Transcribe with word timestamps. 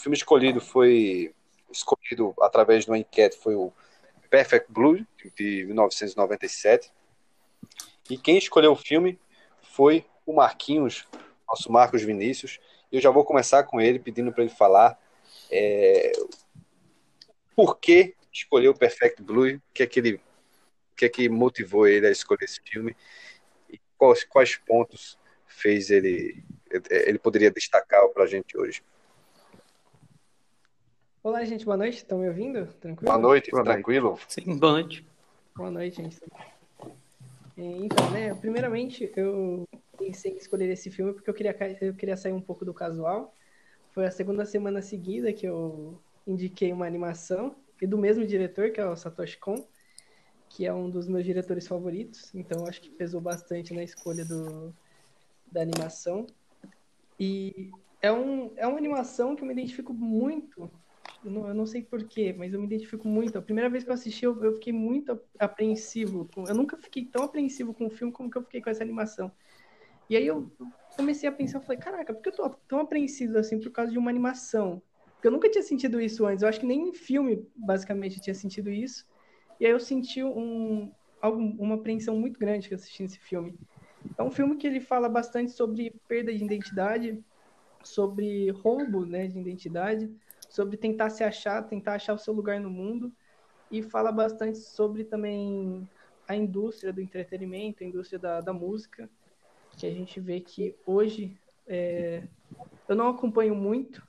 filme 0.00 0.16
escolhido 0.16 0.60
foi 0.60 1.34
escolhido 1.70 2.34
através 2.40 2.84
de 2.84 2.90
uma 2.90 2.98
enquete 2.98 3.36
foi 3.36 3.54
o 3.54 3.72
Perfect 4.28 4.70
Blue 4.72 5.04
de 5.36 5.64
1997. 5.66 6.92
E 8.08 8.16
quem 8.16 8.38
escolheu 8.38 8.72
o 8.72 8.76
filme 8.76 9.18
foi 9.62 10.06
o 10.24 10.32
Marquinhos, 10.32 11.06
nosso 11.46 11.70
Marcos 11.70 12.02
Vinícius. 12.02 12.58
Eu 12.90 13.00
já 13.00 13.10
vou 13.10 13.24
começar 13.24 13.64
com 13.64 13.80
ele 13.80 13.98
pedindo 13.98 14.32
para 14.32 14.44
ele 14.44 14.52
falar 14.52 14.98
é, 15.50 16.12
por 17.54 17.78
que 17.78 18.14
escolheu 18.32 18.72
o 18.72 18.78
Perfect 18.78 19.22
Blue, 19.22 19.56
o 19.56 19.62
que 19.74 19.82
é 19.82 19.86
que 19.86 19.98
ele, 19.98 20.20
que 20.96 21.04
é 21.04 21.08
que 21.08 21.28
motivou 21.28 21.86
ele 21.86 22.06
a 22.06 22.10
escolher 22.10 22.44
esse 22.44 22.60
filme 22.64 22.96
e 23.68 23.80
quais, 23.98 24.24
quais 24.24 24.56
pontos 24.56 25.18
fez 25.46 25.90
ele 25.90 26.42
ele 26.88 27.18
poderia 27.18 27.50
destacar 27.50 28.08
para 28.10 28.22
a 28.22 28.26
gente 28.28 28.56
hoje. 28.56 28.80
Olá, 31.22 31.44
gente, 31.44 31.66
boa 31.66 31.76
noite. 31.76 31.98
Estão 31.98 32.18
me 32.18 32.28
ouvindo? 32.28 32.64
Tranquilo? 32.80 33.12
Boa 33.12 33.18
noite, 33.18 33.50
boa 33.50 33.62
tranquilo? 33.62 34.08
Noite. 34.08 34.24
Sim, 34.26 34.58
boa 34.58 34.72
noite. 34.72 35.06
Boa 35.54 35.70
noite, 35.70 35.96
gente. 35.96 36.18
É, 37.58 37.62
então, 37.62 38.10
né, 38.10 38.34
primeiramente, 38.34 39.12
eu 39.14 39.68
pensei 39.98 40.32
em 40.32 40.36
escolher 40.38 40.70
esse 40.70 40.90
filme 40.90 41.12
porque 41.12 41.28
eu 41.28 41.34
queria, 41.34 41.54
eu 41.82 41.92
queria 41.92 42.16
sair 42.16 42.32
um 42.32 42.40
pouco 42.40 42.64
do 42.64 42.72
casual. 42.72 43.34
Foi 43.92 44.06
a 44.06 44.10
segunda 44.10 44.46
semana 44.46 44.80
seguida 44.80 45.30
que 45.30 45.46
eu 45.46 46.00
indiquei 46.26 46.72
uma 46.72 46.86
animação, 46.86 47.54
e 47.82 47.86
do 47.86 47.98
mesmo 47.98 48.26
diretor, 48.26 48.70
que 48.70 48.80
é 48.80 48.86
o 48.86 48.96
Satoshi 48.96 49.36
Kon, 49.36 49.62
que 50.48 50.64
é 50.64 50.72
um 50.72 50.88
dos 50.88 51.06
meus 51.06 51.24
diretores 51.24 51.68
favoritos, 51.68 52.34
então 52.34 52.66
acho 52.66 52.80
que 52.80 52.88
pesou 52.88 53.20
bastante 53.20 53.74
na 53.74 53.82
escolha 53.82 54.24
do, 54.24 54.74
da 55.52 55.60
animação. 55.60 56.26
E 57.18 57.70
é, 58.00 58.10
um, 58.10 58.52
é 58.56 58.66
uma 58.66 58.78
animação 58.78 59.36
que 59.36 59.42
eu 59.42 59.46
me 59.46 59.52
identifico 59.52 59.92
muito. 59.92 60.70
Eu 61.24 61.30
não, 61.30 61.48
eu 61.48 61.54
não 61.54 61.66
sei 61.66 61.82
porquê, 61.82 62.34
mas 62.36 62.52
eu 62.52 62.60
me 62.60 62.66
identifico 62.66 63.06
muito. 63.06 63.36
A 63.36 63.42
primeira 63.42 63.68
vez 63.68 63.84
que 63.84 63.90
eu 63.90 63.94
assisti, 63.94 64.24
eu, 64.24 64.42
eu 64.42 64.54
fiquei 64.54 64.72
muito 64.72 65.20
apreensivo. 65.38 66.28
Eu 66.48 66.54
nunca 66.54 66.76
fiquei 66.76 67.04
tão 67.04 67.24
apreensivo 67.24 67.74
com 67.74 67.86
o 67.86 67.90
filme 67.90 68.12
como 68.12 68.30
que 68.30 68.38
eu 68.38 68.42
fiquei 68.42 68.60
com 68.62 68.70
essa 68.70 68.82
animação. 68.82 69.30
E 70.08 70.16
aí 70.16 70.26
eu 70.26 70.50
comecei 70.96 71.28
a 71.28 71.32
pensar, 71.32 71.58
eu 71.58 71.62
falei, 71.62 71.78
caraca, 71.78 72.12
por 72.12 72.22
que 72.22 72.30
eu 72.30 72.34
tô 72.34 72.48
tão 72.66 72.80
apreensivo 72.80 73.38
assim 73.38 73.60
por 73.60 73.70
causa 73.70 73.92
de 73.92 73.98
uma 73.98 74.10
animação? 74.10 74.82
Porque 75.14 75.28
eu 75.28 75.32
nunca 75.32 75.50
tinha 75.50 75.62
sentido 75.62 76.00
isso 76.00 76.24
antes. 76.26 76.42
Eu 76.42 76.48
acho 76.48 76.58
que 76.58 76.66
nem 76.66 76.88
em 76.88 76.94
filme, 76.94 77.46
basicamente, 77.54 78.16
eu 78.16 78.22
tinha 78.22 78.34
sentido 78.34 78.70
isso. 78.70 79.06
E 79.60 79.66
aí 79.66 79.72
eu 79.72 79.78
senti 79.78 80.24
um, 80.24 80.90
uma 81.22 81.74
apreensão 81.74 82.16
muito 82.16 82.40
grande 82.40 82.72
assistindo 82.72 83.06
esse 83.06 83.18
filme. 83.18 83.54
É 84.16 84.22
um 84.22 84.30
filme 84.30 84.56
que 84.56 84.66
ele 84.66 84.80
fala 84.80 85.08
bastante 85.08 85.52
sobre 85.52 85.94
perda 86.08 86.32
de 86.32 86.42
identidade, 86.42 87.22
sobre 87.84 88.50
roubo 88.50 89.04
né, 89.04 89.26
de 89.26 89.38
identidade, 89.38 90.10
sobre 90.50 90.76
tentar 90.76 91.08
se 91.08 91.24
achar, 91.24 91.62
tentar 91.62 91.94
achar 91.94 92.12
o 92.12 92.18
seu 92.18 92.34
lugar 92.34 92.60
no 92.60 92.68
mundo, 92.68 93.10
e 93.70 93.82
fala 93.82 94.10
bastante 94.10 94.58
sobre 94.58 95.04
também 95.04 95.88
a 96.28 96.36
indústria 96.36 96.92
do 96.92 97.00
entretenimento, 97.00 97.82
a 97.82 97.86
indústria 97.86 98.18
da, 98.18 98.40
da 98.40 98.52
música, 98.52 99.08
que 99.78 99.86
a 99.86 99.90
gente 99.90 100.20
vê 100.20 100.40
que 100.40 100.76
hoje 100.84 101.38
é... 101.66 102.24
eu 102.88 102.96
não 102.96 103.08
acompanho 103.08 103.54
muito, 103.54 104.06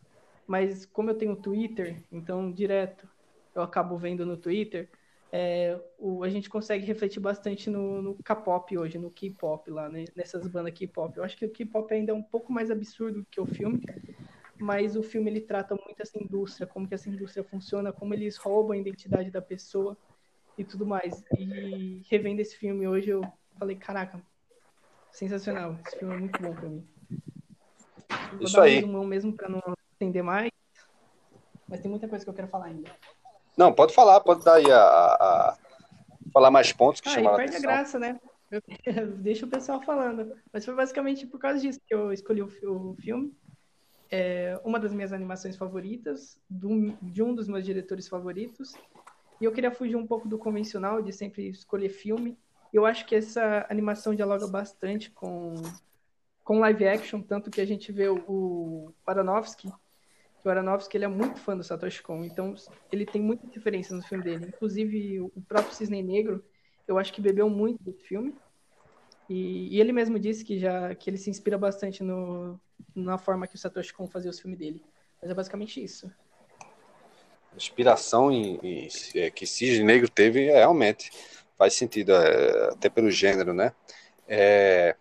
mas 0.48 0.86
como 0.86 1.12
eu 1.12 1.16
tenho 1.16 1.36
Twitter, 1.36 2.04
então 2.12 2.52
direto 2.52 3.08
eu 3.54 3.62
acabo 3.62 3.98
vendo 3.98 4.26
no 4.26 4.36
Twitter, 4.36 4.90
é, 5.32 5.80
o, 5.98 6.24
a 6.24 6.30
gente 6.30 6.50
consegue 6.50 6.86
refletir 6.86 7.20
bastante 7.20 7.70
no, 7.70 8.02
no 8.02 8.16
K-pop 8.24 8.78
hoje, 8.78 8.98
no 8.98 9.10
K-pop 9.10 9.70
lá, 9.72 9.88
né? 9.88 10.06
nessas 10.16 10.46
bandas 10.48 10.74
K-pop. 10.74 11.18
Eu 11.18 11.24
acho 11.24 11.38
que 11.38 11.46
o 11.46 11.52
K-pop 11.52 11.94
ainda 11.94 12.12
é 12.12 12.16
um 12.16 12.24
pouco 12.24 12.52
mais 12.52 12.70
absurdo 12.70 13.26
que 13.32 13.40
o 13.40 13.46
filme, 13.46 13.82
mas 14.62 14.96
o 14.96 15.02
filme 15.02 15.30
ele 15.30 15.42
trata 15.42 15.76
muito 15.76 16.02
essa 16.02 16.22
indústria, 16.22 16.68
como 16.68 16.88
que 16.88 16.94
essa 16.94 17.10
indústria 17.10 17.44
funciona, 17.44 17.92
como 17.92 18.14
eles 18.14 18.38
roubam 18.38 18.74
a 18.74 18.78
identidade 18.78 19.32
da 19.32 19.42
pessoa 19.42 19.98
e 20.58 20.64
tudo 20.64 20.86
mais. 20.86 21.24
E 21.38 22.04
revendo 22.10 22.42
esse 22.42 22.56
filme 22.56 22.88
hoje, 22.88 23.10
eu 23.10 23.22
falei, 23.58 23.76
caraca, 23.76 24.22
sensacional, 25.12 25.78
esse 25.86 25.98
filme 25.98 26.16
é 26.16 26.20
muito 26.20 26.42
bom 26.42 26.54
para 26.54 26.70
mim. 26.70 26.88
Vou 28.34 28.44
Isso 28.44 28.62
aí. 28.62 28.84
um 28.84 29.06
mesmo 29.06 29.34
para 29.34 29.50
não 29.50 29.62
entender 29.96 30.22
mais, 30.22 30.52
mas 31.68 31.82
tem 31.82 31.90
muita 31.90 32.08
coisa 32.08 32.24
que 32.24 32.30
eu 32.30 32.36
quero 32.36 32.48
falar 32.48 32.66
ainda. 32.66 32.90
Não, 33.58 33.74
pode 33.74 33.94
falar, 33.94 34.20
pode 34.22 34.44
dar 34.44 34.56
aí 34.56 34.72
a, 34.72 34.78
a, 34.78 35.14
a 35.50 35.58
falar 36.32 36.52
mais 36.52 36.72
pontos 36.72 37.02
que 37.02 37.10
ah, 37.10 37.12
chamaram 37.14 37.38
a 37.38 37.42
atenção. 37.42 37.62
graça, 37.62 38.00
né? 38.00 38.20
Deixa 39.18 39.46
o 39.46 39.50
pessoal 39.50 39.82
falando. 39.82 40.36
Mas 40.52 40.66
foi 40.66 40.76
basicamente 40.76 41.26
por 41.26 41.40
causa 41.40 41.60
disso 41.60 41.80
que 41.86 41.94
eu 41.94 42.12
escolhi 42.12 42.42
o, 42.42 42.50
o 42.64 42.96
filme. 42.96 43.34
É 44.12 44.60
uma 44.64 44.78
das 44.78 44.94
minhas 44.94 45.14
animações 45.14 45.56
favoritas, 45.56 46.38
do, 46.50 46.92
de 47.02 47.24
um 47.24 47.34
dos 47.34 47.48
meus 47.48 47.64
diretores 47.64 48.08
favoritos. 48.08 48.74
E 49.40 49.46
eu 49.46 49.54
queria 49.54 49.72
fugir 49.72 49.96
um 49.96 50.06
pouco 50.06 50.28
do 50.28 50.38
convencional, 50.38 51.02
de 51.02 51.14
sempre 51.14 51.48
escolher 51.48 51.90
filme. 51.90 52.38
Eu 52.74 52.86
acho 52.86 53.06
que 53.06 53.16
essa 53.16 53.66
animação 53.70 54.14
dialoga 54.14 54.48
bastante 54.48 55.10
com, 55.12 55.54
com 56.44 56.60
live 56.60 56.88
action, 56.88 57.22
tanto 57.22 57.50
que 57.50 57.62
a 57.62 57.66
gente 57.66 57.92
vê 57.92 58.10
o, 58.10 58.18
o 58.28 58.94
Aronofsky 59.06 59.72
que 60.42 60.48
o 60.48 60.52
Aronofsky 60.52 60.98
ele 60.98 61.06
é 61.06 61.08
muito 61.08 61.40
fã 61.40 61.56
do 61.56 61.64
Satoshi 61.64 62.02
Kon, 62.02 62.24
então 62.24 62.56
ele 62.92 63.06
tem 63.06 63.22
muita 63.22 63.48
referência 63.48 63.96
no 63.96 64.02
filme 64.02 64.24
dele. 64.24 64.48
Inclusive, 64.48 65.22
o 65.22 65.42
próprio 65.48 65.74
Cisne 65.74 66.02
Negro, 66.02 66.44
eu 66.88 66.98
acho 66.98 67.14
que 67.14 67.22
bebeu 67.22 67.50
muito 67.50 67.82
desse 67.84 68.04
filme. 68.04 68.34
E, 69.30 69.76
e, 69.76 69.80
ele 69.80 69.94
mesmo 69.94 70.20
disse 70.20 70.44
que 70.44 70.60
já 70.60 70.94
que 70.96 71.10
ele 71.10 71.18
se 71.18 71.30
inspira 71.30 71.58
bastante 71.58 72.04
no, 72.04 72.60
na 72.96 73.18
forma 73.18 73.48
que 73.48 73.56
o 73.56 73.58
Satoshi 73.58 73.94
Kon 73.94 74.08
fazia 74.08 74.30
os 74.30 74.40
filmes 74.40 74.60
dele. 74.60 74.84
Mas 75.22 75.32
é 75.32 75.34
basicamente 75.34 75.84
isso. 75.84 76.12
Inspiração 77.56 78.32
em, 78.32 78.60
em, 78.64 78.88
é, 79.16 79.30
que 79.30 79.46
Cisne 79.46 79.84
Negro 79.84 80.10
teve 80.10 80.48
é, 80.48 80.60
realmente 80.60 81.12
faz 81.58 81.74
sentido, 81.74 82.14
é, 82.14 82.70
até 82.70 82.90
pelo 82.90 83.12
gênero, 83.12 83.54
né? 83.54 83.74
É, 84.28 84.96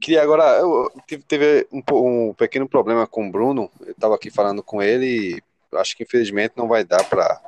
Queria 0.00 0.22
agora, 0.22 0.58
eu 0.58 0.90
tive, 1.06 1.22
teve 1.24 1.66
um, 1.70 1.82
um, 1.92 2.34
pequeno 2.34 2.66
problema 2.68 3.06
com 3.06 3.28
o 3.28 3.30
Bruno, 3.30 3.70
eu 3.80 3.90
estava 3.90 4.14
aqui 4.14 4.30
falando 4.30 4.62
com 4.62 4.82
ele 4.82 5.06
e 5.36 5.42
acho 5.76 5.96
que 5.96 6.04
infelizmente 6.04 6.54
não 6.56 6.66
vai 6.66 6.84
dar 6.84 7.04
para 7.04 7.42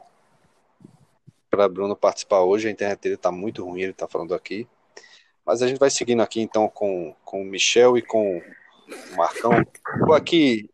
para 1.50 1.68
Bruno 1.68 1.96
participar 1.96 2.40
hoje, 2.40 2.68
a 2.68 2.70
internet 2.70 3.00
dele 3.00 3.14
está 3.14 3.32
muito 3.32 3.64
ruim, 3.64 3.80
ele 3.80 3.92
está 3.92 4.06
falando 4.06 4.34
aqui. 4.34 4.68
Mas 5.46 5.62
a 5.62 5.66
gente 5.66 5.78
vai 5.78 5.88
seguindo 5.88 6.20
aqui 6.20 6.42
então 6.42 6.68
com, 6.68 7.14
com 7.24 7.40
o 7.40 7.44
Michel 7.44 7.96
e 7.96 8.02
com 8.02 8.42
Marcão. 9.16 9.50
Vou 10.00 10.14
aqui, 10.14 10.70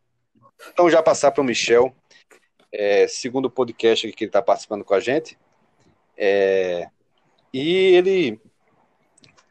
então 0.73 0.91
já 0.91 1.03
passar 1.03 1.31
para 1.31 1.41
o 1.41 1.45
Michel, 1.45 1.95
é, 2.73 3.07
segundo 3.09 3.51
podcast 3.51 4.11
que 4.13 4.25
ele 4.25 4.29
está 4.29 4.43
participando 4.43 4.85
com 4.85 4.95
a 4.95 5.01
gente. 5.01 5.39
É, 6.17 6.89
e 7.53 7.95
ele 7.95 8.41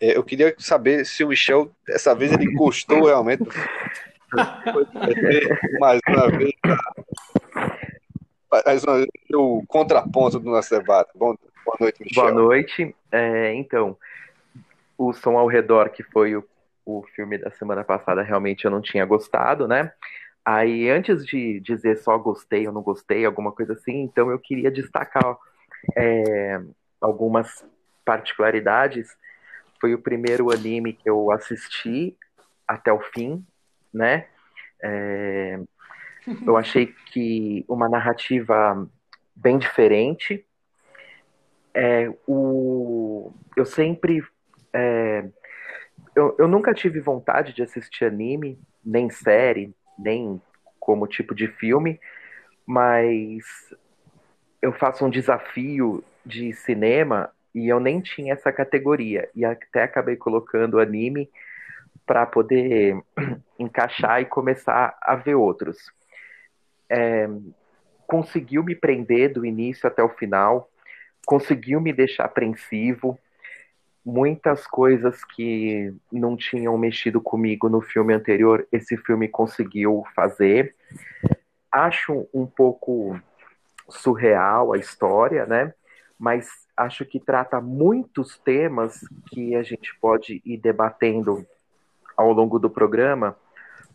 é, 0.03 0.17
eu 0.17 0.23
queria 0.23 0.53
saber 0.57 1.05
se 1.05 1.23
o 1.23 1.29
Michel, 1.29 1.71
dessa 1.87 2.13
vez, 2.13 2.33
ele 2.33 2.51
gostou 2.51 3.05
realmente. 3.05 3.45
mais 5.79 6.01
uma 6.05 6.29
vez, 6.29 6.51
mais 8.51 8.83
uma 8.83 8.97
vez, 8.97 9.09
o 9.33 9.63
contraponto 9.65 10.41
do 10.41 10.49
nosso 10.49 10.77
debate. 10.77 11.09
Bom, 11.15 11.37
boa 11.63 11.77
noite, 11.79 12.03
Michel. 12.03 12.21
Boa 12.21 12.33
noite. 12.33 12.93
É, 13.13 13.53
então, 13.53 13.95
o 14.97 15.13
Som 15.13 15.37
ao 15.37 15.47
Redor, 15.47 15.89
que 15.89 16.03
foi 16.03 16.35
o, 16.35 16.43
o 16.85 17.03
filme 17.15 17.37
da 17.37 17.51
semana 17.51 17.83
passada, 17.83 18.21
realmente 18.21 18.65
eu 18.65 18.71
não 18.71 18.81
tinha 18.81 19.05
gostado, 19.05 19.67
né? 19.67 19.91
Aí, 20.45 20.89
antes 20.89 21.25
de 21.25 21.59
dizer 21.61 21.97
só 21.97 22.17
gostei 22.17 22.67
ou 22.67 22.73
não 22.73 22.81
gostei, 22.81 23.25
alguma 23.25 23.51
coisa 23.51 23.73
assim, 23.73 24.01
então 24.01 24.29
eu 24.29 24.39
queria 24.39 24.69
destacar 24.69 25.37
é, 25.95 26.61
algumas 26.99 27.65
particularidades 28.05 29.15
foi 29.83 29.93
o 29.93 30.01
primeiro 30.01 30.49
anime 30.49 30.93
que 30.93 31.09
eu 31.09 31.29
assisti 31.29 32.15
até 32.65 32.89
o 32.93 33.01
fim, 33.01 33.45
né? 33.93 34.27
É, 34.81 35.59
eu 36.45 36.55
achei 36.55 36.85
que 37.07 37.65
uma 37.67 37.89
narrativa 37.89 38.89
bem 39.35 39.57
diferente. 39.57 40.45
É, 41.73 42.09
o, 42.25 43.33
eu 43.57 43.65
sempre. 43.65 44.23
É, 44.71 45.25
eu, 46.15 46.35
eu 46.39 46.47
nunca 46.47 46.73
tive 46.73 46.99
vontade 46.99 47.53
de 47.53 47.63
assistir 47.63 48.05
anime, 48.05 48.59
nem 48.83 49.09
série, 49.09 49.73
nem 49.97 50.41
como 50.79 51.07
tipo 51.07 51.33
de 51.33 51.47
filme, 51.47 51.99
mas 52.65 53.43
eu 54.61 54.71
faço 54.73 55.05
um 55.05 55.09
desafio 55.09 56.03
de 56.25 56.53
cinema 56.53 57.29
e 57.53 57.67
eu 57.67 57.79
nem 57.79 58.01
tinha 58.01 58.33
essa 58.33 58.51
categoria. 58.51 59.29
E 59.35 59.45
até 59.45 59.83
acabei 59.83 60.15
colocando 60.15 60.79
anime 60.79 61.29
para 62.05 62.25
poder 62.25 63.01
encaixar 63.59 64.21
e 64.21 64.25
começar 64.25 64.97
a 65.01 65.15
ver 65.15 65.35
outros. 65.35 65.91
É, 66.89 67.27
conseguiu 68.07 68.63
me 68.63 68.75
prender 68.75 69.33
do 69.33 69.45
início 69.45 69.87
até 69.87 70.03
o 70.03 70.09
final, 70.09 70.69
conseguiu 71.25 71.79
me 71.79 71.93
deixar 71.93 72.25
apreensivo. 72.25 73.17
Muitas 74.05 74.67
coisas 74.67 75.23
que 75.23 75.93
não 76.11 76.35
tinham 76.35 76.77
mexido 76.77 77.21
comigo 77.21 77.69
no 77.69 77.81
filme 77.81 78.13
anterior, 78.13 78.67
esse 78.71 78.97
filme 78.97 79.27
conseguiu 79.27 80.03
fazer. 80.15 80.75
acho 81.71 82.27
um 82.33 82.45
pouco 82.45 83.19
surreal 83.89 84.73
a 84.73 84.77
história, 84.77 85.45
né? 85.45 85.73
Mas 86.19 86.47
acho 86.75 87.05
que 87.05 87.19
trata 87.19 87.59
muitos 87.59 88.37
temas 88.37 88.99
que 89.29 89.55
a 89.55 89.63
gente 89.63 89.97
pode 89.99 90.41
ir 90.45 90.57
debatendo 90.57 91.45
ao 92.15 92.31
longo 92.31 92.59
do 92.59 92.69
programa, 92.69 93.35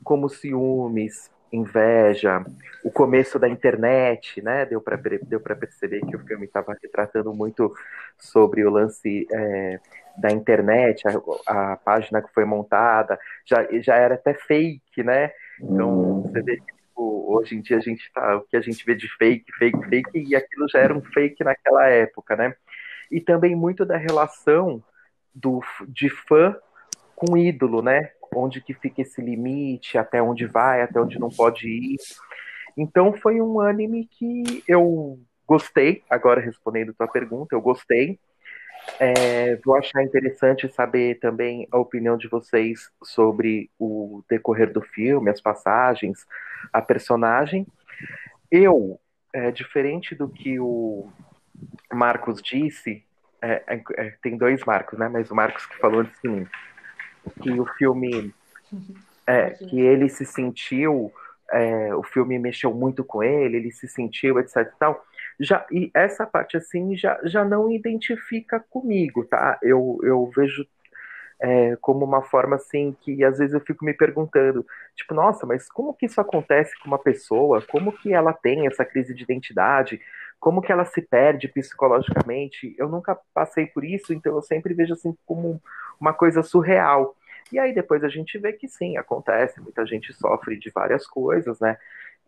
como 0.03 0.29
ciúmes, 0.29 1.31
inveja, 1.53 2.45
o 2.85 2.91
começo 2.91 3.39
da 3.39 3.49
internet, 3.49 4.43
né? 4.43 4.67
Deu 4.67 4.81
para 4.81 4.97
deu 4.97 5.41
perceber 5.41 6.01
que 6.01 6.17
o 6.17 6.27
filme 6.27 6.47
estava 6.47 6.77
retratando 6.81 7.33
muito 7.35 7.75
sobre 8.19 8.65
o 8.65 8.71
lance 8.71 9.27
é, 9.31 9.81
da 10.17 10.31
internet, 10.31 11.05
a, 11.07 11.73
a, 11.73 11.77
página 11.77 12.21
que 12.23 12.33
foi 12.33 12.45
montada, 12.45 13.19
já, 13.45 13.67
já 13.81 13.95
era 13.97 14.15
até 14.15 14.35
fake, 14.35 15.03
né? 15.03 15.33
Então 15.61 16.23
você 16.23 16.43
vê 16.43 16.57
que 16.57 16.79
tipo, 16.99 17.25
hoje 17.33 17.55
em 17.55 17.61
dia 17.61 17.77
a 17.77 17.81
gente 17.81 18.11
tá, 18.13 18.37
o 18.37 18.43
que 18.43 18.57
a 18.57 18.61
gente 18.61 18.85
vê 18.85 18.95
de 18.95 19.09
fake, 19.17 19.53
fake, 19.57 19.89
fake, 19.89 20.11
e 20.19 20.35
aquilo 20.35 20.69
já 20.69 20.81
era 20.81 20.95
um 20.95 21.03
fake 21.03 21.45
naquela 21.45 21.87
época, 21.87 22.37
né? 22.37 22.55
E 23.11 23.21
também 23.21 23.55
muito 23.55 23.87
da 23.87 23.97
relação 23.97 24.83
do, 25.35 25.63
de 25.89 26.11
fã 26.11 26.57
com 27.15 27.37
ídolo, 27.37 27.83
né? 27.83 28.11
Onde 28.35 28.61
que 28.61 28.75
fica 28.75 29.03
esse 29.03 29.21
limite, 29.21 29.99
até 29.99 30.23
onde 30.23 30.47
vai, 30.47 30.83
até 30.83 31.01
onde 31.01 31.19
não 31.19 31.29
pode 31.29 31.69
ir. 31.69 31.97
Então 32.77 33.13
foi 33.13 33.41
um 33.41 33.61
anime 33.61 34.07
que 34.07 34.63
eu 34.67 35.19
gostei, 35.47 36.03
agora 36.09 36.41
respondendo 36.41 36.95
tua 36.95 37.09
pergunta, 37.09 37.55
eu 37.55 37.61
gostei. 37.61 38.19
É, 38.99 39.57
vou 39.57 39.77
achar 39.77 40.03
interessante 40.03 40.69
saber 40.73 41.19
também 41.19 41.69
a 41.71 41.79
opinião 41.79 42.17
de 42.17 42.29
vocês 42.29 42.91
sobre 43.03 43.71
o 43.79 44.23
decorrer 44.29 44.73
do 44.73 44.81
filme, 44.81 45.31
as 45.31 45.41
passagens, 45.41 46.27
a 46.73 46.81
personagem. 46.81 47.67
Eu, 48.51 48.99
é, 49.33 49.51
diferente 49.51 50.15
do 50.15 50.29
que 50.29 50.59
o 50.59 51.11
Marcos 51.93 52.41
disse, 52.41 53.05
é, 53.43 53.63
é, 53.67 53.83
é 53.97 54.15
tem 54.23 54.37
dois 54.37 54.65
Marcos, 54.65 54.99
né? 54.99 55.09
Mas 55.09 55.31
o 55.31 55.35
Marcos 55.35 55.67
que 55.67 55.77
falou 55.77 56.03
assim, 56.03 56.47
que 57.31 57.59
o 57.59 57.67
filme 57.77 58.35
é, 59.27 59.51
que 59.51 59.81
ele 59.81 60.09
se 60.09 60.25
sentiu, 60.25 61.13
é, 61.51 61.95
o 61.95 62.03
filme 62.03 62.39
mexeu 62.39 62.73
muito 62.73 63.05
com 63.05 63.23
ele, 63.23 63.57
ele 63.57 63.71
se 63.71 63.89
sentiu, 63.89 64.39
etc 64.39 64.57
e 64.57 64.79
tal. 64.79 65.05
Já, 65.41 65.65
e 65.71 65.91
essa 65.95 66.27
parte 66.27 66.57
assim 66.57 66.97
já, 66.97 67.19
já 67.25 67.45
não 67.45 67.71
identifica 67.71 68.59
comigo, 68.71 69.25
tá? 69.25 69.59
Eu, 69.63 69.99
eu 70.03 70.31
vejo 70.35 70.67
é, 71.41 71.77
como 71.81 72.05
uma 72.05 72.23
forma 72.23 72.57
assim 72.57 72.97
que 73.01 73.23
às 73.25 73.39
vezes 73.39 73.55
eu 73.55 73.61
fico 73.61 73.85
me 73.85 73.95
perguntando, 73.95 74.67
tipo, 74.97 75.15
nossa, 75.15 75.47
mas 75.47 75.71
como 75.71 75.95
que 75.95 76.07
isso 76.07 76.21
acontece 76.21 76.77
com 76.81 76.89
uma 76.89 76.99
pessoa? 76.99 77.63
Como 77.63 77.93
que 77.93 78.13
ela 78.13 78.33
tem 78.33 78.67
essa 78.67 78.85
crise 78.85 79.15
de 79.15 79.23
identidade? 79.23 80.01
Como 80.41 80.61
que 80.61 80.73
ela 80.73 80.85
se 80.85 81.01
perde 81.01 81.49
psicologicamente? 81.49 82.75
Eu 82.79 82.89
nunca 82.89 83.19
passei 83.33 83.67
por 83.67 83.85
isso, 83.85 84.13
então 84.13 84.35
eu 84.35 84.43
sempre 84.43 84.75
vejo 84.75 84.95
assim 84.95 85.17
como 85.25 85.61
uma 86.01 86.13
coisa 86.13 86.43
surreal. 86.43 87.15
E 87.53 87.59
aí 87.59 87.75
depois 87.75 88.05
a 88.05 88.09
gente 88.09 88.39
vê 88.39 88.53
que 88.53 88.69
sim, 88.69 88.97
acontece, 88.97 89.61
muita 89.61 89.87
gente 89.87 90.13
sofre 90.13 90.57
de 90.57 90.71
várias 90.71 91.07
coisas, 91.07 91.59
né? 91.61 91.77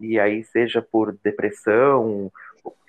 E 0.00 0.18
aí, 0.18 0.42
seja 0.42 0.80
por 0.80 1.12
depressão, 1.22 2.32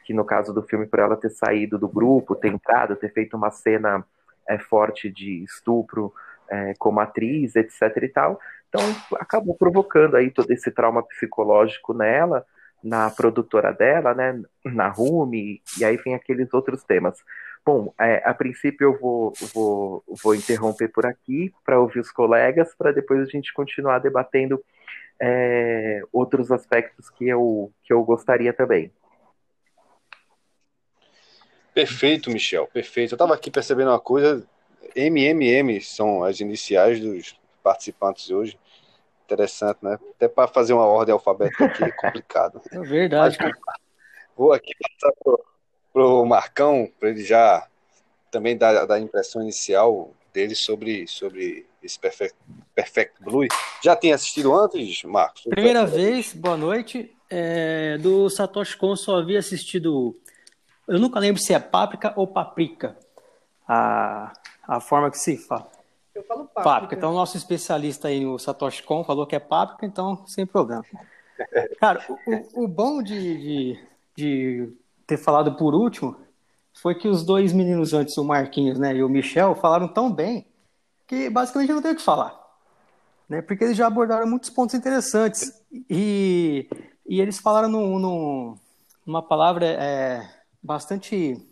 que 0.06 0.14
no 0.14 0.24
caso 0.24 0.54
do 0.54 0.64
filme, 0.64 0.88
por 0.88 1.00
ela 1.00 1.18
ter 1.18 1.30
saído 1.30 1.78
do 1.78 1.88
grupo, 1.88 2.36
ter 2.36 2.48
entrado, 2.48 2.96
ter 2.96 3.12
feito 3.12 3.36
uma 3.36 3.52
cena 3.52 4.06
é, 4.48 4.58
forte 4.58 5.10
de 5.10 5.44
estupro 5.44 6.14
é, 6.50 6.74
como 6.80 7.02
atriz, 7.02 7.56
etc 7.56 7.82
e 8.02 8.08
tal. 8.08 8.40
Então, 8.70 8.82
acabou 9.20 9.56
provocando 9.56 10.16
aí 10.16 10.32
todo 10.32 10.50
esse 10.52 10.72
trauma 10.72 11.04
psicológico 11.04 11.94
nela, 11.94 12.46
na 12.82 13.10
produtora 13.10 13.72
dela, 13.74 14.14
né, 14.14 14.42
na 14.66 14.88
Rumi, 14.88 15.62
e 15.78 15.86
aí 15.86 15.98
vem 15.98 16.16
aqueles 16.16 16.54
outros 16.54 16.84
temas. 16.84 17.18
Bom, 17.64 17.94
é, 18.00 18.22
a 18.26 18.34
princípio 18.34 18.86
eu 18.86 19.00
vou, 19.00 19.34
vou, 19.54 20.04
vou 20.24 20.36
interromper 20.36 20.88
por 20.90 21.06
aqui 21.06 21.54
para 21.64 21.80
ouvir 21.80 22.00
os 22.00 22.12
colegas, 22.12 22.74
para 22.76 22.92
depois 22.92 23.22
a 23.22 23.30
gente 23.30 23.54
continuar 23.54 24.00
debatendo 24.00 24.62
é, 25.22 26.02
outros 26.12 26.52
aspectos 26.52 27.10
que 27.12 27.28
eu, 27.28 27.72
que 27.84 27.94
eu 27.94 28.04
gostaria 28.04 28.52
também. 28.52 28.92
Perfeito, 31.74 32.32
Michel, 32.32 32.68
perfeito. 32.68 33.14
Eu 33.14 33.16
estava 33.16 33.36
aqui 33.36 33.52
percebendo 33.52 33.92
uma 33.92 34.00
coisa, 34.00 34.46
MMM 34.96 35.80
são 35.82 36.24
as 36.24 36.40
iniciais 36.40 37.00
dos 37.00 37.40
participantes 37.64 38.30
hoje. 38.32 38.60
Interessante, 39.26 39.78
né? 39.82 39.98
Até 40.16 40.28
para 40.28 40.48
fazer 40.48 40.74
uma 40.74 40.86
ordem 40.86 41.14
alfabética 41.14 41.66
aqui 41.66 41.84
é 41.84 41.92
complicado. 41.92 42.62
É 42.72 42.80
verdade. 42.80 43.38
Mas, 43.40 43.54
vou 44.36 44.52
aqui 44.52 44.74
passar 45.00 45.14
pro 45.92 46.26
Marcão, 46.26 46.90
para 47.00 47.10
ele 47.10 47.24
já 47.24 47.68
também 48.30 48.58
dar, 48.58 48.86
dar 48.86 48.96
a 48.96 49.00
impressão 49.00 49.42
inicial 49.42 50.12
dele 50.34 50.56
sobre, 50.56 51.08
sobre 51.08 51.66
esse 51.84 52.00
Perfect, 52.00 52.36
Perfect 52.74 53.22
Blue. 53.22 53.46
Já 53.84 53.96
tinha 53.96 54.16
assistido 54.16 54.54
antes, 54.56 55.04
Marcos? 55.04 55.44
Primeira 55.44 55.86
vez, 55.86 56.34
boa 56.34 56.58
noite. 56.58 57.16
É, 57.30 57.98
do 57.98 58.30
Satoshi 58.30 58.78
Kon 58.78 58.96
só 58.96 59.18
havia 59.18 59.40
assistido. 59.40 60.16
Eu 60.88 61.00
nunca 61.00 61.20
lembro 61.20 61.42
se 61.42 61.54
é 61.54 61.60
páprica 61.60 62.14
ou 62.16 62.28
paprika. 62.28 62.98
A, 63.68 64.34
a 64.68 64.80
forma 64.80 65.10
que 65.10 65.18
se 65.18 65.38
fala. 65.38 65.70
Eu 66.14 66.24
falo 66.24 66.46
páprica. 66.46 66.64
páprica. 66.64 66.96
Então, 66.96 67.12
o 67.12 67.16
nosso 67.16 67.38
especialista 67.38 68.10
aí, 68.10 68.26
o 68.26 68.38
Satoshi 68.38 68.84
Kon, 68.84 69.04
falou 69.04 69.26
que 69.26 69.36
é 69.36 69.40
páprica, 69.40 69.86
então 69.86 70.26
sem 70.28 70.46
problema. 70.46 70.84
Cara, 71.80 72.06
o, 72.54 72.64
o 72.64 72.68
bom 72.68 73.02
de, 73.02 73.38
de, 73.38 73.80
de 74.16 74.74
ter 75.12 75.18
falado 75.18 75.56
por 75.56 75.76
último 75.76 76.16
foi 76.74 76.96
que 76.96 77.08
os 77.08 77.26
dois 77.26 77.52
meninos 77.52 77.94
antes, 77.94 78.18
o 78.18 78.24
Marquinhos 78.24 78.80
né, 78.80 78.96
e 78.96 79.04
o 79.04 79.10
Michel, 79.10 79.56
falaram 79.56 79.90
tão 79.90 80.10
bem 80.12 80.48
que 81.06 81.30
basicamente 81.30 81.74
não 81.74 81.82
tem 81.82 81.92
o 81.92 81.96
que 81.96 82.02
falar. 82.02 82.40
Né, 83.28 83.42
porque 83.42 83.66
eles 83.66 83.76
já 83.76 83.88
abordaram 83.88 84.26
muitos 84.26 84.50
pontos 84.50 84.74
interessantes. 84.74 85.52
E, 85.90 86.66
e 87.06 87.20
eles 87.20 87.40
falaram 87.40 87.68
num, 87.68 88.00
num, 88.00 88.58
numa 89.06 89.22
palavra 89.22 89.66
é, 89.66 90.30
bastante 90.64 91.46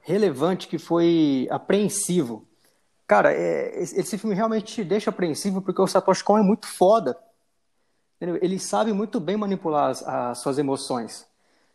relevante 0.00 0.66
que 0.66 0.78
foi 0.78 1.46
apreensivo. 1.52 2.44
Cara, 3.06 3.32
é, 3.32 3.80
esse 3.80 4.18
filme 4.18 4.34
realmente 4.34 4.74
te 4.74 4.84
deixa 4.84 5.10
apreensivo 5.10 5.62
porque 5.62 5.80
o 5.80 5.86
Satoshi 5.86 6.24
Kon 6.24 6.38
é 6.38 6.42
muito 6.42 6.66
foda. 6.66 7.16
Ele 8.20 8.58
sabe 8.58 8.92
muito 8.92 9.20
bem 9.20 9.36
manipular 9.36 9.90
as, 9.90 10.02
as 10.02 10.38
suas 10.38 10.58
emoções. 10.58 11.29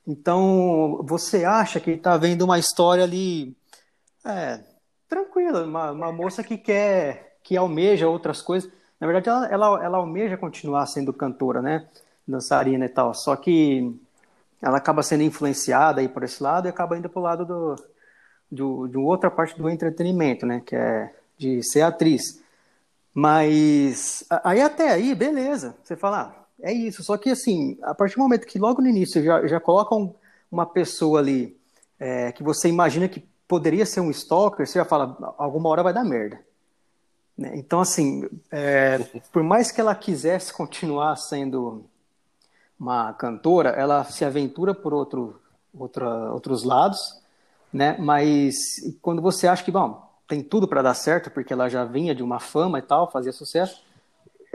Então, 0.08 1.02
você 1.04 1.46
acha 1.46 1.80
que 1.80 1.92
está 1.92 2.16
vendo 2.16 2.44
uma 2.44 2.60
história 2.60 3.04
ali 3.04 3.56
é, 4.24 4.60
tranquila, 5.10 5.64
uma, 5.64 5.92
uma, 5.92 6.12
moça 6.12 6.44
que 6.44 6.58
quer, 6.58 7.38
que 7.44 7.58
almeja 7.58 8.08
outras 8.08 8.42
coisas. 8.42 8.72
Na 9.00 9.08
verdade, 9.08 9.30
ela, 9.30 9.48
ela, 9.48 9.84
ela 9.84 9.98
almeja 9.98 10.38
continuar 10.38 10.86
sendo 10.86 11.14
cantora, 11.14 11.62
né? 11.62 11.88
Dançarina 12.28 12.86
e 12.86 12.90
tal. 12.90 13.14
Só 13.14 13.36
que 13.36 13.96
ela 14.62 14.78
acaba 14.78 15.04
sendo 15.04 15.24
influenciada 15.24 16.02
aí 16.02 16.08
por 16.08 16.24
esse 16.24 16.42
lado 16.42 16.68
e 16.68 16.70
acaba 16.70 16.98
indo 16.98 17.10
para 17.10 17.20
o 17.20 17.24
lado 17.24 17.46
do, 18.52 18.88
do, 18.88 19.02
outra 19.04 19.30
parte 19.30 19.58
do 19.58 19.70
entretenimento, 19.70 20.46
né? 20.46 20.62
Que 20.66 20.76
é 20.76 21.14
de 21.38 21.64
ser 21.64 21.82
atriz. 21.82 22.44
Mas 23.14 24.26
aí 24.44 24.62
até 24.62 24.90
aí, 24.90 25.16
beleza. 25.16 25.76
Você 25.84 25.96
fala, 25.96 26.22
ah, 26.22 26.45
é 26.62 26.74
isso. 26.74 27.04
Só 27.04 27.18
que, 27.18 27.30
assim, 27.30 27.78
a 27.82 27.94
partir 27.94 28.16
do 28.16 28.22
momento 28.22 28.48
que 28.48 28.60
logo 28.60 28.82
no 28.82 28.88
início 28.88 29.24
já, 29.24 29.46
já 29.48 29.60
colocam 29.60 30.16
uma 30.52 30.66
pessoa 30.66 31.20
ali 31.20 31.58
é, 32.00 32.32
que 32.32 32.44
você 32.44 32.68
imagina 32.68 33.08
que 33.08 33.24
poderia 33.48 33.86
ser 33.86 34.00
um 34.00 34.12
stalker, 34.12 34.66
você 34.66 34.80
já 34.80 34.86
fala, 34.86 35.36
alguma 35.38 35.70
hora 35.70 35.84
vai 35.84 35.94
dar 35.94 36.04
merda. 36.04 36.40
Né? 37.38 37.52
Então, 37.56 37.82
assim, 37.82 38.28
é, 38.52 39.00
por 39.32 39.44
mais 39.44 39.72
que 39.72 39.82
ela 39.82 39.94
quisesse 39.94 40.54
continuar 40.54 41.16
sendo 41.18 41.86
uma 42.80 43.14
cantora, 43.14 43.70
ela 43.70 44.04
se 44.04 44.26
aventura 44.26 44.74
por 44.74 44.94
outro, 44.94 45.40
outros 45.74 46.64
lados, 46.64 47.22
né? 47.72 47.96
Mas 48.00 48.56
quando 49.02 49.22
você 49.22 49.48
acha 49.48 49.64
que, 49.64 49.72
bom, 49.72 50.10
tem 50.28 50.42
tudo 50.42 50.68
para 50.68 50.82
dar 50.82 50.94
certo, 50.94 51.30
porque 51.30 51.54
ela 51.54 51.70
já 51.70 51.86
vinha 51.86 52.16
de 52.16 52.24
uma 52.24 52.40
fama 52.40 52.80
e 52.80 52.82
tal, 52.82 53.12
fazia 53.12 53.32
sucesso, 53.32 53.85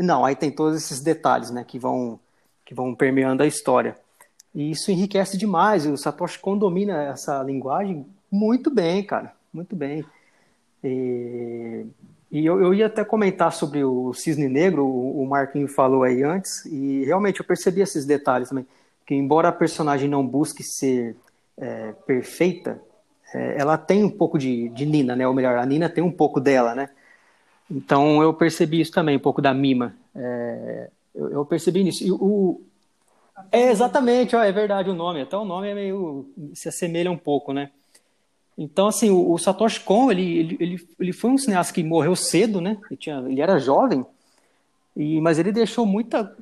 não, 0.03 0.25
aí 0.25 0.35
tem 0.35 0.51
todos 0.51 0.77
esses 0.77 1.01
detalhes, 1.01 1.51
né, 1.51 1.65
que 1.65 1.79
vão 1.79 2.19
que 2.65 2.75
vão 2.75 2.95
permeando 2.95 3.43
a 3.43 3.49
história. 3.49 3.97
E 4.55 4.71
isso 4.71 4.93
enriquece 4.93 5.37
demais. 5.37 5.87
O 5.87 5.97
Satoshi 5.97 6.39
Kon 6.39 6.57
domina 6.57 7.03
essa 7.03 7.43
linguagem 7.43 8.07
muito 8.31 8.71
bem, 8.71 9.03
cara, 9.05 9.33
muito 9.53 9.75
bem. 9.75 10.05
E, 10.85 11.85
e 12.31 12.47
eu, 12.47 12.61
eu, 12.61 12.73
ia 12.73 12.87
até 12.87 13.05
comentar 13.05 13.53
sobre 13.53 13.83
o 13.83 14.15
Cisne 14.15 14.49
Negro, 14.49 14.85
o, 14.87 15.21
o 15.21 15.29
Marquinho 15.29 15.67
falou 15.67 16.05
aí 16.05 16.23
antes, 16.23 16.65
e 16.67 17.05
realmente 17.05 17.41
eu 17.41 17.47
percebi 17.47 17.81
esses 17.81 18.07
detalhes 18.07 18.49
também. 18.49 18.67
Que 19.05 19.17
embora 19.17 19.49
a 19.49 19.53
personagem 19.53 20.09
não 20.09 20.25
busque 20.25 20.63
ser 20.63 21.17
é, 21.59 21.93
perfeita, 22.07 22.81
é, 23.35 23.57
ela 23.59 23.77
tem 23.77 24.05
um 24.05 24.11
pouco 24.11 24.39
de, 24.39 24.69
de 24.69 24.87
Nina, 24.87 25.17
né? 25.17 25.27
Ou 25.27 25.35
melhor, 25.35 25.57
a 25.57 25.67
Nina 25.67 25.89
tem 25.89 26.03
um 26.03 26.13
pouco 26.13 26.41
dela, 26.41 26.75
né? 26.75 26.89
Então 27.71 28.21
eu 28.23 28.35
percebi 28.35 28.81
isso 28.81 28.91
também, 28.91 29.17
um 29.17 29.21
pouco 29.21 29.41
da 29.41 29.55
mima. 29.55 29.95
É, 30.15 30.91
eu, 31.15 31.31
eu, 31.31 31.45
percebi 31.45 31.85
nisso. 31.85 32.05
E 32.05 32.11
o, 32.11 32.61
É, 33.53 33.71
exatamente, 33.71 34.35
ó, 34.35 34.43
é 34.43 34.51
verdade 34.51 34.91
o 34.91 34.95
nome. 34.95 35.23
Até 35.23 35.37
o 35.37 35.45
nome 35.45 35.69
é 35.69 35.75
meio. 35.75 36.27
se 36.55 36.69
assemelha 36.69 37.11
um 37.11 37.17
pouco, 37.17 37.53
né? 37.53 37.71
Então, 38.59 38.89
assim, 38.89 39.11
o, 39.11 39.33
o 39.33 39.39
Satoshi 39.39 39.81
Kon, 39.81 40.11
ele, 40.11 40.39
ele, 40.39 40.57
ele, 40.61 40.89
ele 40.99 41.13
foi 41.13 41.31
um 41.31 41.39
cineasta 41.39 41.73
que 41.73 41.83
morreu 41.83 42.17
cedo, 42.17 42.61
né? 42.61 42.77
Ele, 42.91 42.97
tinha, 42.97 43.25
ele 43.27 43.41
era 43.41 43.59
jovem, 43.59 44.05
e, 44.97 45.21
mas 45.21 45.39
ele 45.39 45.53
deixou 45.53 45.87
muita. 45.87 46.37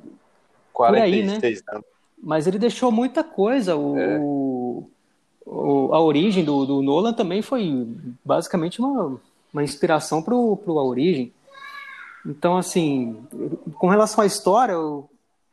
46 0.73 0.81
por 0.81 1.01
aí, 1.01 1.23
né? 1.23 1.61
anos. 1.71 1.85
Mas 2.21 2.47
ele 2.47 2.59
deixou 2.59 2.91
muita 2.91 3.23
coisa. 3.23 3.75
O, 3.75 3.97
é. 3.97 4.19
o, 4.19 5.89
a 5.93 6.01
origem 6.01 6.43
do, 6.43 6.65
do 6.65 6.81
Nolan 6.81 7.13
também 7.13 7.41
foi 7.41 7.87
basicamente 8.23 8.79
uma, 8.79 9.19
uma 9.53 9.63
inspiração 9.63 10.21
para 10.21 10.33
a 10.33 10.83
origem. 10.83 11.33
Então, 12.25 12.57
assim, 12.57 13.25
com 13.75 13.87
relação 13.87 14.23
à 14.23 14.27
história, 14.27 14.73
eu 14.73 15.09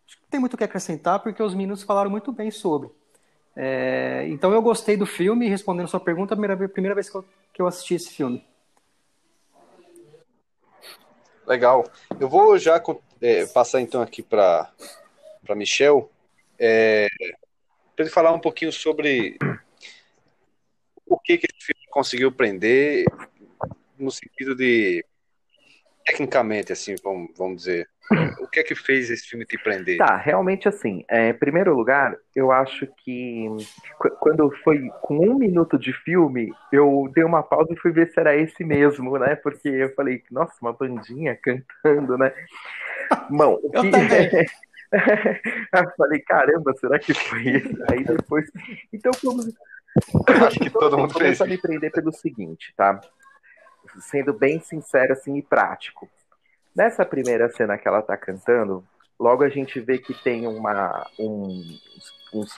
acho 0.07 0.17
que 0.17 0.25
tem 0.31 0.41
muito 0.41 0.55
o 0.55 0.57
que 0.57 0.65
acrescentar, 0.65 1.21
porque 1.21 1.43
os 1.43 1.55
meninos 1.55 1.83
falaram 1.83 2.11
muito 2.11 2.33
bem 2.33 2.51
sobre. 2.51 2.91
É, 3.55 4.27
então, 4.29 4.53
eu 4.53 4.61
gostei 4.61 4.97
do 4.97 5.07
filme, 5.07 5.49
respondendo 5.49 5.89
sua 5.89 6.01
pergunta, 6.01 6.35
a 6.35 6.37
primeira, 6.37 6.69
primeira 6.69 6.95
vez 6.95 7.09
que 7.09 7.17
eu, 7.17 7.25
que 7.55 7.63
eu 7.63 7.67
assisti 7.67 7.95
esse 7.95 8.11
filme. 8.11 8.45
Legal. 11.47 11.85
Eu 12.19 12.29
vou 12.29 12.59
já 12.59 12.83
é, 13.21 13.47
passar 13.47 13.81
então 13.81 14.03
aqui 14.03 14.23
para 14.23 14.69
Michel, 15.55 16.11
é, 16.59 17.07
para 17.95 18.05
ele 18.05 18.11
falar 18.11 18.33
um 18.33 18.41
pouquinho 18.41 18.73
sobre 18.73 19.39
o 21.07 21.19
que, 21.19 21.39
que 21.39 21.47
esse 21.47 21.67
filme 21.67 21.87
conseguiu 21.89 22.33
prender, 22.33 23.07
no 23.99 24.11
sentido 24.11 24.55
de 24.55 25.05
tecnicamente, 26.05 26.73
assim, 26.73 26.95
vamos, 27.03 27.31
vamos 27.37 27.59
dizer, 27.59 27.89
o 28.41 28.47
que 28.47 28.61
é 28.61 28.63
que 28.63 28.77
fez 28.77 29.11
esse 29.11 29.27
filme 29.27 29.45
te 29.45 29.59
prender? 29.59 29.99
Tá, 29.99 30.17
realmente 30.17 30.69
assim, 30.69 31.05
é, 31.09 31.31
em 31.31 31.35
primeiro 31.35 31.75
lugar, 31.75 32.17
eu 32.35 32.53
acho 32.53 32.87
que 33.05 33.49
quando 34.21 34.51
foi 34.63 34.89
com 35.03 35.19
um 35.19 35.35
minuto 35.37 35.77
de 35.77 35.93
filme, 35.93 36.53
eu 36.73 37.11
dei 37.13 37.25
uma 37.25 37.43
pausa 37.43 37.73
e 37.73 37.79
fui 37.79 37.91
ver 37.91 38.09
se 38.09 38.21
era 38.21 38.37
esse 38.37 38.65
mesmo, 38.65 39.19
né? 39.19 39.35
Porque 39.35 39.69
eu 39.69 39.93
falei, 39.95 40.23
nossa, 40.31 40.55
uma 40.63 40.73
bandinha 40.73 41.37
cantando, 41.37 42.17
né? 42.17 42.33
Bom, 43.29 43.59
o 43.61 43.71
que... 43.71 44.47
eu 44.93 45.91
falei, 45.97 46.21
caramba, 46.21 46.73
será 46.79 46.99
que 46.99 47.13
foi 47.13 47.43
isso? 47.43 47.77
Aí 47.91 48.05
depois. 48.05 48.49
Então, 48.93 49.11
como. 49.21 49.43
Acho 50.47 50.61
que 50.61 50.71
todo 50.71 50.99
mundo 50.99 51.19
fez. 51.19 51.41
a 51.41 51.47
me 51.47 51.59
prender 51.59 51.91
pelo 51.91 52.13
seguinte, 52.13 52.73
tá? 52.77 53.01
Sendo 54.01 54.33
bem 54.33 54.61
sincero 54.61 55.13
assim 55.13 55.37
e 55.37 55.43
prático. 55.43 56.09
Nessa 56.75 57.05
primeira 57.05 57.49
cena 57.51 57.79
que 57.79 57.89
ela 57.89 58.03
tá 58.03 58.17
cantando, 58.17 58.85
logo 59.19 59.43
a 59.43 59.49
gente 59.49 59.81
vê 59.81 59.99
que 59.99 60.13
tem 60.13 60.47
uma, 60.47 61.07
um, 61.19 61.79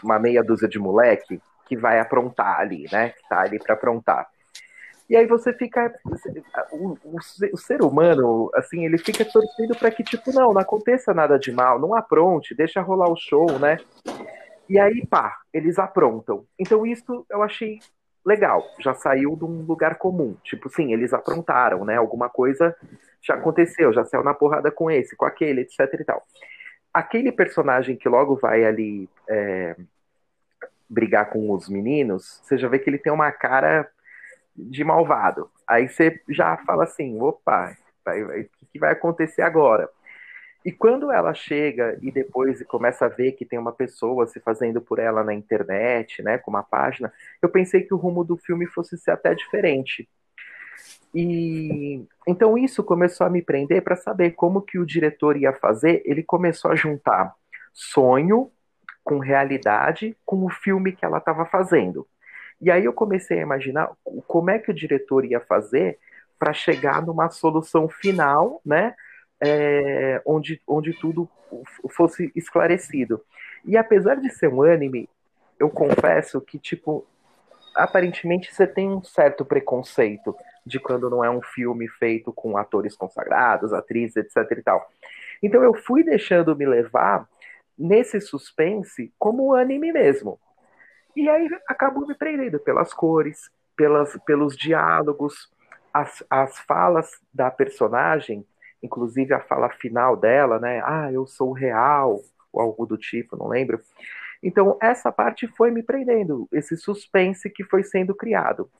uma 0.02 0.18
meia 0.18 0.42
dúzia 0.42 0.68
de 0.68 0.78
moleque 0.78 1.40
que 1.66 1.76
vai 1.76 2.00
aprontar 2.00 2.59
ali, 2.59 2.87
né? 2.90 3.11
Que 3.11 3.28
tá 3.28 3.40
ali 3.40 3.59
para 3.59 3.75
aprontar. 3.75 4.28
E 5.09 5.16
aí 5.16 5.26
você 5.26 5.52
fica. 5.54 5.95
O, 6.71 6.99
o, 7.52 7.57
ser 7.57 7.83
humano, 7.83 8.50
assim, 8.54 8.85
ele 8.85 8.99
fica 8.99 9.25
torcendo 9.25 9.75
para 9.75 9.90
que, 9.90 10.02
tipo, 10.02 10.33
não, 10.33 10.52
não 10.52 10.61
aconteça 10.61 11.14
nada 11.14 11.38
de 11.38 11.50
mal, 11.50 11.78
não 11.78 11.95
apronte, 11.95 12.54
deixa 12.54 12.83
rolar 12.83 13.11
o 13.11 13.16
show, 13.16 13.59
né? 13.59 13.78
E 14.68 14.78
aí, 14.78 15.07
pá, 15.07 15.38
eles 15.52 15.78
aprontam. 15.78 16.45
Então 16.59 16.85
isso 16.85 17.25
eu 17.30 17.42
achei 17.42 17.78
legal, 18.25 18.64
já 18.78 18.94
saiu 18.94 19.37
de 19.37 19.44
um 19.44 19.62
lugar 19.62 19.96
comum. 19.96 20.37
Tipo, 20.42 20.68
sim, 20.68 20.92
eles 20.92 21.12
aprontaram, 21.12 21.84
né? 21.84 21.96
Alguma 21.96 22.28
coisa 22.28 22.75
já 23.22 23.34
aconteceu, 23.34 23.92
já 23.92 24.04
saiu 24.04 24.22
na 24.22 24.34
porrada 24.34 24.70
com 24.70 24.90
esse, 24.90 25.16
com 25.16 25.25
aquele, 25.25 25.62
etc 25.62 25.80
e 25.94 26.04
tal. 26.04 26.22
Aquele 26.92 27.32
personagem 27.32 27.96
que 27.96 28.08
logo 28.08 28.37
vai 28.37 28.64
ali 28.64 29.08
é, 29.28 29.76
brigar 30.88 31.30
com 31.30 31.50
os 31.52 31.68
meninos, 31.68 32.40
você 32.42 32.56
já 32.56 32.68
vê 32.68 32.78
que 32.78 32.88
ele 32.88 32.98
tem 32.98 33.12
uma 33.12 33.30
cara 33.30 33.88
de 34.56 34.82
malvado. 34.82 35.50
Aí 35.66 35.88
você 35.88 36.20
já 36.28 36.56
fala 36.58 36.84
assim, 36.84 37.20
opa, 37.20 37.76
o 38.06 38.66
que 38.72 38.78
vai 38.78 38.92
acontecer 38.92 39.42
agora? 39.42 39.88
E 40.64 40.72
quando 40.72 41.10
ela 41.10 41.32
chega 41.32 41.98
e 42.02 42.10
depois 42.10 42.62
começa 42.64 43.06
a 43.06 43.08
ver 43.08 43.32
que 43.32 43.44
tem 43.44 43.58
uma 43.58 43.72
pessoa 43.72 44.26
se 44.26 44.40
fazendo 44.40 44.80
por 44.80 44.98
ela 44.98 45.22
na 45.22 45.32
internet, 45.32 46.22
né, 46.22 46.36
com 46.38 46.50
uma 46.50 46.62
página, 46.62 47.12
eu 47.40 47.48
pensei 47.48 47.82
que 47.82 47.94
o 47.94 47.96
rumo 47.96 48.24
do 48.24 48.36
filme 48.36 48.66
fosse 48.66 48.98
ser 48.98 49.12
até 49.12 49.34
diferente. 49.34 50.08
E 51.14 52.04
então 52.26 52.58
isso 52.58 52.84
começou 52.84 53.26
a 53.26 53.30
me 53.30 53.40
prender 53.40 53.82
para 53.82 53.96
saber 53.96 54.32
como 54.32 54.60
que 54.60 54.78
o 54.78 54.86
diretor 54.86 55.36
ia 55.36 55.52
fazer. 55.52 56.02
Ele 56.04 56.22
começou 56.22 56.70
a 56.70 56.76
juntar 56.76 57.34
sonho 57.72 58.50
com 59.02 59.18
realidade 59.18 60.16
com 60.26 60.44
o 60.44 60.50
filme 60.50 60.92
que 60.92 61.04
ela 61.04 61.18
estava 61.18 61.46
fazendo. 61.46 62.06
E 62.60 62.70
aí 62.70 62.84
eu 62.84 62.92
comecei 62.92 63.38
a 63.38 63.42
imaginar 63.42 63.90
como 64.26 64.50
é 64.50 64.58
que 64.58 64.70
o 64.70 64.74
diretor 64.74 65.24
ia 65.24 65.40
fazer 65.40 65.98
para 66.38 66.52
chegar 66.52 67.04
numa 67.04 67.30
solução 67.30 67.88
final, 67.88 68.60
né? 68.64 68.94
É, 69.40 70.21
onde, 70.26 70.61
onde 70.66 70.92
tudo 70.92 71.28
fosse 71.90 72.33
esclarecido. 72.35 73.23
E 73.64 73.76
apesar 73.76 74.16
de 74.16 74.30
ser 74.30 74.49
um 74.49 74.62
anime, 74.62 75.09
eu 75.59 75.71
confesso 75.71 76.40
que, 76.40 76.59
tipo, 76.59 77.07
aparentemente 77.75 78.52
você 78.52 78.66
tem 78.66 78.88
um 78.88 79.02
certo 79.02 79.45
preconceito 79.45 80.35
de 80.66 80.78
quando 80.78 81.09
não 81.09 81.25
é 81.25 81.30
um 81.30 81.40
filme 81.40 81.88
feito 81.88 82.33
com 82.33 82.57
atores 82.57 82.97
consagrados, 82.97 83.73
atrizes, 83.73 84.16
etc 84.16 84.59
e 84.59 84.62
tal. 84.62 84.88
Então 85.42 85.62
eu 85.62 85.75
fui 85.75 86.02
deixando 86.02 86.54
me 86.57 86.66
levar 86.66 87.28
nesse 87.78 88.21
suspense 88.21 89.12
como 89.18 89.54
anime 89.54 89.92
mesmo. 89.92 90.38
E 91.14 91.28
aí 91.28 91.49
acabou 91.68 92.07
me 92.07 92.14
prendendo 92.14 92.59
pelas 92.59 92.92
cores, 92.92 93.50
pelas, 93.76 94.16
pelos 94.25 94.57
diálogos, 94.57 95.50
as, 95.95 96.23
as 96.28 96.59
falas 96.59 97.11
da 97.33 97.50
personagem, 97.50 98.45
inclusive 98.82 99.32
a 99.35 99.40
fala 99.40 99.68
final 99.70 100.16
dela, 100.16 100.58
né? 100.58 100.80
Ah, 100.85 101.12
eu 101.12 101.26
sou 101.26 101.52
real, 101.52 102.20
ou 102.52 102.61
algo 102.61 102.87
do 102.87 102.97
tipo, 102.97 103.37
não 103.37 103.49
lembro. 103.49 103.80
Então, 104.42 104.78
essa 104.80 105.11
parte 105.11 105.47
foi 105.49 105.70
me 105.70 105.82
prendendo, 105.82 106.49
esse 106.52 106.76
suspense 106.76 107.50
que 107.50 107.64
foi 107.64 107.82
sendo 107.82 108.14
criado. 108.14 108.70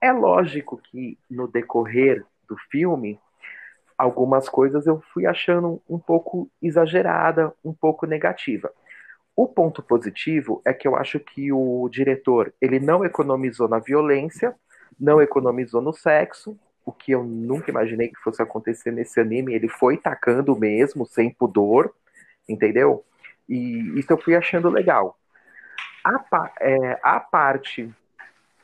É 0.00 0.12
lógico 0.12 0.76
que 0.76 1.18
no 1.30 1.48
decorrer 1.48 2.24
do 2.48 2.56
filme, 2.70 3.18
algumas 3.96 4.48
coisas 4.48 4.86
eu 4.86 5.02
fui 5.12 5.26
achando 5.26 5.82
um 5.88 5.98
pouco 5.98 6.50
exagerada, 6.62 7.52
um 7.64 7.72
pouco 7.72 8.06
negativa. 8.06 8.70
O 9.34 9.46
ponto 9.46 9.82
positivo 9.82 10.60
é 10.64 10.72
que 10.72 10.86
eu 10.86 10.94
acho 10.94 11.18
que 11.18 11.52
o 11.52 11.88
diretor 11.88 12.52
ele 12.60 12.78
não 12.78 13.04
economizou 13.04 13.68
na 13.68 13.78
violência, 13.78 14.54
não 14.98 15.22
economizou 15.22 15.80
no 15.80 15.92
sexo, 15.92 16.58
o 16.88 16.92
que 16.92 17.12
eu 17.12 17.22
nunca 17.22 17.70
imaginei 17.70 18.08
que 18.08 18.18
fosse 18.20 18.40
acontecer 18.40 18.90
nesse 18.90 19.20
anime. 19.20 19.54
Ele 19.54 19.68
foi 19.68 19.98
tacando 19.98 20.56
mesmo, 20.56 21.04
sem 21.04 21.28
pudor, 21.28 21.94
entendeu? 22.48 23.04
E 23.46 23.98
isso 23.98 24.10
eu 24.10 24.16
fui 24.16 24.34
achando 24.34 24.70
legal. 24.70 25.18
A, 26.02 26.50
é, 26.62 26.98
a 27.02 27.20
parte 27.20 27.94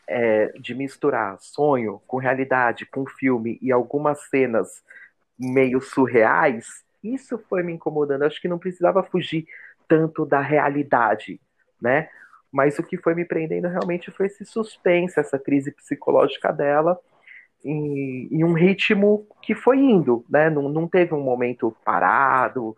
é, 0.09 0.47
de 0.59 0.75
misturar 0.75 1.39
sonho 1.39 2.01
com 2.07 2.17
realidade, 2.17 2.87
com 2.87 3.05
filme 3.05 3.59
e 3.61 3.71
algumas 3.71 4.23
cenas 4.31 4.83
meio 5.39 5.83
surreais, 5.83 6.83
isso 7.03 7.37
foi 7.47 7.63
me 7.63 7.75
incomodando. 7.75 8.23
Acho 8.23 8.41
que 8.41 8.49
não 8.49 8.59
precisava 8.59 9.03
fugir 9.03 9.47
tanto 9.87 10.25
da 10.25 10.41
realidade, 10.41 11.39
né? 11.79 12.09
Mas 12.51 12.79
o 12.79 12.83
que 12.83 12.97
foi 12.97 13.15
me 13.15 13.27
prendendo 13.27 13.69
realmente 13.69 14.11
foi 14.11 14.27
esse 14.27 14.47
suspense, 14.47 15.21
essa 15.21 15.39
crise 15.39 15.73
psicológica 15.73 16.51
dela, 16.51 16.99
em, 17.65 18.29
em 18.31 18.45
um 18.45 18.53
ritmo 18.53 19.27
que 19.43 19.55
foi 19.55 19.79
indo, 19.79 20.25
né? 20.29 20.51
Não, 20.51 20.69
não 20.69 20.87
teve 20.87 21.15
um 21.15 21.21
momento 21.21 21.75
parado, 21.85 22.77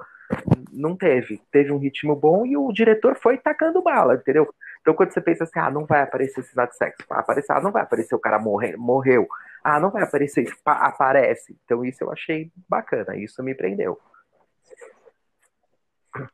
não 0.73 0.97
teve. 0.97 1.40
Teve 1.50 1.73
um 1.73 1.78
ritmo 1.78 2.14
bom 2.14 2.47
e 2.47 2.57
o 2.57 2.73
diretor 2.73 3.16
foi 3.16 3.37
tacando 3.37 3.83
bala, 3.83 4.14
entendeu? 4.14 4.49
Então 4.81 4.95
quando 4.95 5.12
você 5.12 5.21
pensa 5.21 5.45
assim, 5.45 5.59
ah, 5.59 5.71
não 5.71 5.85
vai 5.85 6.02
aparecer 6.02 6.45
cena 6.45 6.66
de 6.66 6.76
sexo, 6.76 7.05
vai 7.09 7.19
aparecer, 7.19 7.52
ah, 7.52 7.61
não 7.61 7.73
vai 7.73 7.83
aparecer 7.83 8.14
o 8.14 8.21
cara 8.21 8.38
morrer, 8.38 8.76
morreu, 8.76 9.26
ah, 9.64 9.81
não 9.81 9.90
vai 9.90 10.05
aparecer, 10.05 10.47
aparece. 10.64 11.57
Então 11.64 11.85
isso 11.85 12.05
eu 12.05 12.12
achei 12.12 12.52
bacana, 12.69 13.16
isso 13.16 13.43
me 13.43 13.55
prendeu. 13.55 13.99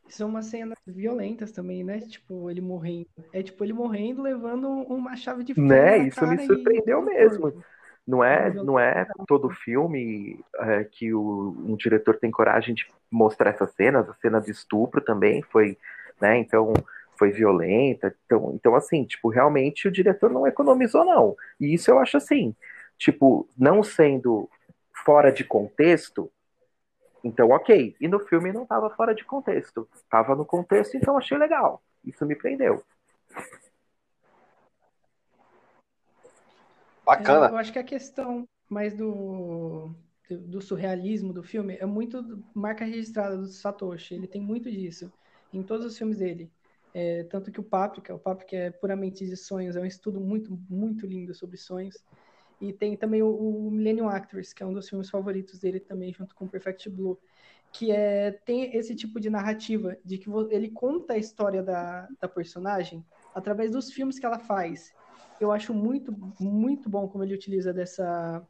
São 0.09 0.29
umas 0.29 0.47
cenas 0.47 0.79
violentas 0.87 1.51
também, 1.51 1.83
né? 1.83 1.99
Tipo, 2.01 2.49
ele 2.49 2.61
morrendo. 2.61 3.09
É 3.33 3.43
tipo 3.43 3.65
ele 3.65 3.73
morrendo 3.73 4.23
levando 4.23 4.69
uma 4.69 5.17
chave 5.17 5.43
de 5.43 5.55
ferro. 5.55 5.67
Né? 5.67 5.99
Isso 5.99 6.25
me 6.27 6.39
surpreendeu 6.47 7.01
e... 7.01 7.05
mesmo. 7.05 7.65
Não 8.07 8.23
é, 8.25 8.53
não 8.53 8.79
é 8.79 9.07
todo 9.29 9.49
filme 9.51 10.41
é, 10.57 10.85
que 10.85 11.15
o, 11.15 11.55
um 11.67 11.77
diretor 11.77 12.19
tem 12.19 12.31
coragem 12.31 12.75
de 12.75 12.87
mostrar 13.11 13.51
essas 13.51 13.73
cenas. 13.75 14.09
A 14.09 14.15
cena 14.15 14.41
de 14.41 14.51
estupro 14.51 15.01
também 15.01 15.43
foi, 15.43 15.79
né? 16.21 16.39
Então 16.39 16.73
foi 17.17 17.31
violenta. 17.31 18.15
Então, 18.27 18.53
então 18.55 18.75
assim, 18.75 19.05
tipo, 19.05 19.29
realmente 19.29 19.89
o 19.89 19.93
diretor 19.93 20.31
não 20.31 20.47
economizou 20.47 21.05
não. 21.05 21.37
E 21.61 21.75
isso 21.75 21.91
eu 21.91 21.99
acho 21.99 22.17
assim, 22.17 22.55
tipo, 22.99 23.49
não 23.57 23.83
sendo 23.83 24.49
fora 25.05 25.31
de 25.33 25.45
contexto, 25.45 26.31
Então, 27.25 27.51
ok. 27.51 27.97
E 28.01 28.09
no 28.09 28.19
filme 28.21 28.53
não 28.53 28.65
estava 28.65 28.91
fora 28.91 29.15
de 29.15 29.25
contexto. 29.25 29.89
Estava 29.95 30.35
no 30.35 30.45
contexto, 30.45 30.97
então 30.97 31.17
achei 31.17 31.39
legal. 31.39 31.83
Isso 32.05 32.27
me 32.27 32.35
prendeu. 32.35 32.83
Bacana. 37.17 37.47
É, 37.47 37.51
eu 37.51 37.57
acho 37.57 37.73
que 37.73 37.79
a 37.79 37.85
questão 37.85 38.49
mais 38.69 38.95
do, 38.95 39.91
do 40.31 40.61
surrealismo 40.61 41.33
do 41.33 41.43
filme 41.43 41.77
é 41.79 41.87
muito 41.87 42.43
marca 42.55 42.85
registrada 42.85 43.37
do 43.37 43.47
Satoshi. 43.47 44.15
Ele 44.15 44.27
tem 44.27 44.41
muito 44.41 44.71
disso 44.71 45.13
em 45.53 45.63
todos 45.63 45.85
os 45.85 45.97
filmes 45.97 46.19
dele. 46.19 46.51
É, 46.95 47.25
tanto 47.25 47.51
que 47.51 47.61
o 47.61 47.65
Páprica, 47.65 48.15
o 48.15 48.19
Páprica 48.19 48.57
é 48.57 48.71
puramente 48.71 49.27
de 49.27 49.37
sonhos, 49.37 49.77
é 49.77 49.81
um 49.81 49.87
estudo 49.87 50.21
muito, 50.21 50.59
muito 50.69 51.07
lindo 51.07 51.35
sobre 51.35 51.57
sonhos. 51.57 51.97
E 52.61 52.73
tem 52.73 52.97
também 52.97 53.23
o, 53.23 53.29
o 53.29 53.71
Millennium 53.71 54.09
Actors, 54.09 54.53
que 54.53 54.63
é 54.63 54.67
um 54.67 54.73
dos 54.73 54.89
filmes 54.89 55.11
favoritos 55.11 55.59
dele 55.59 55.81
também, 55.81 56.13
junto 56.13 56.35
com 56.35 56.47
Perfect 56.47 56.89
Blue, 56.89 57.19
que 57.73 57.91
é, 57.91 58.31
tem 58.31 58.77
esse 58.77 58.95
tipo 58.95 59.19
de 59.19 59.29
narrativa, 59.29 59.97
de 60.05 60.19
que 60.19 60.31
ele 60.51 60.71
conta 60.71 61.15
a 61.15 61.19
história 61.19 61.63
da, 61.63 62.09
da 62.21 62.29
personagem 62.29 63.05
através 63.35 63.71
dos 63.71 63.91
filmes 63.91 64.19
que 64.19 64.27
ela 64.27 64.39
faz. 64.39 64.95
Eu 65.43 65.51
acho 65.51 65.75
muito, 65.75 66.15
muito 66.39 66.89
bom 66.89 67.09
como 67.09 67.25
ele 67.25 67.35
utiliza 67.35 67.73
dessa, 67.73 68.47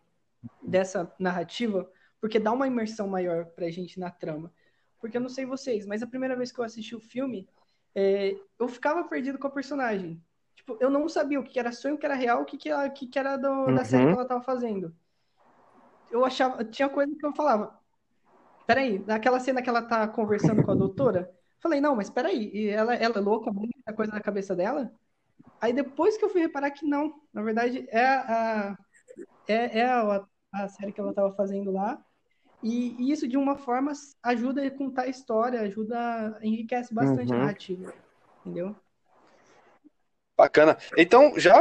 dessa 0.61 1.11
narrativa, 1.19 1.91
porque 2.21 2.39
dá 2.39 2.53
uma 2.53 2.67
imersão 2.67 3.09
maior 3.09 3.47
pra 3.47 3.71
gente 3.71 3.99
na 3.99 4.11
trama. 4.11 4.53
Porque 5.01 5.17
eu 5.17 5.21
não 5.23 5.31
sei 5.31 5.47
vocês, 5.47 5.87
mas 5.87 6.03
a 6.03 6.07
primeira 6.07 6.37
vez 6.37 6.53
que 6.53 6.59
eu 6.59 6.65
assisti 6.65 6.95
o 6.95 7.01
filme, 7.01 7.49
é, 7.95 8.37
eu 8.59 8.69
ficava 8.69 9.05
perdido 9.05 9.39
com 9.39 9.47
a 9.47 9.51
personagem. 9.51 10.23
Tipo, 10.55 10.77
eu 10.81 10.91
não 10.91 11.09
sabia 11.09 11.41
o 11.41 11.43
que 11.43 11.59
era 11.59 11.73
sonho, 11.73 11.95
o 11.95 11.99
que 11.99 12.05
era 12.05 12.15
real, 12.15 12.43
o 12.43 12.45
que, 12.45 12.59
que, 12.59 12.69
era, 12.69 12.87
o 12.87 12.93
que, 12.93 13.07
que 13.07 13.19
era 13.19 13.39
do, 13.39 13.49
uhum. 13.49 13.75
da 13.75 13.87
série 13.87 14.05
que 14.05 14.13
ela 14.13 14.29
tava 14.29 14.43
fazendo. 14.43 14.95
Eu 16.11 16.27
achava, 16.27 16.63
tinha 16.63 16.91
coisa 16.91 17.17
que 17.17 17.25
eu 17.25 17.35
falava, 17.35 17.81
peraí, 18.67 19.03
naquela 19.07 19.41
cena 19.41 19.63
que 19.63 19.69
ela 19.71 19.81
tá 19.81 20.07
conversando 20.07 20.63
com 20.63 20.73
a 20.73 20.75
doutora, 20.75 21.35
falei, 21.59 21.81
não, 21.81 21.97
mas 21.97 22.11
peraí, 22.11 22.51
e 22.53 22.69
ela, 22.69 22.95
ela 22.95 23.17
é 23.17 23.21
louca, 23.21 23.51
muita 23.51 23.95
coisa 23.95 24.13
na 24.13 24.21
cabeça 24.21 24.55
dela? 24.55 24.93
Aí 25.61 25.73
depois 25.73 26.17
que 26.17 26.25
eu 26.25 26.29
fui 26.29 26.41
reparar 26.41 26.71
que 26.71 26.85
não, 26.85 27.15
na 27.33 27.43
verdade 27.43 27.87
é 27.91 28.05
a, 28.05 28.77
é, 29.47 29.79
é 29.79 29.87
a, 29.87 30.25
a 30.53 30.69
série 30.69 30.93
que 30.93 31.01
ela 31.01 31.15
tava 31.15 31.33
fazendo 31.35 31.71
lá, 31.71 32.03
e, 32.63 32.95
e, 32.99 33.11
isso, 33.11 33.27
de 33.27 33.37
uma 33.37 33.57
forma, 33.57 33.93
ajuda 34.23 34.65
a 34.65 34.71
contar 34.71 35.03
a 35.03 35.09
história, 35.09 35.61
ajuda, 35.61 36.39
enriquece 36.43 36.95
bastante 36.95 37.33
uhum. 37.33 37.39
a 37.39 37.41
narrativa, 37.41 37.93
entendeu? 38.41 38.77
Bacana. 40.37 40.79
Então, 40.97 41.33
já 41.37 41.57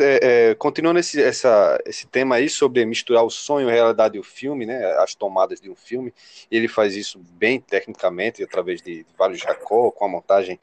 é, 0.00 0.50
é, 0.50 0.54
continuando 0.54 1.00
esse, 1.00 1.20
essa, 1.20 1.76
esse 1.84 2.06
tema 2.06 2.36
aí 2.36 2.48
sobre 2.48 2.84
misturar 2.84 3.24
o 3.24 3.30
sonho, 3.30 3.68
a 3.68 3.72
realidade 3.72 4.16
e 4.16 4.20
o 4.20 4.24
filme, 4.24 4.64
né, 4.64 4.84
as 4.98 5.14
tomadas 5.14 5.60
de 5.60 5.68
um 5.68 5.74
filme, 5.74 6.14
ele 6.50 6.68
faz 6.68 6.94
isso 6.94 7.18
bem 7.18 7.60
tecnicamente, 7.60 8.44
através 8.44 8.80
de, 8.80 9.02
de 9.02 9.14
vários 9.18 9.40
jacó, 9.40 9.90
com 9.90 10.04
a 10.04 10.08
montagem 10.08 10.60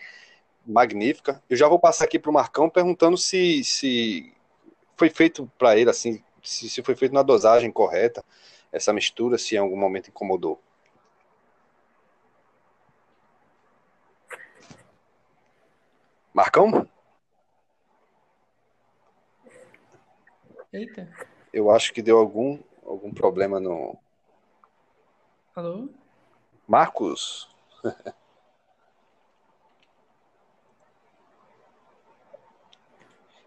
magnífica. 0.66 1.42
Eu 1.50 1.58
já 1.58 1.68
vou 1.68 1.80
passar 1.80 2.06
aqui 2.06 2.20
para 2.20 2.30
o 2.30 2.34
Marcão 2.34 2.70
perguntando 2.70 3.18
se, 3.18 3.63
se 3.63 4.34
foi 4.96 5.10
feito 5.10 5.51
para 5.58 5.78
ele, 5.78 5.89
assim, 5.89 6.24
se, 6.44 6.70
se 6.70 6.84
foi 6.84 6.96
feito 6.96 7.13
na 7.13 7.24
dosagem 7.24 7.72
correta, 7.72 8.24
essa 8.72 8.94
mistura, 8.94 9.38
se 9.38 9.56
em 9.56 9.60
algum 9.60 9.78
momento 9.78 10.10
incomodou. 10.10 10.62
Marcão? 16.34 16.88
Eita. 20.72 21.10
Eu 21.51 21.72
acho 21.72 21.92
que 21.92 22.01
deu 22.01 22.18
algum, 22.20 22.60
algum 22.86 23.12
problema 23.12 23.60
no. 23.60 23.98
Alô? 25.56 25.89
Marcos? 26.68 27.50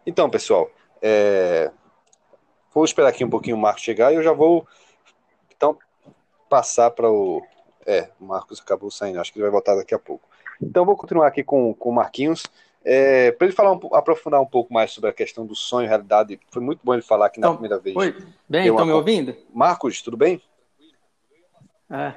então, 0.07 0.29
pessoal, 0.29 0.71
é... 1.01 1.71
vou 2.73 2.85
esperar 2.85 3.09
aqui 3.09 3.25
um 3.25 3.31
pouquinho 3.31 3.57
o 3.57 3.61
Marcos 3.61 3.83
chegar 3.83 4.13
e 4.13 4.17
eu 4.17 4.23
já 4.23 4.33
vou 4.33 4.67
então 5.57 5.79
passar 6.49 6.91
para 6.91 7.11
o. 7.11 7.43
É, 7.87 8.09
o 8.21 8.27
Marcos 8.27 8.61
acabou 8.61 8.91
saindo, 8.91 9.21
acho 9.21 9.33
que 9.33 9.39
ele 9.39 9.45
vai 9.45 9.51
voltar 9.51 9.75
daqui 9.75 9.95
a 9.95 9.99
pouco. 9.99 10.29
Então, 10.61 10.85
vou 10.85 10.97
continuar 10.97 11.27
aqui 11.27 11.43
com, 11.43 11.75
com 11.75 11.89
o 11.89 11.95
Marquinhos. 11.95 12.45
É, 12.85 13.31
para 13.33 13.47
ele 13.47 13.55
falar 13.55 13.73
um, 13.73 13.95
aprofundar 13.95 14.41
um 14.41 14.47
pouco 14.47 14.73
mais 14.73 14.91
sobre 14.91 15.09
a 15.11 15.13
questão 15.13 15.47
do 15.47 15.55
sonho 15.55 15.87
e 15.87 15.89
realidade, 15.89 16.39
foi 16.51 16.61
muito 16.61 16.81
bom 16.83 16.93
ele 16.93 17.03
falar 17.03 17.27
aqui 17.27 17.41
na 17.41 17.49
então, 17.49 17.57
primeira 17.57 17.79
vez. 17.81 17.97
Oi, 17.97 18.15
bem, 18.49 18.69
estão 18.69 18.85
me 18.85 18.93
ouvindo? 18.93 19.37
Marcos, 19.53 20.03
tudo 20.03 20.17
bem? 20.17 20.43
É. 21.91 22.15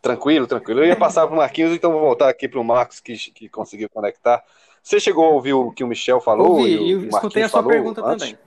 Tranquilo, 0.00 0.46
tranquilo. 0.46 0.80
Eu 0.80 0.86
ia 0.86 0.96
passar 0.96 1.26
para 1.26 1.34
o 1.34 1.38
Marquinhos, 1.38 1.72
então 1.72 1.90
vou 1.90 2.00
voltar 2.00 2.28
aqui 2.28 2.48
para 2.48 2.60
o 2.60 2.64
Marcos 2.64 3.00
que, 3.00 3.16
que 3.16 3.48
conseguiu 3.48 3.88
conectar. 3.88 4.44
Você 4.84 5.00
chegou 5.00 5.24
a 5.24 5.30
ouvir 5.30 5.54
o 5.54 5.72
que 5.72 5.82
o 5.82 5.86
Michel 5.86 6.20
falou? 6.20 6.58
Ouvi, 6.58 6.72
e 6.72 6.94
o, 6.94 7.08
escutei 7.08 7.42
a 7.42 7.48
sua 7.48 7.62
pergunta 7.62 8.04
antes? 8.04 8.28
também. 8.28 8.38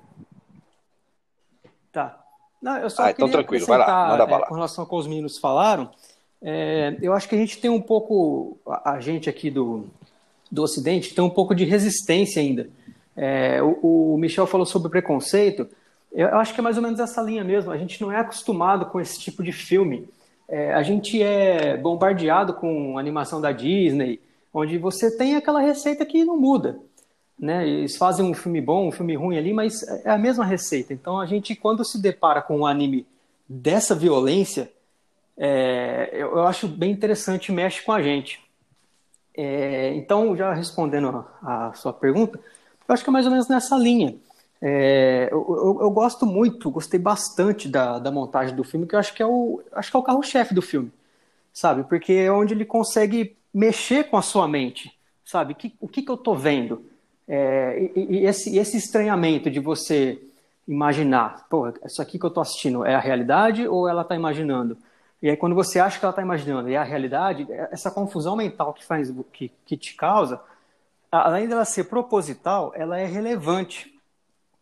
Tá. 1.91 2.23
Não, 2.61 2.77
eu 2.77 2.91
só 2.91 3.05
ah, 3.05 3.11
então 3.11 3.27
tranquilo, 3.27 3.65
vai 3.65 3.79
lá, 3.79 4.09
manda 4.09 4.25
bala. 4.27 4.43
É, 4.43 4.47
com 4.47 4.53
relação 4.53 4.83
ao 4.83 4.89
que 4.89 4.95
os 4.95 5.07
meninos 5.07 5.39
falaram, 5.39 5.89
é, 6.39 6.95
eu 7.01 7.11
acho 7.13 7.27
que 7.27 7.33
a 7.33 7.37
gente 7.39 7.59
tem 7.59 7.71
um 7.71 7.81
pouco, 7.81 8.55
a 8.85 8.99
gente 8.99 9.27
aqui 9.27 9.49
do, 9.49 9.87
do 10.51 10.61
Ocidente 10.61 11.15
tem 11.15 11.23
um 11.23 11.29
pouco 11.29 11.55
de 11.55 11.65
resistência 11.65 12.39
ainda. 12.39 12.69
É, 13.15 13.59
o, 13.63 14.13
o, 14.13 14.17
Michel 14.19 14.45
falou 14.45 14.65
sobre 14.65 14.89
preconceito. 14.89 15.67
Eu 16.11 16.35
acho 16.37 16.53
que 16.53 16.59
é 16.59 16.63
mais 16.63 16.77
ou 16.77 16.83
menos 16.83 16.99
essa 16.99 17.19
linha 17.19 17.43
mesmo. 17.43 17.71
A 17.71 17.77
gente 17.77 17.99
não 17.99 18.11
é 18.11 18.19
acostumado 18.19 18.85
com 18.85 19.01
esse 19.01 19.19
tipo 19.19 19.41
de 19.41 19.51
filme. 19.51 20.07
É, 20.47 20.71
a 20.75 20.83
gente 20.83 21.21
é 21.21 21.75
bombardeado 21.75 22.53
com 22.53 22.95
animação 22.99 23.41
da 23.41 23.51
Disney, 23.51 24.19
onde 24.53 24.77
você 24.77 25.15
tem 25.15 25.35
aquela 25.35 25.59
receita 25.59 26.05
que 26.05 26.25
não 26.25 26.37
muda. 26.37 26.79
Né? 27.39 27.67
Eles 27.67 27.95
fazem 27.95 28.25
um 28.25 28.33
filme 28.33 28.59
bom, 28.59 28.87
um 28.87 28.91
filme 28.91 29.15
ruim 29.15 29.37
ali, 29.37 29.53
mas 29.53 29.83
é 30.03 30.09
a 30.09 30.17
mesma 30.17 30.43
receita. 30.43 30.93
Então 30.93 31.19
a 31.19 31.25
gente, 31.25 31.55
quando 31.55 31.85
se 31.85 32.01
depara 32.01 32.41
com 32.41 32.59
um 32.59 32.65
anime 32.65 33.05
dessa 33.47 33.93
violência, 33.93 34.71
é, 35.37 36.09
eu, 36.11 36.31
eu 36.37 36.47
acho 36.47 36.67
bem 36.67 36.91
interessante, 36.91 37.51
mexe 37.51 37.83
com 37.83 37.91
a 37.91 38.01
gente. 38.01 38.41
É, 39.35 39.93
então, 39.93 40.35
já 40.35 40.51
respondendo 40.51 41.23
a, 41.43 41.67
a, 41.67 41.73
sua 41.73 41.93
pergunta, 41.93 42.39
eu 42.87 42.93
acho 42.93 43.03
que 43.03 43.09
é 43.09 43.13
mais 43.13 43.25
ou 43.25 43.31
menos 43.31 43.47
nessa 43.47 43.77
linha. 43.77 44.15
É, 44.59 45.29
eu, 45.31 45.45
eu, 45.47 45.77
eu, 45.81 45.91
gosto 45.91 46.25
muito, 46.25 46.71
gostei 46.71 46.99
bastante 46.99 47.69
da, 47.69 47.99
da 47.99 48.09
montagem 48.09 48.55
do 48.55 48.63
filme, 48.63 48.87
que 48.87 48.95
eu 48.95 48.99
acho 48.99 49.13
que 49.13 49.21
é 49.21 49.25
o, 49.27 49.61
acho 49.73 49.91
que 49.91 49.95
é 49.95 49.99
o 49.99 50.03
carro-chefe 50.03 50.55
do 50.55 50.63
filme, 50.63 50.91
sabe? 51.53 51.83
Porque 51.83 52.13
é 52.13 52.31
onde 52.31 52.55
ele 52.55 52.65
consegue 52.65 53.36
mexer 53.53 54.05
com 54.05 54.17
a 54.17 54.21
sua 54.21 54.47
mente, 54.47 54.91
sabe? 55.23 55.53
Que, 55.53 55.73
o 55.79 55.87
que, 55.87 56.01
que 56.01 56.11
eu 56.11 56.15
estou 56.15 56.35
vendo? 56.35 56.85
É, 57.27 57.91
e, 57.95 58.17
e 58.17 58.25
esse, 58.25 58.57
esse 58.57 58.77
estranhamento 58.77 59.49
de 59.49 59.59
você 59.59 60.21
imaginar, 60.67 61.47
pô, 61.49 61.71
isso 61.85 62.01
aqui 62.01 62.19
que 62.19 62.25
eu 62.25 62.29
estou 62.29 62.41
assistindo 62.41 62.85
é 62.85 62.95
a 62.95 62.99
realidade 62.99 63.67
ou 63.67 63.87
ela 63.87 64.01
está 64.01 64.15
imaginando? 64.15 64.77
E 65.21 65.29
aí, 65.29 65.37
quando 65.37 65.55
você 65.55 65.79
acha 65.79 65.97
que 65.97 66.05
ela 66.05 66.11
está 66.11 66.21
imaginando 66.21 66.69
e 66.69 66.73
é 66.73 66.77
a 66.77 66.83
realidade, 66.83 67.47
essa 67.71 67.89
confusão 67.89 68.35
mental 68.35 68.73
que, 68.73 68.85
faz, 68.85 69.11
que, 69.33 69.51
que 69.65 69.75
te 69.75 69.95
causa, 69.95 70.39
além 71.11 71.47
dela 71.47 71.65
ser 71.65 71.85
proposital, 71.85 72.71
ela 72.75 72.99
é 72.99 73.05
relevante, 73.05 73.93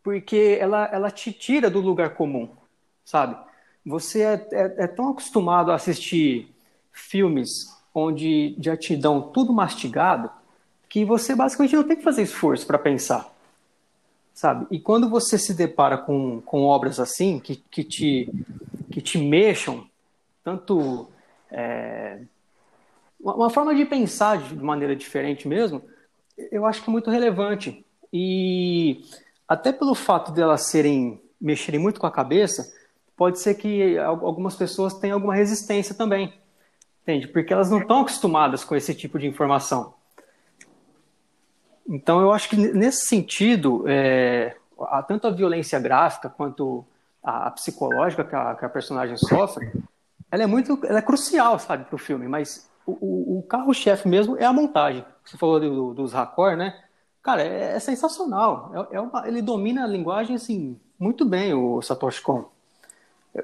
porque 0.02 0.58
ela, 0.60 0.86
ela 0.86 1.12
te 1.12 1.34
tira 1.34 1.70
do 1.70 1.82
lugar 1.82 2.12
comum, 2.12 2.50
sabe? 3.04 3.36
Você 3.86 4.22
é, 4.22 4.48
é, 4.52 4.84
é 4.84 4.88
tão 4.88 5.10
acostumado 5.10 5.72
a 5.72 5.76
assistir 5.76 6.56
filmes 6.94 7.75
onde 7.96 8.56
já 8.60 8.76
te 8.76 8.98
dão 8.98 9.22
tudo 9.22 9.54
mastigado, 9.54 10.30
que 10.90 11.06
você 11.06 11.34
basicamente 11.34 11.76
não 11.76 11.84
tem 11.84 11.96
que 11.96 12.04
fazer 12.04 12.24
esforço 12.24 12.68
para 12.68 12.78
pensar, 12.78 13.34
sabe? 14.34 14.68
E 14.70 14.80
quando 14.80 15.10
você 15.10 15.38
se 15.38 15.54
depara 15.54 15.98
com, 15.98 16.42
com 16.42 16.64
obras 16.64 17.00
assim, 17.00 17.40
que, 17.40 17.56
que, 17.56 17.84
te, 17.84 18.30
que 18.92 19.02
te 19.02 19.18
mexam, 19.18 19.88
tanto 20.44 21.08
é, 21.50 22.20
uma 23.20 23.50
forma 23.50 23.74
de 23.74 23.86
pensar 23.86 24.38
de 24.38 24.56
maneira 24.56 24.96
diferente 24.96 25.48
mesmo, 25.48 25.82
eu 26.52 26.66
acho 26.66 26.84
que 26.84 26.90
é 26.90 26.92
muito 26.92 27.10
relevante. 27.10 27.84
E 28.12 29.06
até 29.48 29.72
pelo 29.72 29.96
fato 29.96 30.32
de 30.32 30.42
elas 30.42 30.68
serem 30.68 31.22
mexerem 31.40 31.80
muito 31.80 32.00
com 32.00 32.08
a 32.08 32.12
cabeça, 32.12 32.74
pode 33.16 33.40
ser 33.40 33.56
que 33.56 33.98
algumas 33.98 34.56
pessoas 34.56 34.94
tenham 34.96 35.16
alguma 35.16 35.36
resistência 35.36 35.94
também. 35.94 36.34
Entende? 37.06 37.28
Porque 37.28 37.54
elas 37.54 37.70
não 37.70 37.78
estão 37.78 38.02
acostumadas 38.02 38.64
com 38.64 38.76
esse 38.76 38.96
tipo 38.96 39.20
de 39.20 39.28
informação. 39.28 39.94
Então, 41.88 42.20
eu 42.20 42.32
acho 42.32 42.50
que 42.50 42.58
nesse 42.58 43.06
sentido, 43.06 43.86
é, 43.88 44.56
tanto 45.08 45.28
a 45.28 45.30
violência 45.30 45.80
gráfica 45.80 46.28
quanto 46.28 46.84
a, 47.22 47.52
psicológica 47.52 48.24
que 48.24 48.36
a, 48.36 48.56
que 48.56 48.66
a 48.66 48.70
personagem 48.70 49.18
sofre, 49.18 49.72
ela 50.32 50.42
é 50.42 50.48
muito, 50.48 50.80
ela 50.84 50.98
é 50.98 51.02
crucial, 51.04 51.60
sabe, 51.60 51.86
para 51.86 51.96
o 51.96 52.00
filme, 52.00 52.28
mas 52.28 52.68
o, 52.88 53.38
o 53.38 53.44
carro-chefe 53.44 54.08
mesmo 54.08 54.36
é 54.38 54.46
a 54.46 54.52
montagem. 54.52 55.06
Você 55.24 55.38
falou 55.38 55.60
do, 55.60 55.94
dos 55.94 56.12
raccord, 56.12 56.58
né? 56.58 56.76
Cara, 57.22 57.44
é, 57.44 57.76
é 57.76 57.80
sensacional. 57.80 58.90
É, 58.92 58.96
é 58.96 59.00
uma, 59.00 59.28
ele 59.28 59.44
domina 59.44 59.84
a 59.84 59.88
linguagem, 59.88 60.36
assim, 60.36 60.80
muito 61.00 61.24
bem, 61.24 61.54
o 61.54 61.80
Satoshi 61.84 62.20
Kon. 62.24 62.50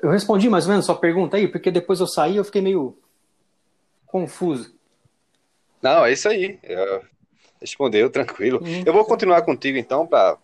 Eu 0.01 0.09
respondi 0.09 0.49
mais 0.49 0.65
ou 0.65 0.71
menos 0.71 0.85
sua 0.87 0.95
pergunta 0.95 1.37
aí, 1.37 1.47
porque 1.47 1.69
depois 1.69 1.99
eu 1.99 2.07
saí 2.07 2.37
eu 2.37 2.43
fiquei 2.43 2.61
meio 2.61 2.97
confuso. 4.11 4.75
Não, 5.81 6.05
é 6.05 6.11
isso 6.11 6.27
aí. 6.27 6.59
Eu 6.61 7.03
respondeu, 7.59 8.09
tranquilo. 8.09 8.59
Uhum. 8.61 8.83
Eu 8.85 8.93
vou 8.93 9.05
continuar 9.05 9.41
contigo 9.43 9.77
então, 9.77 10.05
para 10.05 10.37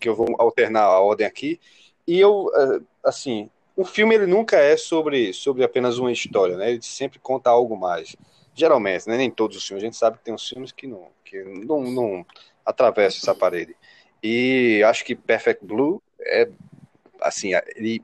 que 0.00 0.08
eu 0.08 0.16
vou 0.16 0.34
alternar 0.38 0.82
a 0.82 1.00
ordem 1.00 1.26
aqui. 1.26 1.60
E 2.06 2.18
eu, 2.18 2.50
eh, 2.54 2.80
assim, 3.04 3.48
o 3.76 3.84
filme 3.84 4.14
ele 4.14 4.26
nunca 4.26 4.56
é 4.56 4.76
sobre, 4.76 5.32
sobre 5.32 5.62
apenas 5.64 5.98
uma 5.98 6.12
história, 6.12 6.56
né? 6.56 6.72
Ele 6.72 6.82
sempre 6.82 7.18
conta 7.18 7.50
algo 7.50 7.76
mais. 7.76 8.16
Geralmente, 8.54 9.08
né? 9.08 9.16
nem 9.16 9.30
todos 9.30 9.56
os 9.56 9.66
filmes. 9.66 9.82
A 9.82 9.86
gente 9.86 9.96
sabe 9.96 10.18
que 10.18 10.24
tem 10.24 10.34
uns 10.34 10.48
filmes 10.48 10.72
que 10.72 10.86
não, 10.86 11.08
que 11.24 11.42
não, 11.42 11.82
não 11.82 12.26
atravessam 12.64 13.18
essa 13.18 13.34
parede. 13.34 13.76
E 14.22 14.82
acho 14.86 15.04
que 15.04 15.14
Perfect 15.14 15.64
Blue 15.64 16.02
é 16.20 16.48
assim, 17.20 17.52
ele 17.76 18.02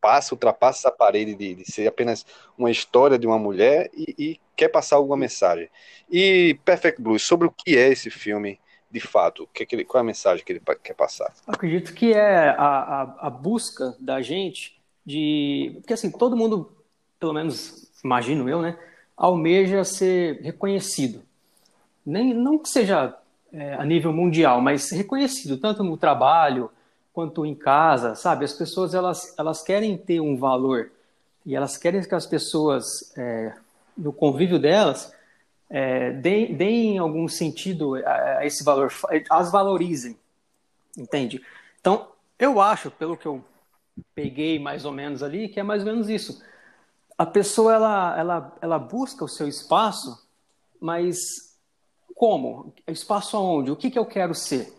passa, 0.00 0.34
ultrapassa 0.34 0.88
essa 0.88 0.96
parede 0.96 1.34
de, 1.34 1.54
de 1.54 1.70
ser 1.70 1.86
apenas 1.86 2.24
uma 2.56 2.70
história 2.70 3.18
de 3.18 3.26
uma 3.26 3.38
mulher 3.38 3.90
e, 3.94 4.14
e, 4.18 4.40
quer 4.56 4.68
passar 4.68 4.96
alguma 4.96 5.16
mensagem. 5.16 5.68
E 6.10 6.58
Perfect 6.64 7.00
Blue, 7.00 7.18
sobre 7.18 7.46
o 7.46 7.50
que 7.50 7.76
é 7.76 7.88
esse 7.88 8.10
filme 8.10 8.58
de 8.90 9.00
fato? 9.00 9.48
Que, 9.52 9.66
que 9.66 9.76
ele, 9.76 9.84
qual 9.84 10.00
é 10.00 10.02
a 10.02 10.06
mensagem 10.06 10.44
que 10.44 10.52
ele 10.52 10.62
quer 10.82 10.94
passar? 10.94 11.32
Acredito 11.46 11.92
que 11.92 12.12
é 12.12 12.48
a, 12.50 12.54
a, 12.54 13.26
a 13.26 13.30
busca 13.30 13.94
da 14.00 14.22
gente 14.22 14.80
de. 15.04 15.72
Porque 15.80 15.92
assim, 15.92 16.10
todo 16.10 16.36
mundo, 16.36 16.72
pelo 17.20 17.32
menos 17.32 17.90
imagino 18.02 18.48
eu, 18.48 18.62
né, 18.62 18.78
almeja 19.16 19.84
ser 19.84 20.40
reconhecido. 20.42 21.22
Nem, 22.04 22.32
não 22.32 22.58
que 22.58 22.68
seja 22.68 23.16
é, 23.52 23.74
a 23.74 23.84
nível 23.84 24.12
mundial, 24.12 24.60
mas 24.60 24.90
reconhecido, 24.90 25.58
tanto 25.58 25.82
no 25.82 25.96
trabalho 25.96 26.70
quanto 27.16 27.46
em 27.46 27.54
casa, 27.54 28.14
sabe? 28.14 28.44
As 28.44 28.52
pessoas 28.52 28.92
elas, 28.92 29.34
elas 29.38 29.62
querem 29.62 29.96
ter 29.96 30.20
um 30.20 30.36
valor 30.36 30.92
e 31.46 31.56
elas 31.56 31.78
querem 31.78 32.02
que 32.02 32.14
as 32.14 32.26
pessoas, 32.26 33.10
é, 33.16 33.54
no 33.96 34.12
convívio 34.12 34.58
delas, 34.58 35.10
é, 35.70 36.12
deem, 36.12 36.54
deem 36.54 36.98
algum 36.98 37.26
sentido 37.26 37.94
a, 37.94 38.40
a 38.40 38.46
esse 38.46 38.62
valor, 38.62 38.92
as 39.30 39.50
valorizem, 39.50 40.18
entende? 40.94 41.40
Então, 41.80 42.06
eu 42.38 42.60
acho, 42.60 42.90
pelo 42.90 43.16
que 43.16 43.24
eu 43.24 43.42
peguei 44.14 44.58
mais 44.58 44.84
ou 44.84 44.92
menos 44.92 45.22
ali, 45.22 45.48
que 45.48 45.58
é 45.58 45.62
mais 45.62 45.86
ou 45.86 45.90
menos 45.90 46.10
isso. 46.10 46.42
A 47.16 47.24
pessoa 47.24 47.72
ela, 47.72 48.18
ela, 48.18 48.56
ela 48.60 48.78
busca 48.78 49.24
o 49.24 49.28
seu 49.28 49.48
espaço, 49.48 50.22
mas 50.78 51.16
como? 52.14 52.74
Espaço 52.86 53.38
aonde? 53.38 53.70
O 53.70 53.76
que, 53.76 53.90
que 53.90 53.98
eu 53.98 54.04
quero 54.04 54.34
ser? 54.34 54.76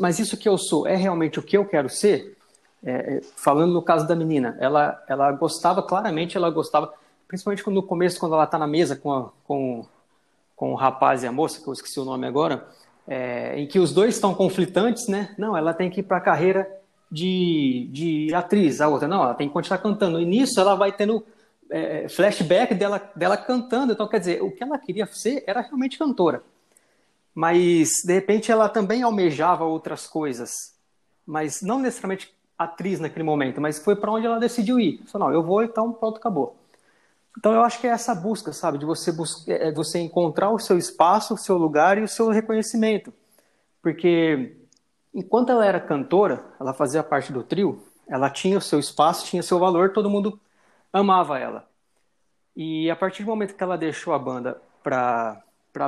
Mas 0.00 0.18
isso 0.18 0.36
que 0.36 0.48
eu 0.48 0.56
sou 0.56 0.86
é 0.86 0.94
realmente 0.94 1.38
o 1.38 1.42
que 1.42 1.56
eu 1.56 1.64
quero 1.64 1.88
ser? 1.88 2.36
É, 2.84 2.90
é, 2.90 3.20
falando 3.36 3.72
no 3.72 3.82
caso 3.82 4.06
da 4.06 4.14
menina, 4.14 4.56
ela, 4.60 5.02
ela 5.08 5.32
gostava, 5.32 5.82
claramente 5.82 6.36
ela 6.36 6.48
gostava, 6.48 6.92
principalmente 7.26 7.68
no 7.68 7.82
começo, 7.82 8.20
quando 8.20 8.34
ela 8.34 8.44
está 8.44 8.58
na 8.58 8.68
mesa 8.68 8.94
com, 8.94 9.12
a, 9.12 9.30
com, 9.44 9.84
com 10.54 10.72
o 10.72 10.76
rapaz 10.76 11.22
e 11.22 11.26
a 11.26 11.32
moça, 11.32 11.60
que 11.60 11.68
eu 11.68 11.72
esqueci 11.72 11.98
o 11.98 12.04
nome 12.04 12.26
agora, 12.26 12.66
é, 13.06 13.58
em 13.58 13.66
que 13.66 13.78
os 13.78 13.92
dois 13.92 14.14
estão 14.14 14.34
conflitantes, 14.34 15.08
né? 15.08 15.34
Não, 15.36 15.56
ela 15.56 15.74
tem 15.74 15.90
que 15.90 16.00
ir 16.00 16.02
para 16.04 16.18
a 16.18 16.20
carreira 16.20 16.70
de, 17.10 17.88
de 17.90 18.34
atriz, 18.34 18.80
a 18.80 18.88
outra 18.88 19.08
não, 19.08 19.22
ela 19.22 19.34
tem 19.34 19.48
que 19.48 19.54
continuar 19.54 19.78
cantando. 19.78 20.20
E 20.20 20.26
nisso 20.26 20.60
ela 20.60 20.74
vai 20.74 20.92
tendo 20.92 21.24
é, 21.70 22.08
flashback 22.08 22.74
dela, 22.74 23.10
dela 23.16 23.36
cantando. 23.36 23.92
Então, 23.92 24.06
quer 24.06 24.20
dizer, 24.20 24.42
o 24.42 24.50
que 24.50 24.62
ela 24.62 24.78
queria 24.78 25.06
ser 25.06 25.42
era 25.46 25.60
realmente 25.60 25.98
cantora. 25.98 26.42
Mas, 27.40 28.02
de 28.04 28.12
repente, 28.12 28.50
ela 28.50 28.68
também 28.68 29.04
almejava 29.04 29.62
outras 29.64 30.08
coisas. 30.08 30.74
Mas 31.24 31.62
não 31.62 31.78
necessariamente 31.78 32.34
atriz 32.58 32.98
naquele 32.98 33.22
momento, 33.22 33.60
mas 33.60 33.78
foi 33.78 33.94
para 33.94 34.10
onde 34.10 34.26
ela 34.26 34.40
decidiu 34.40 34.80
ir. 34.80 35.04
Falou, 35.06 35.28
não, 35.28 35.34
eu 35.36 35.40
vou, 35.40 35.62
então 35.62 35.92
pronto, 35.92 36.16
acabou. 36.16 36.56
Então 37.38 37.52
eu 37.52 37.62
acho 37.62 37.80
que 37.80 37.86
é 37.86 37.90
essa 37.90 38.12
busca, 38.12 38.52
sabe, 38.52 38.78
de 38.78 38.84
você 38.84 39.12
buscar, 39.12 39.52
é 39.52 39.70
você 39.70 40.00
encontrar 40.00 40.50
o 40.50 40.58
seu 40.58 40.76
espaço, 40.76 41.34
o 41.34 41.38
seu 41.38 41.56
lugar 41.56 41.96
e 41.96 42.02
o 42.02 42.08
seu 42.08 42.28
reconhecimento. 42.28 43.14
Porque 43.80 44.56
enquanto 45.14 45.52
ela 45.52 45.64
era 45.64 45.78
cantora, 45.78 46.44
ela 46.58 46.74
fazia 46.74 47.04
parte 47.04 47.32
do 47.32 47.44
trio, 47.44 47.80
ela 48.08 48.28
tinha 48.28 48.58
o 48.58 48.60
seu 48.60 48.80
espaço, 48.80 49.26
tinha 49.26 49.44
seu 49.44 49.60
valor, 49.60 49.92
todo 49.92 50.10
mundo 50.10 50.40
amava 50.92 51.38
ela. 51.38 51.68
E 52.56 52.90
a 52.90 52.96
partir 52.96 53.22
do 53.22 53.30
momento 53.30 53.54
que 53.54 53.62
ela 53.62 53.78
deixou 53.78 54.12
a 54.12 54.18
banda 54.18 54.60
para 54.82 55.40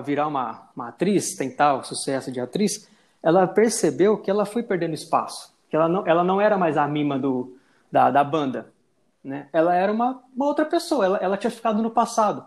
virar 0.02 0.26
uma, 0.26 0.70
uma 0.74 0.88
atriz, 0.88 1.34
tentar 1.36 1.74
o 1.74 1.82
sucesso 1.82 2.30
de 2.30 2.40
atriz, 2.40 2.88
ela 3.22 3.46
percebeu 3.46 4.18
que 4.18 4.30
ela 4.30 4.44
foi 4.44 4.62
perdendo 4.62 4.94
espaço, 4.94 5.52
que 5.68 5.76
ela 5.76 5.88
não, 5.88 6.06
ela 6.06 6.24
não 6.24 6.40
era 6.40 6.56
mais 6.56 6.76
a 6.76 6.86
mima 6.86 7.18
do, 7.18 7.56
da, 7.90 8.10
da 8.10 8.22
banda. 8.24 8.72
Né? 9.22 9.48
Ela 9.52 9.74
era 9.74 9.92
uma, 9.92 10.22
uma 10.34 10.46
outra 10.46 10.64
pessoa, 10.64 11.04
ela, 11.04 11.18
ela 11.18 11.36
tinha 11.36 11.50
ficado 11.50 11.82
no 11.82 11.90
passado. 11.90 12.46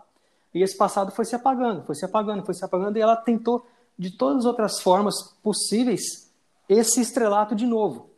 E 0.52 0.62
esse 0.62 0.76
passado 0.76 1.10
foi 1.10 1.24
se 1.24 1.34
apagando, 1.34 1.82
foi 1.82 1.94
se 1.94 2.04
apagando, 2.04 2.44
foi 2.44 2.54
se 2.54 2.64
apagando, 2.64 2.96
e 2.96 3.00
ela 3.00 3.16
tentou, 3.16 3.66
de 3.98 4.10
todas 4.10 4.38
as 4.38 4.44
outras 4.44 4.80
formas 4.80 5.34
possíveis, 5.42 6.32
esse 6.68 7.00
estrelato 7.00 7.54
de 7.54 7.66
novo. 7.66 8.10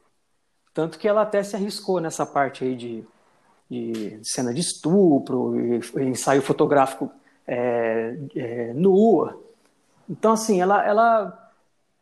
Tanto 0.73 0.99
que 0.99 1.09
ela 1.09 1.23
até 1.23 1.43
se 1.43 1.57
arriscou 1.57 2.01
nessa 2.01 2.27
parte 2.27 2.63
aí 2.63 2.77
de, 2.77 3.05
de 3.71 4.21
cena 4.23 4.53
de 4.53 4.61
estupro, 4.61 5.55
ensaio 5.99 6.43
fotográfico 6.43 7.11
é, 7.47 8.17
é, 8.35 8.73
nua. 8.75 9.41
Então, 10.09 10.33
assim, 10.33 10.61
ela, 10.61 10.85
ela, 10.85 11.53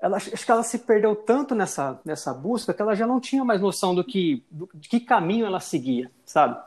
ela, 0.00 0.16
acho 0.16 0.44
que 0.44 0.50
ela 0.50 0.62
se 0.62 0.78
perdeu 0.78 1.14
tanto 1.14 1.54
nessa, 1.54 2.00
nessa 2.04 2.32
busca 2.32 2.72
que 2.72 2.80
ela 2.80 2.94
já 2.94 3.06
não 3.06 3.20
tinha 3.20 3.44
mais 3.44 3.60
noção 3.60 3.94
do 3.94 4.04
que, 4.04 4.44
do, 4.50 4.68
de 4.74 4.88
que 4.88 5.00
caminho 5.00 5.46
ela 5.46 5.60
seguia, 5.60 6.10
sabe? 6.24 6.58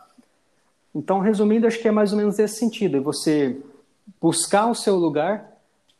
Então, 0.93 1.19
resumindo, 1.19 1.67
acho 1.67 1.79
que 1.79 1.87
é 1.87 1.91
mais 1.91 2.11
ou 2.11 2.17
menos 2.17 2.39
esse 2.39 2.55
sentido: 2.55 2.97
é 2.97 2.99
você 2.99 3.59
buscar 4.19 4.67
o 4.67 4.75
seu 4.75 4.95
lugar, 4.95 5.51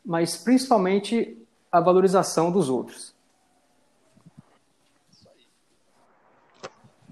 mas 0.04 0.36
principalmente 0.36 1.36
a 1.70 1.80
valorização 1.80 2.50
dos 2.50 2.68
outros. 2.68 3.14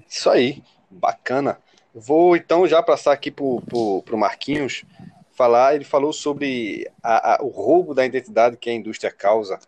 Isso 0.09 0.31
aí, 0.31 0.63
bacana. 0.91 1.59
Vou 1.95 2.37
então 2.37 2.67
já 2.67 2.83
passar 2.83 3.13
aqui 3.13 3.31
para 3.31 3.45
o 3.45 4.05
Marquinhos 4.13 4.85
falar. 5.37 5.75
Ele 5.75 5.85
falou 5.85 6.13
sobre 6.13 6.91
a, 7.03 7.35
a, 7.35 7.43
o 7.43 7.49
roubo 7.49 7.95
da 7.95 8.05
identidade 8.05 8.57
que 8.57 8.71
a 8.71 8.73
indústria 8.73 9.13
causa. 9.13 9.59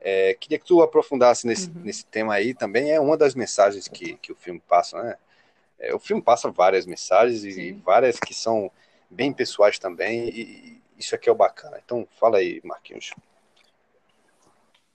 É, 0.00 0.34
queria 0.34 0.58
que 0.58 0.64
tu 0.64 0.80
aprofundasse 0.80 1.46
nesse, 1.46 1.68
uhum. 1.68 1.82
nesse 1.82 2.06
tema 2.06 2.34
aí 2.34 2.54
também. 2.54 2.90
É 2.92 3.00
uma 3.00 3.16
das 3.16 3.34
mensagens 3.34 3.88
que, 3.88 4.16
que 4.16 4.32
o 4.32 4.36
filme 4.36 4.60
passa, 4.60 5.02
né? 5.02 5.16
É, 5.78 5.94
o 5.94 5.98
filme 5.98 6.22
passa 6.22 6.50
várias 6.50 6.86
mensagens 6.86 7.44
e, 7.44 7.60
e 7.60 7.72
várias 7.72 8.18
que 8.18 8.34
são 8.34 8.70
bem 9.10 9.32
pessoais 9.32 9.78
também. 9.78 10.28
E 10.28 10.82
isso 10.96 11.14
aqui 11.14 11.28
é 11.28 11.32
o 11.32 11.36
bacana. 11.36 11.80
Então, 11.84 12.06
fala 12.18 12.38
aí, 12.38 12.60
Marquinhos. 12.64 13.12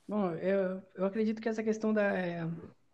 Bom, 0.08 0.32
eu, 0.36 0.82
eu 0.96 1.06
acredito 1.06 1.42
que 1.42 1.48
essa 1.48 1.64
questão 1.64 1.94
da, 1.94 2.18
é, 2.18 2.46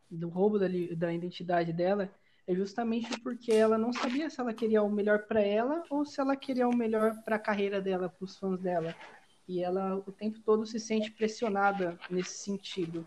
do 0.09 0.29
roubo 0.29 0.59
da, 0.59 0.67
da 0.95 1.13
identidade 1.13 1.73
dela 1.73 2.09
é 2.49 2.55
justamente 2.55 3.19
porque 3.21 3.51
ela 3.51 3.77
não 3.77 3.93
sabia 3.93 4.27
se 4.27 4.41
ela 4.41 4.51
queria 4.51 4.81
o 4.81 4.89
melhor 4.89 5.27
para 5.27 5.39
ela 5.39 5.83
ou 5.87 6.03
se 6.03 6.19
ela 6.19 6.35
queria 6.35 6.67
o 6.67 6.75
melhor 6.75 7.21
para 7.23 7.35
a 7.35 7.39
carreira 7.39 7.79
dela, 7.79 8.09
para 8.09 8.25
os 8.25 8.39
fãs 8.39 8.59
dela. 8.59 8.95
E 9.47 9.63
ela 9.63 9.97
o 9.97 10.11
tempo 10.11 10.39
todo 10.39 10.65
se 10.65 10.79
sente 10.79 11.11
pressionada 11.11 11.95
nesse 12.09 12.39
sentido. 12.39 13.05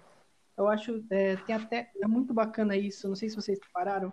Eu 0.57 0.69
acho 0.69 1.05
é, 1.11 1.35
tem 1.35 1.57
até 1.57 1.91
é 2.01 2.07
muito 2.07 2.33
bacana 2.33 2.77
isso. 2.77 3.09
Não 3.09 3.17
sei 3.17 3.29
se 3.29 3.35
vocês 3.35 3.59
repararam, 3.61 4.13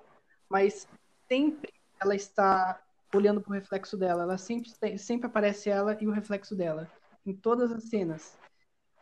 mas 0.49 0.87
sempre 1.27 1.71
ela 2.01 2.15
está 2.15 2.81
olhando 3.13 3.39
para 3.39 3.51
o 3.51 3.53
reflexo 3.53 3.95
dela. 3.95 4.23
Ela 4.23 4.37
sempre 4.39 4.71
sempre 4.97 5.27
aparece 5.27 5.69
ela 5.69 5.95
e 6.01 6.07
o 6.07 6.11
reflexo 6.11 6.55
dela 6.55 6.91
em 7.23 7.35
todas 7.35 7.71
as 7.71 7.83
cenas. 7.83 8.35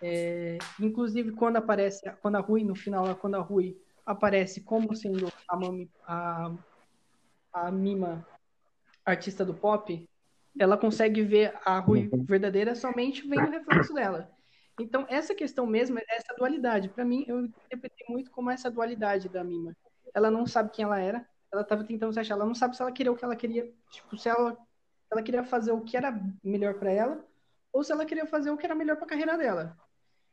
É, 0.02 0.58
inclusive, 0.78 1.32
quando 1.32 1.56
aparece, 1.56 2.02
quando 2.22 2.36
a 2.36 2.42
Rui, 2.42 2.66
no 2.66 2.76
final, 2.76 3.16
quando 3.16 3.36
a 3.36 3.42
Rui 3.42 3.78
aparece 4.08 4.62
como 4.62 4.96
sendo 4.96 5.32
a, 5.48 5.58
mami, 5.58 5.92
a, 6.08 6.52
a 7.52 7.72
Mima 7.72 8.26
artista 9.06 9.44
do 9.44 9.54
pop, 9.54 10.08
ela 10.58 10.78
consegue 10.78 11.22
ver 11.22 11.54
a 11.66 11.78
Rui 11.80 12.10
uhum. 12.12 12.24
verdadeira 12.24 12.74
somente 12.74 13.28
vendo 13.28 13.48
o 13.48 13.52
reflexo 13.52 13.94
dela. 13.94 14.32
Então, 14.80 15.06
essa 15.10 15.36
questão 15.36 15.66
mesmo, 15.66 16.00
essa 16.10 16.34
dualidade, 16.38 16.88
para 16.90 17.04
mim, 17.04 17.26
eu 17.28 17.46
interpretei 17.46 18.06
muito 18.10 18.32
como 18.32 18.50
essa 18.50 18.72
dualidade 18.72 19.28
da 19.28 19.44
Mima. 19.44 19.76
Ela 20.14 20.32
não 20.32 20.46
sabe 20.46 20.72
quem 20.72 20.86
ela 20.86 21.00
era, 21.00 21.28
ela 21.52 21.64
estava 21.64 21.84
tentando 21.84 22.14
se 22.14 22.20
achar, 22.20 22.36
ela 22.36 22.46
não 22.46 22.56
sabe 22.56 22.76
se 22.76 22.82
ela 22.82 22.92
queria 22.92 23.12
o 23.12 23.16
que 23.16 23.26
ela 23.26 23.36
queria, 23.36 23.72
tipo, 23.92 24.18
se 24.18 24.30
ela, 24.30 24.58
ela 25.12 25.22
queria 25.22 25.44
fazer 25.44 25.72
o 25.72 25.82
que 25.82 25.98
era 25.98 26.18
melhor 26.44 26.76
para 26.76 26.92
ela, 26.92 27.26
ou 27.74 27.84
se 27.84 27.92
ela 27.92 28.06
queria 28.06 28.26
fazer 28.26 28.52
o 28.52 28.58
que 28.58 28.66
era 28.66 28.76
melhor 28.76 28.96
para 28.96 29.06
a 29.06 29.10
carreira 29.10 29.38
dela. 29.38 29.78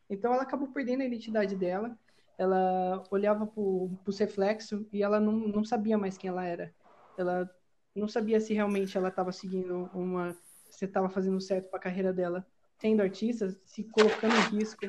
Então 0.09 0.33
ela 0.33 0.43
acabou 0.43 0.69
perdendo 0.69 1.03
a 1.03 1.07
identidade 1.07 1.57
dela. 1.57 1.99
Ela 2.37 3.03
olhava 3.11 3.47
para 3.47 3.63
os 3.63 4.19
reflexos 4.19 4.85
e 4.93 5.03
ela 5.03 5.21
não, 5.21 5.33
não 5.33 5.65
sabia 5.65 5.97
mais 5.97 6.19
quem 6.19 6.29
ela 6.29 6.45
era. 6.45 6.75
Ela 7.17 7.49
não 7.95 8.09
sabia 8.09 8.41
se 8.41 8.53
realmente 8.53 8.97
ela 8.97 9.09
estava 9.09 9.31
seguindo 9.31 9.89
uma. 9.95 10.37
se 10.71 10.85
estava 10.85 11.09
fazendo 11.09 11.41
certo 11.41 11.69
para 11.71 11.79
a 11.79 11.83
carreira 11.83 12.13
dela, 12.13 12.45
sendo 12.79 13.03
artista, 13.03 13.51
se 13.65 13.85
colocando 13.85 14.35
em 14.35 14.59
risco, 14.59 14.85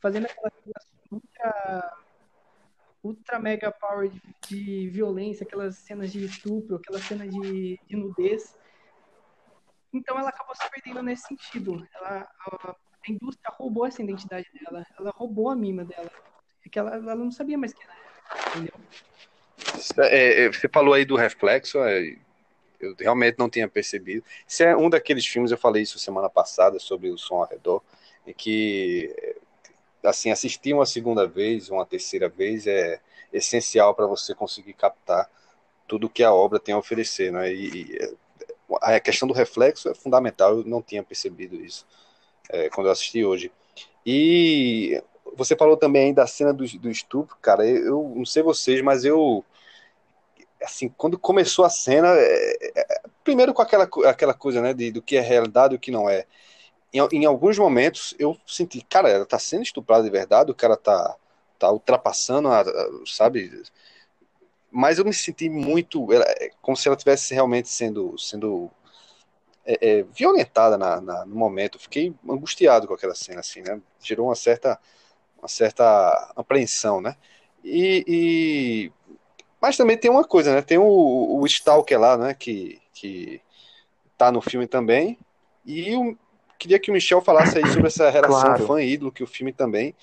fazendo 0.00 0.26
aquela 0.26 0.50
ultra, 1.10 1.98
ultra 3.02 3.38
mega 3.38 3.70
power 3.70 4.08
de, 4.08 4.22
de, 4.48 4.88
violência, 4.90 5.44
aquelas 5.44 5.76
cenas 5.76 6.10
de 6.10 6.24
estupro, 6.24 6.76
aquelas 6.76 7.02
cenas 7.02 7.28
de, 7.28 7.78
de, 7.86 7.96
nudez. 7.96 8.56
Então 9.92 10.18
ela 10.18 10.30
acabou 10.30 10.54
se 10.54 10.70
perdendo 10.70 11.02
nesse 11.02 11.26
sentido. 11.26 11.86
Ela, 11.94 12.28
a, 12.46 12.70
a 12.70 13.10
indústria 13.12 13.54
roubou 13.56 13.86
essa 13.86 14.02
identidade 14.02 14.46
dela. 14.52 14.86
Ela 14.98 15.10
roubou 15.10 15.50
a 15.50 15.56
mima 15.56 15.84
dela. 15.84 16.10
É 16.64 16.68
que 16.68 16.78
ela, 16.78 16.94
ela 16.94 17.14
não 17.14 17.30
sabia 17.30 17.58
mais 17.58 17.72
quem 17.72 17.84
era. 17.84 18.50
Entendeu? 18.50 18.74
É, 19.98 20.44
é, 20.44 20.48
você 20.48 20.68
falou 20.68 20.94
aí 20.94 21.04
do 21.04 21.16
reflexo, 21.16 21.78
é, 21.78 22.16
eu 22.80 22.94
realmente 22.98 23.38
não 23.38 23.50
tinha 23.50 23.68
percebido. 23.68 24.24
Isso 24.46 24.62
é 24.62 24.76
um 24.76 24.88
daqueles 24.88 25.26
filmes, 25.26 25.50
eu 25.50 25.58
falei 25.58 25.82
isso 25.82 25.98
semana 25.98 26.28
passada 26.28 26.78
sobre 26.78 27.10
o 27.10 27.18
som 27.18 27.36
ao 27.36 27.48
redor, 27.48 27.82
em 28.26 28.32
que 28.32 29.14
assim 30.02 30.30
assistir 30.30 30.72
uma 30.72 30.86
segunda 30.86 31.26
vez, 31.26 31.70
uma 31.70 31.84
terceira 31.84 32.28
vez 32.28 32.66
é 32.66 33.00
essencial 33.32 33.94
para 33.94 34.06
você 34.06 34.34
conseguir 34.34 34.72
captar 34.72 35.28
tudo 35.86 36.08
que 36.08 36.22
a 36.22 36.32
obra 36.32 36.60
tem 36.60 36.74
a 36.74 36.78
oferecer, 36.78 37.32
né? 37.32 37.52
E, 37.52 37.92
e, 37.92 38.16
a 38.82 39.00
questão 39.00 39.26
do 39.26 39.34
reflexo 39.34 39.88
é 39.88 39.94
fundamental. 39.94 40.58
Eu 40.58 40.64
não 40.64 40.82
tinha 40.82 41.02
percebido 41.02 41.56
isso 41.56 41.86
é, 42.50 42.68
quando 42.68 42.86
eu 42.86 42.92
assisti 42.92 43.24
hoje. 43.24 43.50
E 44.04 45.02
você 45.36 45.56
falou 45.56 45.76
também 45.76 46.12
da 46.14 46.26
cena 46.26 46.52
do, 46.52 46.64
do 46.78 46.90
estupro, 46.90 47.36
cara. 47.40 47.66
Eu, 47.66 48.12
não 48.16 48.24
sei 48.24 48.42
vocês, 48.42 48.80
mas 48.82 49.04
eu 49.04 49.44
assim, 50.62 50.88
quando 50.88 51.18
começou 51.18 51.64
a 51.64 51.70
cena, 51.70 52.08
é, 52.08 52.70
é, 52.76 53.00
primeiro 53.22 53.54
com 53.54 53.62
aquela, 53.62 53.88
aquela 54.06 54.34
coisa, 54.34 54.60
né, 54.60 54.74
de, 54.74 54.90
do 54.90 55.02
que 55.02 55.16
é 55.16 55.20
realidade 55.20 55.74
e 55.74 55.76
o 55.76 55.80
que 55.80 55.90
não 55.90 56.08
é. 56.08 56.26
Em, 56.92 57.00
em, 57.12 57.24
alguns 57.24 57.58
momentos 57.58 58.14
eu 58.18 58.36
senti, 58.46 58.80
cara, 58.82 59.08
ela 59.08 59.26
tá 59.26 59.38
sendo 59.38 59.62
estuprada 59.62 60.02
de 60.02 60.10
verdade, 60.10 60.50
o 60.50 60.54
cara 60.54 60.76
tá, 60.76 61.16
tá 61.58 61.70
ultrapassando, 61.70 62.48
a, 62.48 62.60
a, 62.60 62.66
sabe? 63.06 63.62
Mas 64.70 64.98
eu 64.98 65.04
me 65.04 65.12
senti 65.12 65.48
muito, 65.48 66.12
é, 66.12 66.50
como 66.60 66.76
se 66.76 66.88
ela 66.88 66.96
tivesse 66.96 67.34
realmente 67.34 67.68
sendo, 67.68 68.16
sendo 68.18 68.70
é, 69.64 69.98
é, 69.98 70.02
violentada 70.02 70.78
na, 70.78 71.00
na, 71.00 71.26
no 71.26 71.36
momento. 71.36 71.78
Fiquei 71.78 72.14
angustiado 72.28 72.88
com 72.88 72.94
aquela 72.94 73.14
cena, 73.14 73.40
assim, 73.40 73.60
né? 73.60 73.80
Gerou 74.00 74.28
uma 74.28 74.34
certa, 74.34 74.78
uma 75.38 75.48
certa 75.48 76.32
apreensão, 76.36 77.00
né? 77.00 77.16
E, 77.64 78.04
e 78.06 78.92
mas 79.60 79.76
também 79.76 79.96
tem 79.96 80.10
uma 80.10 80.24
coisa, 80.24 80.54
né? 80.54 80.62
Tem 80.62 80.78
o, 80.78 81.40
o 81.40 81.46
Stalker 81.46 81.98
lá, 81.98 82.16
né? 82.16 82.34
Que, 82.34 82.80
que 82.92 83.40
tá 84.16 84.30
no 84.30 84.40
filme 84.40 84.66
também. 84.66 85.18
E 85.64 85.92
eu 85.92 86.16
queria 86.58 86.78
que 86.78 86.90
o 86.90 86.94
Michel 86.94 87.20
falasse 87.20 87.58
aí 87.58 87.66
sobre 87.68 87.88
essa 87.88 88.10
relação 88.10 88.42
claro. 88.42 88.66
fã-ídolo 88.66 89.12
que 89.12 89.22
o 89.22 89.26
filme 89.26 89.52
também 89.52 89.94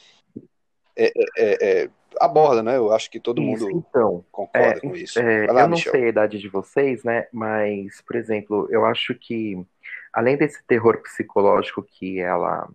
é, 0.96 1.06
é, 1.06 1.12
é, 1.38 1.84
é 1.84 1.90
aborda, 2.20 2.64
né? 2.64 2.78
Eu 2.78 2.92
acho 2.92 3.10
que 3.10 3.20
todo 3.20 3.42
isso, 3.42 3.68
mundo 3.68 3.86
então, 3.90 4.26
concorda 4.32 4.80
com 4.80 4.96
isso. 4.96 5.20
É, 5.20 5.52
lá, 5.52 5.62
eu 5.62 5.68
não 5.68 5.76
Michel. 5.76 5.92
sei 5.92 6.06
a 6.06 6.10
idade 6.10 6.40
de 6.40 6.50
vocês, 6.50 7.04
né? 7.04 7.28
Mas, 7.32 8.02
por 8.02 8.16
exemplo, 8.16 8.68
eu 8.70 8.86
acho 8.86 9.16
que 9.16 9.62
além 10.14 10.38
desse 10.38 10.64
terror 10.66 11.02
psicológico 11.02 11.84
que 11.84 12.20
ela 12.20 12.70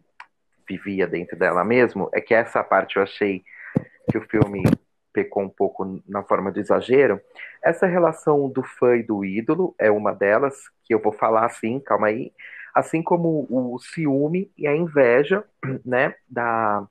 vivia 0.71 1.07
dentro 1.07 1.37
dela 1.37 1.65
mesmo, 1.65 2.09
é 2.13 2.21
que 2.21 2.35
essa 2.35 2.63
parte 2.63 2.97
eu 2.97 3.03
achei 3.03 3.43
que 4.11 4.19
o 4.19 4.23
filme 4.29 4.63
pecou 5.13 5.43
um 5.43 5.49
pouco 5.49 6.01
na 6.09 6.23
forma 6.23 6.53
de 6.53 6.61
exagero. 6.61 7.21
Essa 7.63 7.87
relação 7.87 8.49
do 8.49 8.63
fã 8.63 8.97
e 8.97 9.03
do 9.03 9.25
ídolo 9.25 9.75
é 9.79 9.91
uma 9.91 10.13
delas, 10.13 10.55
que 10.85 10.95
eu 10.95 11.01
vou 11.01 11.13
falar 11.13 11.47
assim, 11.47 11.81
calma 11.81 12.09
aí. 12.09 12.33
Assim 12.73 13.03
como 13.03 13.47
o 13.51 13.79
ciúme 13.81 14.51
e 14.57 14.69
a 14.69 14.77
inveja, 14.77 15.45
né, 15.85 16.15
da, 16.29 16.87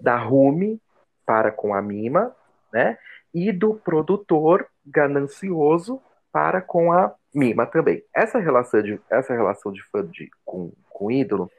da 0.00 0.16
Rumi 0.16 0.80
para 1.26 1.50
com 1.50 1.74
a 1.74 1.82
Mima, 1.82 2.34
né, 2.72 2.96
e 3.32 3.50
do 3.50 3.74
produtor 3.74 4.68
ganancioso 4.86 6.00
para 6.32 6.60
com 6.60 6.92
a 6.92 7.12
Mima 7.34 7.66
também. 7.66 8.04
Essa 8.14 8.38
relação 8.38 8.80
de, 8.80 9.00
essa 9.10 9.34
relação 9.34 9.72
de 9.72 9.82
fã 9.90 10.06
de, 10.06 10.30
com, 10.44 10.72
com 10.88 11.10
ídolo 11.10 11.50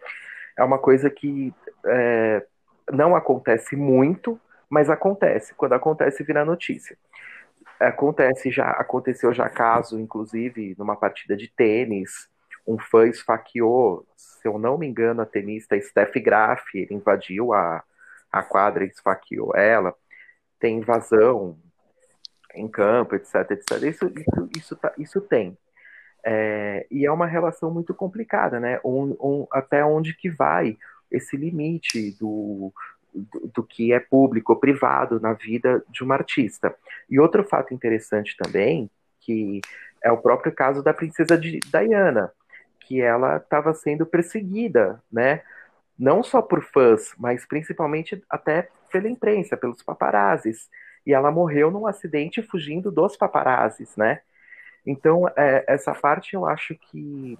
é 0.57 0.63
uma 0.63 0.77
coisa 0.77 1.09
que 1.09 1.53
é, 1.87 2.45
não 2.91 3.15
acontece 3.15 3.75
muito, 3.75 4.39
mas 4.69 4.89
acontece. 4.89 5.53
Quando 5.55 5.73
acontece, 5.73 6.23
vira 6.23 6.45
notícia. 6.45 6.97
Acontece 7.79 8.51
já, 8.51 8.69
aconteceu 8.71 9.33
já 9.33 9.49
caso, 9.49 9.99
inclusive, 9.99 10.75
numa 10.77 10.95
partida 10.95 11.35
de 11.35 11.47
tênis, 11.47 12.29
um 12.65 12.79
fã 12.79 13.07
esfaqueou, 13.07 14.05
se 14.15 14.47
eu 14.47 14.57
não 14.57 14.77
me 14.77 14.87
engano, 14.87 15.21
a 15.21 15.25
tenista 15.25 15.79
Steph 15.79 16.15
Graf, 16.15 16.73
ele 16.73 16.95
invadiu 16.95 17.53
a, 17.53 17.83
a 18.31 18.41
quadra 18.43 18.83
e 18.83 18.87
esfaqueou 18.87 19.55
ela. 19.55 19.93
Tem 20.59 20.77
invasão 20.77 21.57
em 22.55 22.67
campo, 22.67 23.15
etc, 23.15 23.51
etc. 23.51 23.83
Isso, 23.83 24.11
isso, 24.15 24.49
isso, 24.57 24.75
tá, 24.75 24.93
isso 24.97 25.21
tem. 25.21 25.57
É, 26.23 26.87
e 26.89 27.05
é 27.05 27.11
uma 27.11 27.27
relação 27.27 27.69
muito 27.69 27.93
complicada, 27.93 28.59
né? 28.59 28.79
Um, 28.83 29.15
um, 29.19 29.47
até 29.51 29.85
onde 29.85 30.15
que 30.15 30.29
vai 30.29 30.77
esse 31.15 31.37
limite 31.37 32.11
do, 32.19 32.73
do, 33.13 33.51
do, 33.55 33.63
que 33.63 33.93
é 33.93 33.99
público 33.99 34.53
ou 34.53 34.59
privado 34.59 35.19
na 35.19 35.33
vida 35.33 35.83
de 35.89 36.03
uma 36.03 36.15
artista. 36.15 36.75
E 37.09 37.19
outro 37.19 37.43
fato 37.43 37.73
interessante 37.73 38.35
também, 38.37 38.89
que 39.21 39.61
é 40.03 40.11
o 40.11 40.17
próprio 40.17 40.51
caso 40.51 40.83
da 40.83 40.93
princesa 40.93 41.37
Diana, 41.37 42.31
que 42.81 43.01
ela 43.01 43.37
estava 43.37 43.73
sendo 43.73 44.05
perseguida, 44.05 45.01
né? 45.11 45.41
Não 45.97 46.21
só 46.21 46.41
por 46.41 46.63
fãs, 46.63 47.13
mas 47.17 47.45
principalmente 47.45 48.21
até 48.29 48.69
pela 48.91 49.09
imprensa, 49.09 49.57
pelos 49.57 49.81
paparazzis. 49.81 50.69
E 51.05 51.13
ela 51.13 51.31
morreu 51.31 51.71
num 51.71 51.87
acidente 51.87 52.41
fugindo 52.41 52.91
dos 52.91 53.15
paparazzis, 53.15 53.95
né? 53.95 54.21
Então, 54.85 55.27
é, 55.35 55.63
essa 55.67 55.93
parte 55.93 56.35
eu 56.35 56.45
acho 56.45 56.75
que, 56.75 57.37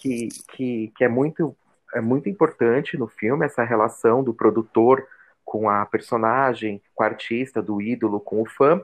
que, 0.00 0.28
que, 0.48 0.92
que 0.96 1.04
é 1.04 1.08
muito 1.08 1.56
é 1.94 2.00
muito 2.00 2.28
importante 2.28 2.98
no 2.98 3.06
filme 3.06 3.46
essa 3.46 3.64
relação 3.64 4.22
do 4.22 4.34
produtor 4.34 5.06
com 5.44 5.68
a 5.68 5.86
personagem, 5.86 6.82
com 6.94 7.02
a 7.02 7.06
artista, 7.06 7.62
do 7.62 7.80
ídolo 7.80 8.18
com 8.18 8.42
o 8.42 8.46
fã. 8.46 8.82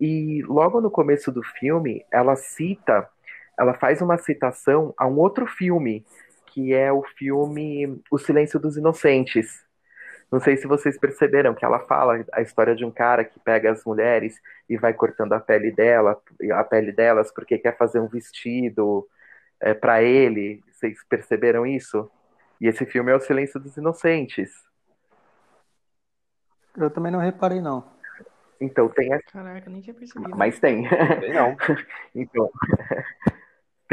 E 0.00 0.42
logo 0.42 0.80
no 0.80 0.90
começo 0.90 1.32
do 1.32 1.42
filme, 1.42 2.04
ela 2.12 2.36
cita, 2.36 3.08
ela 3.58 3.74
faz 3.74 4.00
uma 4.00 4.18
citação 4.18 4.94
a 4.96 5.06
um 5.06 5.18
outro 5.18 5.46
filme, 5.46 6.04
que 6.46 6.72
é 6.72 6.92
o 6.92 7.02
filme 7.02 8.00
O 8.10 8.18
Silêncio 8.18 8.60
dos 8.60 8.76
Inocentes. 8.76 9.64
Não 10.30 10.40
sei 10.40 10.56
se 10.56 10.66
vocês 10.66 10.98
perceberam 10.98 11.54
que 11.54 11.64
ela 11.64 11.80
fala 11.80 12.24
a 12.32 12.42
história 12.42 12.74
de 12.74 12.84
um 12.84 12.90
cara 12.90 13.24
que 13.24 13.38
pega 13.40 13.70
as 13.70 13.84
mulheres 13.84 14.40
e 14.68 14.76
vai 14.76 14.92
cortando 14.92 15.32
a 15.32 15.40
pele 15.40 15.70
dela, 15.70 16.20
a 16.52 16.64
pele 16.64 16.92
delas 16.92 17.32
porque 17.32 17.58
quer 17.58 17.76
fazer 17.76 18.00
um 18.00 18.08
vestido 18.08 19.06
é, 19.60 19.74
para 19.74 20.02
ele. 20.02 20.62
Vocês 20.72 20.98
perceberam 21.08 21.66
isso? 21.66 22.10
E 22.60 22.66
esse 22.66 22.84
filme 22.86 23.10
é 23.10 23.14
O 23.14 23.20
Silêncio 23.20 23.60
dos 23.60 23.76
Inocentes. 23.76 24.50
Eu 26.76 26.90
também 26.90 27.12
não 27.12 27.20
reparei, 27.20 27.60
não. 27.60 27.84
Então 28.60 28.88
tem 28.88 29.12
essa. 29.12 29.24
Caraca, 29.32 29.68
nem 29.70 29.80
tinha 29.80 29.94
percebido. 29.94 30.36
Mas 30.36 30.58
tem. 30.58 30.88
Tem 31.20 31.32
não. 31.32 31.56
então. 32.14 32.50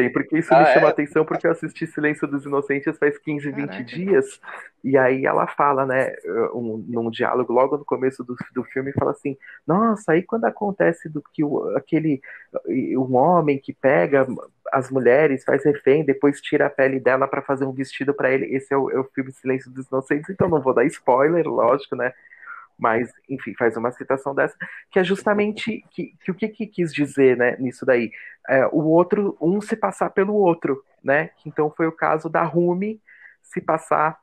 Tem, 0.02 0.12
porque 0.12 0.40
isso 0.40 0.52
ah, 0.54 0.60
me 0.60 0.66
chama 0.68 0.88
é? 0.88 0.90
atenção, 0.90 1.24
porque 1.24 1.46
eu 1.46 1.52
assisti 1.52 1.86
Silêncio 1.86 2.28
dos 2.28 2.44
Inocentes 2.44 2.98
faz 2.98 3.18
15, 3.20 3.52
20 3.52 3.68
Caraca. 3.68 3.84
dias, 3.84 4.42
e 4.84 4.98
aí 4.98 5.26
ela 5.26 5.46
fala, 5.46 5.86
né, 5.86 6.16
um, 6.54 6.84
num 6.88 7.12
diálogo 7.12 7.54
logo 7.54 7.78
no 7.78 7.86
começo 7.86 8.24
do, 8.24 8.36
do 8.54 8.64
filme, 8.64 8.92
fala 8.94 9.12
assim, 9.12 9.38
nossa, 9.66 10.14
aí 10.14 10.24
quando 10.24 10.46
acontece 10.46 11.08
do 11.08 11.22
que 11.22 11.44
o, 11.44 11.76
aquele, 11.78 12.20
um 12.68 13.16
homem 13.16 13.60
que 13.60 13.74
pega 13.74 14.26
as 14.72 14.90
mulheres, 14.90 15.44
faz 15.44 15.64
refém, 15.64 16.04
depois 16.04 16.42
tira 16.42 16.66
a 16.66 16.70
pele 16.70 17.00
dela 17.00 17.28
para 17.28 17.44
fazer 17.44 17.66
um 17.66 17.72
vestido 17.72 18.14
para 18.14 18.32
ele, 18.32 18.56
esse 18.56 18.74
é 18.74 18.78
o, 18.78 18.90
é 18.90 19.00
o 19.00 19.04
filme 19.04 19.32
Silêncio 19.32 19.70
dos 19.70 19.88
Inocentes, 19.88 20.30
então 20.32 20.50
não 20.50 20.62
vou 20.62 20.74
dar 20.74 20.86
spoiler, 20.86 21.48
lógico, 21.48 21.96
né, 21.96 22.12
mas 22.82 23.14
enfim, 23.30 23.54
faz 23.54 23.78
uma 23.78 23.92
citação 23.92 24.34
dessa, 24.34 24.58
que 24.90 24.98
é 24.98 25.04
justamente 25.04 25.86
que, 25.92 26.16
que 26.20 26.32
o 26.32 26.34
que, 26.34 26.50
que, 26.50 26.66
quis 26.66 26.92
dizer 26.92 27.38
né, 27.38 27.56
nisso 27.60 27.86
daí? 27.86 28.12
É, 28.50 28.66
o 28.66 28.86
outro, 28.86 29.38
um 29.40 29.62
se 29.62 29.76
passar 29.76 30.10
pelo 30.10 30.34
outro, 30.34 30.84
né? 31.04 31.30
Então 31.46 31.70
foi 31.70 31.86
o 31.86 31.92
caso 31.92 32.28
da 32.28 32.42
Rumi 32.42 33.00
se 33.44 33.62
passar 33.62 34.20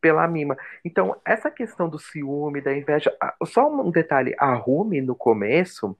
pela 0.00 0.26
Mima. 0.26 0.56
Então, 0.84 1.14
essa 1.24 1.48
questão 1.48 1.88
do 1.88 1.96
ciúme, 1.96 2.60
da 2.60 2.76
inveja, 2.76 3.16
só 3.46 3.70
um 3.70 3.88
detalhe, 3.92 4.34
a 4.36 4.52
Rumi 4.52 5.00
no 5.00 5.14
começo, 5.14 5.96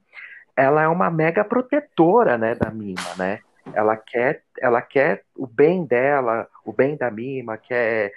ela 0.57 0.83
é 0.83 0.87
uma 0.89 1.09
mega 1.09 1.45
protetora, 1.45 2.37
né, 2.37 2.53
da 2.53 2.69
Mima, 2.69 3.15
né? 3.17 3.39
Ela 3.73 3.95
quer, 3.95 4.43
ela 4.59 4.81
quer 4.81 5.23
o 5.37 5.47
bem 5.47 5.85
dela, 5.85 6.49
o 6.65 6.73
bem 6.73 6.97
da 6.97 7.09
Mima, 7.09 7.57
quer 7.57 8.11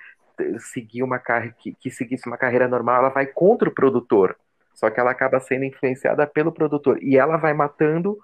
seguir 0.59 1.03
uma 1.03 1.19
carreira 1.19 1.55
que, 1.59 1.75
que 1.75 1.91
seguisse 1.91 2.27
uma 2.27 2.37
carreira 2.37 2.69
normal, 2.69 3.01
ela 3.01 3.09
vai 3.09 3.27
contra 3.27 3.69
o 3.69 3.75
produtor. 3.75 4.37
Só 4.75 4.91
que 4.91 5.01
ela 5.01 5.11
acaba 5.11 5.41
sendo 5.41 5.65
influenciada 5.65 6.27
pelo 6.27 6.53
produtor. 6.53 7.03
E 7.03 7.17
ela 7.17 7.37
vai 7.37 7.55
matando, 7.55 8.19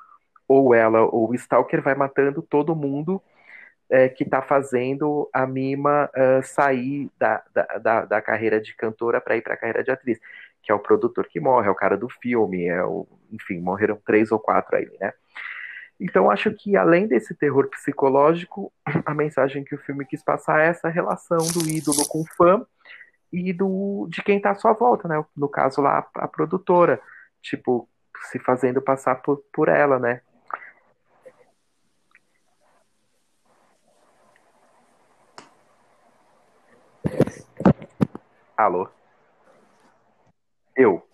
ou 0.46 0.74
ela, 0.74 1.02
ou 1.02 1.30
o 1.30 1.34
Stalker 1.34 1.82
vai 1.82 1.94
matando 1.94 2.42
todo 2.42 2.76
mundo 2.76 3.22
é, 3.92 4.08
que 4.08 4.24
está 4.24 4.40
fazendo 4.40 5.28
a 5.32 5.46
Mima 5.46 6.10
uh, 6.16 6.42
sair 6.42 7.10
da, 7.18 7.42
da, 7.54 7.62
da, 7.78 8.04
da, 8.06 8.22
carreira 8.22 8.58
de 8.58 8.74
cantora 8.74 9.20
para 9.20 9.36
ir 9.36 9.42
para 9.42 9.52
a 9.52 9.56
carreira 9.56 9.84
de 9.84 9.90
atriz, 9.90 10.18
que 10.62 10.72
é 10.72 10.74
o 10.74 10.78
produtor 10.78 11.26
que 11.26 11.38
morre, 11.38 11.68
é 11.68 11.70
o 11.70 11.74
cara 11.74 11.96
do 11.96 12.08
filme, 12.08 12.64
é 12.66 12.82
o, 12.82 13.06
enfim, 13.30 13.60
morreram 13.60 14.00
três 14.04 14.32
ou 14.32 14.38
quatro 14.38 14.76
aí, 14.76 14.90
né? 14.98 15.12
Então 16.00 16.30
acho 16.30 16.52
que 16.52 16.76
além 16.76 17.06
desse 17.06 17.34
terror 17.34 17.68
psicológico, 17.68 18.72
a 19.06 19.14
mensagem 19.14 19.64
que 19.64 19.74
o 19.74 19.78
filme 19.78 20.04
quis 20.04 20.22
passar 20.22 20.60
é 20.60 20.68
essa 20.68 20.88
relação 20.88 21.38
do 21.38 21.68
ídolo 21.68 22.06
com 22.08 22.20
o 22.20 22.26
fã 22.36 22.64
e 23.32 23.52
do 23.52 24.06
de 24.10 24.22
quem 24.22 24.36
está 24.36 24.50
à 24.50 24.54
sua 24.54 24.72
volta, 24.72 25.08
né? 25.08 25.24
No 25.36 25.48
caso 25.48 25.80
lá 25.80 26.06
a 26.14 26.28
produtora, 26.28 27.00
tipo 27.40 27.88
se 28.30 28.38
fazendo 28.38 28.80
passar 28.80 29.16
por, 29.16 29.42
por 29.52 29.68
ela, 29.68 29.98
né? 29.98 30.20
Alô? 38.56 38.88
Eu. 40.76 41.06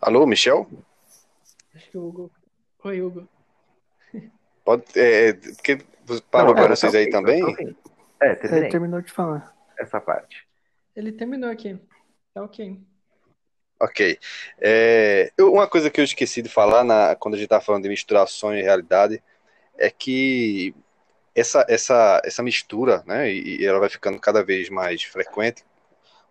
Alô, 0.00 0.26
Michel? 0.26 0.68
Acho 1.74 1.90
que 1.90 1.96
o 1.98 2.06
Hugo. 2.06 2.30
Oi, 2.84 3.00
Hugo. 3.00 3.28
Pode. 4.68 4.84
É, 4.94 5.30
é 5.30 5.32
porque 5.32 5.78
parou 6.30 6.54
para 6.54 6.76
vocês 6.76 6.94
aí 6.94 7.08
também? 7.08 7.42
É, 8.20 8.34
terminei. 8.34 8.64
Ele 8.64 8.70
terminou 8.70 9.00
de 9.00 9.10
falar. 9.10 9.56
Essa 9.78 9.98
parte. 9.98 10.46
Ele 10.94 11.10
terminou 11.10 11.48
aqui. 11.48 11.80
Tá 12.34 12.42
ok. 12.42 12.78
Ok. 13.80 14.18
É, 14.60 15.32
eu, 15.38 15.54
uma 15.54 15.66
coisa 15.66 15.88
que 15.88 15.98
eu 15.98 16.04
esqueci 16.04 16.42
de 16.42 16.50
falar 16.50 16.84
na, 16.84 17.16
quando 17.16 17.32
a 17.32 17.36
gente 17.38 17.46
estava 17.46 17.64
falando 17.64 17.84
de 17.84 17.88
misturar 17.88 18.28
sonho 18.28 18.58
e 18.58 18.62
realidade 18.62 19.22
é 19.78 19.88
que 19.88 20.74
essa, 21.34 21.64
essa, 21.66 22.20
essa 22.22 22.42
mistura, 22.42 23.02
né, 23.06 23.32
e, 23.32 23.62
e 23.62 23.64
ela 23.64 23.78
vai 23.78 23.88
ficando 23.88 24.20
cada 24.20 24.44
vez 24.44 24.68
mais 24.68 25.02
frequente 25.02 25.64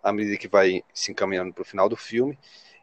à 0.04 0.14
medida 0.14 0.38
que 0.38 0.48
vai 0.48 0.84
se 0.94 1.12
encaminhando 1.12 1.52
para 1.52 1.64
o 1.64 1.66
final 1.66 1.90
do 1.90 1.98
filme. 1.98 2.38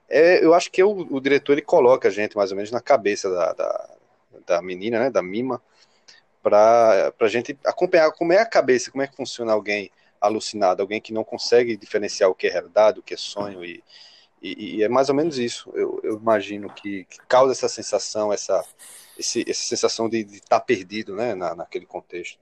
É, 0.09 0.45
eu 0.45 0.53
acho 0.53 0.69
que 0.69 0.83
o, 0.83 1.07
o, 1.15 1.21
diretor 1.21 1.53
ele 1.53 1.63
coloca 1.63 2.09
a 2.09 2.11
gente 2.11 2.37
mais 2.37 2.51
ou 2.51 2.57
menos 2.57 2.73
na 2.73 2.81
cabeça 2.81 3.31
da, 3.31 3.53
da, 3.53 3.95
da 4.47 4.63
menina, 4.63 4.99
né, 4.99 5.11
da 5.11 5.23
Mima, 5.23 5.61
para 6.43 7.13
a 7.19 7.29
gente 7.29 7.59
acompanhar 7.65 8.11
como 8.13 8.33
é 8.33 8.39
a 8.39 8.47
cabeça, 8.47 8.91
como 8.91 9.03
é 9.03 9.07
que 9.07 9.17
funciona 9.17 9.53
alguém 9.53 9.91
alucinado, 10.21 10.83
alguém 10.83 11.01
que 11.01 11.13
não 11.13 11.25
consegue 11.25 11.77
diferenciar 11.77 12.31
o 12.31 12.35
que 12.35 12.47
é 12.47 12.51
realidade, 12.51 13.01
o 13.01 13.03
que 13.03 13.15
é 13.15 13.17
sonho, 13.17 13.65
e, 13.65 13.83
e, 14.43 14.77
e 14.77 14.83
é 14.83 14.89
mais 14.89 15.09
ou 15.09 15.15
menos 15.15 15.39
isso, 15.39 15.71
eu, 15.75 16.01
eu 16.03 16.19
imagino, 16.19 16.69
que, 16.71 17.05
que, 17.05 17.19
causa 17.27 17.53
essa 17.53 17.69
sensação, 17.69 18.33
essa, 18.33 18.63
esse, 19.19 19.45
essa 19.49 19.63
sensação 19.63 20.09
de 20.09 20.19
estar 20.19 20.61
tá 20.61 20.61
perdido 20.61 21.15
né, 21.15 21.35
na, 21.35 21.55
naquele 21.55 21.87
contexto. 21.87 22.39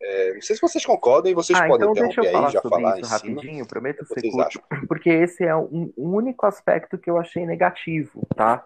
É, 0.00 0.34
não 0.34 0.42
sei 0.42 0.54
se 0.54 0.62
vocês 0.62 0.86
concordam 0.86 1.30
e 1.30 1.34
vocês 1.34 1.58
ah, 1.58 1.66
podem 1.66 1.90
então 1.90 2.04
deixa 2.04 2.20
eu 2.20 2.30
falar 2.30 2.46
aí, 2.46 2.52
já 2.52 2.60
sobre 2.62 2.82
falar 2.82 3.00
isso 3.00 3.10
rapidinho, 3.10 3.54
cima, 3.54 3.66
prometo 3.66 4.06
ser 4.06 4.30
curto, 4.30 4.62
porque 4.86 5.10
esse 5.10 5.44
é 5.44 5.56
um, 5.56 5.92
um, 5.98 6.14
único 6.14 6.46
aspecto 6.46 6.96
que 6.96 7.10
eu 7.10 7.18
achei 7.18 7.44
negativo, 7.44 8.24
tá? 8.36 8.62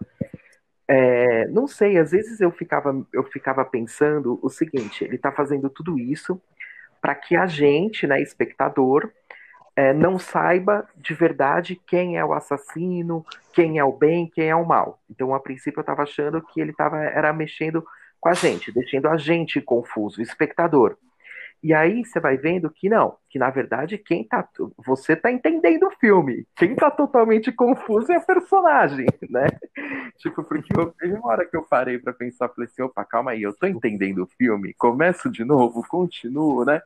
É, 0.87 1.47
não 1.47 1.67
sei, 1.67 1.97
às 1.97 2.11
vezes 2.11 2.41
eu 2.41 2.51
ficava, 2.51 3.05
eu 3.13 3.23
ficava 3.23 3.63
pensando 3.63 4.39
o 4.41 4.49
seguinte: 4.49 5.03
ele 5.03 5.15
está 5.15 5.31
fazendo 5.31 5.69
tudo 5.69 5.97
isso 5.97 6.41
para 7.01 7.15
que 7.15 7.35
a 7.35 7.45
gente, 7.45 8.07
né, 8.07 8.21
espectador, 8.21 9.11
é, 9.75 9.93
não 9.93 10.19
saiba 10.19 10.87
de 10.95 11.13
verdade 11.13 11.79
quem 11.87 12.17
é 12.17 12.23
o 12.23 12.33
assassino, 12.33 13.25
quem 13.51 13.79
é 13.79 13.83
o 13.83 13.91
bem, 13.91 14.29
quem 14.29 14.49
é 14.49 14.55
o 14.55 14.65
mal. 14.65 14.99
Então, 15.09 15.33
a 15.33 15.39
princípio, 15.39 15.79
eu 15.79 15.81
estava 15.81 16.03
achando 16.03 16.41
que 16.41 16.61
ele 16.61 16.73
tava, 16.73 17.03
era 17.03 17.33
mexendo 17.33 17.85
com 18.19 18.29
a 18.29 18.33
gente, 18.33 18.71
deixando 18.71 19.07
a 19.07 19.17
gente 19.17 19.59
confuso, 19.59 20.19
o 20.19 20.23
espectador. 20.23 20.97
E 21.63 21.73
aí 21.73 22.03
você 22.03 22.19
vai 22.19 22.35
vendo 22.35 22.69
que 22.69 22.89
não, 22.89 23.15
que 23.29 23.39
na 23.39 23.49
verdade 23.49 23.97
quem 23.97 24.27
tá. 24.27 24.45
Você 24.85 25.15
tá 25.15 25.31
entendendo 25.31 25.87
o 25.87 25.91
filme. 25.91 26.45
Quem 26.57 26.75
tá 26.75 26.91
totalmente 26.91 27.53
confuso 27.53 28.11
é 28.11 28.17
a 28.17 28.21
personagem, 28.21 29.05
né? 29.29 29.47
Tipo, 30.17 30.43
porque 30.43 30.77
eu, 30.77 30.87
teve 30.91 31.13
uma 31.13 31.29
hora 31.29 31.45
que 31.45 31.55
eu 31.55 31.63
parei 31.63 31.97
para 31.97 32.11
pensar, 32.11 32.49
falei 32.49 32.69
assim, 32.69 32.81
opa, 32.81 33.05
calma 33.05 33.31
aí, 33.31 33.41
eu 33.41 33.53
tô 33.53 33.65
entendendo 33.65 34.23
o 34.23 34.29
filme, 34.37 34.73
começo 34.73 35.31
de 35.31 35.45
novo, 35.45 35.81
continuo, 35.87 36.65
né? 36.65 36.81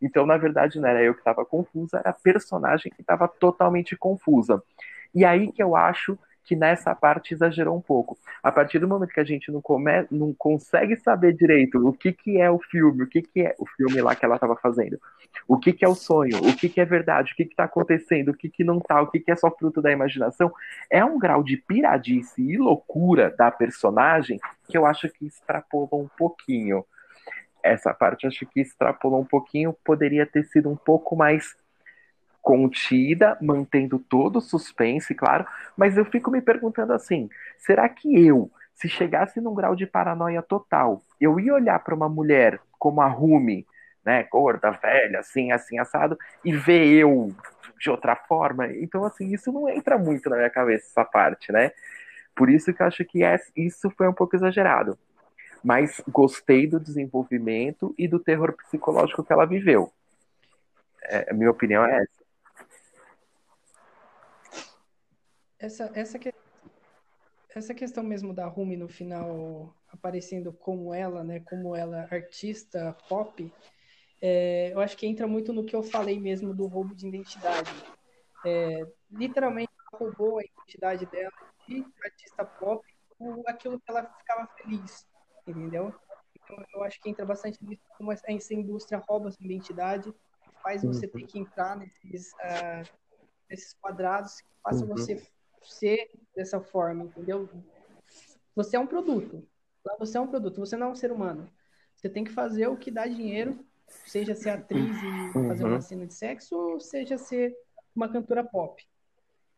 Então, 0.00 0.24
na 0.24 0.38
verdade, 0.38 0.80
não 0.80 0.88
era 0.88 1.02
eu 1.02 1.12
que 1.12 1.20
estava 1.20 1.44
confusa, 1.44 1.98
era 1.98 2.10
a 2.10 2.14
personagem 2.14 2.90
que 2.90 3.02
estava 3.02 3.28
totalmente 3.28 3.94
confusa. 3.94 4.62
E 5.14 5.22
aí 5.22 5.52
que 5.52 5.62
eu 5.62 5.76
acho 5.76 6.18
que 6.44 6.54
nessa 6.54 6.94
parte 6.94 7.32
exagerou 7.32 7.76
um 7.76 7.80
pouco. 7.80 8.18
A 8.42 8.52
partir 8.52 8.78
do 8.78 8.86
momento 8.86 9.12
que 9.12 9.20
a 9.20 9.24
gente 9.24 9.50
não, 9.50 9.62
come, 9.62 10.06
não 10.10 10.34
consegue 10.34 10.96
saber 10.96 11.32
direito 11.32 11.78
o 11.86 11.92
que, 11.92 12.12
que 12.12 12.40
é 12.40 12.50
o 12.50 12.58
filme, 12.58 13.02
o 13.02 13.06
que, 13.06 13.22
que 13.22 13.40
é 13.40 13.54
o 13.58 13.66
filme 13.66 14.00
lá 14.02 14.14
que 14.14 14.24
ela 14.24 14.34
estava 14.34 14.54
fazendo, 14.56 15.00
o 15.48 15.58
que, 15.58 15.72
que 15.72 15.84
é 15.84 15.88
o 15.88 15.94
sonho, 15.94 16.36
o 16.38 16.54
que, 16.54 16.68
que 16.68 16.80
é 16.80 16.84
verdade, 16.84 17.32
o 17.32 17.36
que 17.36 17.44
está 17.44 17.64
acontecendo, 17.64 18.28
o 18.28 18.34
que, 18.34 18.48
que 18.48 18.62
não 18.62 18.78
está, 18.78 19.00
o 19.00 19.06
que, 19.06 19.20
que 19.20 19.30
é 19.30 19.36
só 19.36 19.50
fruto 19.50 19.80
da 19.80 19.90
imaginação, 19.90 20.52
é 20.90 21.04
um 21.04 21.18
grau 21.18 21.42
de 21.42 21.56
piradice 21.56 22.42
e 22.42 22.58
loucura 22.58 23.34
da 23.36 23.50
personagem 23.50 24.38
que 24.68 24.76
eu 24.76 24.84
acho 24.84 25.08
que 25.08 25.26
extrapola 25.26 25.88
um 25.94 26.08
pouquinho. 26.16 26.84
Essa 27.62 27.94
parte 27.94 28.26
acho 28.26 28.44
que 28.44 28.60
extrapolou 28.60 29.22
um 29.22 29.24
pouquinho, 29.24 29.74
poderia 29.84 30.26
ter 30.26 30.44
sido 30.44 30.70
um 30.70 30.76
pouco 30.76 31.16
mais 31.16 31.56
contida, 32.44 33.38
mantendo 33.40 33.98
todo 33.98 34.36
o 34.36 34.42
suspense, 34.42 35.14
claro, 35.14 35.46
mas 35.74 35.96
eu 35.96 36.04
fico 36.04 36.30
me 36.30 36.42
perguntando 36.42 36.92
assim: 36.92 37.30
será 37.56 37.88
que 37.88 38.14
eu, 38.14 38.50
se 38.74 38.86
chegasse 38.86 39.40
num 39.40 39.54
grau 39.54 39.74
de 39.74 39.86
paranoia 39.86 40.42
total, 40.42 41.02
eu 41.18 41.40
ia 41.40 41.54
olhar 41.54 41.78
para 41.78 41.94
uma 41.94 42.08
mulher 42.08 42.60
como 42.78 43.00
a 43.00 43.08
Rumi, 43.08 43.66
né, 44.04 44.24
gorda, 44.24 44.70
velha, 44.72 45.20
assim, 45.20 45.50
assim, 45.52 45.78
assado, 45.78 46.18
e 46.44 46.52
ver 46.54 46.86
eu 46.86 47.34
de 47.80 47.88
outra 47.88 48.14
forma? 48.14 48.68
Então, 48.68 49.06
assim, 49.06 49.32
isso 49.32 49.50
não 49.50 49.66
entra 49.66 49.96
muito 49.96 50.28
na 50.28 50.36
minha 50.36 50.50
cabeça, 50.50 50.86
essa 50.86 51.04
parte, 51.04 51.50
né? 51.50 51.72
Por 52.36 52.50
isso 52.50 52.74
que 52.74 52.82
eu 52.82 52.86
acho 52.86 53.04
que 53.06 53.24
é, 53.24 53.40
isso 53.56 53.90
foi 53.96 54.06
um 54.06 54.12
pouco 54.12 54.36
exagerado. 54.36 54.98
Mas 55.62 56.02
gostei 56.06 56.66
do 56.66 56.78
desenvolvimento 56.78 57.94
e 57.96 58.06
do 58.06 58.18
terror 58.18 58.52
psicológico 58.52 59.24
que 59.24 59.32
ela 59.32 59.46
viveu. 59.46 59.90
É, 61.04 61.32
minha 61.32 61.50
opinião 61.50 61.86
é 61.86 62.02
essa. 62.02 62.23
Essa, 65.64 65.90
essa, 65.94 66.18
que, 66.18 66.30
essa 67.54 67.72
questão 67.72 68.04
mesmo 68.04 68.34
da 68.34 68.44
Rumi 68.46 68.76
no 68.76 68.86
final 68.86 69.74
aparecendo 69.88 70.52
como 70.52 70.92
ela, 70.92 71.24
né, 71.24 71.40
como 71.40 71.74
ela 71.74 72.06
artista 72.10 72.94
pop, 73.08 73.50
é, 74.20 74.72
eu 74.74 74.80
acho 74.80 74.94
que 74.94 75.06
entra 75.06 75.26
muito 75.26 75.54
no 75.54 75.64
que 75.64 75.74
eu 75.74 75.82
falei 75.82 76.20
mesmo 76.20 76.52
do 76.52 76.66
roubo 76.66 76.94
de 76.94 77.08
identidade. 77.08 77.70
É, 78.44 78.86
literalmente 79.10 79.72
ela 79.78 79.98
roubou 79.98 80.38
a 80.38 80.42
identidade 80.44 81.06
dela 81.06 81.32
de 81.66 81.82
artista 82.04 82.44
pop 82.44 82.86
por 83.18 83.42
aquilo 83.46 83.80
que 83.80 83.90
ela 83.90 84.04
ficava 84.04 84.46
feliz, 84.58 85.08
entendeu? 85.46 85.94
Então 86.34 86.62
eu 86.74 86.84
acho 86.84 87.00
que 87.00 87.08
entra 87.08 87.24
bastante 87.24 87.64
nisso 87.64 87.82
como 87.96 88.12
essa 88.12 88.30
indústria 88.52 89.02
rouba 89.08 89.30
sua 89.30 89.46
identidade, 89.46 90.12
faz 90.62 90.82
você 90.82 91.08
ter 91.08 91.24
que 91.26 91.38
entrar 91.38 91.74
nesses, 91.74 92.32
uh, 92.34 92.92
nesses 93.48 93.72
quadrados 93.72 94.42
que 94.42 94.48
façam 94.62 94.86
uhum. 94.86 94.94
você 94.94 95.26
ser 95.64 96.10
dessa 96.34 96.60
forma, 96.60 97.04
entendeu? 97.04 97.48
Você 98.54 98.76
é 98.76 98.80
um 98.80 98.86
produto. 98.86 99.46
Você 99.98 100.16
é 100.16 100.20
um 100.20 100.26
produto, 100.26 100.60
você 100.60 100.76
não 100.76 100.88
é 100.88 100.90
um 100.90 100.94
ser 100.94 101.12
humano. 101.12 101.50
Você 101.94 102.08
tem 102.08 102.24
que 102.24 102.32
fazer 102.32 102.66
o 102.68 102.76
que 102.76 102.90
dá 102.90 103.06
dinheiro, 103.06 103.64
seja 103.86 104.34
ser 104.34 104.50
atriz 104.50 105.02
e 105.02 105.06
uhum. 105.38 105.48
fazer 105.48 105.64
uma 105.64 105.80
cena 105.80 106.06
de 106.06 106.14
sexo, 106.14 106.56
ou 106.56 106.80
seja 106.80 107.18
ser 107.18 107.54
uma 107.94 108.08
cantora 108.08 108.44
pop. 108.44 108.82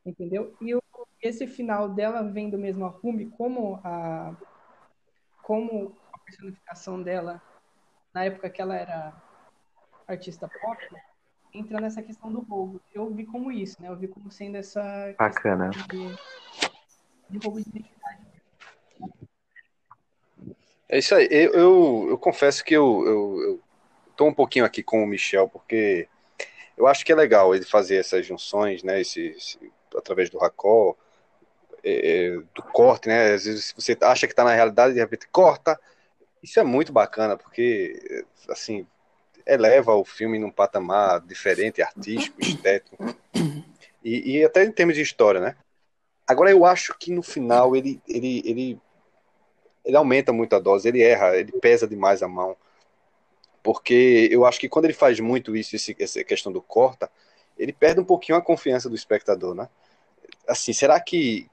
Entendeu? 0.05 0.57
E 0.61 0.75
o, 0.75 0.83
esse 1.23 1.47
final 1.47 1.89
dela 1.89 2.23
vendo 2.23 2.59
mesmo 2.59 2.85
a 2.85 2.89
Rumi 2.89 3.27
como 3.31 3.81
a 3.83 4.37
como 5.43 5.97
a 6.13 6.19
personificação 6.19 7.01
dela 7.01 7.41
na 8.13 8.25
época 8.25 8.51
que 8.51 8.61
ela 8.61 8.75
era 8.75 9.23
artista 10.09 10.49
pop, 10.49 10.79
entra 11.59 11.81
nessa 11.81 12.03
questão 12.03 12.31
do 12.33 12.41
roubo. 12.41 12.81
Eu 12.95 13.11
vi 13.11 13.25
como 13.25 13.51
isso, 13.51 13.81
né? 13.81 13.89
Eu 13.89 13.97
vi 13.97 14.09
como 14.09 14.31
sendo 14.31 14.57
essa 14.57 15.15
Bacana. 15.19 15.71
De, 15.71 16.17
de 17.31 17.39
roubo 17.39 17.61
de 17.61 17.69
identidade. 17.69 18.27
É 20.89 20.99
isso 20.99 21.15
aí. 21.15 21.27
Eu, 21.31 21.53
eu, 21.53 22.07
eu 22.11 22.19
confesso 22.19 22.65
que 22.65 22.75
eu, 22.75 23.05
eu, 23.07 23.43
eu 23.43 23.61
tô 24.17 24.27
um 24.27 24.35
pouquinho 24.35 24.65
aqui 24.65 24.83
com 24.83 25.03
o 25.03 25.07
Michel, 25.07 25.49
porque 25.49 26.09
eu 26.77 26.87
acho 26.87 27.05
que 27.05 27.13
é 27.13 27.15
legal 27.15 27.55
ele 27.55 27.65
fazer 27.65 27.97
essas 27.97 28.25
junções, 28.25 28.83
né? 28.83 29.01
Esse, 29.01 29.29
esse 29.29 29.59
através 29.97 30.29
do 30.29 30.39
racó, 30.39 30.95
é, 31.83 32.27
é, 32.27 32.31
do 32.55 32.63
corte, 32.73 33.09
né? 33.09 33.33
Às 33.33 33.45
vezes 33.45 33.75
você 33.77 33.97
acha 34.03 34.27
que 34.27 34.33
está 34.33 34.45
na 34.45 34.55
realidade 34.55 34.93
e 34.93 34.95
de 34.95 35.01
repente 35.01 35.27
corta. 35.29 35.79
Isso 36.43 36.61
é 36.61 36.63
muito 36.63 36.93
bacana, 36.93 37.37
porque 37.37 38.25
assim 38.49 38.87
eleva 39.47 39.95
o 39.95 40.05
filme 40.05 40.39
num 40.39 40.51
patamar 40.51 41.21
diferente, 41.21 41.81
artístico, 41.81 42.41
estético, 42.41 42.97
e, 44.03 44.39
e, 44.39 44.45
até 44.45 44.65
em 44.65 44.73
termos 44.73 44.95
de 44.95 45.03
história, 45.03 45.41
né? 45.41 45.57
Agora 46.27 46.51
eu 46.51 46.65
acho 46.65 46.97
que 46.99 47.13
no 47.13 47.23
final 47.23 47.77
ele, 47.77 48.01
ele, 48.09 48.43
ele, 48.45 48.81
ele 49.85 49.97
aumenta 49.97 50.33
muito 50.33 50.55
a 50.57 50.59
dose, 50.59 50.89
ele 50.89 51.03
erra, 51.03 51.37
ele 51.37 51.53
pesa 51.53 51.87
demais 51.87 52.23
a 52.23 52.29
mão, 52.29 52.57
Porque 53.63 54.29
eu 54.31 54.45
acho 54.45 54.59
que 54.59 54.69
quando 54.69 54.87
ele 54.87 54.95
faz 54.95 55.21
muito 55.21 55.57
isso, 55.57 55.77
esse, 55.77 55.97
essa 55.99 56.23
questão 56.25 56.53
do 56.53 56.61
corta, 56.61 57.11
ele 57.57 57.73
perde 57.73 58.01
um 58.01 58.05
pouquinho 58.05 58.39
a 58.39 58.43
confiança 58.43 58.89
do 58.89 58.95
espectador, 58.95 59.55
né? 59.55 59.69
Assim, 60.49 60.73
será 60.73 61.01
que 61.01 61.49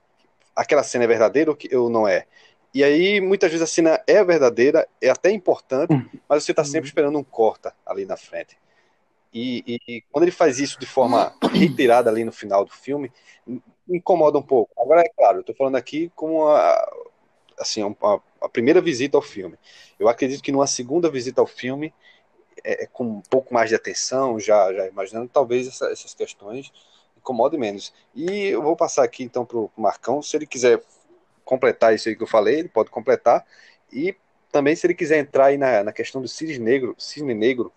aquela 0.56 0.84
cena 0.84 1.04
é 1.04 1.08
verdadeira 1.08 1.56
ou 1.74 1.90
não 1.90 2.08
é? 2.08 2.26
E 2.74 2.84
aí, 2.84 3.22
muitas 3.22 3.52
vezes 3.52 3.64
a 3.64 3.72
cena 3.72 4.02
é 4.08 4.24
verdadeira, 4.24 4.88
é 5.00 5.10
até 5.10 5.30
importante, 5.30 5.94
uhum. 5.94 6.10
mas 6.28 6.44
você 6.44 6.52
está 6.52 6.64
sempre 6.64 6.88
esperando 6.88 7.20
um 7.20 7.24
corta 7.24 7.76
ali 7.86 8.04
na 8.06 8.18
frente. 8.18 8.58
E, 9.32 9.64
e, 9.68 9.80
e, 9.88 10.02
quando 10.12 10.24
ele 10.24 10.32
faz 10.32 10.60
isso 10.60 10.80
de 10.80 10.86
forma 10.86 11.36
reiterada 11.54 12.10
ali 12.10 12.24
no 12.24 12.32
final 12.32 12.66
do 12.66 12.72
filme, 12.72 13.12
incomoda 13.88 14.40
um 14.40 14.44
pouco. 14.44 14.72
Agora, 14.82 15.02
é 15.02 15.10
claro, 15.10 15.38
eu 15.38 15.42
estou 15.42 15.56
falando 15.56 15.76
aqui 15.76 16.12
como 16.16 16.48
a, 16.48 16.92
assim, 17.60 17.84
a, 17.84 18.20
a, 18.42 18.50
primeira 18.50 18.82
visita 18.82 19.18
ao 19.18 19.22
filme. 19.22 19.58
Eu 20.00 20.08
acredito 20.08 20.42
que 20.42 20.52
numa 20.52 20.68
segunda 20.68 21.10
visita 21.10 21.42
ao 21.42 21.48
filme, 21.48 21.94
é, 22.64 22.84
é 22.84 22.88
com 22.88 23.04
um 23.04 23.22
pouco 23.22 23.54
mais 23.54 23.70
de 23.70 23.76
atenção, 23.76 24.40
já, 24.40 24.74
já 24.74 24.88
imaginando, 24.88 25.30
talvez 25.32 25.68
essa, 25.68 25.92
essas 25.92 26.14
questões 26.14 26.72
incomodem 27.18 27.60
menos. 27.60 27.94
E 28.16 28.48
eu 28.48 28.62
vou 28.62 28.76
passar 28.76 29.04
aqui 29.04 29.24
então 29.24 29.46
para 29.46 29.58
o 29.58 29.72
Marcão, 29.78 30.22
se 30.22 30.36
ele 30.36 30.46
quiser 30.46 30.82
completar 31.44 31.94
isso 31.94 32.10
aí 32.10 32.16
que 32.16 32.24
eu 32.24 32.28
falei, 32.28 32.60
ele 32.60 32.70
pode 32.70 32.90
completar. 32.90 33.46
E 33.92 34.16
também 34.52 34.76
se 34.76 34.86
ele 34.86 34.94
quiser 34.94 35.18
entrar 35.18 35.46
aí 35.46 35.58
na, 35.58 35.84
na 35.84 35.92
questão 35.92 36.22
do 36.22 36.28
cisne 36.28 36.64
negro, 36.64 36.96
cisne 36.98 37.34
negro, 37.34 37.72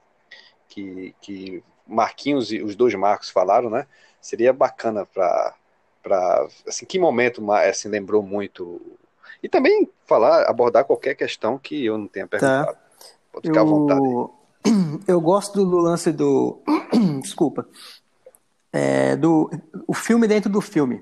que, 0.68 1.14
que 1.20 1.62
Marquinhos 1.86 2.52
e 2.52 2.62
os 2.62 2.74
dois 2.76 2.94
Marcos 2.94 3.30
falaram, 3.30 3.70
né? 3.70 3.86
Seria 4.20 4.52
bacana 4.52 5.06
para 5.06 5.54
para 6.02 6.46
assim 6.68 6.86
que 6.86 7.00
momento 7.00 7.42
assim 7.50 7.88
lembrou 7.88 8.22
muito 8.22 8.80
e 9.42 9.48
também 9.48 9.90
falar 10.04 10.48
abordar 10.48 10.84
qualquer 10.84 11.16
questão 11.16 11.58
que 11.58 11.84
eu 11.84 11.98
não 11.98 12.06
tenha 12.06 12.28
perguntado 12.28 12.74
tá. 12.74 12.78
pode 13.32 13.48
ficar 13.48 13.60
eu... 13.60 13.62
à 13.62 13.68
vontade 13.68 14.00
eu 15.08 15.20
gosto 15.20 15.64
do 15.64 15.78
lance 15.78 16.12
do 16.12 16.62
desculpa 17.20 17.68
é, 18.72 19.16
do 19.16 19.50
o 19.84 19.92
filme 19.92 20.28
dentro 20.28 20.48
do 20.48 20.60
filme 20.60 21.00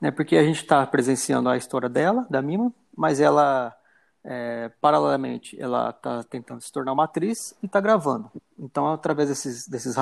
né 0.00 0.10
porque 0.10 0.36
a 0.36 0.42
gente 0.42 0.62
está 0.62 0.86
presenciando 0.86 1.48
a 1.48 1.56
história 1.56 1.88
dela 1.88 2.26
da 2.30 2.42
Mima 2.42 2.72
mas 2.96 3.20
ela 3.20 3.76
é, 4.24 4.70
paralelamente 4.80 5.60
ela 5.60 5.90
está 5.90 6.22
tentando 6.24 6.60
se 6.60 6.72
tornar 6.72 6.92
uma 6.92 7.04
atriz 7.04 7.54
e 7.62 7.66
está 7.66 7.80
gravando 7.80 8.30
então 8.58 8.92
através 8.92 9.28
desses 9.28 9.66
desses 9.66 9.94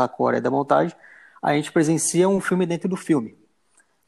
da 0.43 0.51
montagem 0.51 0.97
a 1.43 1.53
gente 1.55 1.71
presencia 1.71 2.29
um 2.29 2.41
filme 2.41 2.67
dentro 2.67 2.89
do 2.89 2.97
filme 2.97 3.37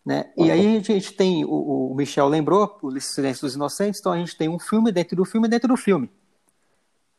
né? 0.08 0.32
E 0.38 0.50
aí 0.50 0.60
a 0.60 0.70
gente, 0.70 0.90
a 0.90 0.94
gente 0.94 1.12
tem, 1.12 1.44
o, 1.44 1.90
o, 1.90 1.94
Michel 1.94 2.28
lembrou, 2.28 2.78
o 2.80 2.98
Silêncio 2.98 3.42
dos 3.42 3.54
Inocentes, 3.54 4.00
então 4.00 4.10
a 4.10 4.16
gente 4.16 4.34
tem 4.38 4.48
um 4.48 4.58
filme 4.58 4.90
dentro 4.90 5.14
do 5.14 5.24
filme 5.26 5.46
dentro 5.46 5.68
do 5.68 5.76
filme. 5.76 6.10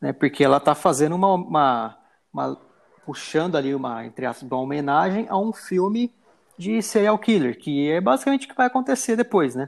Né? 0.02 0.12
Porque 0.12 0.44
ela 0.44 0.58
está 0.58 0.74
fazendo 0.74 1.16
uma, 1.16 1.36
uma, 1.36 1.98
uma, 2.34 2.58
puxando 3.06 3.56
ali 3.56 3.76
uma, 3.76 4.04
entre 4.08 4.26
aspas, 4.26 4.50
uma 4.50 4.60
homenagem 4.60 5.28
a 5.30 5.38
um 5.38 5.54
filme 5.54 6.12
de 6.60 6.82
serial 6.84 7.18
killer, 7.18 7.58
que 7.58 7.90
é 7.90 8.00
basicamente 8.00 8.46
o 8.46 8.50
que 8.50 8.56
vai 8.56 8.68
acontecer 8.68 9.16
depois, 9.16 9.56
né? 9.56 9.68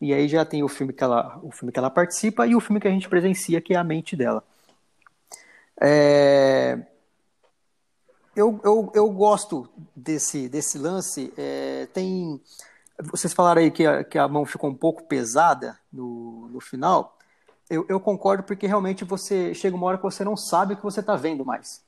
E 0.00 0.14
aí 0.14 0.28
já 0.28 0.44
tem 0.44 0.62
o 0.62 0.68
filme 0.68 0.92
que 0.92 1.02
ela, 1.02 1.40
o 1.42 1.50
filme 1.50 1.72
que 1.72 1.78
ela 1.78 1.90
participa 1.90 2.46
e 2.46 2.54
o 2.54 2.60
filme 2.60 2.80
que 2.80 2.86
a 2.86 2.90
gente 2.90 3.08
presencia, 3.08 3.60
que 3.60 3.74
é 3.74 3.76
a 3.76 3.84
mente 3.84 4.14
dela. 4.14 4.44
É 5.80 6.78
eu, 8.34 8.60
eu, 8.64 8.92
eu 8.94 9.10
gosto 9.10 9.68
desse, 9.94 10.48
desse 10.48 10.78
lance. 10.78 11.32
É, 11.36 11.86
tem, 11.92 12.40
vocês 12.98 13.32
falaram 13.32 13.60
aí 13.60 13.70
que 13.70 13.86
a, 13.86 14.04
que 14.04 14.18
a 14.18 14.28
mão 14.28 14.44
ficou 14.46 14.70
um 14.70 14.74
pouco 14.74 15.04
pesada 15.04 15.78
no, 15.92 16.48
no 16.48 16.60
final. 16.60 17.16
Eu, 17.68 17.84
eu 17.88 18.00
concordo 18.00 18.42
porque 18.42 18.66
realmente 18.66 19.04
você 19.04 19.54
chega 19.54 19.76
uma 19.76 19.86
hora 19.86 19.96
que 19.96 20.02
você 20.02 20.24
não 20.24 20.36
sabe 20.36 20.74
o 20.74 20.76
que 20.76 20.82
você 20.82 21.00
está 21.00 21.16
vendo 21.16 21.44
mais. 21.44 21.82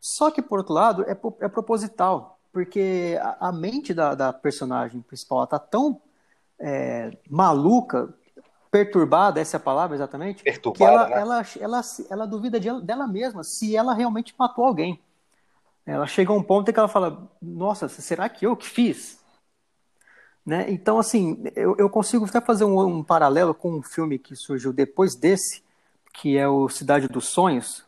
Só 0.00 0.30
que, 0.30 0.40
por 0.40 0.58
outro 0.58 0.74
lado, 0.74 1.02
é, 1.04 1.10
é 1.40 1.48
proposital, 1.48 2.37
porque 2.58 3.16
a, 3.22 3.50
a 3.50 3.52
mente 3.52 3.94
da, 3.94 4.16
da, 4.16 4.32
personagem 4.32 5.00
principal 5.00 5.44
está 5.44 5.60
tão 5.60 6.02
é, 6.58 7.16
maluca, 7.30 8.12
perturbada, 8.68 9.40
essa 9.40 9.56
é 9.56 9.58
a 9.58 9.62
palavra 9.62 9.94
exatamente, 9.94 10.42
Perturbada, 10.42 10.76
que 10.76 10.82
ela, 10.82 11.08
né? 11.08 11.20
ela, 11.20 11.46
ela, 11.60 11.80
ela 12.10 12.26
duvida 12.26 12.58
de, 12.58 12.68
dela 12.82 13.06
mesma 13.06 13.44
se 13.44 13.76
ela 13.76 13.94
realmente 13.94 14.34
matou 14.36 14.64
alguém. 14.64 15.00
Ela 15.86 16.08
chega 16.08 16.32
a 16.32 16.34
um 16.34 16.42
ponto 16.42 16.68
em 16.68 16.74
que 16.74 16.80
ela 16.80 16.88
fala: 16.88 17.30
Nossa, 17.40 17.88
será 17.88 18.28
que 18.28 18.44
eu 18.44 18.56
que 18.56 18.68
fiz? 18.68 19.20
Né? 20.44 20.68
Então, 20.68 20.98
assim, 20.98 21.40
eu, 21.54 21.76
eu 21.78 21.88
consigo 21.88 22.24
até 22.24 22.40
fazer 22.40 22.64
um, 22.64 22.80
um, 22.80 23.04
paralelo 23.04 23.54
com 23.54 23.70
um 23.70 23.82
filme 23.82 24.18
que 24.18 24.34
surgiu 24.34 24.72
depois 24.72 25.14
desse, 25.14 25.62
que 26.12 26.36
é 26.36 26.48
o 26.48 26.68
Cidade 26.68 27.06
dos 27.06 27.28
Sonhos, 27.28 27.84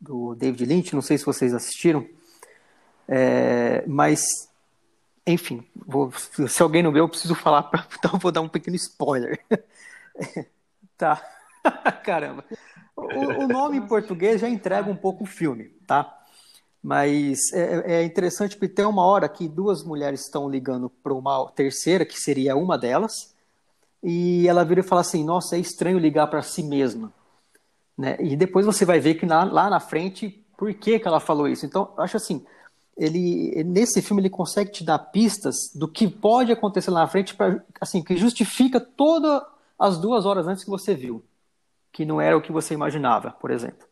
do 0.00 0.34
David 0.34 0.64
Lynch. 0.64 0.94
Não 0.94 1.02
sei 1.02 1.18
se 1.18 1.26
vocês 1.26 1.52
assistiram, 1.52 2.06
é, 3.08 3.84
mas, 3.86 4.48
enfim, 5.26 5.66
vou, 5.74 6.12
se 6.12 6.62
alguém 6.62 6.82
não 6.82 6.92
viu, 6.92 7.04
eu 7.04 7.08
preciso 7.08 7.34
falar, 7.34 7.64
pra, 7.64 7.86
então 7.98 8.18
vou 8.18 8.32
dar 8.32 8.40
um 8.40 8.48
pequeno 8.48 8.76
spoiler. 8.76 9.40
tá, 10.96 11.22
caramba. 12.04 12.44
O, 12.96 13.44
o 13.44 13.48
nome 13.48 13.76
em 13.76 13.86
português 13.86 14.40
já 14.40 14.48
entrega 14.48 14.90
um 14.90 14.96
pouco 14.96 15.24
o 15.24 15.26
filme, 15.26 15.64
tá? 15.86 16.12
Mas 16.82 17.52
é, 17.52 17.96
é, 17.96 18.04
interessante 18.04 18.56
porque 18.56 18.72
tem 18.72 18.84
uma 18.84 19.04
hora 19.04 19.28
que 19.28 19.48
duas 19.48 19.82
mulheres 19.82 20.20
estão 20.20 20.48
ligando 20.48 20.88
para 20.88 21.12
uma 21.12 21.50
terceira, 21.50 22.04
que 22.06 22.18
seria 22.18 22.56
uma 22.56 22.78
delas, 22.78 23.34
e 24.02 24.46
ela 24.46 24.64
vira 24.64 24.80
e 24.80 24.84
fala 24.84 25.00
assim: 25.00 25.24
Nossa, 25.24 25.56
é 25.56 25.58
estranho 25.58 25.98
ligar 25.98 26.28
para 26.28 26.42
si 26.42 26.62
mesma. 26.62 27.12
Né? 27.98 28.16
E 28.20 28.36
depois 28.36 28.64
você 28.64 28.84
vai 28.84 29.00
ver 29.00 29.14
que 29.14 29.26
na, 29.26 29.44
lá 29.44 29.68
na 29.68 29.80
frente, 29.80 30.46
por 30.56 30.72
que, 30.74 30.98
que 30.98 31.08
ela 31.08 31.18
falou 31.18 31.48
isso. 31.48 31.66
Então, 31.66 31.92
eu 31.96 32.04
acho 32.04 32.16
assim: 32.16 32.46
ele 32.96 33.62
nesse 33.64 34.00
filme 34.00 34.22
ele 34.22 34.30
consegue 34.30 34.70
te 34.72 34.84
dar 34.84 34.98
pistas 34.98 35.70
do 35.74 35.86
que 35.86 36.08
pode 36.08 36.50
acontecer 36.50 36.90
lá 36.90 37.00
na 37.00 37.08
frente, 37.08 37.34
pra, 37.34 37.62
assim, 37.80 38.02
que 38.02 38.16
justifica 38.16 38.80
todas 38.80 39.42
as 39.78 39.98
duas 39.98 40.24
horas 40.24 40.46
antes 40.46 40.64
que 40.64 40.70
você 40.70 40.94
viu, 40.94 41.22
que 41.92 42.06
não 42.06 42.20
era 42.20 42.36
o 42.36 42.40
que 42.40 42.50
você 42.50 42.72
imaginava, 42.72 43.32
por 43.32 43.50
exemplo. 43.50 43.86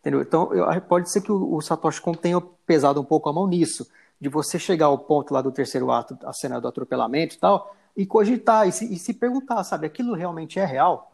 Entendeu? 0.00 0.22
Então, 0.22 0.54
eu, 0.54 0.80
pode 0.82 1.10
ser 1.10 1.20
que 1.20 1.30
o, 1.30 1.54
o, 1.54 1.60
Satoshi 1.60 2.00
Kon 2.00 2.14
tenha 2.14 2.40
pesado 2.40 3.00
um 3.00 3.04
pouco 3.04 3.28
a 3.28 3.32
mão 3.32 3.46
nisso, 3.46 3.86
de 4.20 4.28
você 4.28 4.58
chegar 4.58 4.86
ao 4.86 4.98
ponto 4.98 5.34
lá 5.34 5.42
do 5.42 5.52
terceiro 5.52 5.90
ato, 5.90 6.18
a 6.24 6.32
cena 6.32 6.60
do 6.60 6.68
atropelamento 6.68 7.34
e 7.34 7.38
tal, 7.38 7.74
e 7.96 8.06
cogitar, 8.06 8.66
e 8.66 8.72
se, 8.72 8.92
e 8.92 8.98
se 8.98 9.12
perguntar, 9.12 9.62
sabe, 9.64 9.86
aquilo 9.86 10.14
realmente 10.14 10.58
é 10.58 10.64
real? 10.64 11.12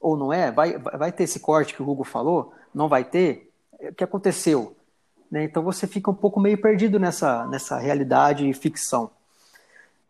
Ou 0.00 0.16
não 0.16 0.32
é? 0.32 0.52
Vai, 0.52 0.78
vai 0.78 1.10
ter 1.10 1.24
esse 1.24 1.40
corte 1.40 1.74
que 1.74 1.82
o 1.82 1.88
Hugo 1.88 2.04
falou? 2.04 2.52
Não 2.72 2.88
vai 2.88 3.04
ter? 3.04 3.50
O 3.80 3.94
que 3.94 4.04
aconteceu? 4.04 4.76
Né? 5.32 5.44
Então 5.44 5.62
você 5.62 5.86
fica 5.86 6.10
um 6.10 6.14
pouco 6.14 6.38
meio 6.38 6.60
perdido 6.60 7.00
nessa, 7.00 7.46
nessa 7.46 7.78
realidade 7.78 8.46
e 8.46 8.52
ficção. 8.52 9.10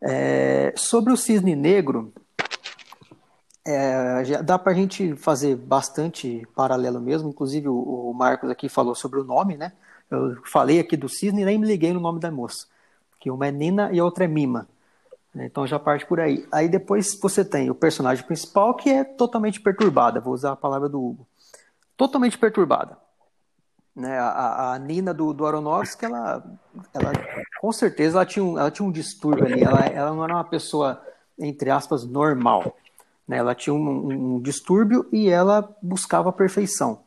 É, 0.01 0.73
sobre 0.75 1.13
o 1.13 1.17
cisne 1.17 1.55
negro, 1.55 2.13
é, 3.65 4.43
dá 4.43 4.59
para 4.59 4.73
a 4.73 4.75
gente 4.75 5.15
fazer 5.15 5.55
bastante 5.55 6.45
paralelo 6.53 6.99
mesmo. 6.99 7.29
Inclusive, 7.29 7.69
o, 7.69 8.09
o, 8.09 8.13
Marcos 8.13 8.49
aqui 8.49 8.67
falou 8.67 8.93
sobre 8.93 9.21
o 9.21 9.23
nome, 9.23 9.55
né? 9.55 9.71
Eu 10.11 10.35
falei 10.43 10.81
aqui 10.81 10.97
do 10.97 11.07
cisne 11.07 11.41
e 11.41 11.45
nem 11.45 11.57
me 11.57 11.65
liguei 11.65 11.93
no 11.93 12.01
nome 12.01 12.19
da 12.19 12.29
moça. 12.29 12.67
Que 13.17 13.31
uma 13.31 13.47
é 13.47 13.51
Nina 13.51 13.89
e 13.93 13.99
a 13.99 14.03
outra 14.03 14.25
é 14.25 14.27
Mima. 14.27 14.67
Então 15.33 15.65
já 15.65 15.79
parte 15.79 16.05
por 16.05 16.19
aí. 16.19 16.45
Aí 16.51 16.67
depois 16.67 17.17
você 17.19 17.45
tem 17.45 17.69
o 17.69 17.75
personagem 17.75 18.25
principal 18.25 18.75
que 18.75 18.89
é 18.89 19.05
totalmente 19.05 19.61
perturbada. 19.61 20.19
Vou 20.19 20.33
usar 20.33 20.51
a 20.51 20.57
palavra 20.57 20.89
do 20.89 21.01
Hugo. 21.01 21.25
Totalmente 21.95 22.37
perturbada. 22.37 22.97
Né? 23.95 24.17
A, 24.17 24.73
a 24.73 24.79
Nina 24.79 25.13
do, 25.13 25.33
do 25.33 25.45
Aronofsky, 25.45 26.05
ela, 26.05 26.43
ela 26.93 27.11
com 27.61 27.71
certeza 27.71 28.17
ela 28.17 28.25
tinha 28.25 28.43
um, 28.43 28.57
ela 28.57 28.71
tinha 28.71 28.87
um 28.87 28.91
distúrbio 28.91 29.45
ali. 29.45 29.63
Ela, 29.63 29.85
ela 29.85 30.13
não 30.13 30.23
era 30.23 30.33
uma 30.33 30.43
pessoa, 30.43 31.01
entre 31.37 31.69
aspas, 31.69 32.03
normal. 32.03 32.75
Né? 33.27 33.37
Ela 33.37 33.53
tinha 33.55 33.73
um, 33.73 34.35
um, 34.35 34.41
distúrbio 34.41 35.07
e 35.11 35.29
ela 35.29 35.75
buscava 35.81 36.29
a 36.29 36.33
perfeição. 36.33 37.01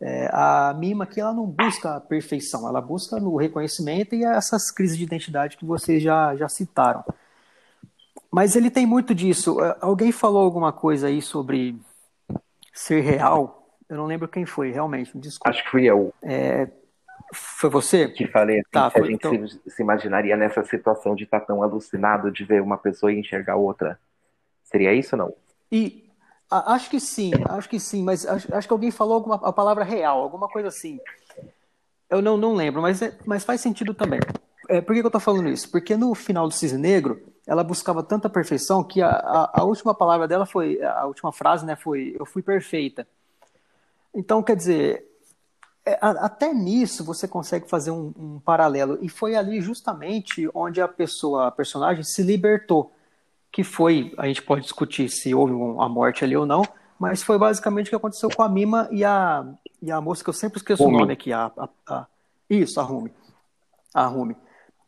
É, 0.00 0.30
a 0.32 0.74
Mima 0.78 1.04
aqui 1.04 1.20
ela 1.20 1.34
não 1.34 1.44
busca 1.44 1.96
a 1.96 2.00
perfeição, 2.00 2.66
ela 2.66 2.80
busca 2.80 3.20
no 3.20 3.36
reconhecimento 3.36 4.14
e 4.14 4.24
essas 4.24 4.70
crises 4.70 4.96
de 4.96 5.04
identidade 5.04 5.58
que 5.58 5.64
vocês 5.66 6.02
já, 6.02 6.34
já 6.36 6.48
citaram. 6.48 7.04
Mas 8.30 8.56
ele 8.56 8.70
tem 8.70 8.86
muito 8.86 9.14
disso. 9.14 9.62
É, 9.62 9.76
alguém 9.80 10.12
falou 10.12 10.42
alguma 10.42 10.72
coisa 10.72 11.08
aí 11.08 11.20
sobre 11.20 11.78
ser 12.72 13.00
real? 13.00 13.59
Eu 13.90 13.96
não 13.96 14.06
lembro 14.06 14.28
quem 14.28 14.46
foi, 14.46 14.70
realmente. 14.70 15.10
Desculpa. 15.18 15.50
Acho 15.50 15.64
que 15.64 15.70
fui 15.70 15.84
eu. 15.84 16.14
É, 16.22 16.68
foi 17.34 17.68
você? 17.68 18.08
Que 18.08 18.26
falei 18.28 18.60
assim, 18.60 18.70
tá, 18.70 18.90
que 18.90 19.00
a 19.00 19.02
gente 19.02 19.14
então... 19.14 19.48
se, 19.48 19.60
se, 19.66 19.82
imaginaria 19.82 20.36
nessa 20.36 20.64
situação 20.64 21.16
de 21.16 21.24
estar 21.24 21.40
tão 21.40 21.60
alucinado 21.60 22.30
de 22.30 22.44
ver 22.44 22.62
uma 22.62 22.78
pessoa 22.78 23.12
e 23.12 23.18
enxergar 23.18 23.56
outra. 23.56 23.98
Seria 24.62 24.94
isso 24.94 25.16
ou 25.16 25.18
não? 25.18 25.34
E 25.72 26.08
acho 26.48 26.88
que 26.88 27.00
sim, 27.00 27.32
acho 27.48 27.68
que 27.68 27.80
sim, 27.80 28.04
mas 28.04 28.24
acho, 28.24 28.54
acho 28.54 28.68
que 28.68 28.72
alguém 28.72 28.90
falou 28.92 29.14
alguma, 29.14 29.36
a 29.36 29.52
palavra 29.52 29.84
real, 29.84 30.20
alguma 30.20 30.48
coisa 30.48 30.68
assim. 30.68 31.00
Eu 32.08 32.22
não, 32.22 32.36
não 32.36 32.54
lembro, 32.54 32.80
mas, 32.80 33.02
é, 33.02 33.16
mas 33.24 33.44
faz 33.44 33.60
sentido 33.60 33.92
também. 33.92 34.20
É, 34.68 34.80
por 34.80 34.94
que, 34.94 35.00
que 35.00 35.06
eu 35.06 35.08
estou 35.08 35.20
falando 35.20 35.48
isso? 35.48 35.70
Porque 35.70 35.96
no 35.96 36.14
final 36.14 36.46
do 36.46 36.54
Cisne 36.54 36.78
Negro, 36.78 37.20
ela 37.46 37.64
buscava 37.64 38.02
tanta 38.02 38.28
perfeição 38.28 38.84
que 38.84 39.02
a, 39.02 39.08
a, 39.08 39.60
a, 39.60 39.64
última 39.64 39.94
palavra 39.94 40.28
dela 40.28 40.46
foi, 40.46 40.80
a 40.80 41.06
última 41.06 41.32
frase, 41.32 41.66
né, 41.66 41.74
foi 41.74 42.14
eu 42.18 42.24
fui 42.24 42.42
perfeita. 42.42 43.06
Então, 44.14 44.42
quer 44.42 44.56
dizer, 44.56 45.10
é, 45.84 45.98
até 46.00 46.52
nisso 46.52 47.04
você 47.04 47.26
consegue 47.26 47.68
fazer 47.68 47.90
um, 47.90 48.12
um, 48.16 48.40
paralelo. 48.40 48.98
E 49.00 49.08
foi 49.08 49.34
ali 49.34 49.60
justamente 49.60 50.48
onde 50.54 50.80
a 50.80 50.88
pessoa, 50.88 51.48
a 51.48 51.50
personagem, 51.50 52.04
se 52.04 52.22
libertou. 52.22 52.92
Que 53.52 53.64
foi, 53.64 54.14
a 54.16 54.28
gente 54.28 54.42
pode 54.42 54.62
discutir 54.62 55.08
se 55.08 55.34
houve 55.34 55.52
uma 55.52 55.88
morte 55.88 56.22
ali 56.22 56.36
ou 56.36 56.46
não, 56.46 56.62
mas 56.96 57.20
foi 57.20 57.36
basicamente 57.36 57.86
o 57.86 57.90
que 57.90 57.96
aconteceu 57.96 58.30
com 58.30 58.42
a 58.42 58.48
Mima 58.48 58.88
e 58.92 59.04
a, 59.04 59.44
e 59.82 59.90
a 59.90 60.00
moça 60.00 60.22
que 60.22 60.30
eu 60.30 60.34
sempre 60.34 60.58
esqueço 60.58 60.84
Rumi. 60.84 60.96
o 60.96 60.98
nome 61.00 61.12
aqui. 61.14 61.32
A, 61.32 61.50
a, 61.56 61.68
a, 61.88 62.06
isso, 62.48 62.78
a 62.78 62.84
Rumi. 62.84 63.12
A 63.92 64.06
Rumi. 64.06 64.36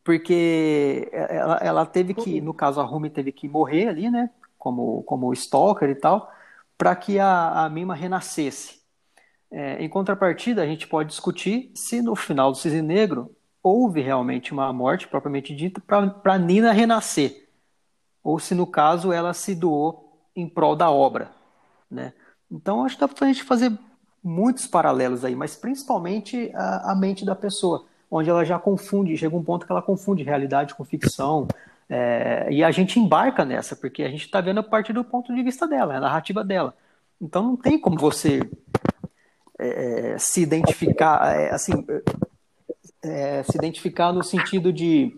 Porque 0.05 1.09
ela, 1.13 1.57
ela 1.57 1.87
teve 1.87 2.15
que, 2.15 2.41
no 2.41 2.55
caso, 2.55 2.81
a 2.81 2.85
Rumi 2.85 3.11
teve 3.11 3.33
que 3.33 3.49
morrer 3.49 3.89
ali, 3.89 4.11
né? 4.11 4.31
Como, 4.59 5.03
como 5.05 5.33
stalker 5.33 5.89
e 5.89 5.95
tal, 5.97 6.31
para 6.79 6.95
que 6.95 7.19
a, 7.19 7.65
a 7.65 7.69
Mima 7.69 7.97
renascesse. 7.97 8.82
É, 9.53 9.85
em 9.85 9.89
contrapartida, 9.89 10.63
a 10.63 10.67
gente 10.67 10.89
pode 10.89 11.11
discutir 11.11 11.71
se 11.75 12.01
no 12.01 12.17
final 12.17 12.51
do 12.51 12.57
Cisne 12.57 12.81
Negro 12.81 13.31
houve 13.63 14.01
realmente 14.01 14.51
uma 14.51 14.73
morte 14.73 15.07
propriamente 15.07 15.55
dita 15.55 15.81
para 15.81 16.39
Nina 16.39 16.73
renascer, 16.73 17.49
ou 18.25 18.39
se 18.39 18.55
no 18.55 18.67
caso 18.67 19.13
ela 19.13 19.35
se 19.35 19.55
doou 19.55 20.19
em 20.35 20.49
prol 20.49 20.75
da 20.75 20.91
obra, 20.91 21.31
né? 21.91 22.15
Então 22.51 22.83
acho 22.83 22.97
que 22.97 23.01
dá 23.03 23.09
para 23.09 23.27
a 23.27 23.29
gente 23.29 23.45
fazer 23.45 23.71
muitos 24.25 24.67
paralelos 24.67 25.23
aí, 25.23 25.37
mas 25.37 25.55
principalmente 25.55 26.51
a, 26.55 26.93
a, 26.93 26.95
mente 26.95 27.25
da 27.25 27.35
pessoa, 27.35 27.85
onde 28.11 28.31
ela 28.31 28.45
já 28.45 28.59
confunde, 28.59 29.17
chega 29.17 29.37
um 29.37 29.45
ponto 29.45 29.67
que 29.67 29.73
ela 29.73 29.83
confunde 29.83 30.23
realidade 30.23 30.75
com 30.75 30.85
ficção, 30.85 31.47
é, 31.89 32.49
e 32.51 32.65
a 32.65 32.71
gente 32.71 32.99
embarca 32.99 33.45
nessa, 33.45 33.77
porque 33.77 34.03
a 34.03 34.09
gente 34.09 34.25
está 34.25 34.41
vendo 34.41 34.61
a 34.61 34.63
partir 34.63 34.95
do 34.95 35.05
ponto 35.05 35.35
de 35.35 35.43
vista 35.43 35.67
dela, 35.67 35.97
a 35.97 36.01
narrativa 36.01 36.43
dela. 36.43 36.75
Então 37.21 37.43
não 37.43 37.57
tem 37.57 37.79
como 37.79 37.99
você 37.99 38.49
é, 39.63 40.13
é, 40.15 40.19
se 40.19 40.43
identificar, 40.43 41.37
é, 41.37 41.51
assim, 41.51 41.87
é, 43.03 43.43
se 43.45 43.57
identificar 43.57 44.13
no 44.13 44.25
sentido 44.25 44.73
de 44.73 45.15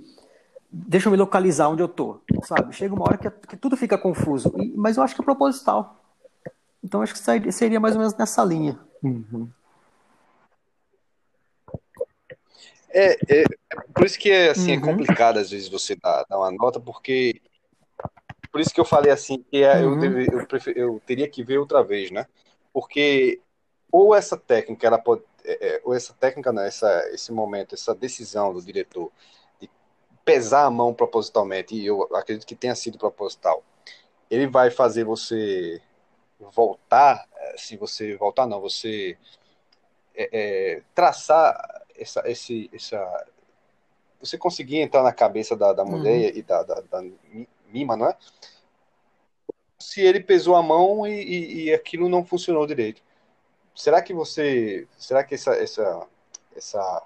deixa 0.71 1.09
eu 1.09 1.13
me 1.13 1.17
localizar 1.17 1.69
onde 1.69 1.83
eu 1.83 1.89
tô, 1.89 2.21
sabe? 2.43 2.75
Chega 2.75 2.95
uma 2.95 3.05
hora 3.05 3.17
que, 3.17 3.31
que 3.49 3.57
tudo 3.57 3.77
fica 3.77 3.97
confuso, 3.97 4.53
e, 4.59 4.73
mas 4.77 4.97
eu 4.97 5.03
acho 5.03 5.15
que 5.15 5.21
é 5.21 5.25
proposital. 5.25 6.01
Então 6.83 7.01
acho 7.01 7.15
que 7.15 7.53
seria 7.53 7.81
mais 7.81 7.95
ou 7.95 8.01
menos 8.01 8.15
nessa 8.17 8.45
linha. 8.45 8.79
Uhum. 9.03 9.49
É, 12.91 13.17
é, 13.29 13.45
por 13.95 14.05
isso 14.05 14.19
que 14.19 14.31
assim, 14.31 14.73
é 14.73 14.77
uhum. 14.77 14.83
é 14.83 14.87
complicado 14.87 15.39
às 15.39 15.51
vezes 15.51 15.69
você 15.69 15.97
dar, 15.97 16.25
dar, 16.29 16.39
uma 16.39 16.53
nota, 16.53 16.79
porque 16.79 17.41
por 18.53 18.61
isso 18.61 18.73
que 18.73 18.81
eu 18.81 18.85
falei 18.85 19.11
assim 19.11 19.43
que 19.51 19.63
é, 19.63 19.85
uhum. 19.85 19.95
eu, 19.95 20.01
deve, 20.01 20.27
eu, 20.27 20.73
eu, 20.77 21.03
teria 21.05 21.29
que 21.29 21.43
ver 21.43 21.59
outra 21.59 21.83
vez, 21.83 22.11
né? 22.11 22.27
Porque 22.73 23.41
ou 23.95 24.13
essa 24.13 24.37
técnica, 24.37 24.89
ela 24.89 24.99
pode, 24.99 25.23
é, 25.45 25.77
é, 25.77 25.81
ou 25.85 25.95
essa 25.95 26.13
técnica, 26.15 26.53
não, 26.53 26.65
essa, 26.65 27.09
esse 27.13 27.31
momento, 27.31 27.77
essa 27.77 27.95
decisão 27.95 28.53
do 28.53 28.61
diretor 28.61 29.13
de 29.61 29.71
pesar 30.25 30.65
a 30.65 30.71
mão 30.71 30.93
propositalmente, 30.93 31.77
e 31.77 31.87
eu 31.87 32.03
acredito 32.17 32.45
que 32.45 32.57
tenha 32.57 32.75
sido 32.75 32.99
proposital, 32.99 33.63
ele 34.29 34.49
vai 34.49 34.69
fazer 34.69 35.05
você 35.05 35.81
voltar, 36.41 37.25
é, 37.37 37.57
se 37.57 37.77
você 37.77 38.17
voltar 38.17 38.49
não, 38.49 38.61
você 38.61 39.17
é, 40.17 40.29
é, 40.33 40.83
traçar 40.93 41.85
essa, 41.97 42.29
esse, 42.29 42.69
essa, 42.75 43.29
você 44.19 44.37
conseguir 44.37 44.79
entrar 44.79 45.05
na 45.05 45.13
cabeça 45.13 45.55
da, 45.55 45.73
da 45.73 45.85
mulher 45.85 46.33
uhum. 46.33 46.39
e 46.39 46.43
da, 46.43 46.65
da, 46.65 46.81
da, 46.81 47.05
mima, 47.69 47.97
não 47.97 48.09
é? 48.09 48.17
Se 49.79 50.01
ele 50.01 50.19
pesou 50.19 50.57
a 50.57 50.63
mão 50.65 51.07
e, 51.07 51.13
e, 51.13 51.63
e 51.67 51.73
aquilo 51.73 52.09
não 52.09 52.25
funcionou 52.25 52.67
direito 52.67 53.04
será 53.75 54.01
que 54.01 54.15
você, 54.15 54.87
será 54.97 55.25
que 55.25 55.35
essa, 55.35 55.55
essa, 55.55 56.07
essa, 56.55 57.03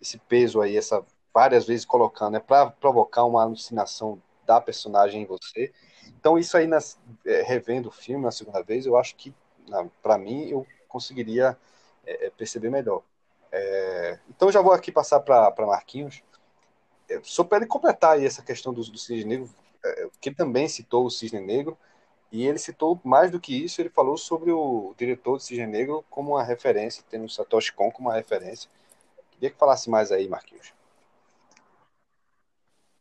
esse 0.00 0.18
peso 0.18 0.60
aí, 0.60 0.76
essa 0.76 1.04
várias 1.32 1.66
vezes 1.66 1.84
colocando, 1.84 2.36
é 2.36 2.40
para 2.40 2.70
provocar 2.70 3.24
uma 3.24 3.42
alucinação 3.42 4.20
da 4.46 4.60
personagem 4.60 5.22
em 5.22 5.26
você? 5.26 5.72
Então 6.18 6.38
isso 6.38 6.56
aí, 6.56 6.66
nas, 6.66 6.98
é, 7.24 7.42
revendo 7.42 7.88
o 7.88 7.92
filme 7.92 8.24
na 8.24 8.30
segunda 8.30 8.62
vez, 8.62 8.86
eu 8.86 8.96
acho 8.96 9.14
que, 9.16 9.34
para 10.02 10.16
mim, 10.16 10.48
eu 10.48 10.66
conseguiria 10.88 11.56
é, 12.06 12.26
é, 12.26 12.30
perceber 12.30 12.70
melhor. 12.70 13.02
É, 13.52 14.18
então 14.28 14.50
já 14.50 14.60
vou 14.60 14.72
aqui 14.72 14.90
passar 14.90 15.20
para 15.20 15.66
Marquinhos, 15.66 16.22
é, 17.08 17.20
só 17.22 17.44
para 17.44 17.58
ele 17.58 17.66
completar 17.66 18.12
aí 18.12 18.24
essa 18.24 18.42
questão 18.42 18.72
do, 18.72 18.80
do 18.80 18.98
Cisne 18.98 19.24
Negro, 19.24 19.50
que 20.20 20.32
também 20.32 20.66
citou 20.66 21.04
o 21.06 21.10
Cisne 21.10 21.40
Negro, 21.40 21.78
e 22.36 22.46
ele 22.46 22.58
citou 22.58 23.00
mais 23.02 23.30
do 23.30 23.40
que 23.40 23.64
isso, 23.64 23.80
ele 23.80 23.88
falou 23.88 24.18
sobre 24.18 24.52
o 24.52 24.94
diretor 24.98 25.38
de 25.38 25.44
Cisne 25.44 25.66
Negro 25.66 26.04
como 26.10 26.32
uma 26.32 26.42
referência, 26.42 27.02
tendo 27.08 27.26
Satoshi 27.30 27.72
Kon 27.72 27.90
como 27.90 28.10
uma 28.10 28.14
referência. 28.14 28.70
Queria 29.30 29.50
que 29.50 29.56
falasse 29.56 29.88
mais 29.88 30.12
aí, 30.12 30.28
Marquinhos. 30.28 30.74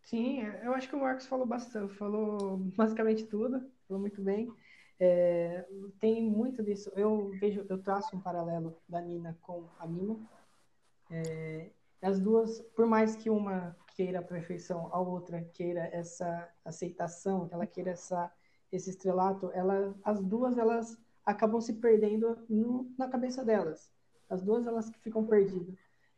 Sim, 0.04 0.42
eu 0.64 0.74
acho 0.74 0.88
que 0.88 0.96
o 0.96 1.02
Marcos 1.02 1.26
falou 1.26 1.46
bastante, 1.46 1.94
falou 1.96 2.56
basicamente 2.78 3.26
tudo, 3.26 3.62
falou 3.86 4.00
muito 4.00 4.22
bem. 4.22 4.50
É, 4.98 5.66
tem 6.00 6.24
muito 6.24 6.64
disso. 6.64 6.90
Eu 6.96 7.32
vejo, 7.38 7.66
eu 7.68 7.78
traço 7.84 8.16
um 8.16 8.22
paralelo 8.22 8.78
da 8.88 9.02
Nina 9.02 9.38
com 9.42 9.66
a 9.78 9.86
Mima. 9.86 10.18
É, 11.12 11.72
as 12.02 12.22
duas, 12.22 12.62
por 12.74 12.86
mais 12.86 13.18
que 13.18 13.30
uma 13.30 13.76
queira 13.98 14.20
a 14.20 14.24
perfeição, 14.24 14.90
a 14.94 15.00
outra 15.02 15.42
queira 15.54 15.90
essa 15.92 16.50
aceitação, 16.64 17.50
ela 17.52 17.68
queira 17.68 17.92
essa 17.92 18.32
esse 18.76 18.90
estrelato, 18.90 19.50
ela, 19.54 19.96
as 20.04 20.22
duas 20.22 20.58
elas 20.58 20.98
acabam 21.26 21.60
se 21.60 21.74
perdendo 21.74 22.38
no, 22.50 22.92
na 22.98 23.08
cabeça 23.08 23.44
delas. 23.44 23.90
As 24.30 24.42
duas 24.42 24.68
elas 24.68 24.92
ficam 25.02 25.26
perdidas. 25.26 25.76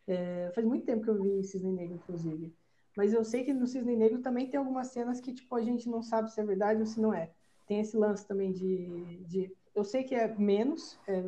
É, 0.08 0.52
faz 0.54 0.66
muito 0.66 0.86
tempo 0.86 1.04
que 1.04 1.10
eu 1.10 1.22
vi 1.22 1.44
Cisne 1.44 1.72
Negro, 1.72 1.96
inclusive. 1.96 2.54
Mas 2.96 3.14
eu 3.14 3.24
sei 3.24 3.44
que 3.44 3.54
no 3.54 3.68
Cisne 3.68 3.96
Negro 3.96 4.22
também 4.22 4.50
tem 4.50 4.58
algumas 4.58 4.88
cenas 4.88 5.20
que 5.20 5.34
tipo 5.34 5.56
a 5.56 5.62
gente 5.62 5.90
não 5.90 6.02
sabe 6.02 6.32
se 6.32 6.40
é 6.40 6.44
verdade 6.44 6.80
ou 6.80 6.86
se 6.86 7.00
não 7.00 7.14
é. 7.14 7.32
Tem 7.68 7.80
esse 7.80 7.96
lance 7.98 8.26
também 8.26 8.52
de, 8.52 9.24
de 9.26 9.54
eu 9.76 9.84
sei 9.84 10.04
que 10.04 10.16
é 10.16 10.28
menos, 10.36 10.98
é 11.08 11.24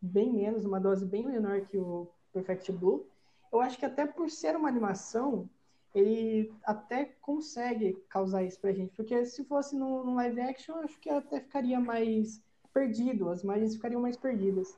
bem 0.00 0.32
menos, 0.32 0.64
uma 0.64 0.80
dose 0.80 1.06
bem 1.06 1.24
menor 1.24 1.62
que 1.62 1.78
o 1.78 2.08
Perfect 2.32 2.70
Blue. 2.72 3.06
Eu 3.52 3.60
acho 3.60 3.78
que 3.78 3.86
até 3.86 4.04
por 4.04 4.28
ser 4.28 4.56
uma 4.56 4.68
animação, 4.68 5.48
ele 5.94 6.52
até 6.64 7.04
consegue 7.20 7.94
causar 8.08 8.42
isso 8.42 8.60
pra 8.60 8.72
gente. 8.72 8.92
Porque 8.94 9.24
se 9.24 9.44
fosse 9.44 9.76
no, 9.76 10.04
no 10.04 10.14
live 10.14 10.40
action, 10.40 10.76
acho 10.78 10.98
que 10.98 11.08
até 11.08 11.40
ficaria 11.40 11.78
mais 11.78 12.42
perdido, 12.72 13.28
as 13.28 13.42
imagens 13.42 13.74
ficariam 13.74 14.00
mais 14.00 14.16
perdidas. 14.16 14.76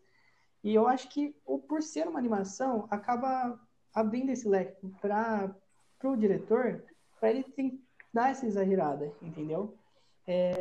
E 0.62 0.74
eu 0.74 0.86
acho 0.86 1.08
que, 1.08 1.34
ou 1.46 1.58
por 1.58 1.82
ser 1.82 2.06
uma 2.06 2.18
animação, 2.18 2.86
acaba 2.90 3.58
abrindo 3.94 4.30
esse 4.30 4.46
leque 4.46 4.86
para 5.00 5.54
o 6.04 6.16
diretor, 6.16 6.84
para 7.18 7.30
ele 7.30 7.44
tem, 7.44 7.82
dar 8.12 8.30
essa 8.30 8.46
exagerada, 8.46 9.10
entendeu? 9.22 9.74
É, 10.26 10.52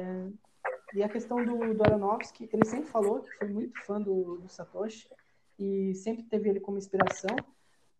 e 0.93 1.03
a 1.03 1.10
questão 1.10 1.43
do, 1.43 1.74
do 1.74 1.84
Aronofsky, 1.84 2.49
ele 2.53 2.66
sempre 2.66 2.89
falou 2.89 3.22
que 3.22 3.32
foi 3.38 3.49
muito 3.49 3.78
fã 3.82 3.99
do, 3.99 4.38
do 4.38 4.47
Satoshi 4.47 5.10
e 5.60 5.93
sempre 5.95 6.24
teve 6.24 6.49
ele 6.49 6.60
como 6.62 6.78
inspiração. 6.78 7.36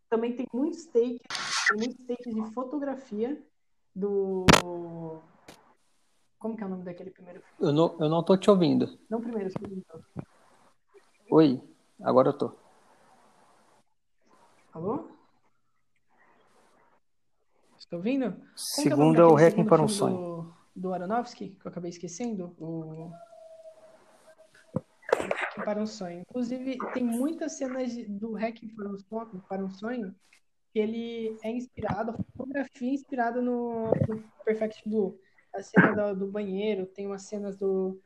Também 0.10 0.34
tem 0.36 0.46
muitos 0.54 0.86
takes 0.86 1.20
tem 1.68 1.78
muitos 1.78 2.06
takes 2.06 2.34
de 2.34 2.54
fotografia 2.54 3.42
do. 3.96 4.46
Como 6.38 6.56
que 6.56 6.64
é 6.64 6.66
o 6.66 6.70
nome 6.70 6.84
daquele 6.84 7.10
primeiro 7.10 7.42
filme? 7.42 7.72
Eu 7.72 7.74
não, 7.74 7.96
eu 8.00 8.10
não 8.10 8.24
tô 8.24 8.38
te 8.38 8.50
ouvindo. 8.50 9.00
Não 9.10 9.22
primeiro, 9.22 9.50
segundo. 9.50 9.84
Oi, 11.32 11.62
agora 12.02 12.30
eu 12.30 12.38
tô. 12.38 12.52
Alô? 14.74 15.10
Estou 17.78 17.98
ouvindo? 17.98 18.32
Como 18.32 18.44
segundo 18.56 19.22
é 19.22 19.26
o, 19.26 19.34
Requiem 19.34 19.66
para 19.66 19.82
um 19.82 19.88
Sonho. 19.88 20.54
Do, 20.76 20.82
do 20.82 20.94
Aronofsky, 20.94 21.50
que 21.50 21.66
eu 21.66 21.72
acabei 21.72 21.90
esquecendo. 21.90 22.56
O 22.60 23.12
para 25.64 25.82
um 25.82 25.88
sonho. 25.88 26.20
Inclusive, 26.20 26.78
tem 26.94 27.04
muitas 27.04 27.54
cenas 27.54 27.96
do 28.08 28.34
Requiem 28.34 28.76
para 28.76 28.90
um 28.90 28.98
sonho, 28.98 29.44
para 29.48 29.64
um 29.64 29.70
sonho 29.70 30.16
que 30.76 30.80
ele 30.80 31.38
é 31.42 31.52
inspirado, 31.52 32.12
a 32.12 32.38
fotografia 32.38 32.90
é 32.90 32.94
inspirada 32.94 33.42
no, 33.42 33.92
no 34.10 34.22
Perfect 34.44 34.84
Blue. 34.86 35.18
A 35.54 35.64
cena 35.64 36.14
do, 36.14 36.20
do, 36.20 36.28
banheiro, 36.30 36.86
tem 36.86 37.08
umas 37.08 37.22
cenas 37.22 37.56
do, 37.56 37.98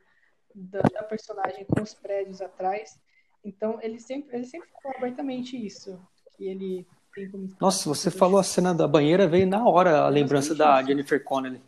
da, 0.54 0.80
da, 0.82 1.02
personagem 1.02 1.64
com 1.64 1.82
os 1.82 1.94
prédios 1.94 2.40
atrás. 2.40 2.96
Então, 3.44 3.80
ele 3.82 3.98
sempre, 3.98 4.36
ele 4.36 4.44
sempre 4.44 4.68
falou 4.80 4.96
abertamente 4.98 5.56
isso, 5.56 6.00
que 6.36 6.46
ele 6.46 6.86
tem 7.12 7.28
como... 7.28 7.48
Nossa, 7.60 7.88
você 7.88 8.08
falou 8.08 8.38
a 8.38 8.44
cena 8.44 8.72
da 8.72 8.86
banheira, 8.86 9.26
veio 9.26 9.48
na 9.48 9.68
hora 9.68 10.02
a 10.02 10.08
lembrança 10.08 10.54
da 10.54 10.80
Jennifer 10.80 11.24
Connelly. 11.24 11.60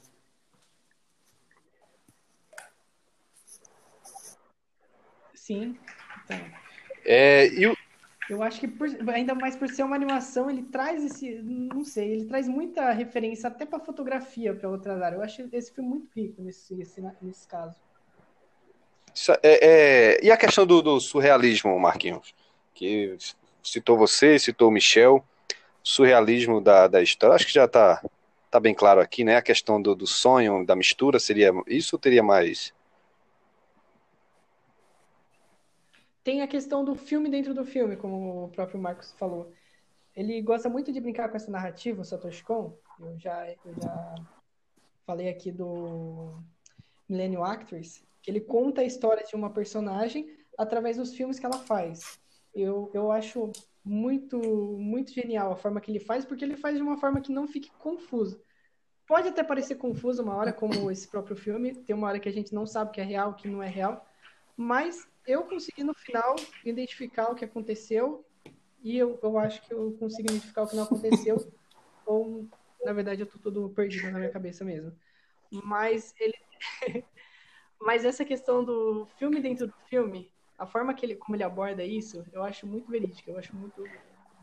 Sim, 5.35 5.77
então... 6.25 6.39
É, 7.05 7.49
e 7.49 7.67
o, 7.67 7.77
eu 8.33 8.43
acho 8.43 8.59
que 8.59 8.67
por, 8.67 8.89
ainda 9.11 9.35
mais 9.35 9.55
por 9.55 9.69
ser 9.69 9.83
uma 9.83 9.95
animação, 9.95 10.49
ele 10.49 10.63
traz 10.63 11.05
esse, 11.05 11.35
não 11.43 11.85
sei, 11.85 12.13
ele 12.13 12.25
traz 12.25 12.49
muita 12.49 12.91
referência 12.91 13.47
até 13.47 13.67
para 13.67 13.79
fotografia 13.79 14.55
para 14.55 14.71
outras 14.71 15.01
áreas. 15.03 15.19
Eu 15.19 15.25
acho 15.25 15.49
esse 15.53 15.73
filme 15.73 15.91
muito 15.91 16.09
rico 16.17 16.41
nesse, 16.41 16.75
nesse, 16.75 17.03
nesse 17.21 17.47
caso. 17.47 17.77
É, 19.43 19.67
é, 19.67 20.25
e 20.25 20.31
a 20.31 20.37
questão 20.39 20.67
do, 20.67 20.81
do, 20.81 20.99
surrealismo, 20.99 21.79
Marquinhos, 21.79 22.35
que 22.75 23.17
citou 23.63 23.99
você, 23.99 24.39
citou 24.39 24.69
o 24.69 24.73
Michel, 24.73 25.23
surrealismo 25.83 26.59
da, 26.59 26.89
da 26.89 27.03
história. 27.03 27.37
Acho 27.37 27.47
que 27.47 27.53
já 27.53 27.67
está 27.67 28.03
tá 28.51 28.59
bem 28.59 28.75
claro 28.75 29.01
aqui, 29.01 29.25
né? 29.25 29.37
A 29.37 29.43
questão 29.43 29.81
do, 29.81 29.95
do 29.95 30.07
sonho, 30.07 30.65
da 30.65 30.75
mistura, 30.75 31.21
seria 31.21 31.53
isso 31.67 31.97
ou 31.97 32.01
teria 32.01 32.23
mais? 32.23 32.73
Tem 36.25 36.43
a 36.43 36.47
questão 36.47 36.85
do 36.85 36.95
filme 36.95 37.29
dentro 37.29 37.53
do 37.53 37.65
filme, 37.65 37.97
como 37.97 38.45
o 38.45 38.49
próprio 38.49 38.81
Marcos 38.81 39.13
falou. 39.13 39.53
Ele 40.15 40.41
gosta 40.43 40.69
muito 40.69 40.93
de 40.93 41.01
brincar 41.01 41.29
com 41.29 41.37
essa 41.37 41.51
narrativa, 41.51 42.03
o 42.03 42.05
Satoshi 42.05 42.45
Kon. 42.45 42.77
Eu 43.01 43.19
já, 43.19 43.49
eu 43.65 43.75
já 43.83 44.15
falei 45.05 45.29
aqui 45.29 45.51
do 45.51 46.39
Millennium 47.09 47.45
Actress, 47.45 48.05
ele 48.27 48.41
conta 48.41 48.83
a 48.83 48.85
história 48.85 49.25
de 49.25 49.35
uma 49.35 49.51
personagem 49.51 50.37
através 50.57 50.97
dos 50.97 51.15
filmes 51.15 51.39
que 51.39 51.47
ela 51.47 51.59
faz. 51.59 52.21
Eu, 52.55 52.91
eu 52.95 53.11
acho 53.11 53.51
muito 53.85 54.39
muito 54.79 55.13
genial 55.13 55.53
a 55.53 55.57
forma 55.57 55.81
que 55.81 55.91
ele 55.91 55.99
faz, 55.99 56.25
porque 56.25 56.45
ele 56.45 56.57
faz 56.57 56.77
de 56.77 56.83
uma 56.83 56.97
forma 56.99 57.21
que 57.21 57.33
não 57.33 57.49
fique 57.49 57.71
confuso. 57.79 58.41
Pode 59.07 59.29
até 59.29 59.43
parecer 59.43 59.75
confuso 59.75 60.23
uma 60.23 60.37
hora, 60.37 60.53
como 60.53 60.91
esse 60.91 61.09
próprio 61.09 61.37
filme, 61.37 61.75
tem 61.75 61.97
uma 61.97 62.07
hora 62.07 62.21
que 62.21 62.29
a 62.29 62.33
gente 62.33 62.55
não 62.55 62.67
sabe 62.67 62.91
o 62.91 62.93
que 62.93 63.01
é 63.01 63.05
real, 63.05 63.31
o 63.31 63.35
que 63.35 63.49
não 63.49 63.63
é 63.63 63.69
real, 63.69 64.07
mas 64.57 65.09
eu 65.27 65.45
consegui 65.45 65.85
no 65.85 65.95
final 65.95 66.37
identificar 66.65 67.31
o 67.31 67.35
que 67.35 67.45
aconteceu 67.45 68.25
e 68.83 68.99
eu, 68.99 69.19
eu 69.23 69.39
acho 69.39 69.63
que 69.63 69.73
eu 69.73 69.97
consigo 69.99 70.31
identificar 70.31 70.63
o 70.63 70.67
que 70.67 70.77
não 70.77 70.85
aconteceu, 70.85 71.37
ou 72.05 72.47
na 72.85 72.93
verdade 72.93 73.23
eu 73.23 73.27
tô 73.27 73.39
todo 73.39 73.69
perdido 73.71 74.11
na 74.11 74.19
minha 74.19 74.31
cabeça 74.31 74.65
mesmo. 74.65 74.93
Mas 75.51 76.15
ele. 76.19 76.35
Mas 77.81 78.05
essa 78.05 78.25
questão 78.25 78.63
do 78.65 79.07
filme 79.19 79.41
dentro 79.41 79.67
do 79.67 79.75
filme, 79.89 80.31
a 80.57 80.65
forma 80.65 80.95
que 80.95 81.05
ele, 81.05 81.17
como 81.17 81.35
ele 81.35 81.43
aborda 81.43 81.83
isso, 81.83 82.25
eu 82.33 82.45
acho 82.45 82.65
muito 82.65 82.89
verídica, 82.89 83.29
eu 83.29 83.37
acho 83.37 83.57
muito 83.57 83.85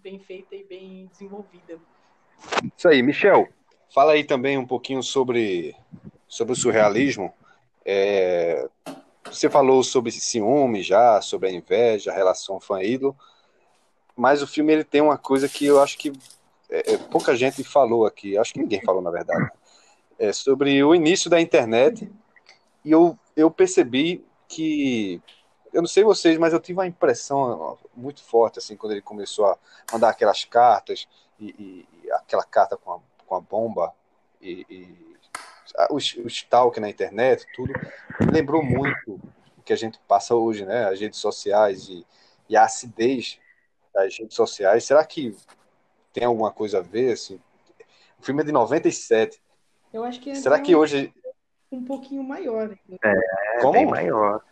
bem 0.03 0.19
feita 0.19 0.55
e 0.55 0.63
bem 0.65 1.07
desenvolvida. 1.07 1.79
Isso 2.77 2.87
aí, 2.89 3.01
Michel. 3.01 3.47
Fala 3.93 4.11
aí 4.11 4.25
também 4.25 4.57
um 4.57 4.67
pouquinho 4.67 5.01
sobre, 5.01 5.73
sobre 6.27 6.51
o 6.51 6.55
surrealismo. 6.55 7.33
É, 7.85 8.69
você 9.31 9.49
falou 9.49 9.83
sobre 9.83 10.11
ciúme 10.11 10.81
já, 10.81 11.21
sobre 11.21 11.49
a 11.49 11.51
inveja, 11.51 12.11
a 12.11 12.15
relação 12.15 12.59
fã-ídolo, 12.59 13.15
mas 14.15 14.41
o 14.41 14.47
filme 14.47 14.73
ele 14.73 14.83
tem 14.83 15.01
uma 15.01 15.17
coisa 15.17 15.47
que 15.47 15.65
eu 15.65 15.81
acho 15.81 15.97
que 15.97 16.11
é, 16.69 16.93
é, 16.93 16.97
pouca 16.97 17.35
gente 17.35 17.63
falou 17.63 18.05
aqui, 18.05 18.37
acho 18.37 18.53
que 18.53 18.59
ninguém 18.59 18.81
falou 18.83 19.01
na 19.01 19.11
verdade, 19.11 19.49
é 20.17 20.33
sobre 20.33 20.83
o 20.83 20.93
início 20.93 21.29
da 21.29 21.39
internet. 21.39 22.11
E 22.83 22.91
eu, 22.91 23.17
eu 23.35 23.49
percebi 23.49 24.25
que, 24.47 25.21
eu 25.71 25.81
não 25.81 25.87
sei 25.87 26.03
vocês, 26.03 26.37
mas 26.37 26.53
eu 26.53 26.59
tive 26.59 26.79
uma 26.79 26.87
impressão 26.87 27.77
muito 27.95 28.23
forte 28.23 28.59
assim 28.59 28.75
quando 28.75 28.91
ele 28.91 29.01
começou 29.01 29.45
a 29.45 29.57
mandar 29.91 30.09
aquelas 30.09 30.43
cartas 30.43 31.07
e, 31.39 31.85
e, 32.03 32.11
aquela 32.11 32.43
carta 32.43 32.75
com 32.75 32.93
a, 32.93 32.99
com 33.25 33.35
a 33.35 33.39
bomba 33.39 33.93
e, 34.41 34.65
e 34.69 35.08
o, 35.89 35.95
o 35.95 36.27
stalk 36.27 36.79
na 36.79 36.89
internet, 36.89 37.45
tudo, 37.55 37.73
lembrou 38.31 38.63
muito 38.63 39.19
o 39.57 39.61
que 39.63 39.73
a 39.73 39.75
gente 39.75 39.99
passa 40.07 40.35
hoje, 40.35 40.65
né? 40.65 40.85
As 40.85 40.99
redes 40.99 41.19
sociais 41.19 41.87
e, 41.89 42.05
e 42.47 42.57
a 42.57 42.63
acidez 42.63 43.39
das 43.93 44.17
redes 44.17 44.35
sociais. 44.35 44.83
Será 44.83 45.05
que 45.05 45.35
tem 46.13 46.23
alguma 46.23 46.51
coisa 46.51 46.79
a 46.79 46.81
ver? 46.81 47.13
Assim? 47.13 47.39
O 48.19 48.23
filme 48.23 48.41
é 48.41 48.45
de 48.45 48.51
97. 48.51 49.41
Eu 49.93 50.03
acho 50.03 50.19
que 50.19 50.35
Será 50.35 50.59
que 50.59 50.75
hoje. 50.75 51.13
Um 51.71 51.85
pouquinho 51.85 52.23
maior. 52.23 52.75
É, 53.03 53.59
Como? 53.61 53.73
bem 53.73 53.85
maior. 53.85 54.43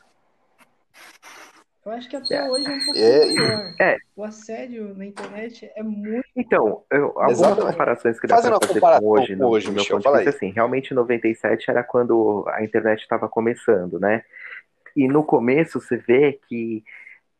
Eu 1.87 1.93
acho 1.93 2.09
que 2.09 2.15
até 2.15 2.35
é. 2.35 2.49
hoje 2.49 2.67
é 2.67 2.69
um 2.69 2.85
pouquinho 2.85 3.05
é, 3.05 3.33
maior. 3.33 3.73
É. 3.79 3.97
O 4.15 4.23
assédio 4.23 4.93
na 4.95 5.05
internet 5.05 5.71
é 5.75 5.81
muito. 5.81 6.27
Então, 6.35 6.83
eu, 6.91 7.05
algumas 7.05 7.39
Exatamente. 7.39 7.71
comparações 7.71 8.19
que 8.19 8.27
dá 8.27 8.41
para 8.41 8.67
fazer 8.67 8.79
com 8.79 9.07
hoje, 9.07 9.35
com 9.35 9.45
hoje, 9.45 9.67
no, 9.67 9.73
meu 9.73 9.85
ponto 9.85 10.11
de 10.11 10.15
vista, 10.17 10.29
assim, 10.29 10.51
realmente 10.51 10.93
97 10.93 11.71
era 11.71 11.83
quando 11.83 12.45
a 12.49 12.63
internet 12.63 13.01
estava 13.01 13.29
começando, 13.29 13.99
né? 13.99 14.23
E 14.95 15.07
no 15.07 15.23
começo 15.23 15.79
você 15.79 15.95
vê 15.97 16.39
que 16.47 16.83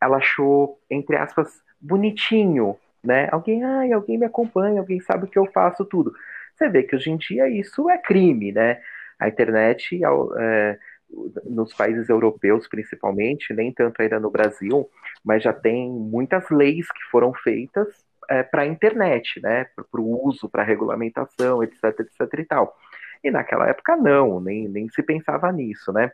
ela 0.01 0.17
achou, 0.17 0.79
entre 0.89 1.17
aspas, 1.17 1.61
bonitinho 1.81 2.77
né? 3.03 3.29
Alguém, 3.31 3.63
ai, 3.63 3.91
alguém 3.93 4.17
me 4.17 4.25
acompanha, 4.25 4.79
alguém 4.79 4.99
sabe 4.99 5.25
o 5.25 5.27
que 5.27 5.39
eu 5.39 5.45
faço, 5.47 5.85
tudo. 5.85 6.13
Você 6.55 6.69
vê 6.69 6.83
que 6.83 6.95
hoje 6.95 7.09
em 7.09 7.17
dia 7.17 7.47
isso 7.47 7.89
é 7.89 7.97
crime, 7.97 8.51
né? 8.51 8.81
A 9.19 9.27
internet, 9.29 9.99
é, 10.39 10.77
nos 11.45 11.73
países 11.73 12.09
europeus 12.09 12.67
principalmente, 12.67 13.53
nem 13.53 13.71
tanto 13.71 14.01
ainda 14.01 14.19
no 14.19 14.29
Brasil, 14.29 14.89
mas 15.23 15.43
já 15.43 15.53
tem 15.53 15.89
muitas 15.89 16.49
leis 16.49 16.91
que 16.91 17.03
foram 17.09 17.33
feitas 17.33 17.87
é, 18.29 18.43
para 18.43 18.63
a 18.63 18.67
internet, 18.67 19.41
né? 19.41 19.65
Para 19.75 20.01
o 20.01 20.27
uso, 20.27 20.49
para 20.49 20.63
a 20.63 20.65
regulamentação, 20.65 21.63
etc, 21.63 21.83
etc 21.99 22.39
e 22.39 22.45
tal. 22.45 22.75
E 23.23 23.31
naquela 23.31 23.67
época 23.67 23.95
não, 23.95 24.39
nem, 24.39 24.67
nem 24.67 24.89
se 24.89 25.01
pensava 25.01 25.51
nisso, 25.51 25.91
né? 25.91 26.11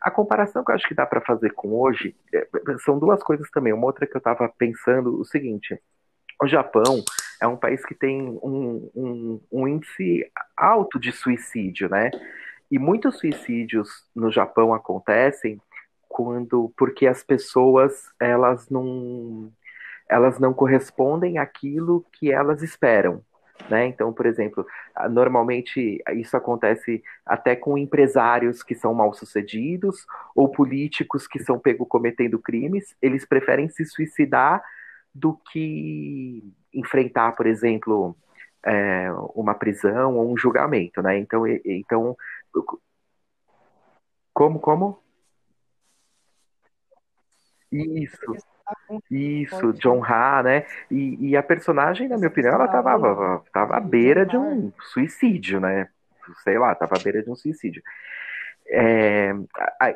A 0.00 0.10
comparação 0.10 0.64
que 0.64 0.70
eu 0.70 0.74
acho 0.76 0.86
que 0.86 0.94
dá 0.94 1.04
para 1.04 1.20
fazer 1.20 1.50
com 1.50 1.72
hoje 1.74 2.14
é, 2.32 2.46
são 2.84 2.98
duas 2.98 3.22
coisas 3.22 3.50
também. 3.50 3.72
Uma 3.72 3.86
outra 3.86 4.06
que 4.06 4.16
eu 4.16 4.18
estava 4.20 4.48
pensando 4.48 5.20
o 5.20 5.24
seguinte: 5.24 5.78
o 6.40 6.46
Japão 6.46 7.02
é 7.40 7.46
um 7.46 7.56
país 7.56 7.84
que 7.84 7.94
tem 7.94 8.22
um, 8.22 8.90
um, 8.94 9.40
um 9.50 9.68
índice 9.68 10.24
alto 10.56 10.98
de 10.98 11.10
suicídio, 11.10 11.88
né? 11.88 12.10
E 12.70 12.78
muitos 12.78 13.18
suicídios 13.18 13.88
no 14.14 14.30
Japão 14.30 14.74
acontecem 14.74 15.60
quando 16.08 16.72
porque 16.76 17.06
as 17.06 17.22
pessoas 17.22 18.10
elas 18.20 18.68
não 18.68 19.52
elas 20.08 20.38
não 20.38 20.54
correspondem 20.54 21.38
àquilo 21.38 22.04
que 22.12 22.32
elas 22.32 22.62
esperam. 22.62 23.22
Né? 23.68 23.86
Então, 23.86 24.12
por 24.12 24.24
exemplo, 24.24 24.66
normalmente 25.10 26.02
isso 26.14 26.36
acontece 26.36 27.02
até 27.26 27.54
com 27.54 27.76
empresários 27.76 28.62
que 28.62 28.74
são 28.74 28.94
mal 28.94 29.12
sucedidos 29.12 30.06
ou 30.34 30.48
políticos 30.48 31.26
que 31.26 31.42
são 31.42 31.58
pegos 31.58 31.86
cometendo 31.88 32.38
crimes, 32.38 32.96
eles 33.02 33.26
preferem 33.26 33.68
se 33.68 33.84
suicidar 33.84 34.62
do 35.14 35.38
que 35.50 36.42
enfrentar, 36.72 37.32
por 37.32 37.46
exemplo, 37.46 38.16
é, 38.64 39.10
uma 39.34 39.54
prisão 39.54 40.16
ou 40.16 40.32
um 40.32 40.36
julgamento, 40.36 41.02
né? 41.02 41.18
Então, 41.18 41.46
então 41.46 42.16
como, 44.32 44.60
como? 44.60 45.02
Isso, 47.70 48.36
isso, 49.10 49.72
John 49.74 50.02
Ha, 50.02 50.42
né? 50.42 50.66
E, 50.90 51.30
e 51.30 51.36
a 51.36 51.42
personagem, 51.42 52.08
na 52.08 52.16
minha 52.16 52.28
opinião, 52.28 52.54
ela 52.54 52.68
tava, 52.68 53.44
tava 53.52 53.76
à 53.76 53.80
beira 53.80 54.24
de 54.24 54.36
um 54.36 54.72
suicídio, 54.92 55.60
né? 55.60 55.88
Sei 56.44 56.58
lá, 56.58 56.74
tava 56.74 56.96
à 56.96 57.02
beira 57.02 57.22
de 57.22 57.30
um 57.30 57.36
suicídio. 57.36 57.82
É, 58.70 59.32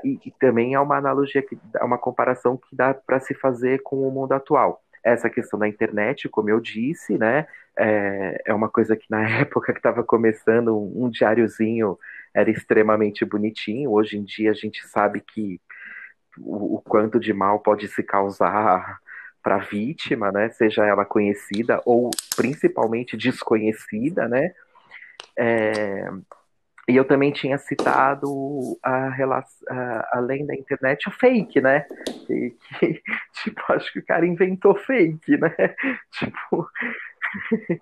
e, 0.02 0.18
e, 0.24 0.30
também 0.32 0.74
é 0.74 0.80
uma 0.80 0.96
analogia, 0.96 1.42
que, 1.42 1.58
é 1.76 1.84
uma 1.84 1.98
comparação 1.98 2.56
que 2.56 2.74
dá 2.74 2.94
para 2.94 3.20
se 3.20 3.34
fazer 3.34 3.82
com 3.82 4.08
o 4.08 4.10
mundo 4.10 4.32
atual 4.32 4.82
essa 5.04 5.28
questão 5.28 5.58
da 5.58 5.68
internet, 5.68 6.28
como 6.28 6.48
eu 6.48 6.60
disse, 6.60 7.18
né? 7.18 7.46
É, 7.76 8.42
é 8.46 8.54
uma 8.54 8.68
coisa 8.68 8.96
que 8.96 9.06
na 9.10 9.22
época 9.40 9.72
que 9.72 9.78
estava 9.78 10.02
começando, 10.04 10.76
um, 10.76 11.06
um 11.06 11.10
diáriozinho 11.10 11.98
era 12.34 12.50
extremamente 12.50 13.24
bonitinho. 13.24 13.90
Hoje 13.90 14.16
em 14.16 14.24
dia 14.24 14.50
a 14.50 14.54
gente 14.54 14.86
sabe 14.86 15.20
que 15.20 15.60
o, 16.38 16.76
o 16.76 16.82
quanto 16.82 17.20
de 17.20 17.32
mal 17.32 17.60
pode 17.60 17.88
se 17.88 18.02
causar 18.02 18.98
para 19.42 19.56
a 19.56 19.64
vítima, 19.64 20.30
né? 20.30 20.48
Seja 20.50 20.86
ela 20.86 21.04
conhecida 21.04 21.80
ou 21.84 22.10
principalmente 22.36 23.16
desconhecida, 23.16 24.28
né? 24.28 24.52
É, 25.36 26.08
e 26.88 26.96
eu 26.96 27.04
também 27.04 27.32
tinha 27.32 27.56
citado 27.58 28.28
a 28.82 29.08
relação, 29.10 29.66
além 30.12 30.44
da 30.46 30.54
internet, 30.54 31.08
o 31.08 31.12
fake, 31.12 31.60
né? 31.60 31.80
Que, 32.26 32.56
que, 32.78 33.02
tipo, 33.42 33.60
acho 33.68 33.92
que 33.92 34.00
o 34.00 34.04
cara 34.04 34.26
inventou 34.26 34.74
fake, 34.76 35.36
né? 35.36 35.54
Tipo. 36.12 36.68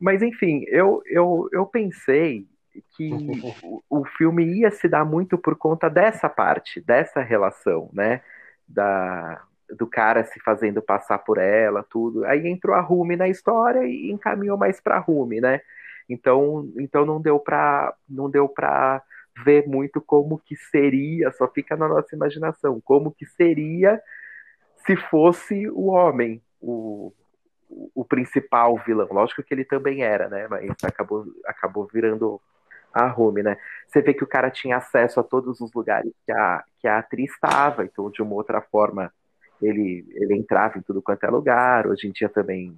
Mas 0.00 0.22
enfim, 0.22 0.64
eu, 0.66 1.00
eu, 1.06 1.48
eu 1.52 1.64
pensei 1.64 2.48
que 2.96 3.10
o, 3.62 3.82
o 4.00 4.04
filme 4.04 4.44
ia 4.44 4.70
se 4.70 4.88
dar 4.88 5.04
muito 5.04 5.36
por 5.36 5.56
conta 5.56 5.88
dessa 5.88 6.28
parte, 6.28 6.80
dessa 6.80 7.20
relação, 7.20 7.90
né? 7.92 8.22
Da, 8.66 9.42
do 9.76 9.86
cara 9.86 10.24
se 10.24 10.40
fazendo 10.40 10.82
passar 10.82 11.18
por 11.18 11.38
ela, 11.38 11.82
tudo. 11.82 12.24
Aí 12.24 12.46
entrou 12.46 12.74
a 12.74 12.80
Rumi 12.80 13.16
na 13.16 13.28
história 13.28 13.84
e 13.84 14.10
encaminhou 14.10 14.56
mais 14.56 14.80
pra 14.80 14.98
Rumi, 14.98 15.40
né? 15.40 15.60
Então, 16.08 16.70
então 16.76 17.06
não 17.06 17.20
deu 17.20 17.38
para 17.38 17.94
não 18.08 18.30
deu 18.30 18.48
para 18.48 19.02
ver 19.44 19.66
muito 19.66 20.00
como 20.00 20.38
que 20.38 20.56
seria, 20.56 21.32
só 21.32 21.48
fica 21.48 21.76
na 21.76 21.88
nossa 21.88 22.14
imaginação, 22.14 22.80
como 22.82 23.12
que 23.12 23.24
seria 23.24 24.00
se 24.84 24.96
fosse 24.96 25.68
o 25.70 25.86
homem, 25.86 26.42
o, 26.60 27.12
o 27.94 28.04
principal 28.04 28.76
vilão. 28.84 29.08
Lógico 29.10 29.42
que 29.42 29.54
ele 29.54 29.64
também 29.64 30.02
era, 30.02 30.28
né? 30.28 30.46
Mas 30.48 30.70
acabou, 30.84 31.24
acabou 31.46 31.88
virando 31.92 32.40
a 32.92 33.06
Rumi, 33.08 33.42
né? 33.42 33.56
Você 33.86 34.00
vê 34.00 34.14
que 34.14 34.24
o 34.24 34.28
cara 34.28 34.50
tinha 34.50 34.76
acesso 34.76 35.20
a 35.20 35.22
todos 35.22 35.60
os 35.60 35.72
lugares 35.72 36.12
que 36.24 36.32
a, 36.32 36.64
que 36.78 36.88
a 36.88 36.98
atriz 36.98 37.30
estava, 37.32 37.84
então 37.84 38.10
de 38.10 38.22
uma 38.22 38.34
outra 38.34 38.60
forma 38.60 39.12
ele, 39.60 40.04
ele 40.10 40.36
entrava 40.36 40.78
em 40.78 40.82
tudo 40.82 41.02
quanto 41.02 41.24
é 41.24 41.30
lugar, 41.30 41.86
hoje 41.86 42.08
em 42.08 42.12
dia 42.12 42.28
também 42.28 42.76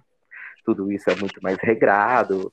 tudo 0.65 0.91
isso 0.91 1.11
é 1.11 1.17
muito 1.17 1.43
mais 1.43 1.59
regrado, 1.59 2.53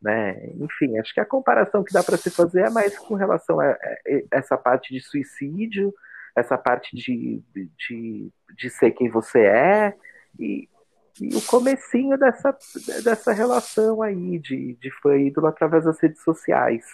né? 0.00 0.50
Enfim, 0.56 0.98
acho 0.98 1.12
que 1.12 1.20
a 1.20 1.24
comparação 1.24 1.82
que 1.82 1.92
dá 1.92 2.02
para 2.02 2.16
se 2.16 2.30
fazer 2.30 2.66
é 2.66 2.70
mais 2.70 2.98
com 2.98 3.14
relação 3.14 3.60
a, 3.60 3.76
essa 4.30 4.56
parte 4.56 4.92
de 4.92 5.00
suicídio, 5.00 5.92
essa 6.36 6.58
parte 6.58 6.94
de, 6.94 7.42
de, 7.78 8.30
de 8.54 8.70
ser 8.70 8.90
quem 8.90 9.08
você 9.08 9.40
é 9.40 9.94
e 10.38 10.68
o 11.20 11.42
comecinho 11.46 12.18
dessa, 12.18 12.56
dessa 13.02 13.32
relação 13.32 14.02
aí 14.02 14.38
de, 14.38 14.74
de 14.74 14.90
fã 15.00 15.16
ídolo 15.16 15.46
através 15.46 15.84
das 15.84 15.98
redes 16.00 16.22
sociais. 16.22 16.84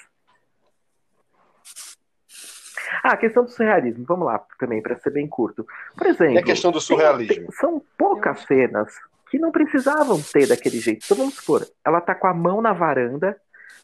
Ah, 3.03 3.13
a 3.13 3.17
questão 3.17 3.45
do 3.45 3.51
surrealismo, 3.51 4.05
vamos 4.07 4.27
lá 4.27 4.39
também, 4.59 4.81
para 4.83 4.99
ser 4.99 5.11
bem 5.11 5.27
curto. 5.27 5.67
Por 5.97 6.07
exemplo. 6.07 6.35
E 6.35 6.39
a 6.39 6.45
questão 6.45 6.71
do 6.71 6.81
surrealismo? 6.81 7.35
Tem, 7.35 7.51
são 7.53 7.83
poucas 7.99 8.43
cenas 8.43 8.93
que 9.31 9.39
não 9.39 9.51
precisavam 9.51 10.21
ter 10.33 10.47
daquele 10.47 10.79
jeito. 10.79 11.05
Então 11.05 11.17
vamos 11.17 11.35
supor, 11.35 11.67
ela 11.85 12.01
tá 12.01 12.15
com 12.15 12.27
a 12.27 12.35
mão 12.35 12.61
na 12.61 12.73
varanda, 12.73 13.37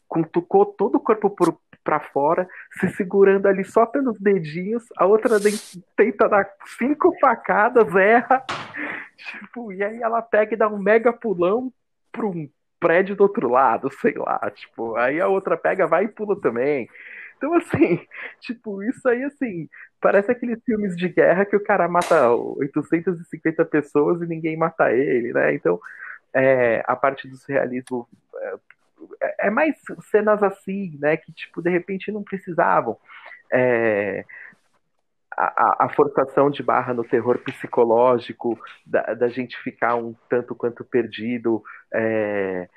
com 0.06 0.22
todo 0.22 0.96
o 0.96 1.00
corpo 1.00 1.34
para 1.82 2.00
fora, 2.00 2.46
se 2.78 2.88
segurando 2.90 3.46
ali 3.46 3.64
só 3.64 3.86
pelos 3.86 4.18
dedinhos, 4.20 4.84
a 4.96 5.06
outra 5.06 5.38
tenta 5.96 6.28
dar 6.28 6.46
cinco 6.78 7.14
facadas, 7.18 7.94
erra, 7.96 8.44
tipo, 9.18 9.72
e 9.72 9.82
aí 9.82 10.00
ela 10.00 10.22
pega 10.22 10.54
e 10.54 10.56
dá 10.56 10.68
um 10.68 10.78
mega 10.78 11.12
pulão 11.12 11.72
para 12.12 12.26
um 12.26 12.48
prédio 12.80 13.16
do 13.16 13.22
outro 13.22 13.48
lado, 13.48 13.90
sei 14.00 14.14
lá, 14.14 14.50
tipo, 14.54 14.96
aí 14.96 15.20
a 15.20 15.28
outra 15.28 15.56
pega, 15.56 15.86
vai 15.86 16.04
e 16.04 16.08
pula 16.08 16.40
também. 16.40 16.88
Então, 17.36 17.54
assim, 17.54 18.00
tipo, 18.40 18.82
isso 18.82 19.08
aí, 19.08 19.24
assim, 19.24 19.68
parece 20.00 20.30
aqueles 20.30 20.62
filmes 20.64 20.96
de 20.96 21.08
guerra 21.08 21.44
que 21.44 21.56
o 21.56 21.62
cara 21.62 21.88
mata 21.88 22.30
850 22.30 23.64
pessoas 23.64 24.22
e 24.22 24.26
ninguém 24.26 24.56
mata 24.56 24.92
ele, 24.92 25.32
né? 25.32 25.54
Então, 25.54 25.80
é, 26.34 26.82
a 26.86 26.94
parte 26.96 27.28
do 27.28 27.36
surrealismo 27.36 28.08
é, 29.20 29.46
é, 29.46 29.50
mais 29.50 29.76
cenas 30.10 30.42
assim, 30.42 30.96
né? 31.00 31.16
Que, 31.16 31.32
tipo, 31.32 31.62
de 31.62 31.70
repente 31.70 32.12
não 32.12 32.22
precisavam. 32.22 32.96
É, 33.52 34.24
a, 35.38 35.84
a, 35.84 35.88
forçação 35.90 36.50
de 36.50 36.62
barra 36.62 36.92
no 36.92 37.04
terror 37.04 37.38
psicológico, 37.38 38.58
da, 38.84 39.14
da 39.14 39.28
gente 39.28 39.56
ficar 39.58 39.94
um 39.94 40.14
tanto 40.28 40.54
quanto 40.54 40.84
perdido, 40.84 41.62
é, 41.94 42.68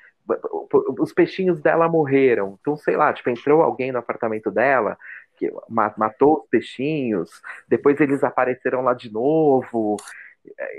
os 1.00 1.12
peixinhos 1.12 1.60
dela 1.60 1.88
morreram. 1.88 2.56
Então, 2.60 2.76
sei 2.76 2.96
lá, 2.96 3.12
tipo, 3.12 3.28
entrou 3.28 3.62
alguém 3.62 3.90
no 3.90 3.98
apartamento 3.98 4.50
dela, 4.50 4.96
que 5.36 5.50
matou 5.68 6.42
os 6.42 6.48
peixinhos, 6.48 7.42
depois 7.66 8.00
eles 8.00 8.22
apareceram 8.22 8.82
lá 8.82 8.94
de 8.94 9.12
novo, 9.12 9.96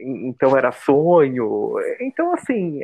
então 0.01 0.57
era 0.57 0.71
sonho. 0.71 1.73
Então, 1.99 2.33
assim, 2.33 2.81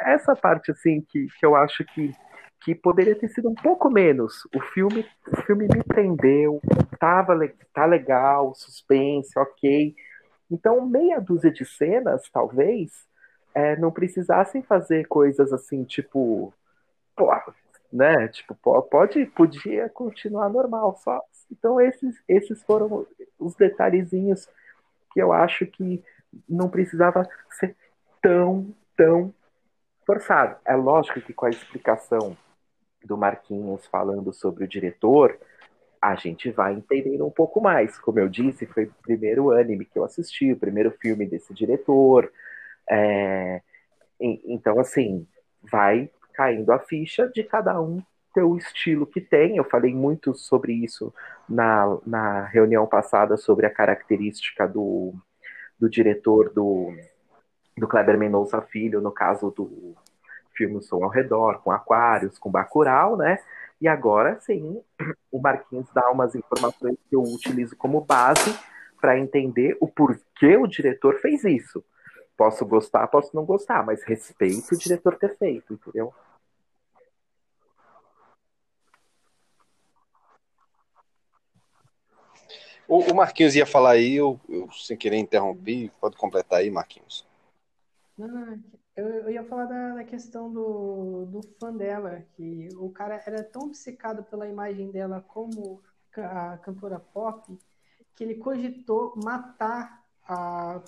essa 0.00 0.34
parte 0.34 0.70
assim 0.70 1.00
que, 1.00 1.28
que 1.38 1.46
eu 1.46 1.54
acho 1.54 1.84
que, 1.84 2.12
que 2.66 2.74
poderia 2.74 3.14
ter 3.14 3.28
sido 3.28 3.48
um 3.48 3.54
pouco 3.54 3.88
menos. 3.88 4.44
O 4.52 4.60
filme, 4.60 5.06
o 5.32 5.36
filme 5.42 5.68
me 5.72 5.84
prendeu, 5.84 6.60
tava, 6.98 7.38
tá 7.72 7.86
legal, 7.86 8.56
suspense, 8.56 9.38
ok. 9.38 9.94
Então, 10.50 10.84
meia 10.84 11.20
dúzia 11.20 11.52
de 11.52 11.64
cenas, 11.64 12.28
talvez, 12.28 12.90
é, 13.54 13.76
não 13.76 13.92
precisassem 13.92 14.64
fazer 14.64 15.06
coisas 15.06 15.52
assim, 15.52 15.84
tipo, 15.84 16.52
pô, 17.14 17.32
né? 17.92 18.26
Tipo, 18.26 18.56
pode, 18.90 19.26
podia 19.26 19.88
continuar 19.88 20.48
normal, 20.48 20.98
só. 21.04 21.22
Então 21.48 21.80
esses, 21.80 22.20
esses 22.26 22.64
foram 22.64 23.06
os 23.38 23.54
detalhezinhos 23.54 24.48
que 25.12 25.22
eu 25.22 25.32
acho 25.32 25.64
que 25.66 26.02
não 26.48 26.68
precisava 26.68 27.28
ser 27.48 27.76
tão, 28.20 28.74
tão 28.96 29.32
forçado. 30.04 30.56
É 30.64 30.74
lógico 30.74 31.20
que 31.20 31.32
com 31.32 31.46
a 31.46 31.50
explicação 31.50 32.36
do 33.06 33.16
Marquinhos 33.16 33.86
falando 33.86 34.32
sobre 34.32 34.64
o 34.64 34.68
diretor, 34.68 35.38
a 36.00 36.14
gente 36.14 36.50
vai 36.50 36.74
entendendo 36.74 37.26
um 37.26 37.30
pouco 37.30 37.60
mais. 37.60 37.98
Como 37.98 38.18
eu 38.18 38.28
disse, 38.28 38.66
foi 38.66 38.84
o 38.84 38.94
primeiro 39.02 39.50
anime 39.50 39.84
que 39.84 39.98
eu 39.98 40.04
assisti, 40.04 40.52
o 40.52 40.58
primeiro 40.58 40.90
filme 40.90 41.26
desse 41.26 41.54
diretor. 41.54 42.30
É, 42.88 43.62
então, 44.20 44.78
assim, 44.78 45.26
vai 45.62 46.10
caindo 46.34 46.70
a 46.70 46.78
ficha 46.78 47.28
de 47.28 47.42
cada 47.42 47.80
um 47.80 48.02
ter 48.34 48.42
o 48.42 48.56
estilo 48.56 49.06
que 49.06 49.20
tem. 49.20 49.56
Eu 49.56 49.64
falei 49.64 49.94
muito 49.94 50.34
sobre 50.34 50.72
isso 50.72 51.12
na, 51.48 51.98
na 52.06 52.44
reunião 52.44 52.86
passada, 52.86 53.36
sobre 53.36 53.66
a 53.66 53.70
característica 53.70 54.68
do, 54.68 55.14
do 55.78 55.88
diretor 55.88 56.52
do, 56.52 56.94
do 57.76 57.88
Kleber 57.88 58.18
Mendonça 58.18 58.60
Filho, 58.60 59.00
no 59.00 59.10
caso 59.10 59.50
do 59.50 59.94
filme 60.56 60.82
Som 60.82 61.04
ao 61.04 61.10
Redor, 61.10 61.60
com 61.62 61.70
Aquários, 61.70 62.38
com 62.38 62.50
Bacurau, 62.50 63.16
né? 63.16 63.38
E 63.80 63.86
agora, 63.86 64.40
sim, 64.40 64.82
o 65.30 65.38
Marquinhos 65.38 65.86
dá 65.94 66.10
umas 66.10 66.34
informações 66.34 66.96
que 67.08 67.14
eu 67.14 67.22
utilizo 67.22 67.76
como 67.76 68.00
base 68.00 68.58
para 69.00 69.18
entender 69.18 69.76
o 69.80 69.86
porquê 69.86 70.56
o 70.56 70.66
diretor 70.66 71.20
fez 71.20 71.44
isso. 71.44 71.84
Posso 72.36 72.64
gostar, 72.66 73.06
posso 73.08 73.34
não 73.34 73.44
gostar, 73.44 73.84
mas 73.84 74.02
respeito 74.02 74.74
o 74.74 74.78
diretor 74.78 75.16
ter 75.16 75.36
feito, 75.36 75.74
entendeu? 75.74 76.12
O, 82.88 83.14
Marquinhos 83.14 83.56
ia 83.56 83.66
falar 83.66 83.92
aí, 83.92 84.14
eu, 84.14 84.40
eu, 84.48 84.70
sem 84.70 84.96
querer 84.96 85.16
interromper, 85.16 85.90
pode 86.00 86.16
completar 86.16 86.60
aí, 86.60 86.70
Marquinhos. 86.70 87.26
Não, 88.16 88.28
não, 88.28 88.62
eu, 88.96 89.08
eu 89.08 89.30
ia 89.30 89.44
falar 89.44 89.66
da, 89.66 89.94
da, 89.94 90.04
questão 90.04 90.50
do, 90.50 91.26
do 91.26 91.42
fã 91.60 91.72
dela, 91.72 92.22
que 92.34 92.68
o 92.76 92.90
cara 92.90 93.22
era 93.26 93.42
tão 93.44 93.62
obcecado 93.62 94.24
pela 94.24 94.48
imagem 94.48 94.90
dela 94.90 95.22
como 95.28 95.82
a 96.16 96.56
cantora 96.58 96.98
pop, 96.98 97.58
que 98.14 98.24
ele 98.24 98.36
cogitou 98.36 99.12
matar 99.22 100.02
a 100.26 100.80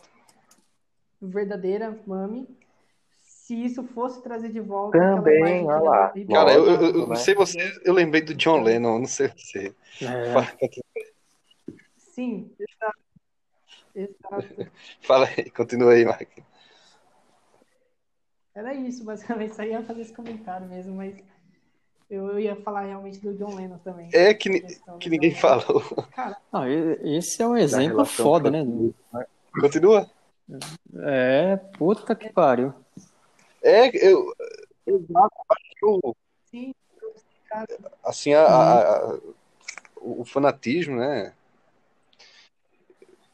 verdadeira 1.21 2.01
Mami, 2.07 2.49
se 3.23 3.55
isso 3.63 3.85
fosse 3.85 4.23
trazer 4.23 4.51
de 4.51 4.61
volta 4.61 4.99
Também, 4.99 5.67
olha 5.67 5.81
lá. 5.81 6.13
Cara, 6.31 6.55
eu, 6.55 6.67
eu, 6.67 6.83
eu, 6.83 7.07
não 7.07 7.17
sei 7.17 7.35
você, 7.35 7.59
eu 7.85 7.93
lembrei 7.93 8.23
do 8.23 8.35
John 8.35 8.63
Lennon, 8.63 9.01
não 9.01 9.07
sei 9.07 9.29
você. 9.29 9.75
É. 10.03 10.69
Sim, 11.97 12.51
exato. 12.59 12.99
exato. 13.95 14.73
Fala 15.03 15.27
aí, 15.27 15.51
continua 15.51 15.93
aí, 15.93 16.05
Mark. 16.05 16.29
Era 18.59 18.75
isso, 18.75 19.05
basicamente, 19.05 19.55
só 19.55 19.63
ia 19.63 19.85
fazer 19.85 20.03
esse 20.03 20.13
comentário 20.13 20.67
mesmo, 20.67 20.97
mas 20.97 21.15
eu 22.11 22.41
ia 22.41 22.57
falar 22.57 22.81
realmente 22.83 23.21
do 23.21 23.33
John 23.35 23.55
Lennon 23.55 23.79
também. 23.79 24.11
É 24.13 24.35
que, 24.35 24.61
que 24.99 25.09
ninguém 25.09 25.33
falou. 25.33 25.81
Cara, 26.11 26.37
não, 26.53 26.67
esse 26.67 27.41
é 27.41 27.47
um 27.47 27.57
exemplo 27.57 28.05
foda, 28.05 28.51
né? 28.51 28.67
Continua? 29.61 30.11
É, 30.97 31.57
puta 31.79 32.17
que 32.17 32.33
pariu. 32.33 32.75
É, 33.63 33.91
eu. 34.05 34.35
eu 34.85 35.07
Sim, 36.51 36.75
assim, 38.03 38.33
a, 38.33 38.45
a, 38.45 39.13
a, 39.13 39.19
o 40.01 40.25
fanatismo, 40.25 40.97
né? 40.97 41.33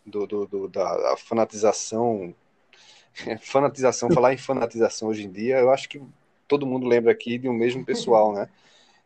Do, 0.05 0.27
do, 0.27 0.47
do 0.47 0.69
da 0.69 1.17
fanatização. 1.17 2.35
Fanatização, 3.41 4.11
falar 4.11 4.33
em 4.33 4.39
fanatização 4.39 5.09
hoje 5.09 5.25
em 5.25 5.31
dia, 5.31 5.59
eu 5.59 5.71
acho 5.71 5.89
que 5.89 6.03
todo 6.49 6.67
mundo 6.67 6.87
lembra 6.87 7.13
aqui 7.13 7.39
de 7.39 7.49
um 7.49 7.53
mesmo 7.53 7.85
pessoal, 7.85 8.33
né? 8.33 8.49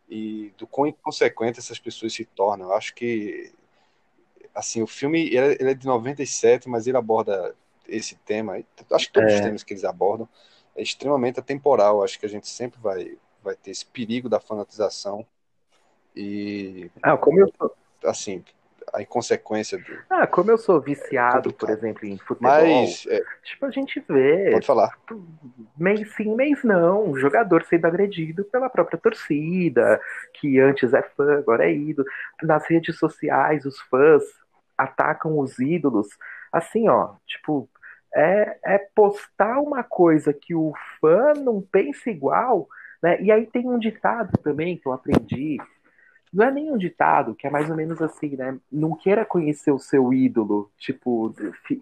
E 0.08 0.52
do 0.56 0.66
quão 0.66 0.86
inconsequente 0.86 1.58
essas 1.58 1.78
pessoas 1.78 2.14
se 2.14 2.24
tornam. 2.24 2.68
Eu 2.68 2.74
acho 2.74 2.94
que, 2.94 3.52
assim, 4.54 4.82
o 4.82 4.86
filme 4.86 5.26
ele 5.26 5.54
é, 5.60 5.70
é 5.70 5.74
de 5.74 5.86
97, 5.86 6.68
mas 6.68 6.86
ele 6.86 6.96
aborda 6.96 7.54
esse 7.86 8.16
tema, 8.16 8.62
acho 8.92 9.06
que 9.06 9.12
todos 9.12 9.32
é. 9.32 9.36
os 9.36 9.40
temas 9.40 9.62
que 9.62 9.72
eles 9.72 9.84
abordam, 9.84 10.28
é 10.76 10.82
extremamente 10.82 11.40
atemporal. 11.40 12.02
Acho 12.02 12.18
que 12.18 12.26
a 12.26 12.28
gente 12.28 12.48
sempre 12.48 12.78
vai, 12.80 13.16
vai 13.42 13.54
ter 13.56 13.70
esse 13.70 13.84
perigo 13.84 14.28
da 14.28 14.40
fanatização 14.40 15.26
e. 16.14 16.90
Ah, 17.02 17.16
como 17.16 17.40
eu. 17.40 17.52
Assim, 18.04 18.44
a 18.92 19.02
inconsequência 19.02 19.78
do. 19.78 19.84
Ah, 20.08 20.26
como 20.26 20.50
eu 20.50 20.58
sou 20.58 20.80
viciado, 20.80 21.52
por 21.52 21.70
exemplo, 21.70 22.06
em 22.06 22.18
futebol. 22.18 22.50
Mas, 22.50 23.06
é... 23.08 23.22
tipo, 23.42 23.66
a 23.66 23.70
gente 23.70 24.02
vê. 24.08 24.50
Pode 24.52 24.66
falar. 24.66 24.98
Mês 25.76 26.14
sim, 26.14 26.34
mês 26.34 26.62
não. 26.64 27.10
O 27.10 27.18
jogador 27.18 27.64
sendo 27.64 27.86
agredido 27.86 28.44
pela 28.44 28.68
própria 28.68 28.98
torcida, 28.98 30.00
que 30.34 30.58
antes 30.60 30.92
é 30.94 31.02
fã, 31.02 31.38
agora 31.38 31.66
é 31.66 31.72
ídolo. 31.72 32.08
Nas 32.42 32.66
redes 32.68 32.98
sociais, 32.98 33.64
os 33.64 33.80
fãs 33.82 34.22
atacam 34.76 35.38
os 35.38 35.58
ídolos. 35.58 36.08
Assim, 36.52 36.88
ó, 36.88 37.14
tipo, 37.26 37.68
é, 38.14 38.58
é 38.64 38.78
postar 38.94 39.60
uma 39.60 39.82
coisa 39.82 40.32
que 40.32 40.54
o 40.54 40.72
fã 41.00 41.34
não 41.34 41.60
pensa 41.60 42.10
igual, 42.10 42.68
né? 43.02 43.20
E 43.20 43.30
aí 43.30 43.46
tem 43.46 43.68
um 43.68 43.78
ditado 43.78 44.32
também 44.42 44.76
que 44.76 44.86
eu 44.86 44.92
aprendi, 44.92 45.58
não 46.32 46.46
é 46.46 46.50
nem 46.50 46.70
um 46.70 46.76
ditado, 46.76 47.34
que 47.34 47.46
é 47.46 47.50
mais 47.50 47.70
ou 47.70 47.76
menos 47.76 48.00
assim, 48.02 48.36
né? 48.36 48.58
Não 48.70 48.94
queira 48.94 49.24
conhecer 49.24 49.70
o 49.70 49.78
seu 49.78 50.12
ídolo, 50.12 50.70
tipo, 50.78 51.34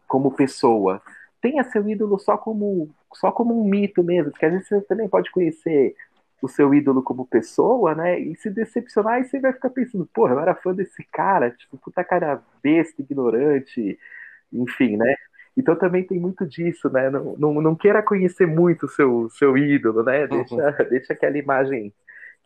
como 0.07 0.32
pessoa. 0.32 1.03
Tenha 1.40 1.64
seu 1.64 1.88
ídolo 1.88 2.18
só 2.18 2.36
como, 2.36 2.90
só 3.14 3.32
como 3.32 3.61
um 3.61 3.68
mito 3.68 4.03
mesmo, 4.03 4.30
porque 4.30 4.47
às 4.47 4.53
vezes 4.53 4.68
você 4.68 4.80
também 4.82 5.09
pode 5.09 5.30
conhecer 5.30 5.94
o 6.40 6.49
seu 6.49 6.72
ídolo 6.74 7.03
como 7.03 7.26
pessoa, 7.26 7.94
né? 7.94 8.18
E 8.18 8.36
se 8.36 8.51
decepcionar, 8.51 9.20
e 9.20 9.24
você 9.24 9.40
vai 9.40 9.53
ficar 9.53 9.70
pensando, 9.70 10.07
porra, 10.07 10.34
eu 10.34 10.40
era 10.40 10.55
fã 10.55 10.74
desse 10.74 11.03
cara, 11.05 11.51
tipo, 11.51 11.76
puta 11.78 12.05
cara 12.05 12.42
besta, 12.62 13.03
ignorante, 13.03 13.99
enfim, 14.53 14.97
né? 14.97 15.14
Então 15.57 15.74
também 15.74 16.05
tem 16.05 16.20
muito 16.20 16.47
disso, 16.47 16.90
né? 16.90 17.09
Não, 17.11 17.34
não, 17.38 17.55
não 17.62 17.74
queira 17.74 18.03
conhecer 18.03 18.47
muito 18.47 18.86
o 18.86 18.88
seu, 18.88 19.30
seu 19.30 19.57
ídolo, 19.57 20.03
né? 20.03 20.26
Deixa, 20.26 20.55
uhum. 20.55 20.61
deixa 20.90 21.12
aquela 21.14 21.38
imagem 21.38 21.92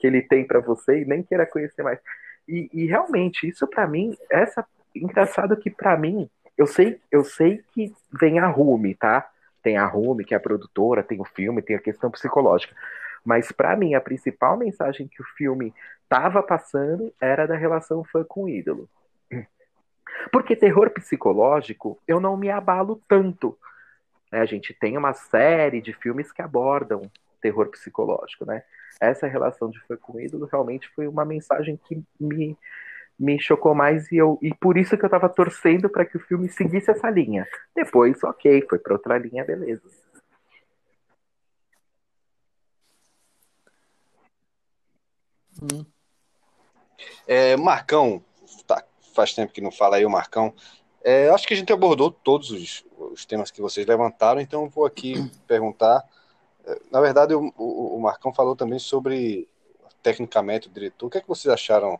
que 0.01 0.07
ele 0.07 0.23
tem 0.23 0.45
para 0.45 0.61
você 0.61 1.03
e 1.03 1.05
nem 1.05 1.23
queira 1.23 1.47
conhecer 1.47 1.83
mais. 1.83 2.01
E, 2.49 2.69
e 2.73 2.87
realmente, 2.87 3.47
isso 3.47 3.67
para 3.67 3.87
mim, 3.87 4.17
essa 4.31 4.67
engraçado 4.95 5.57
que 5.57 5.71
para 5.71 5.97
mim, 5.97 6.29
eu 6.57 6.67
sei, 6.67 7.01
eu 7.11 7.23
sei 7.23 7.63
que 7.73 7.95
vem 8.13 8.39
a 8.39 8.47
Rumi, 8.47 8.95
tá? 8.95 9.31
Tem 9.63 9.77
a 9.77 9.87
Rumi, 9.87 10.25
que 10.25 10.35
é 10.35 10.37
a 10.37 10.41
produtora, 10.41 11.03
tem 11.03 11.21
o 11.21 11.25
filme, 11.25 11.63
tem 11.63 11.77
a 11.77 11.81
questão 11.81 12.11
psicológica. 12.11 12.75
Mas 13.25 13.53
para 13.53 13.77
mim, 13.77 13.95
a 13.95 14.01
principal 14.01 14.57
mensagem 14.57 15.07
que 15.07 15.23
o 15.23 15.27
filme 15.37 15.73
tava 16.09 16.43
passando 16.43 17.13
era 17.21 17.47
da 17.47 17.55
relação 17.55 18.03
fã 18.03 18.25
com 18.25 18.45
o 18.45 18.49
ídolo. 18.49 18.89
Porque 20.33 20.57
terror 20.57 20.91
psicológico, 20.91 21.99
eu 22.07 22.19
não 22.19 22.37
me 22.37 22.51
abalo 22.51 23.01
tanto. 23.07 23.57
Né? 24.33 24.41
A 24.41 24.47
gente 24.47 24.75
tem 24.75 24.97
uma 24.97 25.13
série 25.13 25.81
de 25.81 25.93
filmes 25.93 26.33
que 26.33 26.43
abordam 26.43 27.11
terror 27.41 27.69
psicológico, 27.69 28.45
né? 28.45 28.63
Essa 29.01 29.27
relação 29.27 29.71
de 29.71 29.81
fã 29.87 29.97
com 29.97 30.21
ídolo 30.21 30.49
realmente 30.51 30.89
foi 30.95 31.07
uma 31.07 31.25
mensagem 31.25 31.79
que 31.87 32.03
me, 32.19 32.57
me 33.19 33.39
chocou 33.39 33.75
mais 33.75 34.11
e, 34.11 34.17
eu, 34.17 34.39
e 34.41 34.55
por 34.55 34.79
isso 34.79 34.97
que 34.97 35.05
eu 35.05 35.11
tava 35.11 35.29
torcendo 35.29 35.89
para 35.89 36.05
que 36.05 36.17
o 36.17 36.21
filme 36.21 36.49
seguisse 36.49 36.91
essa 36.91 37.11
linha. 37.11 37.47
Depois, 37.75 38.23
ok, 38.25 38.67
foi 38.69 38.79
para 38.79 38.95
outra 38.95 39.19
linha, 39.19 39.45
beleza. 39.45 39.83
Hum. 45.63 45.85
É, 47.27 47.57
Marcão, 47.57 48.25
tá, 48.67 48.83
faz 49.15 49.35
tempo 49.35 49.53
que 49.53 49.61
não 49.61 49.71
fala 49.71 49.97
aí 49.97 50.07
o 50.07 50.11
Marcão. 50.11 50.55
É, 51.03 51.29
acho 51.31 51.47
que 51.47 51.55
a 51.55 51.57
gente 51.57 51.73
abordou 51.73 52.11
todos 52.11 52.51
os, 52.51 52.85
os 52.97 53.25
temas 53.25 53.51
que 53.51 53.61
vocês 53.61 53.87
levantaram, 53.87 54.41
então 54.41 54.69
vou 54.69 54.85
aqui 54.85 55.15
perguntar 55.47 56.03
na 56.91 57.01
verdade, 57.01 57.35
o, 57.35 57.53
o, 57.57 57.97
o, 57.97 58.01
Marcão 58.01 58.33
falou 58.33 58.57
também 58.57 58.79
sobre 58.79 59.49
tecnicamente 60.03 60.69
o 60.69 60.71
diretor. 60.71 61.07
O 61.07 61.11
que 61.11 61.19
é 61.19 61.21
que 61.21 61.29
vocês 61.29 61.53
acharam 61.53 61.99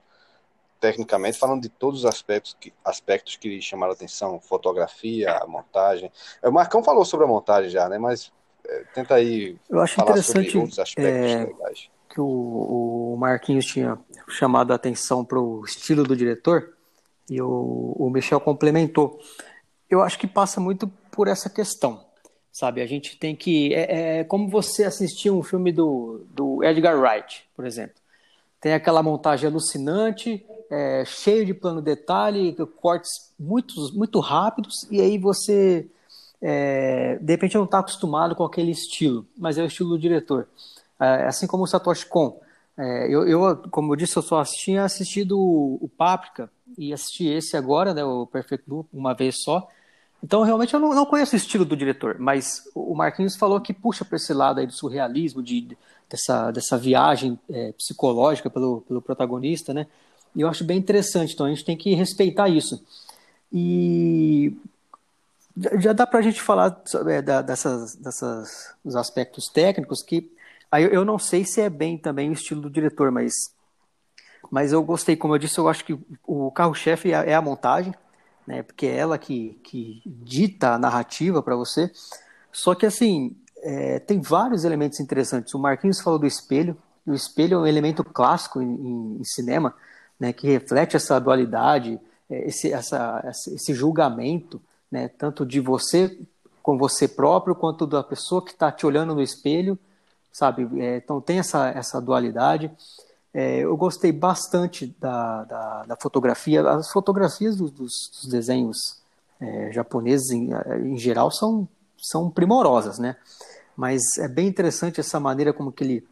tecnicamente, 0.81 1.39
falando 1.39 1.61
de 1.61 1.69
todos 1.69 2.01
os 2.01 2.07
aspectos 2.07 2.57
que, 2.59 2.73
aspectos 2.85 3.37
que 3.37 3.61
chamaram 3.61 3.93
atenção, 3.93 4.41
fotografia, 4.41 5.39
montagem. 5.47 6.11
É, 6.43 6.49
o 6.49 6.53
Marcão 6.53 6.83
falou 6.83 7.05
sobre 7.05 7.27
a 7.27 7.29
montagem 7.29 7.71
já, 7.71 7.89
né? 7.89 7.99
Mas 7.99 8.33
é, 8.67 8.85
tenta 8.95 9.15
aí 9.15 9.59
Eu 9.69 9.81
acho 9.81 9.95
falar 9.95 10.11
interessante, 10.11 10.47
sobre 10.47 10.59
outros 10.59 10.79
aspectos 10.79 11.31
é, 11.31 11.45
legais. 11.45 11.91
Que 12.09 12.21
o, 12.21 13.13
o 13.13 13.17
Marquinhos 13.19 13.67
tinha 13.67 13.99
chamado 14.29 14.73
a 14.73 14.77
atenção 14.77 15.25
para 15.25 15.39
o 15.39 15.63
estilo 15.65 16.03
do 16.03 16.17
diretor 16.17 16.75
e 17.29 17.41
o, 17.41 17.95
o 17.97 18.11
Michel 18.11 18.41
complementou. 18.41 19.21
Eu 19.89 20.03
acho 20.03 20.19
que 20.19 20.27
passa 20.27 20.61
muito 20.61 20.89
por 21.13 21.29
essa 21.29 21.51
questão 21.51 22.10
sabe? 22.53 22.81
A 22.81 22.87
gente 22.87 23.17
tem 23.17 23.35
que. 23.35 23.75
É, 23.75 24.21
é, 24.21 24.25
como 24.25 24.49
você 24.49 24.85
assistir 24.85 25.31
um 25.31 25.43
filme 25.43 25.73
do, 25.73 26.25
do 26.31 26.63
Edgar 26.65 26.99
Wright, 26.99 27.45
por 27.55 27.67
exemplo. 27.67 27.97
Tem 28.61 28.75
aquela 28.75 29.03
montagem 29.03 29.49
alucinante, 29.49 30.45
é, 30.71 31.03
cheio 31.07 31.47
de 31.47 31.55
plano 31.55 31.81
detalhe, 31.81 32.55
cortes 32.81 33.33
muito, 33.39 33.75
muito 33.95 34.21
rápidos, 34.21 34.87
e 34.91 35.01
aí 35.01 35.19
você. 35.19 35.87
É, 36.43 37.19
de 37.21 37.33
repente 37.33 37.57
não 37.57 37.65
está 37.65 37.81
acostumado 37.81 38.35
com 38.35 38.45
aquele 38.45 38.71
estilo, 38.71 39.27
mas 39.37 39.59
é 39.59 39.63
o 39.63 39.67
estilo 39.67 39.91
do 39.91 39.99
diretor. 39.99 40.49
É, 40.99 41.27
assim 41.27 41.47
como 41.47 41.65
o 41.65 41.67
Satoshi 41.67 42.07
Kon. 42.07 42.41
É, 42.79 43.07
eu, 43.15 43.29
eu, 43.29 43.57
como 43.71 43.93
eu 43.93 43.97
disse, 43.97 44.17
eu 44.17 44.23
só 44.23 44.43
tinha 44.43 44.85
assistido 44.85 45.39
o, 45.39 45.91
Páprica 45.99 46.51
e 46.79 46.95
assisti 46.95 47.27
esse 47.29 47.57
agora, 47.57 47.93
né, 47.93 48.03
o 48.03 48.27
Perfect 48.27 48.67
Blue, 48.67 48.87
uma 48.93 49.13
vez 49.13 49.43
só. 49.43 49.69
Então, 50.23 50.43
realmente, 50.43 50.75
eu 50.75 50.81
não, 50.81 50.95
não, 50.95 51.07
conheço 51.07 51.35
o 51.35 51.37
estilo 51.37 51.65
do 51.65 51.77
diretor, 51.77 52.19
mas 52.19 52.69
o 52.75 52.95
Marquinhos 52.95 53.37
falou 53.37 53.61
que 53.61 53.73
puxa 53.73 54.05
para 54.05 54.17
esse 54.17 54.35
lado 54.35 54.61
aí 54.61 54.67
do 54.67 54.73
surrealismo, 54.73 55.43
de, 55.43 55.77
dessa, 56.09 56.51
dessa 56.51 56.77
viagem 56.77 57.39
é, 57.49 57.73
psicológica 57.73 58.51
pelo, 58.51 58.83
pelo 58.83 59.01
protagonista, 59.01 59.73
né? 59.73 59.87
E 60.35 60.43
eu 60.43 60.49
acho 60.49 60.65
bem 60.65 60.79
interessante, 60.79 61.33
então 61.33 61.47
a 61.47 61.49
gente 61.49 61.65
tem 61.65 61.77
que 61.77 61.95
respeitar 61.95 62.49
isso. 62.49 62.85
E 63.53 64.57
já 65.79 65.93
dá 65.93 66.07
para 66.07 66.21
a 66.21 66.23
gente 66.23 66.41
falar 66.41 66.83
é, 67.09 67.43
dessas, 67.43 67.95
dessas, 67.97 68.75
dos 68.85 68.97
aspectos 68.97 69.47
técnicos 69.47 70.03
que 70.03 70.31
aí 70.71 70.85
eu 70.85 71.05
não 71.05 71.19
sei 71.19 71.45
se 71.45 71.61
é 71.61 71.69
bem 71.69 71.99
também 71.99 72.31
o 72.31 72.33
estilo 72.33 72.61
do 72.61 72.71
diretor, 72.71 73.11
mas, 73.11 73.33
mas 74.51 74.73
eu 74.73 74.83
gostei, 74.83 75.17
como 75.17 75.35
eu 75.35 75.39
disse, 75.39 75.59
eu 75.59 75.69
acho 75.69 75.85
que 75.85 75.99
o 76.25 76.51
carro-chefe 76.53 77.13
é, 77.13 77.31
é 77.31 77.35
a 77.35 77.43
montagem, 77.43 77.93
né? 78.51 78.65
Porque 78.65 78.87
é 78.87 78.97
ela 78.97 79.17
que, 79.17 79.57
que 79.63 80.03
dita 80.05 80.75
a 80.75 80.79
narrativa 80.79 81.41
para 81.41 81.55
você. 81.55 81.89
Só 82.51 82.75
que 82.75 82.85
assim, 82.85 83.37
é, 83.63 84.01
tem 84.01 84.21
vários 84.21 84.65
elementos 84.65 84.99
interessantes. 84.99 85.55
O 85.55 85.59
Marquinhos 85.59 86.01
falou 86.01 86.19
do 86.19 86.27
espelho. 86.27 86.77
O 87.07 87.15
espelho 87.15 87.55
é 87.55 87.59
um 87.59 87.67
elemento 87.67 88.03
clássico 88.03 88.61
em, 88.61 89.19
em 89.21 89.25
cinema, 89.25 89.73
né? 90.19 90.33
Que 90.33 90.49
reflete 90.49 90.97
essa 90.97 91.21
dualidade, 91.21 92.01
é, 92.29 92.49
esse, 92.49 92.73
essa, 92.73 93.23
esse 93.25 93.73
julgamento, 93.73 94.61
né? 94.91 95.07
Tanto 95.07 95.47
de 95.47 95.61
você 95.61 96.19
com 96.61 96.77
você 96.77 97.07
próprio 97.07 97.55
quanto 97.55 97.87
da 97.87 98.03
pessoa 98.03 98.45
que 98.45 98.51
está 98.51 98.71
te 98.73 98.85
olhando 98.85 99.15
no 99.15 99.23
espelho, 99.23 99.79
sabe? 100.33 100.69
É, 100.83 100.97
então 100.97 101.21
tem 101.21 101.39
essa, 101.39 101.69
essa 101.69 102.01
dualidade. 102.01 102.69
É, 103.33 103.61
eu 103.61 103.77
gostei 103.77 104.11
bastante 104.11 104.95
da, 105.01 105.45
da, 105.45 105.83
da, 105.85 105.97
fotografia. 105.97 106.69
As 106.69 106.91
fotografias 106.91 107.57
dos, 107.57 107.71
dos 107.71 108.27
desenhos 108.29 109.01
é, 109.41 109.71
japoneses, 109.73 110.31
em, 110.31 110.51
em, 110.85 110.99
geral, 110.99 111.31
são, 111.31 111.69
são 111.97 112.29
primorosas, 112.29 112.99
né? 112.99 113.17
Mas 113.77 114.19
é 114.19 114.29
bem 114.29 114.49
interessante 114.49 115.01
essa 115.01 115.21
maneira 115.21 115.53
como 115.53 115.71
que 115.71 115.85
ele, 115.85 116.09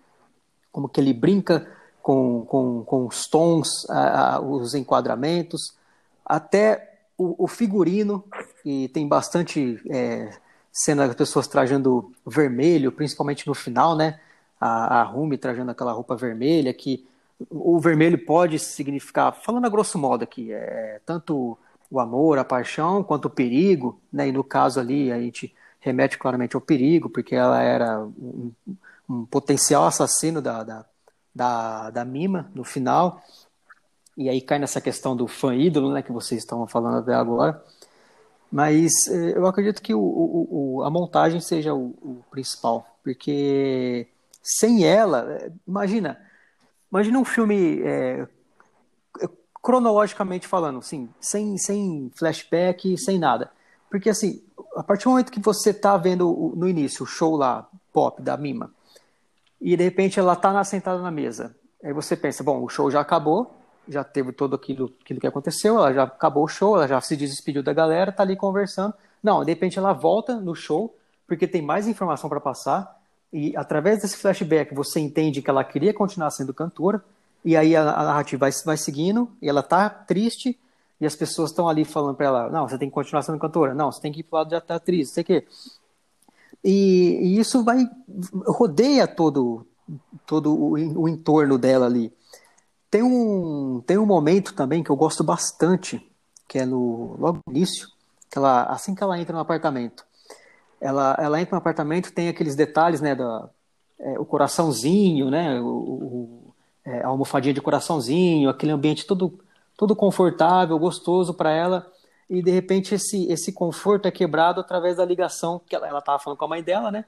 como 0.70 0.88
que 0.88 1.00
ele 1.00 1.12
brinca 1.12 1.68
com, 2.00 2.44
com, 2.46 2.84
com 2.84 3.06
os 3.06 3.26
tons, 3.26 3.88
a, 3.90 4.36
a, 4.36 4.40
os 4.40 4.74
enquadramentos, 4.74 5.74
até 6.24 7.00
o, 7.18 7.44
o, 7.44 7.48
figurino, 7.48 8.24
e 8.64 8.88
tem 8.88 9.08
bastante 9.08 9.82
é, 9.90 10.30
cena 10.72 11.06
das 11.06 11.16
pessoas 11.16 11.48
trajando 11.48 12.12
vermelho, 12.24 12.92
principalmente 12.92 13.46
no 13.46 13.54
final, 13.54 13.96
né? 13.96 14.20
a, 14.60 15.00
a 15.00 15.02
Rumi 15.02 15.38
trajando 15.38 15.70
aquela 15.70 15.92
roupa 15.92 16.16
vermelha, 16.16 16.72
que 16.74 17.06
o 17.50 17.78
vermelho 17.78 18.24
pode 18.24 18.58
significar, 18.58 19.32
falando 19.32 19.66
a 19.66 19.70
grosso 19.70 19.98
modo 19.98 20.24
aqui, 20.24 20.52
é, 20.52 21.00
tanto 21.06 21.56
o 21.90 22.00
amor, 22.00 22.38
a 22.38 22.44
paixão, 22.44 23.02
quanto 23.02 23.26
o 23.26 23.30
perigo, 23.30 24.00
né? 24.12 24.28
E 24.28 24.32
no 24.32 24.44
caso 24.44 24.80
ali 24.80 25.10
a 25.10 25.18
gente 25.18 25.54
remete 25.80 26.18
claramente 26.18 26.56
ao 26.56 26.60
perigo, 26.60 27.08
porque 27.08 27.34
ela 27.34 27.62
era 27.62 28.00
um, 28.00 28.52
um 29.08 29.24
potencial 29.24 29.86
assassino 29.86 30.42
da, 30.42 30.62
da, 30.62 30.84
da, 31.34 31.90
da, 31.90 32.04
Mima 32.04 32.50
no 32.54 32.64
final. 32.64 33.22
E 34.16 34.28
aí 34.28 34.40
cai 34.40 34.58
nessa 34.58 34.80
questão 34.80 35.16
do 35.16 35.26
fã 35.26 35.54
ídolo, 35.54 35.92
né? 35.92 36.02
Que 36.02 36.12
vocês 36.12 36.42
estão 36.42 36.66
falando 36.66 36.98
até 36.98 37.14
agora. 37.14 37.62
Mas 38.50 39.06
é, 39.08 39.36
eu 39.36 39.46
acredito 39.46 39.80
que 39.80 39.94
o, 39.94 40.00
o, 40.00 40.82
a 40.82 40.90
montagem 40.90 41.40
seja 41.40 41.74
o, 41.74 41.94
o 42.02 42.24
principal, 42.30 42.86
porque 43.02 44.08
sem 44.42 44.84
ela, 44.84 45.30
é, 45.32 45.52
imagina, 45.66 46.18
imagina 46.90 47.18
um 47.18 47.24
filme 47.24 47.82
é, 47.82 48.26
cronologicamente 49.62 50.46
falando, 50.46 50.78
assim, 50.78 51.08
sem, 51.20 51.56
sem 51.58 52.10
flashback, 52.14 52.96
sem 52.96 53.18
nada. 53.18 53.50
Porque 53.90 54.10
assim, 54.10 54.42
a 54.76 54.82
partir 54.82 55.04
do 55.04 55.10
momento 55.10 55.32
que 55.32 55.40
você 55.40 55.70
está 55.70 55.96
vendo 55.96 56.54
no 56.56 56.68
início 56.68 57.04
o 57.04 57.06
show 57.06 57.36
lá, 57.36 57.68
pop, 57.92 58.20
da 58.22 58.36
Mima, 58.36 58.72
e 59.60 59.76
de 59.76 59.84
repente 59.84 60.20
ela 60.20 60.34
está 60.34 60.62
sentada 60.62 61.00
na 61.00 61.10
mesa, 61.10 61.56
aí 61.82 61.92
você 61.92 62.16
pensa, 62.16 62.44
bom, 62.44 62.62
o 62.62 62.68
show 62.68 62.90
já 62.90 63.00
acabou, 63.00 63.54
já 63.88 64.04
teve 64.04 64.32
todo 64.32 64.54
aquilo, 64.54 64.94
aquilo 65.02 65.20
que 65.20 65.26
aconteceu, 65.26 65.76
ela 65.76 65.92
já 65.92 66.02
acabou 66.04 66.44
o 66.44 66.48
show, 66.48 66.76
ela 66.76 66.86
já 66.86 67.00
se 67.00 67.16
despediu 67.16 67.62
da 67.62 67.72
galera, 67.72 68.12
tá 68.12 68.22
ali 68.22 68.36
conversando. 68.36 68.94
Não, 69.22 69.42
de 69.44 69.50
repente 69.50 69.78
ela 69.78 69.92
volta 69.92 70.36
no 70.36 70.54
show, 70.54 70.94
porque 71.26 71.46
tem 71.46 71.62
mais 71.62 71.88
informação 71.88 72.28
para 72.28 72.40
passar, 72.40 72.97
e 73.32 73.56
através 73.56 74.02
desse 74.02 74.16
flashback 74.16 74.74
você 74.74 75.00
entende 75.00 75.42
que 75.42 75.50
ela 75.50 75.64
queria 75.64 75.92
continuar 75.92 76.30
sendo 76.30 76.54
cantora, 76.54 77.02
e 77.44 77.56
aí 77.56 77.76
a, 77.76 77.82
a 77.82 78.04
narrativa 78.04 78.40
vai, 78.40 78.50
vai 78.64 78.76
seguindo, 78.76 79.30
e 79.40 79.48
ela 79.48 79.62
tá 79.62 79.88
triste, 79.88 80.58
e 81.00 81.06
as 81.06 81.14
pessoas 81.14 81.50
estão 81.50 81.68
ali 81.68 81.84
falando 81.84 82.16
para 82.16 82.26
ela: 82.26 82.50
não, 82.50 82.68
você 82.68 82.78
tem 82.78 82.88
que 82.88 82.94
continuar 82.94 83.22
sendo 83.22 83.38
cantora, 83.38 83.74
não, 83.74 83.92
você 83.92 84.00
tem 84.00 84.12
que 84.12 84.20
ir 84.20 84.22
pro 84.24 84.38
lado 84.38 84.48
de 84.48 84.56
atriz, 84.72 85.10
sei 85.10 85.22
o 85.22 85.26
quê. 85.26 85.46
E, 86.64 87.18
e, 87.22 87.38
isso 87.38 87.62
vai 87.62 87.88
rodeia 88.46 89.06
todo 89.06 89.64
todo 90.26 90.52
o, 90.52 90.72
o, 90.72 91.08
entorno 91.08 91.56
dela 91.56 91.86
ali. 91.86 92.12
Tem 92.90 93.02
um, 93.02 93.82
tem 93.86 93.96
um 93.96 94.06
momento 94.06 94.54
também 94.54 94.82
que 94.82 94.90
eu 94.90 94.96
gosto 94.96 95.22
bastante, 95.22 96.04
que 96.48 96.58
é 96.58 96.66
no 96.66 97.16
logo 97.18 97.38
no 97.46 97.52
início, 97.54 97.88
que 98.30 98.38
ela, 98.38 98.64
assim 98.64 98.94
que 98.94 99.02
ela 99.02 99.18
entra 99.18 99.32
no 99.32 99.40
apartamento. 99.40 100.04
Ela, 100.80 101.16
ela 101.18 101.40
entra 101.40 101.54
no 101.54 101.58
apartamento, 101.58 102.12
tem 102.12 102.28
aqueles 102.28 102.54
detalhes, 102.54 103.00
né, 103.00 103.14
da, 103.14 103.48
é, 103.98 104.18
o 104.18 104.24
coraçãozinho, 104.24 105.30
né, 105.30 105.60
o, 105.60 105.66
o 105.66 106.54
é, 106.84 107.02
a 107.02 107.08
almofadinha 107.08 107.52
de 107.52 107.60
coraçãozinho, 107.60 108.48
aquele 108.48 108.72
ambiente 108.72 109.06
todo, 109.06 109.38
todo 109.76 109.94
confortável, 109.94 110.78
gostoso 110.78 111.34
para 111.34 111.50
ela, 111.50 111.90
e 112.30 112.42
de 112.42 112.50
repente 112.50 112.94
esse, 112.94 113.30
esse 113.30 113.52
conforto 113.52 114.06
é 114.06 114.10
quebrado 114.10 114.60
através 114.60 114.96
da 114.96 115.04
ligação 115.04 115.60
que 115.66 115.76
ela 115.76 115.98
estava 115.98 116.18
falando 116.18 116.38
com 116.38 116.44
a 116.46 116.48
mãe 116.48 116.62
dela, 116.62 116.90
né, 116.90 117.04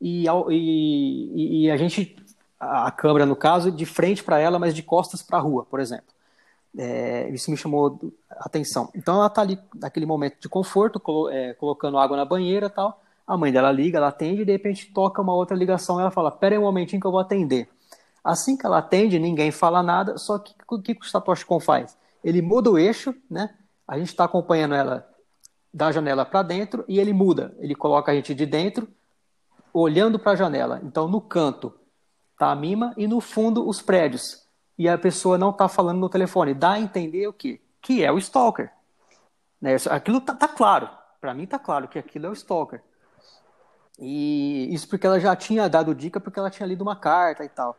e, 0.00 0.24
e, 0.50 1.64
e 1.64 1.70
a 1.70 1.76
gente, 1.76 2.16
a 2.58 2.90
câmera 2.90 3.26
no 3.26 3.36
caso, 3.36 3.70
de 3.70 3.84
frente 3.84 4.24
para 4.24 4.38
ela, 4.38 4.58
mas 4.58 4.74
de 4.74 4.82
costas 4.82 5.22
para 5.22 5.38
a 5.38 5.42
rua, 5.42 5.66
por 5.68 5.80
exemplo. 5.80 6.06
É, 6.76 7.28
isso 7.30 7.50
me 7.50 7.56
chamou 7.56 7.98
atenção. 8.30 8.90
Então 8.94 9.16
ela 9.16 9.26
está 9.26 9.42
ali 9.42 9.58
naquele 9.74 10.06
momento 10.06 10.36
de 10.40 10.48
conforto, 10.48 11.00
colo 11.00 11.28
é, 11.28 11.54
colocando 11.54 11.98
água 11.98 12.16
na 12.16 12.24
banheira 12.24 12.70
tal. 12.70 13.02
A 13.26 13.36
mãe 13.36 13.52
dela 13.52 13.70
liga, 13.70 13.98
ela 13.98 14.08
atende 14.08 14.42
e 14.42 14.44
de 14.44 14.52
repente 14.52 14.92
toca 14.92 15.22
uma 15.22 15.34
outra 15.34 15.56
ligação 15.56 16.00
ela 16.00 16.10
fala: 16.10 16.30
Pera 16.30 16.54
aí 16.54 16.58
um 16.58 16.62
momentinho 16.62 17.00
que 17.00 17.06
eu 17.06 17.12
vou 17.12 17.20
atender. 17.20 17.68
Assim 18.22 18.56
que 18.56 18.66
ela 18.66 18.78
atende, 18.78 19.18
ninguém 19.18 19.50
fala 19.50 19.82
nada, 19.82 20.18
só 20.18 20.38
que 20.38 20.54
o 20.68 20.80
que 20.80 20.92
o 20.92 21.04
Satoshi 21.04 21.44
Kon 21.44 21.58
faz? 21.58 21.96
Ele 22.22 22.42
muda 22.42 22.70
o 22.70 22.78
eixo, 22.78 23.14
né? 23.30 23.54
A 23.88 23.98
gente 23.98 24.08
está 24.08 24.24
acompanhando 24.24 24.74
ela 24.74 25.08
da 25.72 25.90
janela 25.90 26.24
para 26.24 26.42
dentro 26.42 26.84
e 26.86 27.00
ele 27.00 27.12
muda. 27.12 27.54
Ele 27.58 27.74
coloca 27.74 28.12
a 28.12 28.14
gente 28.14 28.34
de 28.34 28.44
dentro, 28.44 28.88
olhando 29.72 30.18
para 30.18 30.32
a 30.32 30.36
janela. 30.36 30.80
Então 30.84 31.08
no 31.08 31.20
canto 31.20 31.72
tá 32.38 32.50
a 32.50 32.56
Mima 32.56 32.92
e 32.96 33.06
no 33.06 33.20
fundo 33.20 33.66
os 33.66 33.80
prédios 33.80 34.49
e 34.80 34.88
a 34.88 34.96
pessoa 34.96 35.36
não 35.36 35.50
está 35.50 35.68
falando 35.68 35.98
no 35.98 36.08
telefone. 36.08 36.54
Dá 36.54 36.70
a 36.70 36.80
entender 36.80 37.26
o 37.26 37.34
quê? 37.34 37.60
Que 37.82 38.02
é 38.02 38.10
o 38.10 38.16
stalker. 38.16 38.72
Né? 39.60 39.76
Aquilo 39.90 40.22
tá, 40.22 40.34
tá 40.34 40.48
claro. 40.48 40.88
Para 41.20 41.34
mim 41.34 41.46
tá 41.46 41.58
claro 41.58 41.86
que 41.86 41.98
aquilo 41.98 42.24
é 42.24 42.30
o 42.30 42.32
stalker. 42.32 42.82
E 43.98 44.72
isso 44.72 44.88
porque 44.88 45.06
ela 45.06 45.20
já 45.20 45.36
tinha 45.36 45.68
dado 45.68 45.94
dica 45.94 46.18
porque 46.18 46.38
ela 46.38 46.48
tinha 46.48 46.66
lido 46.66 46.80
uma 46.80 46.96
carta 46.96 47.44
e 47.44 47.48
tal. 47.50 47.76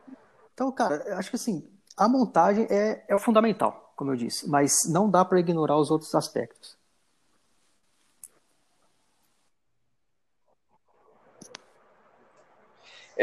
Então, 0.54 0.70
cara, 0.70 1.18
acho 1.18 1.28
que 1.28 1.34
assim, 1.34 1.68
a 1.96 2.08
montagem 2.08 2.68
é, 2.70 3.04
é 3.08 3.16
o 3.16 3.18
fundamental, 3.18 3.92
como 3.96 4.12
eu 4.12 4.16
disse, 4.16 4.48
mas 4.48 4.88
não 4.88 5.10
dá 5.10 5.24
para 5.24 5.40
ignorar 5.40 5.78
os 5.78 5.90
outros 5.90 6.14
aspectos. 6.14 6.78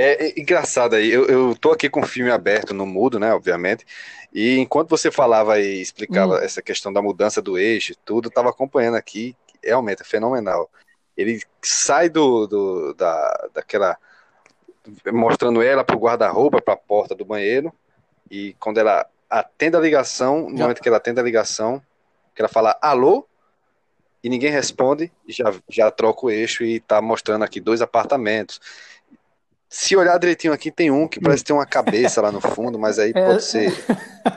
É, 0.01 0.27
é, 0.27 0.39
engraçado 0.39 0.95
aí, 0.95 1.11
eu, 1.11 1.25
eu 1.25 1.53
tô 1.53 1.73
aqui 1.73 1.89
com 1.89 1.99
o 1.99 2.07
filme 2.07 2.31
aberto 2.31 2.73
no 2.73 2.85
mudo, 2.85 3.19
né, 3.19 3.33
obviamente, 3.33 3.85
e 4.33 4.57
enquanto 4.57 4.89
você 4.89 5.11
falava 5.11 5.59
e 5.59 5.81
explicava 5.81 6.35
hum. 6.35 6.37
essa 6.37 6.61
questão 6.61 6.93
da 6.93 7.01
mudança 7.01 7.41
do 7.41 7.57
eixo 7.57 7.93
tudo, 8.05 8.27
eu 8.27 8.31
tava 8.31 8.49
acompanhando 8.49 8.95
aqui, 8.95 9.35
realmente 9.61 10.01
é 10.01 10.05
fenomenal. 10.05 10.71
Ele 11.17 11.43
sai 11.61 12.07
do, 12.07 12.47
do 12.47 12.93
da, 12.93 13.49
daquela, 13.53 13.97
mostrando 15.11 15.61
ela 15.61 15.83
pro 15.83 15.99
guarda-roupa, 15.99 16.61
pra 16.61 16.77
porta 16.77 17.13
do 17.13 17.25
banheiro, 17.25 17.73
e 18.31 18.55
quando 18.57 18.77
ela 18.77 19.05
atende 19.29 19.75
a 19.75 19.81
ligação, 19.81 20.49
no 20.49 20.55
já. 20.55 20.63
momento 20.63 20.81
que 20.81 20.87
ela 20.87 20.97
atende 20.97 21.19
a 21.19 21.23
ligação, 21.23 21.81
que 22.33 22.41
ela 22.41 22.47
fala 22.47 22.77
alô, 22.81 23.27
e 24.23 24.29
ninguém 24.29 24.49
responde, 24.49 25.11
já, 25.27 25.53
já 25.67 25.91
troca 25.91 26.25
o 26.25 26.29
eixo 26.29 26.63
e 26.63 26.79
tá 26.79 27.01
mostrando 27.01 27.43
aqui 27.43 27.59
dois 27.59 27.81
apartamentos. 27.81 28.61
Se 29.71 29.95
olhar 29.95 30.17
direitinho 30.17 30.51
aqui, 30.51 30.71
tem 30.71 30.89
um 30.89 31.07
que 31.07 31.19
parece 31.21 31.43
ter 31.43 31.53
uma 31.53 31.65
cabeça 31.65 32.19
lá 32.21 32.31
no 32.31 32.41
fundo, 32.41 32.79
mas 32.79 32.97
aí 32.97 33.11
é. 33.15 33.25
pode 33.27 33.43
ser. 33.43 33.71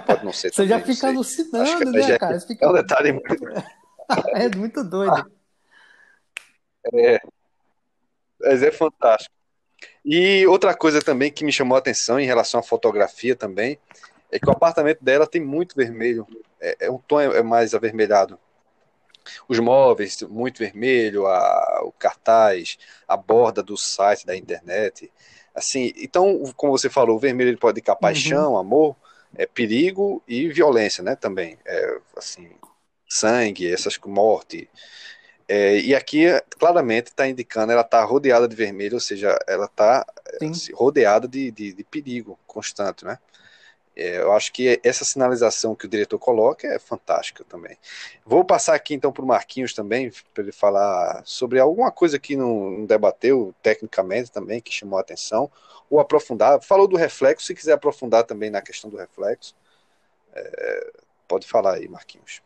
Pode 0.07 0.25
não 0.27 0.33
ser. 0.33 0.53
Você 0.53 0.67
já 0.67 0.79
fica 0.79 1.09
alucinando, 1.09 1.91
né, 1.91 2.03
já, 2.03 2.19
cara? 2.19 2.39
Fica... 2.39 2.67
É 2.67 2.69
um 2.69 2.73
detalhe 2.75 3.13
muito. 3.13 3.45
é 4.35 4.55
muito 4.55 4.85
doido. 4.85 5.33
É. 6.93 7.19
Mas 8.39 8.63
é 8.63 8.71
fantástico. 8.71 9.35
E 10.05 10.47
outra 10.47 10.75
coisa 10.75 11.01
também 11.01 11.33
que 11.33 11.45
me 11.45 11.53
chamou 11.53 11.77
a 11.77 11.79
atenção 11.79 12.21
em 12.21 12.27
relação 12.27 12.61
à 12.61 12.63
fotografia 12.63 13.35
também 13.35 13.79
é 14.31 14.39
que 14.39 14.49
o 14.49 14.53
apartamento 14.53 15.03
dela 15.03 15.27
tem 15.27 15.41
muito 15.41 15.75
vermelho. 15.75 16.27
É, 16.61 16.77
é 16.81 16.91
um 16.91 16.99
tom 16.99 17.21
é 17.21 17.43
mais 17.43 17.75
avermelhado 17.75 18.39
os 19.49 19.59
móveis 19.59 20.21
muito 20.23 20.59
vermelho, 20.59 21.27
a, 21.27 21.81
o 21.85 21.93
cartaz, 21.93 22.79
a 23.07 23.17
borda 23.17 23.63
do 23.63 23.77
site 23.77 24.27
da 24.27 24.37
internet. 24.37 25.13
Assim, 25.55 25.93
então, 25.97 26.43
como 26.57 26.73
você 26.73 26.89
falou, 26.89 27.17
o 27.17 27.21
vermelho 27.21 27.51
ele 27.51 27.57
pode 27.57 27.79
indicar 27.79 27.97
paixão, 27.97 28.53
uhum. 28.53 28.59
amor, 28.59 28.97
é 29.35 29.47
perigo 29.47 30.23
e 30.27 30.49
violência, 30.49 31.03
né? 31.03 31.15
Também, 31.15 31.59
é, 31.65 31.99
assim, 32.17 32.51
sangue, 33.09 33.71
essas 33.71 33.99
morte. 34.05 34.69
É, 35.49 35.79
e 35.79 35.95
aqui 35.95 36.25
claramente 36.59 37.09
está 37.09 37.29
indicando, 37.29 37.73
ela 37.73 37.83
está 37.83 38.03
rodeada 38.05 38.49
de 38.49 38.57
vermelho, 38.57 38.95
ou 38.95 39.01
seja, 39.01 39.37
ela 39.47 39.67
está 39.67 40.07
assim, 40.41 40.73
rodeada 40.73 41.29
de, 41.29 41.51
de, 41.51 41.73
de 41.75 41.85
perigo 41.85 42.39
constante, 42.47 43.05
né? 43.05 43.19
É, 43.95 44.19
eu 44.19 44.33
acho 44.33 44.53
que 44.53 44.81
essa 44.83 45.05
sinalização 45.05 45.75
que 45.75 45.85
o 45.85 45.89
diretor 45.89 46.19
coloca 46.19 46.67
é 46.67 46.79
fantástica 46.79 47.45
também. 47.45 47.77
Vou 48.25 48.45
passar 48.45 48.75
aqui 48.75 48.95
então 48.95 49.13
para 49.13 49.23
o 49.23 49.27
Marquinhos 49.27 49.75
também, 49.75 50.11
para 50.33 50.43
ele 50.43 50.53
falar 50.53 51.23
sobre 51.25 51.59
alguma 51.59 51.93
coisa 51.93 52.19
que 52.19 52.35
não, 52.35 52.87
debateu 52.87 53.55
tecnicamente 53.63 54.33
também, 54.33 54.61
que 54.61 54.73
chamou 54.73 54.99
a 54.99 55.03
atenção, 55.03 55.51
ou 55.91 56.01
aprofundar. 56.01 56.61
Falou 56.63 56.89
do 56.89 56.97
reflexo, 56.97 57.47
se 57.47 57.55
quiser 57.55 57.73
aprofundar 57.73 58.25
também 58.25 58.51
na 58.51 58.63
questão 58.63 58.89
do 58.89 58.97
reflexo, 58.97 59.55
é, 60.35 60.93
pode 61.29 61.47
falar 61.47 61.75
aí, 61.75 61.87
Marquinhos. 61.87 62.43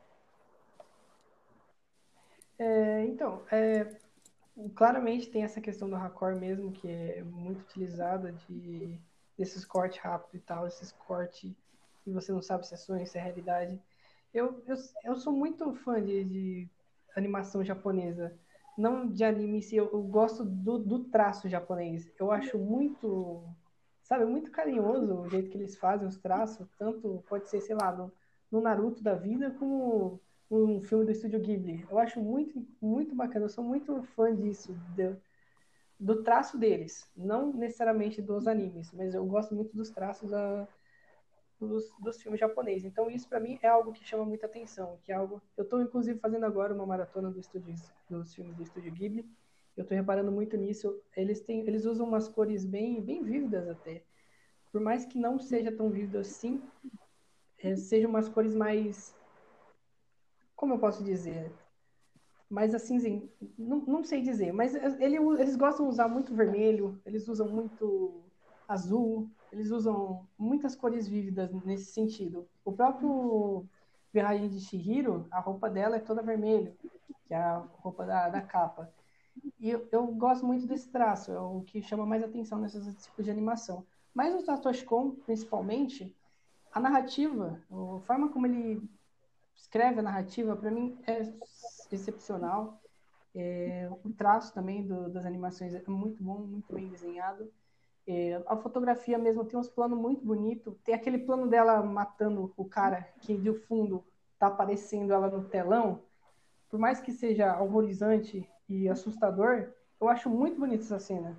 É, 2.58 3.04
então, 3.04 3.42
é, 3.52 3.86
claramente 4.74 5.28
tem 5.28 5.44
essa 5.44 5.60
questão 5.60 5.88
do 5.88 5.94
raccord 5.94 6.40
mesmo, 6.40 6.72
que 6.72 6.88
é 6.88 7.22
muito 7.22 7.60
utilizada 7.60 8.32
de 8.32 8.98
desses 9.36 9.64
cortes 9.64 9.98
rápidos 9.98 10.34
e 10.34 10.38
tal, 10.40 10.66
esses 10.66 10.92
cortes 10.92 11.52
que 12.02 12.10
você 12.10 12.32
não 12.32 12.42
sabe 12.42 12.66
se 12.66 12.74
é 12.74 12.76
sonho, 12.76 13.06
se 13.06 13.18
é 13.18 13.22
realidade. 13.22 13.78
Eu, 14.32 14.62
eu, 14.66 14.76
eu 15.04 15.16
sou 15.16 15.32
muito 15.32 15.74
fã 15.74 16.02
de, 16.02 16.24
de 16.24 16.68
animação 17.16 17.64
japonesa. 17.64 18.32
Não 18.76 19.06
de 19.08 19.24
anime 19.24 19.58
em 19.58 19.74
eu, 19.74 19.90
eu 19.92 20.02
gosto 20.02 20.44
do, 20.44 20.78
do 20.78 21.04
traço 21.04 21.48
japonês. 21.48 22.10
Eu 22.18 22.30
acho 22.30 22.58
muito, 22.58 23.42
sabe, 24.02 24.24
muito 24.26 24.50
carinhoso 24.50 25.22
o 25.22 25.28
jeito 25.28 25.50
que 25.50 25.56
eles 25.56 25.76
fazem 25.76 26.06
os 26.06 26.18
traços. 26.18 26.68
Tanto 26.78 27.24
pode 27.28 27.48
ser, 27.48 27.60
sei 27.60 27.74
lá, 27.74 27.90
no, 27.92 28.12
no 28.52 28.60
Naruto 28.60 29.02
da 29.02 29.14
vida, 29.14 29.50
como 29.58 30.20
um 30.50 30.80
filme 30.82 31.04
do 31.04 31.10
estúdio 31.10 31.40
Ghibli. 31.40 31.86
Eu 31.90 31.98
acho 31.98 32.20
muito, 32.20 32.64
muito 32.80 33.14
bacana. 33.14 33.46
Eu 33.46 33.50
sou 33.50 33.64
muito 33.64 34.02
fã 34.14 34.34
disso, 34.34 34.74
de, 34.94 35.16
do 35.98 36.22
traço 36.22 36.58
deles, 36.58 37.10
não 37.16 37.52
necessariamente 37.52 38.20
dos 38.20 38.46
animes, 38.46 38.92
mas 38.92 39.14
eu 39.14 39.24
gosto 39.24 39.54
muito 39.54 39.74
dos 39.74 39.90
traços 39.90 40.30
da, 40.30 40.68
dos, 41.58 41.90
dos 41.98 42.20
filmes 42.20 42.38
japoneses. 42.38 42.84
Então 42.84 43.10
isso 43.10 43.28
para 43.28 43.40
mim 43.40 43.58
é 43.62 43.68
algo 43.68 43.92
que 43.92 44.04
chama 44.04 44.24
muita 44.24 44.46
atenção, 44.46 44.98
que 45.02 45.10
é 45.10 45.14
algo 45.14 45.40
eu 45.56 45.64
estou 45.64 45.80
inclusive 45.80 46.18
fazendo 46.18 46.44
agora 46.44 46.74
uma 46.74 46.86
maratona 46.86 47.30
do 47.30 47.40
estúdio, 47.40 47.74
dos 48.10 48.34
filmes 48.34 48.56
do 48.56 48.62
estúdio 48.62 48.92
Ghibli. 48.92 49.26
Eu 49.76 49.82
estou 49.82 49.96
reparando 49.96 50.32
muito 50.32 50.56
nisso. 50.56 51.00
Eles 51.14 51.40
têm, 51.40 51.60
eles 51.66 51.84
usam 51.84 52.06
umas 52.06 52.28
cores 52.28 52.64
bem, 52.64 53.00
bem 53.02 53.22
vívidas 53.22 53.68
até. 53.68 54.02
Por 54.72 54.80
mais 54.80 55.04
que 55.04 55.18
não 55.18 55.38
seja 55.38 55.70
tão 55.70 55.90
vívido 55.90 56.18
assim, 56.18 56.62
é, 57.58 57.76
sejam 57.76 58.08
umas 58.10 58.28
cores 58.28 58.54
mais, 58.54 59.14
como 60.54 60.74
eu 60.74 60.78
posso 60.78 61.04
dizer, 61.04 61.52
mas 62.48 62.74
assim, 62.74 63.28
não, 63.58 63.78
não 63.80 64.04
sei 64.04 64.22
dizer, 64.22 64.52
mas 64.52 64.74
ele, 64.74 65.16
eles 65.16 65.56
gostam 65.56 65.86
de 65.86 65.92
usar 65.92 66.08
muito 66.08 66.34
vermelho, 66.34 67.00
eles 67.04 67.26
usam 67.28 67.48
muito 67.48 68.22
azul, 68.68 69.28
eles 69.52 69.70
usam 69.70 70.26
muitas 70.38 70.74
cores 70.74 71.08
vívidas 71.08 71.52
nesse 71.64 71.92
sentido. 71.92 72.48
O 72.64 72.72
próprio 72.72 73.64
Viagem 74.12 74.48
de 74.48 74.60
Shihiro, 74.60 75.26
a 75.30 75.40
roupa 75.40 75.68
dela 75.68 75.96
é 75.96 76.00
toda 76.00 76.22
vermelha, 76.22 76.74
que 77.26 77.34
é 77.34 77.36
a 77.36 77.58
roupa 77.82 78.04
da, 78.06 78.28
da 78.28 78.40
capa. 78.40 78.90
E 79.60 79.70
eu, 79.70 79.86
eu, 79.92 80.06
gosto 80.06 80.46
muito 80.46 80.66
desse 80.66 80.88
traço, 80.88 81.32
é 81.32 81.38
o 81.38 81.60
que 81.62 81.82
chama 81.82 82.06
mais 82.06 82.22
atenção 82.22 82.58
nesses 82.58 83.04
tipos 83.04 83.24
de 83.24 83.30
animação. 83.30 83.84
Mas 84.14 84.34
o 84.34 84.40
Satoshi 84.40 84.84
Kon, 84.84 85.10
principalmente, 85.10 86.16
a 86.72 86.80
narrativa, 86.80 87.60
a 87.70 88.00
forma 88.00 88.28
como 88.30 88.46
ele 88.46 88.82
escreve 89.56 90.00
a 90.00 90.02
narrativa, 90.02 90.54
para 90.54 90.70
mim, 90.70 90.98
é 91.06 91.22
excepcional. 91.90 92.80
É, 93.34 93.90
o 94.04 94.10
traço 94.12 94.54
também 94.54 94.86
do, 94.86 95.10
das 95.10 95.26
animações 95.26 95.74
é 95.74 95.82
muito 95.88 96.22
bom, 96.22 96.38
muito 96.38 96.72
bem 96.72 96.88
desenhado. 96.88 97.50
É, 98.06 98.40
a 98.46 98.56
fotografia 98.56 99.18
mesmo 99.18 99.44
tem 99.44 99.58
uns 99.58 99.68
planos 99.68 99.98
muito 99.98 100.24
bonitos. 100.24 100.74
Tem 100.84 100.94
aquele 100.94 101.18
plano 101.18 101.46
dela 101.46 101.82
matando 101.82 102.52
o 102.56 102.64
cara 102.64 103.02
que 103.20 103.36
de 103.36 103.52
fundo 103.52 104.04
tá 104.38 104.46
aparecendo 104.46 105.12
ela 105.12 105.28
no 105.28 105.44
telão. 105.44 106.02
Por 106.70 106.78
mais 106.78 107.00
que 107.00 107.12
seja 107.12 107.60
horrorizante 107.60 108.48
e 108.68 108.88
assustador, 108.88 109.72
eu 110.00 110.08
acho 110.08 110.30
muito 110.30 110.58
bonita 110.58 110.84
essa 110.84 110.98
cena. 110.98 111.36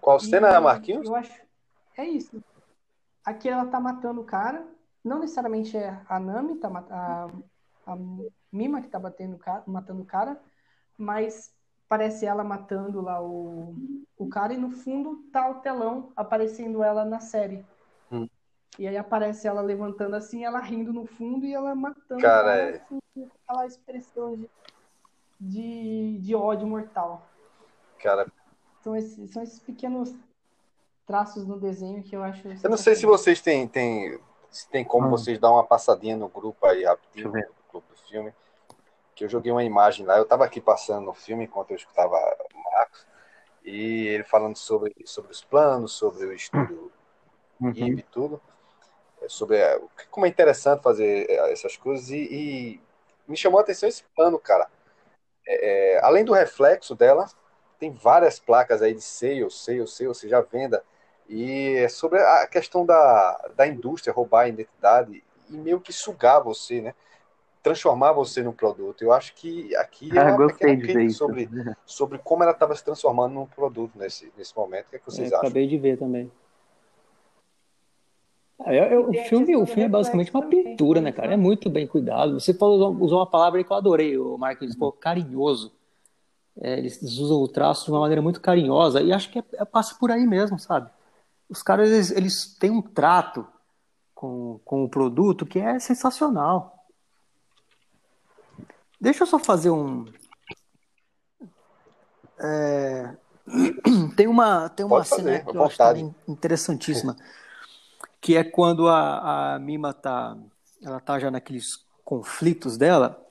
Qual 0.00 0.18
cena, 0.18 0.50
e, 0.50 0.60
Marquinhos? 0.60 1.06
Eu 1.06 1.14
acho. 1.14 1.40
É 1.96 2.04
isso. 2.04 2.42
aqui 3.24 3.48
ela 3.48 3.66
tá 3.66 3.78
matando 3.78 4.20
o 4.20 4.24
cara. 4.24 4.66
Não 5.06 5.20
necessariamente 5.20 5.76
é 5.76 6.00
a 6.08 6.18
Nami, 6.18 6.56
tá, 6.56 6.68
a, 6.90 7.28
a 7.86 7.96
Mima 8.50 8.82
que 8.82 8.88
tá 8.88 8.98
batendo, 8.98 9.38
matando 9.64 10.02
o 10.02 10.04
cara, 10.04 10.36
mas 10.98 11.54
parece 11.88 12.26
ela 12.26 12.42
matando 12.42 13.00
lá 13.00 13.22
o, 13.22 13.72
o 14.18 14.28
cara 14.28 14.52
e 14.52 14.56
no 14.56 14.72
fundo 14.72 15.22
tá 15.32 15.48
o 15.48 15.60
telão 15.60 16.10
aparecendo 16.16 16.82
ela 16.82 17.04
na 17.04 17.20
série. 17.20 17.64
Hum. 18.10 18.28
E 18.80 18.88
aí 18.88 18.96
aparece 18.96 19.46
ela 19.46 19.60
levantando 19.60 20.16
assim, 20.16 20.44
ela 20.44 20.58
rindo 20.58 20.92
no 20.92 21.06
fundo 21.06 21.46
e 21.46 21.54
ela 21.54 21.72
matando 21.76 22.20
cara, 22.20 22.48
cara 22.48 22.60
é... 22.62 22.76
assim, 22.82 23.30
aquela 23.44 23.64
expressão 23.64 24.34
de, 24.34 24.50
de, 25.40 26.18
de 26.18 26.34
ódio 26.34 26.66
mortal. 26.66 27.24
Cara. 28.02 28.26
São 28.82 28.96
esses, 28.96 29.30
são 29.30 29.40
esses 29.40 29.60
pequenos 29.60 30.12
traços 31.06 31.46
no 31.46 31.60
desenho 31.60 32.02
que 32.02 32.16
eu 32.16 32.24
acho. 32.24 32.48
Eu 32.48 32.70
não 32.70 32.76
sei 32.76 32.96
se 32.96 33.06
vocês 33.06 33.40
têm, 33.40 33.68
têm, 33.68 34.18
se 34.56 34.68
tem 34.68 34.84
como 34.84 35.06
hum. 35.06 35.10
vocês 35.10 35.38
dar 35.38 35.50
uma 35.50 35.64
passadinha 35.64 36.16
no 36.16 36.28
grupo 36.28 36.66
aí 36.66 36.84
rapidinho, 36.84 37.28
no 37.28 37.32
grupo 37.70 37.92
do 37.92 38.08
filme 38.08 38.32
que 39.14 39.24
eu 39.24 39.28
joguei 39.28 39.52
uma 39.52 39.64
imagem 39.64 40.04
lá. 40.04 40.16
Eu 40.16 40.24
estava 40.24 40.44
aqui 40.44 40.60
passando 40.60 41.06
no 41.06 41.14
filme 41.14 41.44
enquanto 41.44 41.70
eu 41.70 41.76
escutava 41.76 42.16
o 42.54 42.72
Marcos, 42.72 43.06
e 43.64 44.06
ele 44.08 44.24
falando 44.24 44.56
sobre, 44.56 44.94
sobre 45.04 45.32
os 45.32 45.42
planos, 45.42 45.92
sobre 45.92 46.26
o 46.26 46.32
estudo 46.32 46.92
uhum. 47.60 47.72
e 47.72 48.02
tudo, 48.02 48.40
é, 49.22 49.28
sobre 49.28 49.56
é, 49.56 49.80
como 50.10 50.26
é 50.26 50.28
interessante 50.28 50.82
fazer 50.82 51.28
é, 51.28 51.52
essas 51.52 51.76
coisas, 51.76 52.10
e, 52.10 52.16
e 52.16 52.80
me 53.26 53.36
chamou 53.36 53.58
a 53.58 53.62
atenção 53.62 53.88
esse 53.88 54.04
plano, 54.14 54.38
cara. 54.38 54.68
É, 55.46 56.00
além 56.02 56.24
do 56.24 56.32
reflexo 56.32 56.94
dela, 56.94 57.28
tem 57.78 57.90
várias 57.92 58.38
placas 58.38 58.82
aí 58.82 58.94
de 58.94 59.00
sale, 59.00 59.50
sale, 59.50 59.86
sale, 59.86 60.08
ou 60.08 60.14
seja, 60.14 60.40
venda, 60.42 60.84
e 61.28 61.74
é 61.76 61.88
sobre 61.88 62.20
a 62.20 62.46
questão 62.46 62.84
da, 62.84 63.50
da 63.56 63.66
indústria 63.66 64.14
roubar 64.14 64.42
a 64.42 64.48
identidade 64.48 65.22
e 65.50 65.56
meio 65.56 65.80
que 65.80 65.92
sugar 65.92 66.40
você, 66.40 66.80
né? 66.80 66.94
transformar 67.66 68.12
você 68.12 68.44
num 68.44 68.52
produto. 68.52 69.02
Eu 69.02 69.12
acho 69.12 69.34
que 69.34 69.74
aqui 69.74 70.16
é 70.16 70.20
ah, 70.20 70.36
uma 70.36 70.46
pequena 70.46 70.80
crítica 70.80 71.10
sobre, 71.10 71.50
sobre 71.84 72.18
como 72.18 72.44
ela 72.44 72.52
estava 72.52 72.76
se 72.76 72.84
transformando 72.84 73.34
num 73.34 73.46
produto 73.46 73.98
nesse, 73.98 74.32
nesse 74.38 74.56
momento. 74.56 74.86
O 74.86 74.90
que, 74.90 74.96
é 74.96 74.98
que 75.00 75.04
vocês 75.04 75.32
é, 75.32 75.34
acham? 75.34 75.48
Acabei 75.48 75.66
de 75.66 75.76
ver 75.76 75.98
também. 75.98 76.30
É, 78.64 78.94
é, 78.94 78.98
o, 78.98 79.12
filme, 79.28 79.56
o 79.56 79.66
filme 79.66 79.82
é 79.82 79.88
basicamente 79.88 80.32
uma 80.32 80.46
pintura, 80.46 81.00
né, 81.00 81.10
cara? 81.10 81.34
É 81.34 81.36
muito 81.36 81.68
bem 81.68 81.88
cuidado. 81.88 82.38
Você 82.38 82.54
falou, 82.54 82.96
usou 83.00 83.18
uma 83.18 83.26
palavra 83.26 83.62
que 83.62 83.70
eu 83.72 83.76
adorei, 83.76 84.16
o 84.16 84.38
Marcos, 84.38 84.76
pô, 84.76 84.92
carinhoso. 84.92 85.72
É, 86.60 86.78
eles 86.78 87.02
usam 87.18 87.38
o 87.38 87.48
traço 87.48 87.86
de 87.86 87.90
uma 87.90 88.00
maneira 88.00 88.22
muito 88.22 88.40
carinhosa 88.40 89.02
e 89.02 89.12
acho 89.12 89.30
que 89.30 89.40
é, 89.40 89.44
é, 89.54 89.64
passa 89.64 89.96
por 89.98 90.12
aí 90.12 90.24
mesmo, 90.24 90.56
sabe? 90.56 90.88
Os 91.48 91.62
caras, 91.62 91.90
eles, 91.90 92.10
eles 92.10 92.56
têm 92.58 92.70
um 92.70 92.82
trato 92.82 93.46
com, 94.14 94.58
com 94.64 94.82
o 94.82 94.88
produto 94.88 95.46
que 95.46 95.58
é 95.58 95.78
sensacional. 95.78 96.86
Deixa 99.00 99.22
eu 99.22 99.26
só 99.26 99.38
fazer 99.38 99.70
um. 99.70 100.06
É... 102.38 103.14
Tem 104.16 104.26
uma, 104.26 104.68
tem 104.70 104.84
uma 104.84 105.04
cena 105.04 105.38
que 105.38 105.56
eu 105.56 105.62
acho 105.62 106.14
interessantíssima, 106.26 107.16
que 108.20 108.36
é 108.36 108.42
quando 108.42 108.88
a, 108.88 109.54
a 109.54 109.58
Mima 109.60 109.94
tá, 109.94 110.36
ela 110.82 110.98
tá 110.98 111.18
já 111.20 111.30
naqueles 111.30 111.84
conflitos 112.04 112.76
dela 112.76 113.24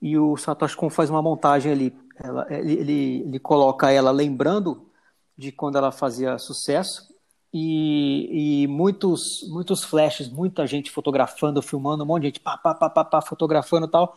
e 0.00 0.16
o 0.16 0.36
Satoshi 0.38 0.76
Kon 0.76 0.88
faz 0.88 1.10
uma 1.10 1.20
montagem 1.20 1.70
ali. 1.70 1.98
Ela, 2.16 2.46
ele, 2.48 2.72
ele, 2.72 3.22
ele 3.26 3.38
coloca 3.38 3.90
ela 3.90 4.10
lembrando 4.10 4.88
de 5.36 5.52
quando 5.52 5.76
ela 5.76 5.92
fazia 5.92 6.38
sucesso 6.38 7.08
e, 7.52 8.62
e, 8.62 8.66
muitos 8.66 9.46
muitos 9.48 9.82
flashes, 9.82 10.28
muita 10.28 10.66
gente 10.66 10.90
fotografando, 10.90 11.62
filmando, 11.62 12.04
um 12.04 12.06
monte 12.06 12.22
de 12.22 12.28
gente 12.28 12.40
pá, 12.40 12.58
pá, 12.58 12.74
pá, 12.74 12.90
pá, 12.90 13.04
pá 13.04 13.22
fotografando 13.22 13.86
e 13.86 13.90
tal. 13.90 14.16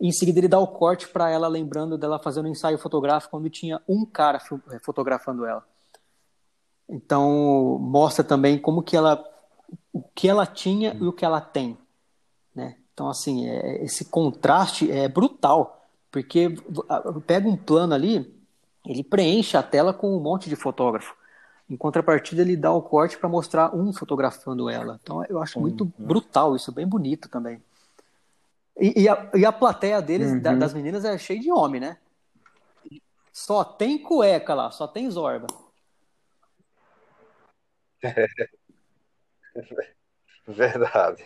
E 0.00 0.08
em 0.08 0.12
seguida 0.12 0.38
ele 0.38 0.48
dá 0.48 0.58
o 0.58 0.66
corte 0.66 1.08
para 1.08 1.28
ela, 1.30 1.48
lembrando 1.48 1.98
dela 1.98 2.18
fazendo 2.18 2.46
um 2.46 2.52
ensaio 2.52 2.78
fotográfico 2.78 3.32
quando 3.32 3.50
tinha 3.50 3.82
um 3.88 4.06
cara 4.06 4.40
eh, 4.72 4.78
fotografando 4.82 5.44
ela. 5.44 5.64
Então 6.88 7.78
mostra 7.80 8.24
também 8.24 8.58
como 8.58 8.82
que 8.82 8.96
ela, 8.96 9.22
o 9.92 10.02
que 10.02 10.28
ela 10.28 10.46
tinha 10.46 10.94
e 10.94 11.06
o 11.06 11.12
que 11.12 11.24
ela 11.24 11.40
tem, 11.40 11.76
né? 12.54 12.76
Então 12.94 13.08
assim, 13.08 13.46
é, 13.48 13.84
esse 13.84 14.06
contraste 14.06 14.90
é 14.90 15.08
brutal, 15.08 15.86
porque 16.10 16.54
pega 17.26 17.48
um 17.48 17.56
plano 17.56 17.94
ali, 17.94 18.34
ele 18.86 19.04
preenche 19.04 19.56
a 19.56 19.62
tela 19.62 19.92
com 19.92 20.16
um 20.16 20.20
monte 20.20 20.48
de 20.48 20.56
fotógrafo. 20.56 21.14
Em 21.70 21.76
contrapartida, 21.76 22.42
ele 22.42 22.56
dá 22.56 22.72
o 22.72 22.82
corte 22.82 23.16
para 23.16 23.28
mostrar 23.28 23.72
um 23.72 23.92
fotografando 23.92 24.68
ela. 24.68 24.98
Então 25.00 25.24
eu 25.26 25.40
acho 25.40 25.60
muito 25.60 25.84
uhum. 25.84 25.92
brutal 25.96 26.56
isso, 26.56 26.72
bem 26.72 26.84
bonito 26.84 27.28
também. 27.28 27.62
E, 28.76 29.02
e, 29.02 29.08
a, 29.08 29.30
e 29.34 29.44
a 29.44 29.52
plateia 29.52 30.02
deles, 30.02 30.32
uhum. 30.32 30.40
da, 30.40 30.52
das 30.54 30.74
meninas, 30.74 31.04
é 31.04 31.16
cheia 31.16 31.38
de 31.38 31.52
homem, 31.52 31.80
né? 31.80 31.96
Só 33.32 33.62
tem 33.62 34.02
cueca 34.02 34.52
lá, 34.52 34.72
só 34.72 34.88
tem 34.88 35.08
zorba. 35.08 35.46
Verdade. 40.48 41.22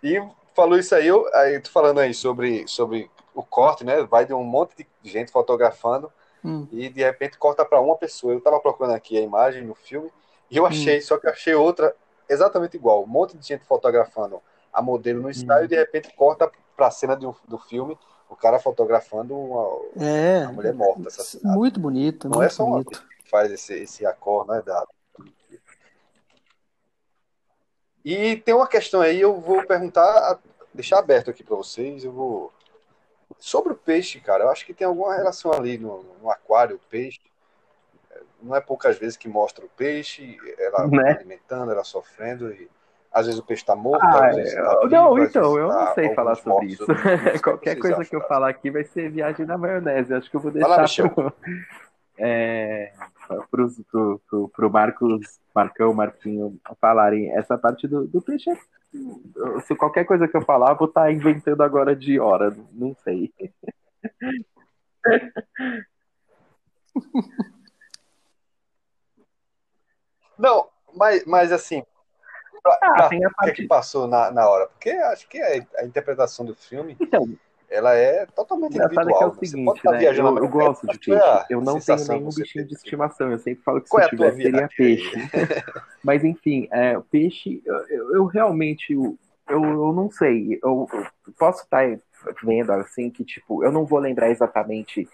E 0.00 0.16
falou 0.54 0.78
isso 0.78 0.94
aí, 0.94 1.08
eu, 1.08 1.28
aí 1.34 1.58
tô 1.58 1.70
falando 1.70 1.98
aí 1.98 2.14
sobre, 2.14 2.68
sobre 2.68 3.10
o 3.34 3.42
corte, 3.42 3.82
né? 3.82 4.02
Vai 4.04 4.24
de 4.26 4.32
um 4.32 4.44
monte 4.44 4.86
de 5.02 5.10
gente 5.10 5.32
fotografando 5.32 6.12
hum. 6.44 6.66
e 6.70 6.88
de 6.88 7.02
repente 7.02 7.38
corta 7.38 7.64
para 7.64 7.80
uma 7.80 7.96
pessoa. 7.96 8.32
Eu 8.32 8.40
tava 8.40 8.60
procurando 8.60 8.94
aqui 8.94 9.16
a 9.16 9.20
imagem 9.20 9.62
no 9.62 9.74
filme 9.74 10.10
e 10.50 10.56
eu 10.56 10.66
achei, 10.66 10.98
hum. 10.98 11.02
só 11.02 11.18
que 11.18 11.26
achei 11.26 11.54
outra 11.54 11.94
exatamente 12.28 12.76
igual. 12.76 13.02
Um 13.02 13.08
monte 13.08 13.36
de 13.36 13.46
gente 13.46 13.64
fotografando 13.64 14.40
a 14.72 14.82
modelo 14.82 15.22
no 15.22 15.30
ensaio 15.30 15.62
hum. 15.62 15.64
e 15.64 15.68
de 15.68 15.76
repente 15.76 16.12
corta 16.14 16.50
para 16.76 16.88
a 16.88 16.90
cena 16.90 17.16
do, 17.16 17.34
do 17.48 17.58
filme 17.58 17.96
o 18.28 18.36
cara 18.36 18.58
fotografando 18.58 19.36
uma, 19.36 20.04
é, 20.04 20.42
uma 20.42 20.52
mulher 20.52 20.74
morta. 20.74 21.08
Muito 21.42 21.78
bonito. 21.78 22.28
Não 22.28 22.38
muito 22.38 22.46
é 22.46 22.50
só 22.50 22.64
bonito. 22.64 22.96
uma 22.96 23.08
que 23.22 23.30
faz 23.30 23.50
esse, 23.50 23.74
esse 23.74 24.04
acorde, 24.04 24.50
né? 24.50 24.62
Da... 24.62 24.86
E 28.04 28.36
tem 28.36 28.54
uma 28.54 28.66
questão 28.66 29.00
aí, 29.00 29.20
eu 29.20 29.40
vou 29.40 29.64
perguntar, 29.64 30.38
deixar 30.74 30.98
aberto 30.98 31.30
aqui 31.30 31.42
para 31.42 31.56
vocês, 31.56 32.04
eu 32.04 32.12
vou 32.12 32.52
sobre 33.38 33.72
o 33.72 33.76
peixe, 33.76 34.20
cara, 34.20 34.44
eu 34.44 34.50
acho 34.50 34.64
que 34.64 34.74
tem 34.74 34.86
alguma 34.86 35.14
relação 35.14 35.52
ali 35.52 35.78
no, 35.78 36.04
no 36.20 36.30
aquário, 36.30 36.76
o 36.76 36.90
peixe. 36.90 37.20
Não 38.42 38.54
é 38.54 38.60
poucas 38.60 38.98
vezes 38.98 39.16
que 39.16 39.28
mostra 39.28 39.64
o 39.64 39.68
peixe, 39.70 40.38
ela 40.58 40.86
né? 40.86 41.12
alimentando, 41.12 41.72
ela 41.72 41.84
sofrendo 41.84 42.52
e 42.52 42.68
às 43.14 43.26
vezes 43.26 43.40
o 43.40 43.44
peixe 43.44 43.62
está 43.62 43.76
morto, 43.76 44.04
ah, 44.04 44.26
às 44.26 44.36
vezes 44.36 44.54
tá 44.54 44.80
Não, 44.90 45.18
então, 45.18 45.56
eu 45.56 45.68
tá 45.68 45.84
não 45.84 45.94
sei 45.94 46.14
falar 46.14 46.34
sobre 46.34 46.66
isso. 46.66 46.84
Qualquer 47.42 47.76
coisa 47.78 48.04
que 48.04 48.14
eu 48.14 48.20
falar 48.22 48.48
aqui 48.48 48.70
vai 48.70 48.82
ser 48.82 49.08
viagem 49.08 49.46
na 49.46 49.56
maionese. 49.56 50.12
Acho 50.12 50.28
que 50.28 50.36
eu 50.36 50.40
vou 50.40 50.50
deixar 50.50 51.10
pro, 51.10 51.32
é, 52.18 52.92
pro, 53.50 53.68
pro, 53.90 54.20
pro, 54.28 54.48
pro 54.48 54.70
Marcos, 54.70 55.40
Marcão, 55.54 55.92
Marquinho 55.94 56.58
falarem. 56.80 57.30
Essa 57.36 57.58
parte 57.58 57.86
do, 57.86 58.06
do 58.06 58.20
peixe 58.22 58.50
é 58.50 58.58
se 59.66 59.74
qualquer 59.74 60.04
coisa 60.04 60.28
que 60.28 60.36
eu 60.36 60.42
falar, 60.42 60.74
vou 60.74 60.88
estar 60.88 61.02
tá 61.02 61.12
inventando 61.12 61.62
agora 61.62 61.96
de 61.96 62.20
hora, 62.20 62.56
não 62.72 62.94
sei. 63.02 63.32
Não, 70.36 70.68
mas, 70.96 71.24
mas 71.26 71.52
assim, 71.52 71.84
ah, 72.82 73.08
tem 73.08 73.24
a 73.24 73.30
parte... 73.30 73.54
que, 73.54 73.62
que 73.62 73.68
passou 73.68 74.08
na, 74.08 74.32
na 74.32 74.48
hora? 74.48 74.66
Porque 74.66 74.90
acho 74.90 75.28
que 75.28 75.40
a, 75.40 75.64
a 75.78 75.84
interpretação 75.84 76.44
do 76.44 76.56
filme 76.56 76.96
então, 77.00 77.24
ela 77.74 77.94
é 77.94 78.24
totalmente 78.26 78.76
individual. 78.76 79.18
Que 79.18 79.24
é 79.24 79.26
o 79.26 79.34
seguinte, 79.34 79.82
tá 79.82 79.90
né? 79.92 80.04
eu, 80.04 80.38
eu 80.38 80.48
gosto 80.48 80.86
de 80.86 80.98
peixe. 80.98 81.44
Eu 81.50 81.60
não 81.60 81.80
tenho 81.80 82.08
nenhum 82.08 82.28
bichinho 82.28 82.66
de 82.66 82.74
estimação. 82.74 83.30
Eu 83.32 83.38
sempre 83.38 83.62
falo 83.64 83.80
que 83.80 83.88
Qual 83.88 84.02
se 84.02 84.06
é 84.06 84.10
tivesse 84.10 84.42
seria 84.42 84.68
peixe. 84.76 85.16
Mas 86.02 86.24
enfim, 86.24 86.68
é, 86.70 86.98
peixe, 87.10 87.60
eu, 87.64 88.14
eu 88.14 88.24
realmente 88.26 88.92
eu, 88.92 89.18
eu 89.48 89.92
não 89.92 90.10
sei. 90.10 90.58
Eu, 90.62 90.88
eu 90.92 91.32
posso 91.38 91.64
estar 91.64 91.84
vendo 92.42 92.72
assim 92.72 93.10
que 93.10 93.24
tipo, 93.24 93.64
eu 93.64 93.72
não 93.72 93.84
vou 93.84 93.98
lembrar 93.98 94.30
exatamente 94.30 95.08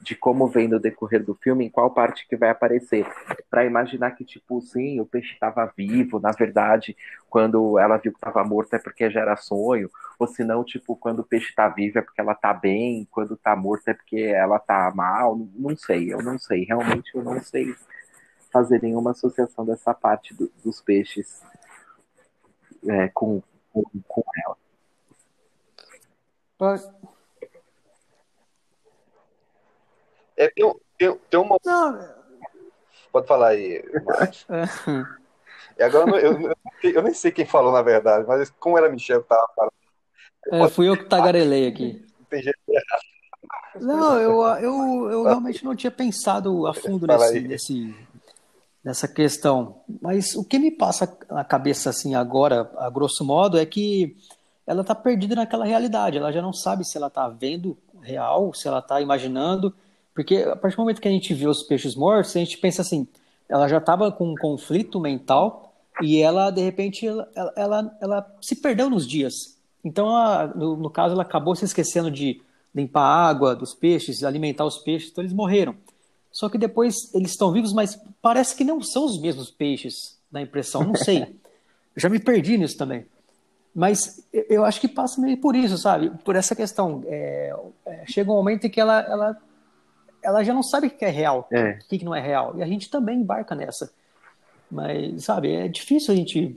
de 0.00 0.14
como 0.14 0.48
vem 0.48 0.66
no 0.66 0.80
decorrer 0.80 1.22
do 1.22 1.34
filme, 1.34 1.66
em 1.66 1.70
qual 1.70 1.90
parte 1.90 2.26
que 2.26 2.36
vai 2.36 2.48
aparecer, 2.50 3.06
para 3.50 3.66
imaginar 3.66 4.12
que 4.12 4.24
tipo, 4.24 4.60
sim, 4.62 4.98
o 4.98 5.06
peixe 5.06 5.34
estava 5.34 5.70
vivo, 5.76 6.18
na 6.18 6.32
verdade, 6.32 6.96
quando 7.28 7.78
ela 7.78 7.98
viu 7.98 8.12
que 8.12 8.18
estava 8.18 8.42
morto 8.42 8.74
é 8.74 8.78
porque 8.78 9.10
já 9.10 9.20
era 9.20 9.36
sonho, 9.36 9.90
ou 10.18 10.26
se 10.26 10.42
não, 10.42 10.64
tipo, 10.64 10.96
quando 10.96 11.20
o 11.20 11.24
peixe 11.24 11.50
está 11.50 11.68
vivo 11.68 11.98
é 11.98 12.02
porque 12.02 12.20
ela 12.20 12.32
está 12.32 12.52
bem, 12.54 13.06
quando 13.10 13.34
está 13.34 13.54
morto 13.54 13.88
é 13.88 13.94
porque 13.94 14.16
ela 14.16 14.56
está 14.56 14.90
mal, 14.94 15.38
não 15.54 15.76
sei, 15.76 16.12
eu 16.12 16.22
não 16.22 16.38
sei, 16.38 16.64
realmente 16.64 17.14
eu 17.14 17.22
não 17.22 17.40
sei 17.42 17.74
fazer 18.50 18.82
nenhuma 18.82 19.12
associação 19.12 19.64
dessa 19.64 19.94
parte 19.94 20.34
do, 20.34 20.50
dos 20.64 20.80
peixes 20.80 21.42
é, 22.88 23.08
com, 23.08 23.42
com, 23.72 23.84
com 24.08 24.22
ela. 24.44 24.56
Mas 26.58 26.90
É, 30.40 30.48
tem, 30.48 30.74
tem, 30.96 31.14
tem 31.28 31.40
uma. 31.40 31.58
Não. 31.62 32.08
Pode 33.12 33.26
falar 33.26 33.48
aí, 33.48 33.84
E 35.78 35.82
agora 35.84 36.10
eu, 36.18 36.40
eu, 36.40 36.54
eu, 36.82 37.02
nem 37.02 37.12
sei 37.12 37.30
quem 37.30 37.44
falou 37.44 37.70
na 37.70 37.82
verdade, 37.82 38.26
mas 38.26 38.48
como 38.58 38.78
era 38.78 38.88
Michel 38.88 39.22
que 39.22 39.28
tava 39.28 39.46
falando. 39.54 39.72
É, 40.50 40.68
fui 40.68 40.88
eu 40.88 40.96
que 40.96 41.04
tagarelei 41.04 41.68
aqui. 41.68 42.06
Tem 42.30 42.42
gente 42.42 42.56
Não, 43.78 44.18
eu, 44.18 44.40
eu, 44.62 45.10
eu 45.10 45.22
realmente 45.24 45.62
não 45.62 45.76
tinha 45.76 45.90
pensado 45.90 46.66
a 46.66 46.72
fundo 46.72 47.06
nesse, 47.06 47.40
nesse, 47.40 47.94
nessa 48.82 49.06
questão. 49.06 49.82
Mas 50.00 50.34
o 50.34 50.42
que 50.42 50.58
me 50.58 50.70
passa 50.70 51.18
na 51.28 51.44
cabeça 51.44 51.90
assim 51.90 52.14
agora, 52.14 52.70
a 52.78 52.88
grosso 52.88 53.26
modo, 53.26 53.58
é 53.58 53.66
que 53.66 54.16
ela 54.66 54.80
está 54.80 54.94
perdida 54.94 55.34
naquela 55.34 55.66
realidade. 55.66 56.16
Ela 56.16 56.32
já 56.32 56.40
não 56.40 56.54
sabe 56.54 56.82
se 56.86 56.96
ela 56.96 57.08
está 57.08 57.28
vendo 57.28 57.76
real, 58.00 58.54
se 58.54 58.66
ela 58.66 58.78
está 58.78 59.02
imaginando. 59.02 59.74
Porque 60.14 60.36
a 60.36 60.56
partir 60.56 60.76
do 60.76 60.82
momento 60.82 61.00
que 61.00 61.08
a 61.08 61.10
gente 61.10 61.32
vê 61.34 61.46
os 61.46 61.62
peixes 61.62 61.94
mortos, 61.94 62.36
a 62.36 62.40
gente 62.40 62.58
pensa 62.58 62.82
assim, 62.82 63.06
ela 63.48 63.68
já 63.68 63.78
estava 63.78 64.10
com 64.10 64.32
um 64.32 64.34
conflito 64.34 65.00
mental 65.00 65.74
e 66.02 66.20
ela, 66.20 66.50
de 66.50 66.62
repente, 66.62 67.06
ela, 67.06 67.28
ela, 67.56 67.98
ela 68.00 68.36
se 68.40 68.56
perdeu 68.56 68.88
nos 68.88 69.06
dias. 69.06 69.58
Então, 69.84 70.08
ela, 70.08 70.46
no, 70.48 70.76
no, 70.76 70.90
caso, 70.90 71.14
ela 71.14 71.22
acabou 71.22 71.54
se 71.54 71.64
esquecendo 71.64 72.10
de 72.10 72.40
limpar 72.74 73.02
a 73.02 73.28
água 73.28 73.54
dos 73.54 73.74
peixes, 73.74 74.22
alimentar 74.22 74.64
os 74.64 74.78
peixes, 74.78 75.10
então 75.10 75.22
eles 75.22 75.32
morreram. 75.32 75.74
Só 76.30 76.48
que 76.48 76.56
depois 76.56 77.12
eles 77.14 77.32
estão 77.32 77.52
vivos, 77.52 77.72
mas 77.72 78.00
parece 78.22 78.54
que 78.54 78.64
não 78.64 78.80
são 78.80 79.04
os 79.04 79.20
mesmos 79.20 79.50
peixes, 79.50 80.18
na 80.30 80.40
impressão, 80.40 80.84
não 80.84 80.94
sei. 80.94 81.34
Já 81.96 82.08
me 82.08 82.20
perdi 82.20 82.56
nisso 82.56 82.78
também. 82.78 83.04
Mas 83.74 84.24
eu 84.48 84.64
acho 84.64 84.80
que 84.80 84.88
passa 84.88 85.20
meio 85.20 85.38
por 85.38 85.54
isso, 85.54 85.76
sabe? 85.78 86.10
Por 86.24 86.36
essa 86.36 86.54
questão. 86.54 87.02
É, 87.06 87.54
é, 87.86 88.04
chega 88.06 88.30
um 88.30 88.36
momento 88.36 88.66
em 88.66 88.70
que 88.70 88.80
ela, 88.80 89.00
ela, 89.00 89.36
ela 90.22 90.42
já 90.42 90.52
não 90.52 90.62
sabe 90.62 90.88
o 90.88 90.90
que 90.90 91.04
é 91.04 91.10
real, 91.10 91.48
é. 91.50 91.78
o 91.82 91.88
que 91.88 92.04
não 92.04 92.14
é 92.14 92.20
real. 92.20 92.54
E 92.56 92.62
a 92.62 92.66
gente 92.66 92.90
também 92.90 93.18
embarca 93.18 93.54
nessa. 93.54 93.92
Mas, 94.70 95.24
sabe, 95.24 95.52
é 95.52 95.68
difícil 95.68 96.14
a 96.14 96.16
gente 96.16 96.56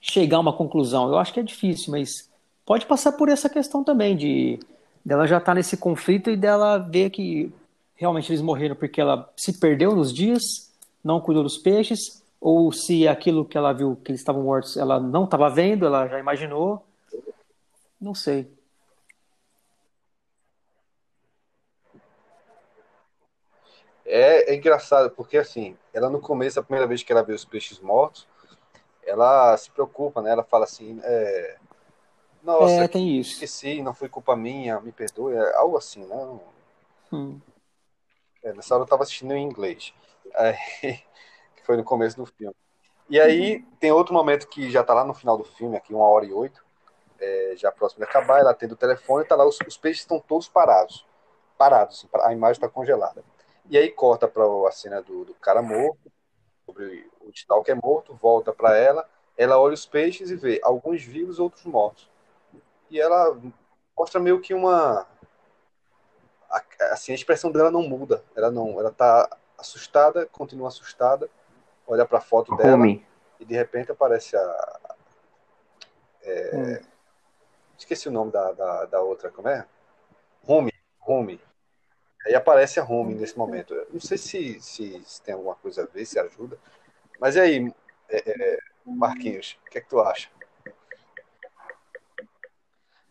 chegar 0.00 0.38
a 0.38 0.40
uma 0.40 0.52
conclusão. 0.52 1.08
Eu 1.08 1.18
acho 1.18 1.32
que 1.32 1.40
é 1.40 1.42
difícil, 1.42 1.92
mas 1.92 2.28
pode 2.64 2.86
passar 2.86 3.12
por 3.12 3.28
essa 3.28 3.48
questão 3.48 3.84
também 3.84 4.16
de 4.16 4.58
dela 5.04 5.26
já 5.26 5.38
estar 5.38 5.52
tá 5.52 5.54
nesse 5.54 5.76
conflito 5.76 6.30
e 6.30 6.36
dela 6.36 6.78
ver 6.78 7.10
que 7.10 7.52
realmente 7.94 8.30
eles 8.30 8.42
morreram 8.42 8.76
porque 8.76 9.00
ela 9.00 9.30
se 9.36 9.58
perdeu 9.58 9.94
nos 9.94 10.12
dias, 10.12 10.70
não 11.02 11.20
cuidou 11.20 11.42
dos 11.42 11.56
peixes, 11.56 12.22
ou 12.40 12.70
se 12.70 13.08
aquilo 13.08 13.44
que 13.44 13.56
ela 13.56 13.72
viu 13.72 13.96
que 13.96 14.10
eles 14.10 14.20
estavam 14.20 14.42
mortos 14.42 14.76
ela 14.76 15.00
não 15.00 15.24
estava 15.24 15.48
vendo, 15.48 15.86
ela 15.86 16.06
já 16.06 16.18
imaginou. 16.18 16.84
Não 18.00 18.14
sei. 18.14 18.48
É, 24.10 24.52
é, 24.52 24.54
engraçado, 24.54 25.10
porque 25.10 25.36
assim, 25.36 25.76
ela 25.92 26.08
no 26.08 26.18
começo, 26.18 26.58
a 26.58 26.62
primeira 26.62 26.86
vez 26.86 27.02
que 27.02 27.12
ela 27.12 27.22
vê 27.22 27.34
os 27.34 27.44
peixes 27.44 27.78
mortos, 27.78 28.26
ela 29.04 29.54
se 29.56 29.70
preocupa, 29.70 30.22
né? 30.22 30.30
Ela 30.30 30.42
fala 30.42 30.64
assim, 30.64 30.98
é, 31.04 31.58
nossa, 32.42 32.84
é, 32.84 32.88
tem 32.88 33.18
isso. 33.18 33.32
esqueci, 33.32 33.82
não 33.82 33.92
foi 33.92 34.08
culpa 34.08 34.34
minha, 34.34 34.80
me 34.80 34.92
perdoe, 34.92 35.34
é 35.34 35.56
algo 35.56 35.76
assim, 35.76 36.06
né? 36.06 36.40
Hum. 37.12 37.38
É, 38.42 38.54
nessa 38.54 38.74
hora 38.74 38.84
eu 38.84 38.88
tava 38.88 39.02
assistindo 39.02 39.34
em 39.34 39.44
inglês. 39.44 39.92
Aí, 40.34 40.56
que 41.54 41.66
foi 41.66 41.76
no 41.76 41.84
começo 41.84 42.16
do 42.16 42.24
filme. 42.24 42.54
E 43.10 43.20
aí 43.20 43.62
tem 43.78 43.92
outro 43.92 44.14
momento 44.14 44.48
que 44.48 44.70
já 44.70 44.82
tá 44.82 44.94
lá 44.94 45.04
no 45.04 45.12
final 45.12 45.36
do 45.36 45.44
filme, 45.44 45.76
aqui 45.76 45.92
uma 45.92 46.06
hora 46.06 46.24
e 46.24 46.32
oito, 46.32 46.64
é, 47.20 47.54
já 47.56 47.70
próximo 47.70 48.02
de 48.02 48.08
acabar, 48.08 48.40
ela 48.40 48.52
atende 48.52 48.72
o 48.72 48.76
telefone, 48.76 49.26
tá 49.26 49.36
lá, 49.36 49.46
os, 49.46 49.58
os 49.66 49.76
peixes 49.76 50.02
estão 50.02 50.18
todos 50.18 50.48
parados. 50.48 51.06
Parados, 51.58 51.98
assim, 51.98 52.08
a 52.26 52.32
imagem 52.32 52.52
está 52.52 52.68
congelada. 52.68 53.22
E 53.68 53.76
aí 53.76 53.90
corta 53.90 54.26
para 54.26 54.44
a 54.44 54.72
cena 54.72 55.02
do, 55.02 55.24
do, 55.24 55.34
cara 55.34 55.60
morto, 55.60 56.10
sobre 56.64 57.08
o 57.20 57.30
tal 57.46 57.62
que 57.62 57.70
é 57.70 57.74
morto, 57.74 58.14
volta 58.14 58.52
para 58.52 58.76
ela, 58.76 59.08
ela 59.36 59.60
olha 59.60 59.74
os 59.74 59.84
peixes 59.84 60.30
e 60.30 60.36
vê 60.36 60.60
alguns 60.62 61.02
vivos, 61.02 61.38
outros 61.38 61.64
mortos. 61.64 62.10
E 62.90 62.98
ela 62.98 63.38
mostra 63.96 64.20
meio 64.20 64.40
que 64.40 64.54
uma 64.54 65.06
assim 66.92 67.12
a 67.12 67.14
expressão 67.14 67.52
dela 67.52 67.70
não 67.70 67.82
muda, 67.82 68.24
ela 68.34 68.50
não, 68.50 68.80
ela 68.80 68.90
tá 68.90 69.28
assustada, 69.58 70.24
continua 70.24 70.68
assustada, 70.68 71.28
olha 71.86 72.06
para 72.06 72.18
a 72.18 72.22
foto 72.22 72.56
dela 72.56 72.74
Homem. 72.74 73.04
e 73.38 73.44
de 73.44 73.54
repente 73.54 73.92
aparece 73.92 74.34
a 74.34 74.96
é, 76.22 76.50
hum. 76.54 76.86
esqueci 77.76 78.08
o 78.08 78.12
nome 78.12 78.30
da, 78.30 78.52
da, 78.52 78.84
da 78.86 79.00
outra, 79.00 79.30
como 79.30 79.48
é? 79.48 79.66
Rumi, 80.42 80.72
Rumi. 80.98 81.40
Aí 82.26 82.34
aparece 82.34 82.80
a 82.80 82.84
home 82.84 83.14
nesse 83.14 83.36
momento. 83.38 83.74
não 83.92 84.00
sei 84.00 84.18
se, 84.18 84.60
se, 84.60 85.02
se, 85.04 85.22
tem 85.22 85.34
alguma 85.34 85.54
coisa 85.54 85.82
a 85.82 85.86
ver, 85.86 86.04
se 86.04 86.18
ajuda. 86.18 86.58
Mas 87.20 87.36
e 87.36 87.40
aí, 87.40 87.72
é, 88.08 88.30
é, 88.30 88.58
Marquinhos, 88.84 89.58
o 89.66 89.70
que 89.70 89.78
é 89.78 89.80
que 89.80 89.88
tu 89.88 90.00
acha? 90.00 90.28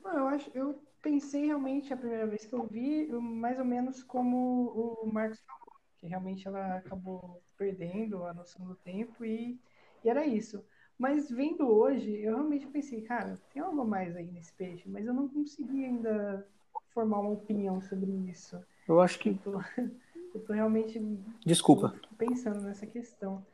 eu 0.06 0.28
acho, 0.28 0.52
eu 0.54 0.82
pensei 1.02 1.46
realmente 1.46 1.94
a 1.94 1.98
primeira 1.98 2.26
vez 2.26 2.46
que 2.46 2.54
eu 2.54 2.66
vi, 2.66 3.08
mais 3.12 3.60
ou 3.60 3.66
menos 3.66 4.04
como 4.04 5.02
o 5.04 5.12
Marcos 5.12 5.40
falou, 5.42 5.80
que 5.98 6.08
realmente 6.08 6.48
ela 6.48 6.78
acabou 6.78 7.42
perdendo 7.58 8.24
a 8.24 8.34
noção 8.34 8.66
do 8.66 8.76
tempo 8.76 9.24
e, 9.24 9.60
e 10.04 10.10
era 10.10 10.26
isso. 10.26 10.64
Mas 10.98 11.30
vendo 11.30 11.68
hoje, 11.68 12.12
eu 12.22 12.36
realmente 12.36 12.66
pensei, 12.68 13.02
cara, 13.02 13.40
tem 13.54 13.62
algo 13.62 13.86
mais 13.86 14.16
aí 14.16 14.32
nesse 14.32 14.54
peixe, 14.54 14.90
mas 14.90 15.06
eu 15.06 15.14
não 15.14 15.28
consegui 15.28 15.86
ainda 15.86 16.48
formar 16.90 17.20
uma 17.20 17.34
opinião 17.34 17.80
sobre 17.82 18.12
isso. 18.30 18.60
Eu 18.88 19.02
acho 19.02 19.20
que. 19.20 19.30
Eu 19.30 19.38
tô, 19.44 19.62
eu 20.36 20.40
tô 20.46 20.54
realmente. 20.54 21.00
Desculpa. 21.46 21.94
Pensando 22.18 22.62
nessa 22.62 22.86
questão. 22.86 23.46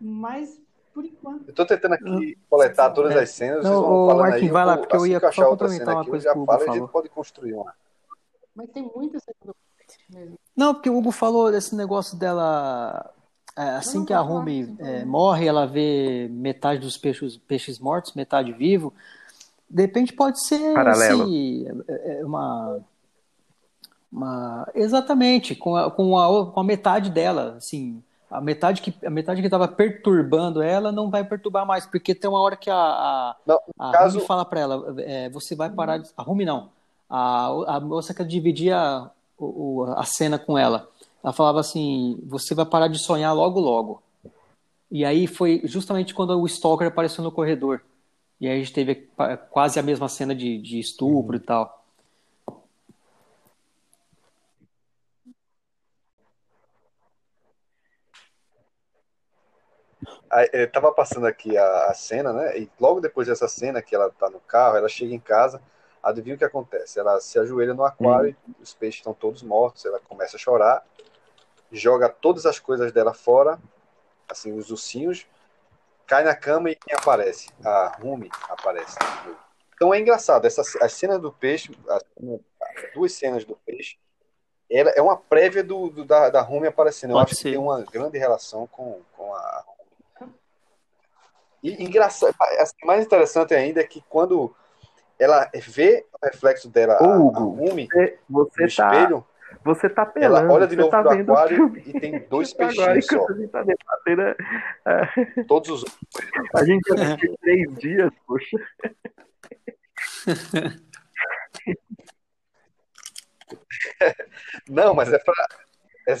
Mas, 0.00 0.60
por 0.92 1.04
enquanto. 1.04 1.48
Eu 1.48 1.54
tô 1.54 1.66
tentando 1.66 1.94
aqui 1.94 2.38
coletar 2.48 2.90
todas 2.90 3.14
é. 3.14 3.22
as 3.22 3.30
cenas. 3.30 3.64
Não, 3.64 3.84
o 3.84 4.16
Marquinhos, 4.16 4.52
vai 4.52 4.64
lá, 4.64 4.78
porque 4.78 4.96
eu 4.96 5.06
ia 5.06 5.20
só 5.32 5.50
complementar 5.50 5.94
uma 5.94 6.04
coisa 6.04 6.32
que 6.32 6.38
o 6.38 6.42
Hugo 6.42 6.52
fala, 6.52 6.70
a 6.70 6.74
gente 6.74 6.90
pode 6.90 7.08
construir 7.08 7.54
uma. 7.54 7.74
Mas 8.54 8.70
tem 8.70 8.90
muita 8.94 9.18
cena 9.20 9.54
mesmo. 10.10 10.38
Não, 10.56 10.74
porque 10.74 10.90
o 10.90 10.96
Hugo 10.96 11.10
falou 11.10 11.50
desse 11.50 11.74
negócio 11.74 12.18
dela. 12.18 13.12
É, 13.58 13.70
assim 13.70 14.04
que 14.04 14.12
a 14.12 14.20
Rumi 14.20 14.76
é, 14.78 15.02
morre, 15.04 15.46
ela 15.46 15.66
vê 15.66 16.28
metade 16.30 16.78
dos 16.78 16.98
peixes, 16.98 17.38
peixes 17.38 17.78
mortos, 17.78 18.12
metade 18.12 18.52
vivo. 18.52 18.92
De 19.68 19.82
repente 19.82 20.12
pode 20.12 20.46
ser 20.46 20.74
Paralelo. 20.74 21.22
Esse, 21.24 21.66
é, 21.88 22.20
é, 22.20 22.24
uma 22.26 22.80
uma, 24.16 24.66
exatamente, 24.74 25.54
com 25.54 25.76
a, 25.76 25.90
com, 25.90 26.18
a, 26.18 26.50
com 26.50 26.60
a 26.60 26.64
metade 26.64 27.10
dela, 27.10 27.56
assim, 27.58 28.02
a 28.30 28.40
metade 28.40 28.80
que 28.80 28.94
a 29.06 29.10
metade 29.10 29.42
que 29.42 29.46
estava 29.46 29.68
perturbando 29.68 30.62
ela 30.62 30.90
não 30.90 31.10
vai 31.10 31.22
perturbar 31.22 31.66
mais, 31.66 31.84
porque 31.84 32.14
tem 32.14 32.30
uma 32.30 32.40
hora 32.40 32.56
que 32.56 32.70
a, 32.70 32.74
a, 32.74 33.36
não, 33.46 33.60
a 33.78 33.92
caso... 33.92 34.16
Rumi 34.16 34.26
fala 34.26 34.44
para 34.46 34.60
ela, 34.60 34.94
é, 35.00 35.28
você 35.28 35.54
vai 35.54 35.68
parar 35.68 35.98
de... 35.98 36.08
A 36.16 36.22
Rumi 36.22 36.46
não, 36.46 36.70
a, 37.10 37.76
a 37.76 37.80
moça 37.80 38.14
que 38.14 38.24
dividia 38.24 39.10
o, 39.38 39.84
a 39.94 40.04
cena 40.04 40.38
com 40.38 40.56
ela, 40.56 40.88
ela 41.22 41.34
falava 41.34 41.60
assim, 41.60 42.18
você 42.24 42.54
vai 42.54 42.64
parar 42.64 42.88
de 42.88 42.98
sonhar 42.98 43.34
logo 43.34 43.60
logo. 43.60 44.02
E 44.90 45.04
aí 45.04 45.26
foi 45.26 45.60
justamente 45.64 46.14
quando 46.14 46.40
o 46.40 46.46
Stalker 46.46 46.86
apareceu 46.86 47.22
no 47.22 47.32
corredor. 47.32 47.82
E 48.40 48.48
aí 48.48 48.54
a 48.54 48.58
gente 48.58 48.72
teve 48.72 49.08
quase 49.50 49.78
a 49.78 49.82
mesma 49.82 50.08
cena 50.08 50.34
de, 50.34 50.56
de 50.58 50.78
estupro 50.78 51.36
uhum. 51.36 51.42
e 51.42 51.44
tal. 51.44 51.84
Aí, 60.30 60.66
tava 60.66 60.92
passando 60.92 61.26
aqui 61.26 61.56
a, 61.56 61.86
a, 61.86 61.94
cena, 61.94 62.32
né? 62.32 62.58
E 62.58 62.70
logo 62.80 63.00
depois 63.00 63.28
dessa 63.28 63.48
cena 63.48 63.82
que 63.82 63.94
ela 63.94 64.10
tá 64.10 64.28
no 64.28 64.40
carro, 64.40 64.76
ela 64.76 64.88
chega 64.88 65.14
em 65.14 65.20
casa, 65.20 65.60
adivinha 66.02 66.34
o 66.34 66.38
que 66.38 66.44
acontece? 66.44 66.98
Ela 66.98 67.20
se 67.20 67.38
ajoelha 67.38 67.74
no 67.74 67.84
aquário, 67.84 68.36
hum. 68.48 68.54
os 68.60 68.74
peixes 68.74 69.00
estão 69.00 69.14
todos 69.14 69.42
mortos, 69.42 69.84
ela 69.84 70.00
começa 70.00 70.36
a 70.36 70.40
chorar, 70.40 70.84
joga 71.70 72.08
todas 72.08 72.46
as 72.46 72.58
coisas 72.58 72.92
dela 72.92 73.14
fora, 73.14 73.58
assim, 74.28 74.52
os 74.52 74.70
ursinhos, 74.70 75.26
cai 76.06 76.24
na 76.24 76.34
cama 76.34 76.70
e 76.70 76.76
quem 76.76 76.94
aparece? 76.94 77.48
A 77.64 77.96
Rumi 78.00 78.30
aparece. 78.48 78.96
Então 79.74 79.92
é 79.92 80.00
engraçado, 80.00 80.46
essa, 80.46 80.62
a 80.80 80.88
cena 80.88 81.18
do 81.18 81.32
peixe, 81.32 81.76
as 81.88 82.02
duas 82.94 83.12
cenas 83.12 83.44
do 83.44 83.56
peixe, 83.56 83.96
ela 84.70 84.90
é 84.90 85.00
uma 85.00 85.16
prévia 85.16 85.62
do, 85.62 85.90
do 85.90 86.04
da, 86.04 86.28
da 86.28 86.40
Rumi 86.40 86.66
aparecendo. 86.66 87.10
Eu 87.10 87.16
Pode 87.16 87.32
acho 87.32 87.36
ser. 87.36 87.42
que 87.44 87.50
tem 87.50 87.58
uma 87.58 87.82
grande 87.82 88.18
relação 88.18 88.66
com, 88.66 89.00
com 89.16 89.32
a 89.34 89.64
e 91.68 91.82
engraçado, 91.82 92.34
assim, 92.58 92.74
mais 92.84 93.04
interessante 93.04 93.54
ainda 93.54 93.80
é 93.80 93.84
que 93.84 94.02
quando 94.08 94.54
ela 95.18 95.50
vê 95.54 96.06
o 96.12 96.26
reflexo 96.26 96.68
dela, 96.68 97.02
Hugo, 97.02 97.38
a, 97.38 97.40
Rumi, 97.40 97.88
você, 97.90 98.18
você 98.28 98.62
no 98.62 98.76
tá, 98.76 98.92
espelho, 98.92 99.24
você 99.64 99.88
tá 99.88 100.04
pelando, 100.06 100.44
ela 100.46 100.54
olha 100.54 100.66
de 100.66 100.76
novo 100.76 100.90
tá 100.90 101.02
pro 101.02 101.10
aquário 101.12 101.76
e 101.78 101.98
tem 101.98 102.18
dois 102.28 102.52
peixinhos 102.54 103.06
só. 103.06 103.26
Tá 103.50 103.62
debatendo, 103.62 104.22
é... 104.22 105.44
Todos 105.48 105.70
os 105.70 105.84
A 106.54 106.64
gente 106.64 106.88
já 106.88 107.16
tem 107.16 107.36
três 107.36 107.74
dias, 107.78 108.12
poxa. 108.26 108.56
Não, 114.68 114.94
mas 114.94 115.12
é 115.12 115.18
pra. 115.18 115.46
É... 116.08 116.16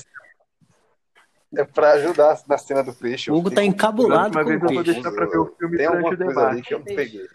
é 1.54 1.64
pra 1.64 1.92
ajudar 1.92 2.40
na 2.48 2.58
cena 2.58 2.82
do 2.82 2.92
peixe. 2.92 3.30
O 3.30 3.36
Hugo 3.36 3.50
tá 3.50 3.62
encabulado 3.62 4.36
com 4.36 4.44
vez 4.44 4.60
o 4.60 4.64
eu 4.64 4.68
vou 4.68 4.68
peixe. 4.68 4.94
deixar 4.94 5.12
pra 5.12 5.26
ver 5.26 5.38
o 5.38 5.54
filme 5.58 5.76
Tem 5.76 5.86
durante 5.86 6.04
alguma 6.06 6.24
coisa 6.24 6.48
ali 6.48 6.62
que 6.62 6.74
eu 6.74 6.78
não 6.78 6.86
peguei. 6.86 7.28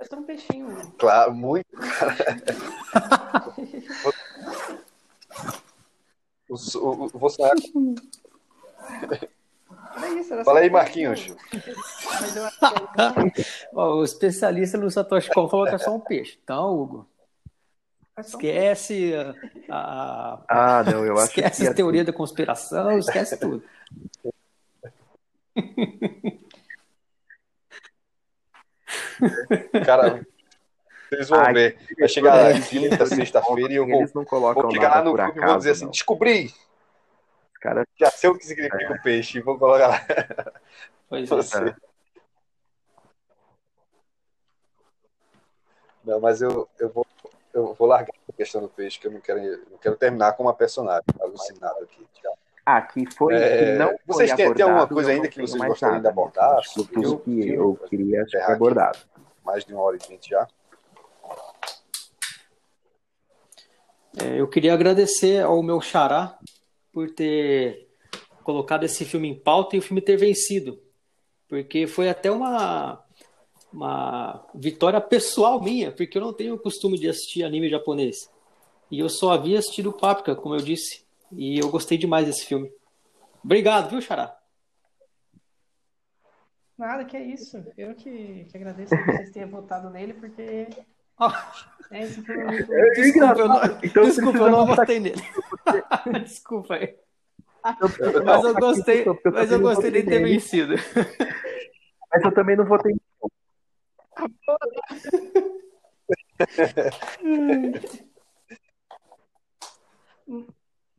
Eu 0.00 0.06
sou 0.06 0.18
um 0.18 0.24
peixinho. 0.24 0.92
Claro, 0.98 1.32
muito. 1.32 1.66
o, 6.48 6.54
o, 6.54 7.06
o 7.06 7.18
Bolsonaro. 7.18 7.60
Era 9.94 10.08
isso, 10.14 10.44
Fala 10.44 10.60
aí, 10.60 10.70
Marquinhos. 10.70 11.28
eu 11.28 12.46
é 12.46 12.50
Ó, 13.74 13.96
o 13.96 14.04
especialista 14.04 14.78
no 14.78 14.90
Satoshi 14.90 15.30
Kon 15.30 15.48
falou 15.48 15.66
que 15.66 15.74
é 15.74 15.78
só 15.78 15.94
um 15.94 16.00
peixe. 16.00 16.38
Então, 16.42 16.74
Hugo, 16.74 17.06
é 17.11 17.11
esquece 18.18 19.14
a, 19.14 19.34
a- 19.70 20.44
Ah, 20.48 20.82
não, 20.84 21.04
eu 21.04 21.14
acho 21.14 21.26
esquece 21.28 21.62
que 21.62 21.68
a 21.68 21.74
teoria 21.74 22.04
da 22.04 22.12
conspiração, 22.12 22.98
esquece 22.98 23.36
tudo. 23.38 23.62
Cara, 29.84 30.26
vocês 31.08 31.28
vão 31.28 31.40
Ai, 31.40 31.52
ver. 31.52 31.78
Vai 31.98 32.08
chegar 32.08 32.50
Eles- 32.50 32.68
quinta, 32.68 33.06
sexta-feira 33.06 33.72
e 33.72 33.76
eu 33.76 33.86
vou, 33.86 34.04
não 34.14 34.24
colocam 34.24 34.62
vou 34.62 34.72
chegar 34.72 34.90
lá 34.90 35.02
no 35.02 35.12
grupo 35.12 35.38
e 35.38 35.44
vou 35.44 35.56
dizer 35.58 35.70
assim: 35.72 35.84
não. 35.84 35.90
descobri! 35.90 36.46
Os 36.46 37.58
caras 37.60 37.84
Já 37.98 38.10
sei 38.10 38.30
o 38.30 38.34
que 38.36 38.44
significa 38.44 38.92
o 38.92 39.02
peixe. 39.02 39.40
Vou 39.40 39.58
colocar 39.58 39.86
lá. 39.88 40.06
Pois 41.08 41.24
é. 41.30 41.34
Você. 41.36 41.74
Não, 46.04 46.18
mas 46.20 46.42
eu, 46.42 46.68
eu, 46.80 46.90
vou, 46.90 47.06
eu 47.54 47.74
vou 47.74 47.86
largar 47.88 48.14
a 48.28 48.32
questão 48.32 48.60
do 48.60 48.68
peixe, 48.68 48.98
que 48.98 49.06
eu 49.06 49.10
não 49.12 49.20
quero, 49.20 49.40
não 49.70 49.78
quero 49.78 49.96
terminar 49.96 50.32
com 50.34 50.42
uma 50.44 50.54
personagem 50.54 51.04
alucinada 51.20 51.82
aqui. 51.82 52.06
Ah, 52.64 52.80
que 52.80 53.04
foi. 53.12 53.34
É, 53.34 53.58
que 53.58 53.78
não 53.78 53.88
foi 53.88 53.98
vocês 54.06 54.32
têm- 54.34 54.54
tem 54.54 54.64
alguma 54.64 54.86
coisa 54.86 55.10
eu 55.10 55.16
ainda 55.16 55.28
que 55.28 55.34
vocês 55.34 55.54
mais 55.56 55.70
gostariam 55.70 55.98
de 55.98 56.04
nada. 56.04 56.10
abordar? 56.12 56.58
Acho 56.58 56.68
que 56.84 56.92
Tudo 56.92 57.18
que 57.18 57.48
eu 57.54 57.76
queria 57.88 58.24
foi 58.30 58.40
aqui. 58.40 58.52
abordado. 58.52 58.98
Mais 59.44 59.64
de 59.64 59.74
uma 59.74 59.82
hora 59.82 59.96
e 59.96 60.08
vinte 60.08 60.30
já. 60.30 60.46
É, 64.22 64.40
eu 64.40 64.46
queria 64.48 64.74
agradecer 64.74 65.42
ao 65.42 65.62
meu 65.62 65.80
xará 65.80 66.38
por 66.92 67.10
ter 67.10 67.88
colocado 68.44 68.84
esse 68.84 69.04
filme 69.04 69.28
em 69.28 69.34
pauta 69.38 69.74
e 69.74 69.78
o 69.78 69.82
filme 69.82 70.00
ter 70.02 70.16
vencido. 70.16 70.80
Porque 71.48 71.86
foi 71.86 72.08
até 72.08 72.30
uma, 72.30 73.01
uma 73.72 74.44
vitória 74.54 75.00
pessoal 75.00 75.60
minha, 75.60 75.90
porque 75.90 76.18
eu 76.18 76.22
não 76.22 76.32
tenho 76.32 76.54
o 76.54 76.58
costume 76.58 76.98
de 76.98 77.08
assistir 77.08 77.42
anime 77.44 77.68
japonês. 77.68 78.30
E 78.90 78.98
eu 78.98 79.08
só 79.08 79.32
havia 79.32 79.58
assistido 79.58 79.92
Paprika, 79.92 80.36
como 80.36 80.54
eu 80.54 80.60
disse. 80.60 81.02
E 81.32 81.58
eu 81.58 81.70
gostei 81.70 81.96
demais 81.96 82.26
desse 82.26 82.44
filme. 82.44 82.70
Obrigado, 83.42 83.88
viu, 83.88 84.00
Xará? 84.00 84.36
Nada, 86.76 87.04
que 87.04 87.16
é 87.16 87.22
isso. 87.22 87.64
Eu 87.76 87.94
que, 87.94 88.44
que 88.50 88.56
agradeço 88.56 88.94
que 88.94 89.04
vocês 89.04 89.30
tenham 89.30 89.48
votado 89.48 89.88
nele, 89.88 90.14
porque 90.14 90.68
Ah, 91.18 91.52
é, 91.90 92.02
esse 92.02 92.22
filme 92.22 92.42
é 92.42 92.46
muito 92.46 92.66
desculpa, 92.94 93.40
eu 93.40 93.48
não, 93.48 93.62
Então, 93.82 94.04
desculpa, 94.04 94.38
eu 94.38 94.50
não 94.50 94.66
votei 94.66 95.00
nele. 95.00 95.22
desculpa 96.24 96.74
aí. 96.74 96.96
Mas 98.24 98.44
eu 98.44 98.54
gostei, 98.54 99.04
mas 99.32 99.52
eu 99.52 99.60
gostei 99.60 99.90
de 99.90 100.02
ter 100.02 100.22
vencido. 100.22 100.74
Mas 102.12 102.24
eu 102.24 102.34
também 102.34 102.56
não 102.56 102.64
votei. 102.64 102.94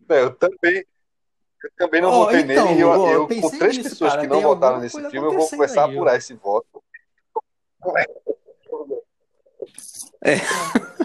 É, 0.10 0.22
Eu 0.22 0.36
também, 0.36 0.86
eu 1.64 1.72
também 1.78 2.02
não 2.02 2.12
Ó, 2.12 2.26
votei 2.26 2.42
então, 2.42 2.66
nele. 2.66 2.78
E 2.78 2.82
eu, 2.82 3.08
eu, 3.08 3.28
com 3.28 3.58
três 3.58 3.78
nisso, 3.78 3.90
pessoas 3.90 4.12
cara, 4.12 4.22
que 4.22 4.28
não 4.28 4.42
votaram 4.42 4.80
nesse 4.80 5.02
filme, 5.10 5.28
eu 5.28 5.34
vou 5.34 5.50
começar 5.50 5.84
a 5.84 5.86
aí, 5.86 5.96
apurar 5.96 6.18
esse 6.18 6.34
voto. 6.34 6.84
É. 10.26 10.36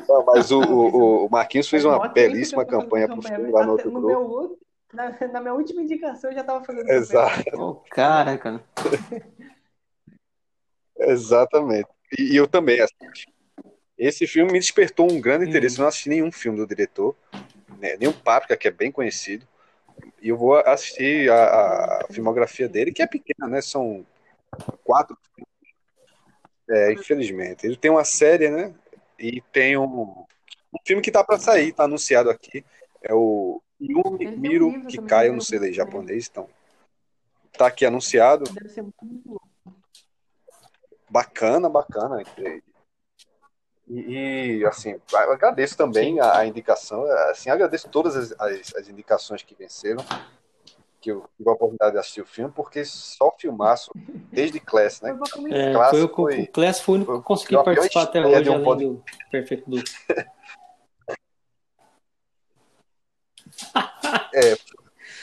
Não, 0.09 0.25
mas 0.25 0.51
o, 0.51 0.61
o, 0.61 1.27
o 1.27 1.31
Marquinhos 1.31 1.69
fez 1.69 1.85
uma 1.85 2.09
belíssima 2.09 2.63
eu 2.63 2.67
campanha 2.67 3.09
filme 3.09 3.51
lá 3.51 3.65
no 3.65 3.73
outro 3.73 3.91
no 3.91 4.01
grupo. 4.01 4.09
meu 4.09 4.59
na, 4.93 5.11
na 5.29 5.41
minha 5.41 5.55
última 5.55 5.83
indicação 5.83 6.31
eu 6.31 6.35
já 6.35 6.45
tava 6.45 6.65
fazendo. 6.65 6.89
Exato, 6.89 7.61
Ô, 7.61 7.75
cara, 7.91 8.39
cara. 8.39 8.65
exatamente. 10.97 11.89
E, 12.17 12.35
e 12.35 12.37
eu 12.37 12.47
também. 12.47 12.81
assim, 12.81 12.95
Esse 13.97 14.27
filme 14.27 14.53
me 14.53 14.61
despertou 14.61 15.11
um 15.11 15.21
grande 15.21 15.45
Hum. 15.45 15.49
interesse. 15.49 15.79
Eu 15.79 15.83
não 15.83 15.89
assisti 15.89 16.09
nenhum 16.09 16.31
filme 16.31 16.59
do 16.59 16.67
diretor, 16.67 17.17
né, 17.79 17.97
nenhum 17.97 18.13
Páprica, 18.13 18.57
que 18.57 18.69
é 18.69 18.71
bem 18.71 18.93
conhecido. 18.93 19.47
E 20.23 20.29
eu 20.29 20.37
vou 20.37 20.57
assistir 20.57 21.31
a, 21.31 22.03
a 22.03 22.07
filmografia 22.13 22.69
dele, 22.69 22.93
que 22.93 23.03
é 23.03 23.07
pequena, 23.07 23.49
né? 23.49 23.61
São 23.61 24.07
quatro. 24.85 25.17
É, 26.69 26.93
infelizmente. 26.93 27.67
Ele 27.67 27.77
tem 27.77 27.91
uma 27.91 28.05
série, 28.05 28.51
né? 28.51 28.75
E 29.19 29.41
tem 29.53 29.77
um, 29.77 29.85
um 29.85 30.79
filme 30.87 31.03
que 31.03 31.11
tá 31.11 31.25
para 31.25 31.39
sair, 31.39 31.73
tá 31.73 31.85
anunciado 31.85 32.31
aqui. 32.31 32.65
É 33.03 33.13
o 33.15 33.61
Yumi 33.81 34.29
um 34.29 34.39
Miro 34.39 34.73
cai, 35.07 35.29
eu 35.29 35.33
não 35.33 35.41
sei 35.41 35.59
ler 35.59 35.73
japonês, 35.73 36.29
então. 36.31 36.49
Tá 37.53 37.67
aqui 37.67 37.85
anunciado. 37.87 38.45
Deve 38.53 38.69
ser 38.69 38.83
muito 38.83 39.29
louco. 39.29 39.48
Bacana, 41.19 41.69
bacana. 41.69 42.23
E, 43.89 44.61
e, 44.61 44.65
assim, 44.66 44.95
agradeço 45.12 45.77
também 45.77 46.20
a, 46.20 46.39
a 46.39 46.47
indicação. 46.47 47.03
Assim, 47.31 47.51
agradeço 47.51 47.89
todas 47.89 48.15
as, 48.15 48.32
as, 48.40 48.74
as 48.77 48.89
indicações 48.89 49.43
que 49.43 49.53
venceram, 49.53 50.05
que 51.01 51.11
eu 51.11 51.28
tive 51.36 51.51
a 51.51 51.55
oportunidade 51.55 51.93
de 51.95 51.99
assistir 51.99 52.20
o 52.20 52.27
filme, 52.27 52.53
porque 52.55 52.85
só 52.85 53.35
filmaço, 53.36 53.90
desde 54.31 54.61
Class, 54.61 55.01
né? 55.01 55.19
É, 55.51 55.73
Clássico 55.73 56.23
foi 56.23 56.32
o, 56.32 56.36
foi- 56.36 56.43
o 56.45 56.53
Class 56.53 56.81
foi 56.81 56.93
o 56.93 56.97
único 56.99 57.19
que 57.19 57.24
consegui 57.24 57.55
participar 57.65 58.03
até 58.03 58.19
estreia 58.19 58.36
hoje, 58.36 58.43
de 58.45 58.51
um 58.51 58.55
além 58.55 58.65
pod- 58.65 58.85
do 58.85 59.05
Perfeito. 59.31 59.65
É, 64.35 64.57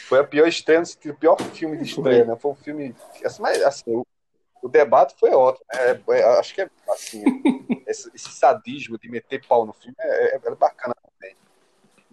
foi 0.07 0.19
a 0.19 0.23
pior 0.23 0.47
estreia, 0.47 0.81
o 0.81 1.13
pior 1.15 1.39
filme 1.53 1.77
de 1.77 1.83
estreia, 1.83 2.25
né? 2.25 2.35
Foi 2.35 2.51
um 2.51 2.55
filme. 2.55 2.95
Assim, 3.23 3.41
mas, 3.41 3.61
assim, 3.63 4.03
o, 4.65 4.67
o 4.67 4.69
debate 4.69 5.15
foi 5.19 5.31
ótimo. 5.31 5.65
né? 5.73 5.79
É, 5.91 6.19
é, 6.19 6.39
acho 6.39 6.53
que 6.55 6.61
é 6.61 6.69
assim, 6.89 7.23
esse, 7.87 8.09
esse 8.13 8.29
sadismo 8.31 8.97
de 8.97 9.09
meter 9.09 9.45
pau 9.47 9.65
no 9.65 9.73
filme 9.73 9.95
é, 9.99 10.35
é- 10.35 10.41
é 10.43 10.55
bacana 10.55 10.93
também. 10.95 11.35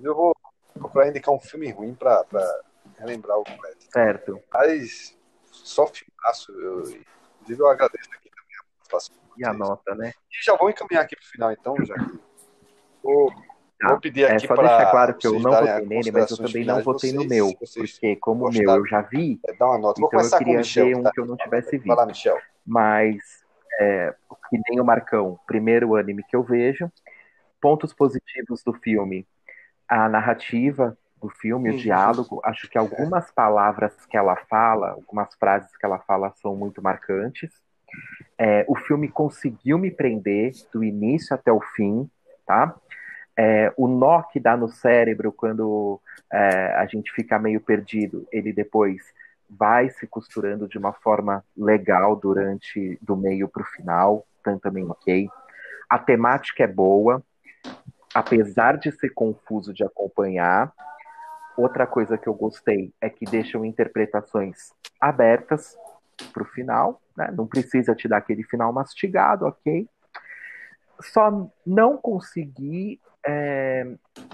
Eu 0.02 0.14
vou 0.14 0.36
procurar 0.74 1.08
indicar 1.08 1.34
um 1.34 1.40
filme 1.40 1.70
ruim 1.70 1.94
pra, 1.94 2.24
pra 2.24 2.60
relembrar 2.98 3.38
o 3.38 3.44
Class. 3.44 3.76
Certo. 3.92 4.42
Mas 4.52 5.16
só 5.50 5.86
filmaço. 5.86 6.50
Eu, 6.52 6.80
inclusive, 6.80 7.60
eu 7.60 7.68
agradeço 7.68 8.08
aqui 8.12 8.30
também 8.30 8.56
a 8.58 8.64
participação. 8.74 9.16
E 9.36 9.44
a 9.44 9.52
nota, 9.52 9.94
né? 9.94 10.12
E 10.30 10.44
já 10.44 10.56
vou 10.56 10.68
encaminhar 10.70 11.04
aqui 11.04 11.16
pro 11.16 11.24
final, 11.26 11.52
então, 11.52 11.74
já. 11.84 11.94
Vou, 13.02 13.30
Tá. 13.30 13.36
vou 13.88 14.00
pedir 14.00 14.24
É 14.24 14.36
aqui 14.36 14.46
só 14.46 14.54
para 14.54 14.68
deixar 14.68 14.90
claro 14.90 15.14
que 15.14 15.26
eu 15.26 15.38
não 15.40 15.50
votei 15.52 15.86
nele, 15.86 16.10
mas 16.12 16.30
eu 16.30 16.36
também 16.36 16.64
não 16.64 16.82
votei 16.82 17.12
no 17.12 17.24
meu. 17.24 17.52
Porque 17.74 18.16
como 18.16 18.48
o 18.48 18.52
meu 18.52 18.70
eu 18.70 18.86
já 18.86 19.00
vi, 19.02 19.40
É, 19.46 19.52
Dá 19.54 19.66
uma 19.66 19.78
nota. 19.78 20.00
Então 20.00 20.20
eu 20.20 20.26
o 20.26 20.38
queria 20.38 20.58
Michel. 20.58 20.86
ver 20.86 20.96
um 20.96 21.02
tá? 21.02 21.10
que 21.12 21.20
eu 21.20 21.26
não 21.26 21.36
tivesse 21.36 21.78
visto. 21.78 21.96
lá, 21.96 22.06
Michel. 22.06 22.38
Mas, 22.66 23.16
é, 23.80 24.14
que 24.48 24.60
nem 24.68 24.80
o 24.80 24.84
Marcão, 24.84 25.38
primeiro 25.46 25.96
anime 25.96 26.22
que 26.24 26.36
eu 26.36 26.42
vejo. 26.42 26.90
Pontos 27.60 27.92
positivos 27.92 28.62
do 28.64 28.72
filme: 28.72 29.26
a 29.88 30.08
narrativa 30.08 30.96
do 31.20 31.28
filme, 31.28 31.70
o 31.70 31.72
Uhum. 31.72 31.78
diálogo. 31.78 32.40
Acho 32.44 32.68
que 32.68 32.76
algumas 32.76 33.30
palavras 33.30 33.94
que 34.06 34.16
ela 34.16 34.36
fala, 34.48 34.90
algumas 34.90 35.32
frases 35.36 35.74
que 35.76 35.86
ela 35.86 35.98
fala 36.00 36.32
são 36.42 36.56
muito 36.56 36.82
marcantes. 36.82 37.50
É, 38.38 38.64
o 38.66 38.74
filme 38.74 39.08
conseguiu 39.08 39.78
me 39.78 39.90
prender 39.90 40.52
do 40.72 40.82
início 40.82 41.34
até 41.34 41.52
o 41.52 41.60
fim, 41.60 42.10
tá? 42.46 42.74
É, 43.36 43.72
o 43.76 43.88
nó 43.88 44.22
que 44.22 44.38
dá 44.38 44.56
no 44.56 44.68
cérebro 44.68 45.32
quando 45.32 46.00
é, 46.30 46.74
a 46.74 46.86
gente 46.86 47.10
fica 47.12 47.38
meio 47.38 47.60
perdido, 47.60 48.26
ele 48.30 48.52
depois 48.52 49.02
vai 49.48 49.90
se 49.90 50.06
costurando 50.06 50.66
de 50.66 50.78
uma 50.78 50.92
forma 50.92 51.44
legal 51.56 52.16
durante 52.16 52.98
do 53.02 53.16
meio 53.16 53.48
para 53.48 53.62
o 53.62 53.66
final, 53.66 54.26
então 54.40 54.58
também 54.58 54.84
ok. 54.84 55.28
A 55.88 55.98
temática 55.98 56.64
é 56.64 56.66
boa, 56.66 57.22
apesar 58.14 58.78
de 58.78 58.90
ser 58.92 59.10
confuso 59.10 59.72
de 59.72 59.84
acompanhar. 59.84 60.72
Outra 61.56 61.86
coisa 61.86 62.16
que 62.16 62.26
eu 62.26 62.34
gostei 62.34 62.92
é 63.00 63.10
que 63.10 63.26
deixam 63.26 63.64
interpretações 63.64 64.72
abertas 64.98 65.76
para 66.32 66.42
o 66.42 66.46
final, 66.46 67.00
né? 67.16 67.30
não 67.36 67.46
precisa 67.46 67.94
te 67.94 68.08
dar 68.08 68.18
aquele 68.18 68.42
final 68.42 68.72
mastigado, 68.72 69.46
ok? 69.46 69.86
Só 71.02 71.50
não 71.66 71.96
consegui 71.96 73.00
é, 73.24 73.86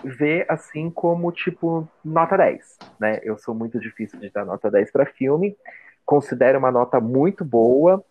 ver 0.04 0.46
assim 0.48 0.90
como 0.90 1.30
tipo 1.32 1.88
nota 2.04 2.36
10, 2.36 2.78
né? 2.98 3.20
Eu 3.22 3.38
sou 3.38 3.54
muito 3.54 3.78
difícil 3.78 4.18
de 4.18 4.30
dar 4.30 4.44
nota 4.44 4.70
10 4.70 4.90
para 4.90 5.06
filme. 5.06 5.56
Considero 6.04 6.58
uma 6.58 6.70
nota 6.70 7.00
muito 7.00 7.44
boa 7.44 8.02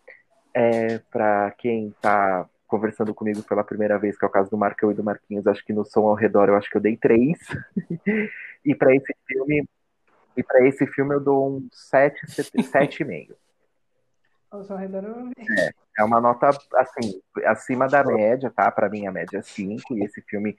é, 0.54 1.00
para 1.12 1.52
quem 1.58 1.90
está 1.90 2.48
conversando 2.68 3.14
comigo 3.14 3.42
pela 3.44 3.64
primeira 3.64 3.98
vez, 3.98 4.18
que 4.18 4.26
é 4.26 4.28
o 4.28 4.32
caso 4.32 4.52
do 4.52 4.58
Marcão 4.58 4.92
e 4.92 4.94
do 4.94 5.04
Marquinhos. 5.04 5.48
Acho 5.48 5.66
que 5.66 5.74
no 5.74 5.86
som 5.86 6.06
ao 6.06 6.14
redor 6.14 6.50
eu 6.50 6.56
acho 6.56 6.70
que 6.70 6.78
eu 6.78 6.82
dei 6.82 6.98
3. 6.98 7.38
e 8.66 8.76
para 8.76 8.96
esse 8.96 9.16
filme 9.26 9.68
E 10.36 10.44
para 10.44 10.68
esse 10.68 10.86
filme 10.88 11.16
eu 11.16 11.20
dou 11.20 11.58
um 11.58 11.70
7,5. 11.74 13.34
É, 15.60 15.70
é 16.00 16.04
uma 16.04 16.22
nota, 16.22 16.50
assim, 16.76 17.22
acima 17.46 17.88
da 17.88 18.04
média, 18.04 18.52
tá? 18.56 18.72
Para 18.72 18.90
mim 18.90 19.08
a 19.08 19.12
média 19.12 19.40
é 19.40 19.42
5, 19.42 19.94
e 19.96 20.04
esse 20.04 20.22
filme 20.22 20.56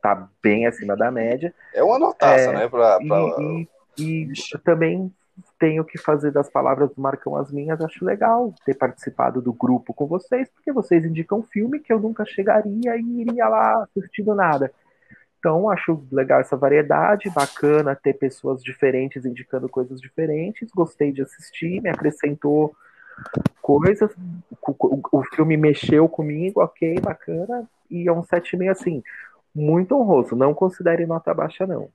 tá 0.00 0.28
bem 0.42 0.66
acima 0.66 0.96
da 0.96 1.10
média. 1.10 1.54
É 1.74 1.82
uma 1.82 1.98
notaça, 1.98 2.50
é, 2.50 2.52
né? 2.52 2.68
Pra, 2.68 2.98
pra... 2.98 3.18
E, 3.40 3.68
e, 3.98 4.24
e 4.24 4.32
eu 4.52 4.60
também 4.60 5.12
tenho 5.58 5.84
que 5.84 5.98
fazer 5.98 6.30
das 6.30 6.50
palavras 6.50 6.90
do 6.90 7.00
Marcão 7.00 7.36
as 7.36 7.50
minhas. 7.50 7.80
Acho 7.80 8.04
legal 8.04 8.54
ter 8.64 8.74
participado 8.74 9.40
do 9.40 9.52
grupo 9.52 9.94
com 9.94 10.06
vocês, 10.06 10.48
porque 10.50 10.72
vocês 10.72 11.04
indicam 11.04 11.38
um 11.38 11.42
filme 11.42 11.80
que 11.80 11.92
eu 11.92 12.00
nunca 12.00 12.24
chegaria 12.24 12.96
e 12.96 13.20
iria 13.22 13.48
lá 13.48 13.84
assistindo 13.84 14.34
nada. 14.34 14.72
Então, 15.38 15.68
acho 15.68 16.04
legal 16.12 16.40
essa 16.40 16.56
variedade, 16.56 17.28
bacana 17.30 17.96
ter 17.96 18.14
pessoas 18.14 18.62
diferentes 18.62 19.24
indicando 19.24 19.68
coisas 19.68 20.00
diferentes. 20.00 20.70
Gostei 20.72 21.10
de 21.10 21.22
assistir, 21.22 21.80
me 21.80 21.88
acrescentou 21.88 22.74
coisas. 23.60 24.10
O, 24.60 25.18
o 25.18 25.24
filme 25.34 25.56
mexeu 25.56 26.08
comigo, 26.08 26.60
ok, 26.60 27.00
bacana. 27.00 27.68
E 27.90 28.08
é 28.08 28.12
um 28.12 28.22
7,5 28.22 28.70
assim, 28.70 29.02
muito 29.54 29.94
honroso. 29.94 30.36
Não 30.36 30.54
considere 30.54 31.06
nota 31.06 31.32
baixa, 31.34 31.66
não. 31.66 31.90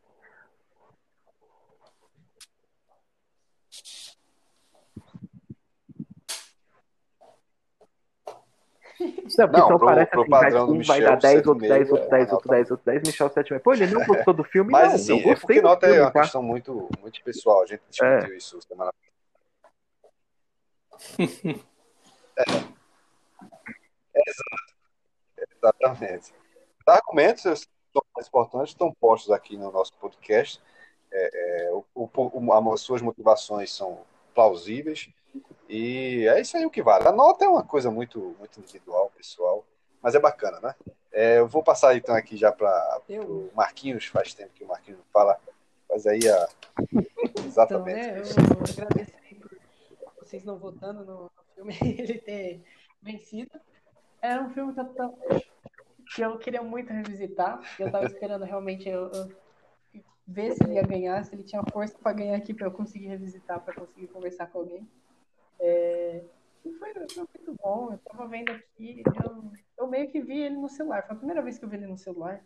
Isso 9.00 9.42
é 9.42 9.46
porque 9.46 9.60
não, 9.60 9.68
só 9.68 9.78
pro, 9.78 9.86
parece 9.88 10.12
pro 10.12 10.22
assim, 10.22 10.30
vai, 10.30 10.56
um 10.56 10.82
vai 10.82 11.02
dar 11.02 11.18
10, 11.18 11.48
outro 11.48 11.68
10, 11.68 11.92
outro 11.92 12.10
10, 12.10 12.32
outro 12.32 12.50
10, 12.50 12.72
outro 12.72 12.86
10, 12.86 13.04
Michel 13.06 13.30
7 13.30 13.60
Pô, 13.60 13.74
ele 13.74 13.88
não 13.88 14.04
gostou 14.06 14.34
do 14.34 14.44
filme, 14.44 14.72
Mas, 14.74 14.88
não. 14.88 14.96
assim, 14.96 15.12
eu 15.12 15.24
gostei 15.24 15.32
é 15.32 15.36
porque 15.36 15.62
nota 15.62 15.86
filme, 15.86 16.02
é 16.02 16.04
uma 16.04 16.12
tá? 16.12 16.22
questão 16.22 16.42
muito, 16.42 16.90
muito 17.00 17.24
pessoal. 17.24 17.62
A 17.62 17.66
gente 17.68 17.82
discutiu 17.90 18.34
é. 18.34 18.38
isso 18.38 18.60
semana 18.62 18.92
passada. 18.92 19.17
É. 22.38 22.44
Exato. 24.16 24.78
Exatamente. 25.38 26.34
Os 26.80 26.88
argumentos 26.88 27.68
mais 28.16 28.28
importantes, 28.28 28.72
estão 28.72 28.94
postos 29.00 29.32
aqui 29.32 29.58
no 29.58 29.72
nosso 29.72 29.94
podcast. 29.94 30.62
É, 31.12 31.68
é, 31.68 31.72
o, 31.72 31.86
o, 31.96 32.74
as 32.74 32.82
suas 32.82 33.02
motivações 33.02 33.74
são 33.74 34.02
plausíveis 34.36 35.10
e 35.70 36.28
é 36.28 36.42
isso 36.42 36.58
aí 36.58 36.66
o 36.66 36.70
que 36.70 36.84
vale. 36.84 37.08
A 37.08 37.12
nota 37.12 37.46
é 37.46 37.48
uma 37.48 37.64
coisa 37.64 37.90
muito, 37.90 38.36
muito 38.38 38.60
individual, 38.60 39.12
pessoal, 39.16 39.66
mas 40.02 40.16
é 40.16 40.20
bacana, 40.20 40.60
né? 40.60 40.76
É, 41.12 41.40
eu 41.40 41.48
vou 41.48 41.64
passar 41.64 41.96
então 41.96 42.14
aqui 42.14 42.38
já 42.38 42.52
para 42.52 43.02
o 43.10 43.50
Marquinhos, 43.56 44.06
faz 44.06 44.34
tempo 44.34 44.54
que 44.54 44.64
o 44.64 44.68
Marquinhos 44.68 45.00
não 45.00 45.06
fala, 45.12 45.40
mas 45.90 46.06
aí 46.06 46.20
a... 46.30 46.50
exatamente. 47.46 48.30
Então, 48.30 48.44
né, 48.44 48.50
eu 48.52 48.86
agradeço 48.86 49.27
vocês 50.28 50.44
não 50.44 50.58
votando 50.58 51.06
no, 51.06 51.32
filme, 51.56 51.74
ele 51.82 52.20
ter 52.20 52.62
vencido. 53.02 53.60
Era 54.22 54.44
um 54.44 54.50
filme 54.50 54.74
que 54.74 54.80
eu, 54.80 55.18
que 56.16 56.22
eu 56.22 56.38
queria 56.38 56.62
muito 56.62 56.92
revisitar, 56.92 57.62
eu 57.80 57.88
estava 57.88 58.06
esperando 58.06 58.44
realmente 58.46 58.90
eu, 58.90 59.12
eu 59.12 59.30
ver 60.28 60.54
se 60.54 60.64
ele 60.64 60.74
ia 60.74 60.84
ganhar, 60.84 61.24
se 61.24 61.34
ele 61.34 61.44
tinha 61.44 61.64
força 61.72 61.98
para 61.98 62.14
ganhar 62.14 62.36
aqui 62.36 62.54
para 62.54 62.68
eu 62.68 62.72
conseguir 62.72 63.08
revisitar, 63.08 63.64
para 63.64 63.74
conseguir 63.74 64.08
conversar 64.08 64.48
com 64.48 64.60
alguém. 64.60 64.88
É, 65.60 66.24
foi, 66.64 66.94
foi, 66.94 67.28
muito 67.36 67.56
bom. 67.64 67.94
Eu 67.94 67.98
tava 68.00 68.28
vendo 68.28 68.52
aqui, 68.52 69.02
eu, 69.24 69.52
eu, 69.78 69.88
meio 69.88 70.10
que 70.10 70.22
vi 70.22 70.42
ele 70.42 70.58
no 70.58 70.68
celular. 70.68 71.04
Foi 71.06 71.16
a 71.16 71.18
primeira 71.18 71.42
vez 71.42 71.58
que 71.58 71.64
eu 71.64 71.70
vi 71.70 71.78
ele 71.78 71.88
no 71.88 71.98
celular. 71.98 72.44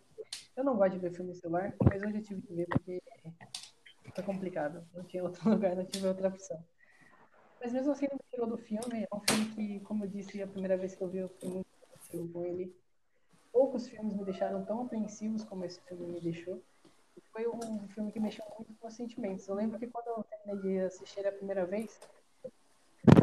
Eu 0.55 0.63
não 0.63 0.75
gosto 0.75 0.93
de 0.93 0.99
ver 0.99 1.11
filme 1.11 1.29
no 1.29 1.35
celular, 1.35 1.73
mas 1.83 2.03
hoje 2.03 2.17
eu 2.17 2.23
tive 2.23 2.41
que 2.41 2.53
ver 2.53 2.67
porque 2.67 3.01
foi 4.13 4.23
complicado. 4.23 4.85
Não 4.93 5.03
tinha 5.03 5.23
outro 5.23 5.41
lugar, 5.49 5.75
não 5.75 5.85
tive 5.85 6.07
outra 6.07 6.27
opção. 6.27 6.63
Mas 7.61 7.71
mesmo 7.73 7.91
assim, 7.91 8.07
não 8.11 8.19
tirou 8.29 8.47
do 8.47 8.57
filme. 8.57 9.03
É 9.03 9.15
um 9.15 9.19
filme 9.19 9.45
que, 9.53 9.79
como 9.81 10.03
eu 10.03 10.09
disse, 10.09 10.41
a 10.41 10.47
primeira 10.47 10.75
vez 10.75 10.95
que 10.95 11.03
eu 11.03 11.07
vi, 11.07 11.19
eu 11.19 11.29
fui 11.29 11.49
muito 11.49 11.67
apreensivo 11.83 12.27
com 12.33 12.43
ele. 12.43 12.75
Poucos 13.51 13.87
filmes 13.87 14.15
me 14.15 14.25
deixaram 14.25 14.65
tão 14.65 14.81
apreensivos 14.81 15.43
como 15.43 15.63
esse 15.63 15.79
filme 15.81 16.07
me 16.07 16.19
deixou. 16.19 16.61
Foi 17.31 17.47
um 17.47 17.87
filme 17.89 18.11
que 18.11 18.19
mexeu 18.19 18.43
muito 18.57 18.73
com 18.79 18.87
os 18.87 18.95
sentimentos. 18.95 19.47
Eu 19.47 19.55
lembro 19.55 19.77
que 19.77 19.87
quando 19.87 20.07
eu 20.07 20.23
terminei 20.23 20.61
de 20.61 20.79
assistir 20.85 21.25
a 21.25 21.31
primeira 21.31 21.65
vez, 21.65 21.99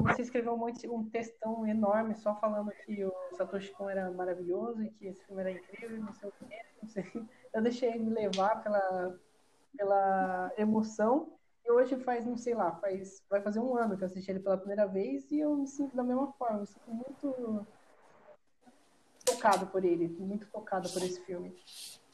você 0.02 0.22
escreveu 0.22 0.54
um, 0.54 0.56
monte, 0.56 0.88
um 0.88 1.08
textão 1.10 1.66
enorme 1.66 2.14
só 2.14 2.34
falando 2.36 2.70
que 2.70 3.04
o 3.04 3.12
Satoshi 3.36 3.72
Kon 3.72 3.90
era 3.90 4.10
maravilhoso 4.10 4.82
e 4.82 4.90
que 4.90 5.06
esse 5.06 5.24
filme 5.24 5.40
era 5.40 5.50
incrível, 5.50 5.98
não 5.98 6.12
sei 6.14 6.28
o 6.28 6.32
quê, 6.32 6.60
não 6.82 6.88
sei. 6.88 7.04
Eu 7.52 7.62
deixei 7.62 7.98
me 7.98 8.10
levar 8.10 8.62
pela, 8.62 9.18
pela 9.76 10.52
emoção 10.56 11.37
hoje 11.70 11.96
faz, 11.96 12.26
não 12.26 12.36
sei 12.36 12.54
lá, 12.54 12.72
faz, 12.76 13.22
vai 13.28 13.40
fazer 13.40 13.60
um 13.60 13.76
ano 13.76 13.96
que 13.96 14.02
eu 14.02 14.06
assisti 14.06 14.30
ele 14.30 14.40
pela 14.40 14.56
primeira 14.56 14.86
vez 14.86 15.30
e 15.30 15.40
eu 15.40 15.54
me 15.56 15.66
sinto 15.66 15.96
da 15.96 16.02
mesma 16.02 16.32
forma, 16.32 16.56
eu 16.56 16.60
me 16.60 16.66
sinto 16.66 16.90
muito 16.90 17.66
tocado 19.24 19.66
por 19.66 19.84
ele, 19.84 20.08
muito 20.18 20.46
tocado 20.46 20.88
por 20.90 21.02
esse 21.02 21.20
filme. 21.22 21.54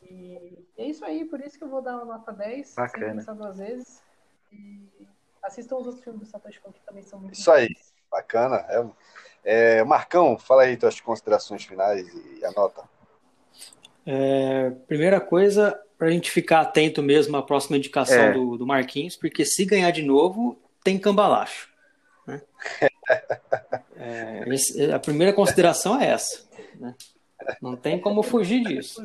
E 0.02 0.58
é 0.76 0.86
isso 0.86 1.04
aí, 1.04 1.24
por 1.24 1.40
isso 1.40 1.56
que 1.56 1.64
eu 1.64 1.68
vou 1.68 1.80
dar 1.80 1.96
uma 1.96 2.16
nota 2.16 2.32
10, 2.32 2.74
Bacana. 2.74 3.06
sem 3.06 3.16
pensar 3.16 3.34
duas 3.34 3.58
vezes. 3.58 4.02
E 4.52 5.06
Assistam 5.44 5.76
os 5.76 5.86
outros 5.86 6.02
filmes 6.02 6.22
do 6.22 6.26
Satoshi 6.26 6.58
Kon, 6.60 6.72
que 6.72 6.80
também 6.80 7.02
são 7.02 7.20
muito 7.20 7.34
Isso 7.34 7.50
aí, 7.50 7.68
bacana. 8.10 8.64
É, 8.68 9.78
é, 9.78 9.84
Marcão, 9.84 10.38
fala 10.38 10.62
aí 10.62 10.74
tuas 10.76 10.98
considerações 11.00 11.64
finais 11.64 12.06
e 12.08 12.44
anota. 12.46 12.82
É, 14.06 14.70
primeira 14.86 15.20
coisa, 15.20 15.78
para 16.04 16.10
a 16.10 16.12
gente 16.12 16.30
ficar 16.30 16.60
atento 16.60 17.02
mesmo 17.02 17.34
à 17.34 17.42
próxima 17.42 17.78
indicação 17.78 18.24
é. 18.24 18.32
do, 18.34 18.58
do 18.58 18.66
Marquinhos, 18.66 19.16
porque 19.16 19.42
se 19.42 19.64
ganhar 19.64 19.90
de 19.90 20.02
novo, 20.02 20.54
tem 20.82 20.98
cambalacho. 20.98 21.70
Né? 22.26 22.42
É, 23.96 24.44
esse, 24.48 24.90
a 24.92 24.98
primeira 24.98 25.32
consideração 25.32 25.98
é 26.00 26.08
essa. 26.08 26.42
Né? 26.78 26.94
Não 27.62 27.76
tem 27.76 27.98
como 27.98 28.22
fugir 28.22 28.62
disso. 28.64 29.00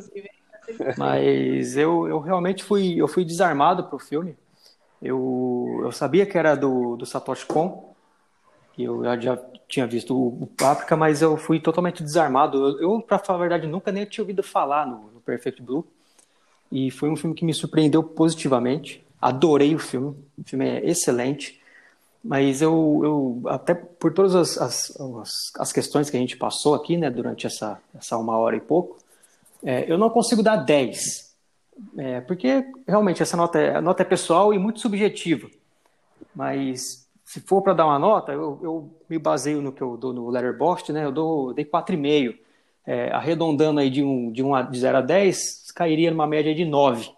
Mas 0.98 1.78
eu, 1.78 2.08
eu 2.08 2.20
realmente 2.20 2.64
fui, 2.64 2.96
eu 3.00 3.08
fui 3.08 3.24
desarmado 3.24 3.84
para 3.86 3.96
o 3.96 4.00
filme. 4.00 4.36
Eu, 5.02 5.82
eu 5.84 5.92
sabia 5.92 6.26
que 6.26 6.38
era 6.38 6.56
do, 6.56 6.96
do 6.98 7.06
Satoshi 7.06 7.46
Kon, 7.46 7.94
que 8.74 8.84
eu 8.84 9.04
já 9.22 9.38
tinha 9.68 9.86
visto 9.86 10.18
o, 10.18 10.44
o 10.44 10.48
Paprika, 10.48 10.98
mas 10.98 11.22
eu 11.22 11.38
fui 11.38 11.60
totalmente 11.60 12.04
desarmado. 12.04 12.58
Eu, 12.58 12.82
eu 12.82 13.02
para 13.02 13.20
falar 13.20 13.40
a 13.40 13.42
verdade, 13.42 13.68
nunca 13.68 13.92
nem 13.92 14.06
tinha 14.06 14.24
ouvido 14.24 14.42
falar 14.42 14.88
no, 14.88 15.12
no 15.12 15.22
Perfect 15.22 15.62
Blue. 15.62 15.86
E 16.72 16.92
foi 16.92 17.10
um 17.10 17.16
filme 17.16 17.36
que 17.36 17.46
me 17.46 17.54
surpreendeu 17.54 18.04
positivamente. 18.04 19.04
Adorei 19.22 19.76
o 19.76 19.80
filme. 19.80 20.16
O 20.38 20.44
filme 20.44 20.68
é 20.68 20.90
excelente. 20.90 21.60
Mas 22.24 22.62
eu, 22.62 23.02
eu 23.04 23.42
até 23.50 23.74
por 23.74 24.14
todas 24.14 24.36
as, 24.36 24.58
as, 24.58 25.54
as, 25.58 25.72
questões 25.72 26.10
que 26.10 26.18
a 26.18 26.20
gente 26.20 26.36
passou 26.36 26.76
aqui, 26.76 26.98
né, 26.98 27.10
durante 27.10 27.48
essa, 27.48 27.80
essa 27.98 28.18
uma 28.18 28.38
hora 28.38 28.58
e 28.58 28.60
pouco, 28.60 28.98
é, 29.64 29.90
eu 29.90 29.98
não 29.98 30.10
consigo 30.10 30.44
dar 30.44 30.58
10 30.58 31.30
é, 31.98 32.22
porque 32.22 32.66
realmente 32.88 33.22
essa 33.22 33.38
nota 33.38 33.60
é, 33.60 33.82
nota 33.82 34.02
é 34.04 34.06
pessoal 34.06 34.54
e 34.54 34.60
muito 34.60 34.80
subjetiva. 34.80 35.50
Mas 36.36 37.08
se 37.26 37.40
for 37.42 37.62
para 37.62 37.74
dar 37.74 37.86
uma 37.86 38.00
nota, 38.00 38.32
eu, 38.32 38.60
eu, 38.62 38.94
me 39.10 39.18
baseio 39.18 39.62
no 39.62 39.72
que 39.72 39.82
eu 39.82 39.98
dou 39.98 40.14
no 40.14 40.30
Letterboxd, 40.30 40.92
né? 40.94 41.06
Eu 41.06 41.12
dou 41.12 41.54
dei 41.54 41.66
4,5. 41.66 42.38
É, 42.86 43.12
arredondando 43.12 43.80
aí 43.80 43.90
de, 43.90 44.02
um, 44.04 44.32
de, 44.32 44.42
um, 44.42 44.52
de 44.70 44.80
0 44.80 44.98
a 44.98 45.02
10, 45.02 45.59
cairia 45.72 46.12
numa 46.12 46.28
média 46.28 46.54
de 46.54 46.66
9. 46.66 47.12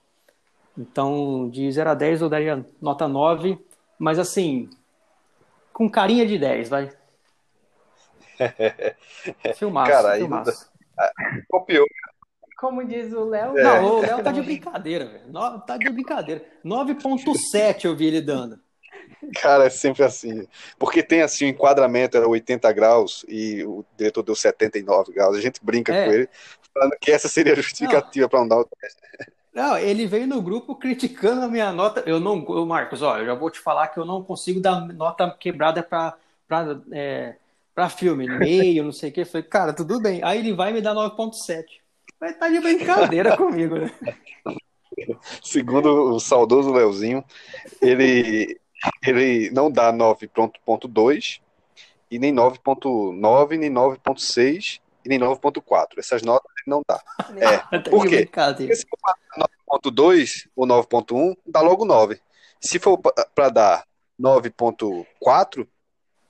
Então, 0.77 1.49
de 1.49 1.71
0 1.71 1.89
a 1.89 1.93
10 1.93 2.21
eu 2.21 2.29
daria 2.29 2.65
nota 2.81 3.07
9, 3.07 3.59
mas 3.99 4.17
assim, 4.17 4.69
com 5.73 5.89
carinha 5.89 6.25
de 6.25 6.37
10, 6.37 6.69
vai. 6.69 6.89
filmaço, 9.55 9.91
Cara, 9.91 10.15
filmaço. 10.15 10.71
Ainda... 10.97 11.45
Copiou, 11.49 11.85
como 12.61 12.85
diz 12.85 13.11
o 13.11 13.23
Léo. 13.23 13.57
É. 13.57 13.63
Não, 13.63 13.97
o 13.97 14.01
Léo 14.01 14.23
tá 14.23 14.31
de 14.31 14.41
brincadeira, 14.43 15.05
velho. 15.05 15.61
Tá 15.65 15.77
de 15.77 15.89
brincadeira. 15.89 16.45
9,7 16.63 17.85
eu 17.85 17.95
vi 17.95 18.05
ele 18.05 18.21
dando. 18.21 18.59
Cara, 19.41 19.65
é 19.65 19.69
sempre 19.71 20.03
assim. 20.03 20.47
Porque 20.77 21.01
tem 21.01 21.23
assim, 21.23 21.45
o 21.45 21.47
enquadramento 21.47 22.17
era 22.17 22.27
80 22.27 22.71
graus 22.71 23.25
e 23.27 23.63
o 23.63 23.83
diretor 23.97 24.21
deu 24.21 24.35
79 24.35 25.11
graus. 25.11 25.35
A 25.35 25.41
gente 25.41 25.59
brinca 25.63 25.91
é. 25.91 26.05
com 26.05 26.11
ele, 26.11 26.29
falando 26.73 26.97
que 26.99 27.11
essa 27.11 27.27
seria 27.27 27.53
a 27.53 27.55
justificativa 27.55 28.27
para 28.29 28.39
não 28.39 28.47
dar 28.47 28.59
o 28.59 28.65
teste. 28.65 29.01
Não, 29.53 29.77
ele 29.77 30.07
veio 30.07 30.27
no 30.27 30.41
grupo 30.41 30.75
criticando 30.75 31.41
a 31.41 31.47
minha 31.47 31.71
nota. 31.71 32.03
Eu 32.05 32.19
não, 32.19 32.45
eu, 32.49 32.65
Marcos, 32.65 33.01
ó, 33.01 33.17
eu 33.17 33.25
já 33.25 33.33
vou 33.33 33.51
te 33.51 33.59
falar 33.59 33.89
que 33.89 33.99
eu 33.99 34.05
não 34.05 34.23
consigo 34.23 34.61
dar 34.61 34.79
nota 34.87 35.29
quebrada 35.37 35.83
para 35.83 36.17
é, 36.91 37.35
para 37.73 37.89
filme, 37.89 38.27
meio, 38.27 38.83
não 38.83 38.91
sei 38.91 39.09
o 39.09 39.13
que. 39.13 39.21
Eu 39.21 39.25
falei, 39.25 39.47
cara, 39.47 39.73
tudo 39.73 39.99
bem. 39.99 40.21
Aí 40.23 40.39
ele 40.39 40.53
vai 40.53 40.71
me 40.71 40.81
dar 40.81 40.93
9.7. 40.93 41.65
Vai 42.19 42.31
estar 42.31 42.45
tá 42.45 42.51
de 42.51 42.59
brincadeira 42.59 43.35
comigo, 43.37 43.77
né? 43.77 43.91
Segundo 45.41 46.15
o 46.15 46.19
saudoso 46.19 46.71
Leozinho, 46.71 47.23
ele, 47.81 48.59
ele 49.05 49.49
não 49.51 49.71
dá 49.71 49.91
9.2 49.91 51.39
e 52.09 52.19
nem 52.19 52.33
9.9, 52.33 53.57
nem 53.57 53.71
9.6 53.71 54.79
e 55.03 55.09
nem 55.09 55.19
9.4. 55.19 55.97
Essas 55.97 56.21
notas 56.21 56.51
ele 56.57 56.75
não 56.75 56.81
dá. 56.87 57.01
É. 57.37 57.57
Tá 57.79 57.89
Por 57.89 58.07
quê? 58.07 58.29
Porque 58.31 58.75
se 58.75 58.85
for 58.87 58.97
9.2 59.83 60.47
ou 60.55 60.67
9.1, 60.67 61.37
dá 61.45 61.61
logo 61.61 61.85
9. 61.85 62.19
Se 62.59 62.79
for 62.79 62.97
para 62.97 63.49
dar 63.49 63.85
9.4, 64.19 65.67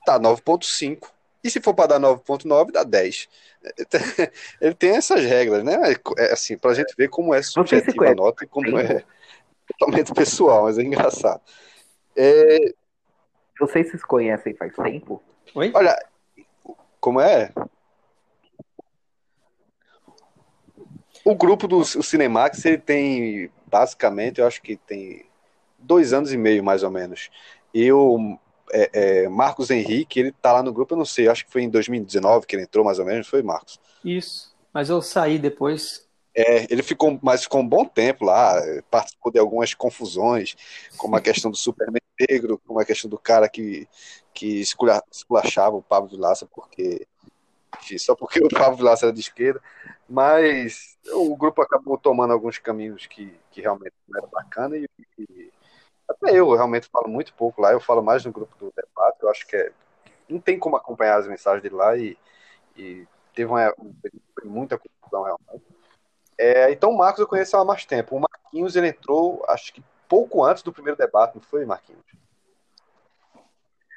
tá 0.04 0.18
9.5. 0.18 1.10
E 1.44 1.50
se 1.50 1.60
for 1.60 1.74
para 1.74 1.98
dar 1.98 2.00
9.9, 2.00 2.70
dá 2.70 2.84
10. 2.84 3.28
Ele 4.60 4.74
tem 4.74 4.90
essas 4.96 5.22
regras, 5.24 5.64
né? 5.64 5.76
É 6.18 6.32
assim, 6.32 6.56
pra 6.56 6.74
gente 6.74 6.94
ver 6.96 7.08
como 7.08 7.34
é 7.34 7.42
subjetiva 7.42 8.08
a 8.08 8.14
nota 8.14 8.44
e 8.44 8.46
como 8.46 8.78
é 8.78 9.04
totalmente 9.66 10.12
pessoal, 10.12 10.64
mas 10.64 10.78
é 10.78 10.82
engraçado. 10.82 11.40
É... 12.16 12.74
Vocês 13.58 13.90
se 13.90 13.98
conhecem 13.98 14.54
faz 14.54 14.74
tempo? 14.74 15.22
Oi? 15.54 15.72
Olha, 15.74 15.96
como 17.00 17.20
é? 17.20 17.52
O 21.24 21.34
grupo 21.34 21.68
do 21.68 21.84
Cinemax, 21.84 22.64
ele 22.64 22.78
tem, 22.78 23.50
basicamente, 23.66 24.40
eu 24.40 24.46
acho 24.46 24.60
que 24.60 24.76
tem 24.76 25.24
dois 25.78 26.12
anos 26.12 26.32
e 26.32 26.36
meio, 26.36 26.64
mais 26.64 26.82
ou 26.82 26.90
menos. 26.90 27.30
E 27.72 27.90
o 27.92 28.38
é, 28.72 28.90
é, 28.92 29.28
Marcos 29.28 29.70
Henrique, 29.70 30.18
ele 30.18 30.32
tá 30.32 30.52
lá 30.52 30.62
no 30.62 30.72
grupo, 30.72 30.94
eu 30.94 30.98
não 30.98 31.04
sei, 31.04 31.28
acho 31.28 31.44
que 31.44 31.52
foi 31.52 31.62
em 31.62 31.70
2019 31.70 32.46
que 32.46 32.56
ele 32.56 32.64
entrou, 32.64 32.84
mais 32.84 32.98
ou 32.98 33.04
menos, 33.04 33.26
foi, 33.26 33.42
Marcos? 33.42 33.78
Isso, 34.04 34.54
mas 34.72 34.88
eu 34.88 35.00
saí 35.00 35.38
depois. 35.38 36.08
É, 36.34 36.66
ele 36.72 36.82
ficou, 36.82 37.18
mas 37.22 37.42
ficou 37.42 37.60
um 37.60 37.68
bom 37.68 37.84
tempo 37.84 38.24
lá, 38.24 38.58
participou 38.90 39.30
de 39.30 39.38
algumas 39.38 39.74
confusões, 39.74 40.56
como 40.96 41.14
a 41.14 41.20
questão 41.20 41.50
do 41.50 41.56
Superman 41.56 42.00
negro, 42.28 42.60
como 42.66 42.80
a 42.80 42.84
questão 42.84 43.08
do 43.10 43.18
cara 43.18 43.48
que, 43.48 43.86
que 44.32 44.60
esculachava 44.60 45.76
o 45.76 45.82
Pablo 45.82 46.08
Vilaça, 46.08 46.46
porque 46.46 47.06
enfim, 47.80 47.98
só 47.98 48.14
porque 48.14 48.38
o 48.38 48.48
Pablo 48.48 48.76
Vilaça 48.76 49.06
era 49.06 49.12
de 49.12 49.20
esquerda, 49.20 49.60
mas 50.12 50.98
o 51.14 51.34
grupo 51.34 51.62
acabou 51.62 51.96
tomando 51.96 52.34
alguns 52.34 52.58
caminhos 52.58 53.06
que, 53.06 53.34
que 53.50 53.62
realmente 53.62 53.94
não 54.06 54.18
era 54.18 54.26
bacana 54.26 54.76
e, 54.76 54.86
e 55.18 55.50
até 56.06 56.38
eu 56.38 56.54
realmente 56.54 56.86
falo 56.92 57.08
muito 57.08 57.32
pouco 57.32 57.62
lá, 57.62 57.72
eu 57.72 57.80
falo 57.80 58.02
mais 58.02 58.22
no 58.22 58.30
grupo 58.30 58.54
do 58.58 58.70
debate, 58.76 59.22
eu 59.22 59.30
acho 59.30 59.46
que 59.46 59.56
é, 59.56 59.72
não 60.28 60.38
tem 60.38 60.58
como 60.58 60.76
acompanhar 60.76 61.18
as 61.18 61.26
mensagens 61.26 61.62
dele 61.62 61.76
lá 61.76 61.96
e, 61.96 62.18
e 62.76 63.08
teve 63.34 63.50
uma, 63.50 63.74
muita 64.44 64.76
confusão 64.76 65.22
realmente. 65.22 65.64
É, 66.36 66.70
então 66.70 66.90
o 66.90 66.98
Marcos 66.98 67.20
eu 67.20 67.26
conheço 67.26 67.56
há 67.56 67.64
mais 67.64 67.86
tempo. 67.86 68.14
O 68.14 68.20
Marquinhos 68.20 68.76
ele 68.76 68.88
entrou, 68.88 69.42
acho 69.48 69.72
que 69.72 69.82
pouco 70.06 70.44
antes 70.44 70.62
do 70.62 70.74
primeiro 70.74 70.98
debate, 70.98 71.36
não 71.36 71.42
foi, 71.42 71.64
Marquinhos? 71.64 72.04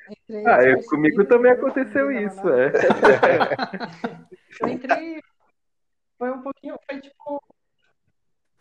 Entrei, 0.10 0.48
ah, 0.48 0.64
eu, 0.64 0.82
comigo 0.86 1.26
também 1.26 1.52
aconteceu 1.52 2.10
isso, 2.10 2.48
é. 2.48 2.72
eu 4.62 4.68
entrei, 4.70 5.20
foi 6.26 6.32
um 6.32 6.42
pouquinho, 6.42 6.80
foi 6.90 7.02
tipo 7.02 7.44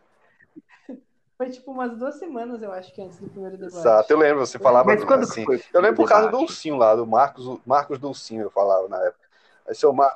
foi 1.37 1.49
tipo 1.49 1.71
umas 1.71 1.97
duas 1.97 2.15
semanas, 2.15 2.61
eu 2.61 2.71
acho 2.71 2.93
que 2.93 3.01
antes 3.01 3.19
do 3.19 3.29
primeiro 3.29 3.57
debate. 3.57 3.77
Exato, 3.77 4.11
eu 4.11 4.17
lembro, 4.17 4.45
você 4.45 4.59
falava 4.59 4.85
Mas 4.85 5.03
quando 5.03 5.23
assim. 5.23 5.45
Foi 5.45 5.63
eu 5.73 5.81
lembro 5.81 5.97
por 5.97 6.09
causa 6.09 6.29
do 6.29 6.39
Dulcinho 6.39 6.75
lá, 6.75 6.93
do 6.95 7.07
Marcos, 7.07 7.59
Marcos 7.65 7.99
Dulcinho, 7.99 8.43
eu 8.43 8.51
falava 8.51 8.89
na 8.89 9.01
época. 9.01 9.25
Aí 9.67 9.75
seu 9.75 9.93
Mar... 9.93 10.13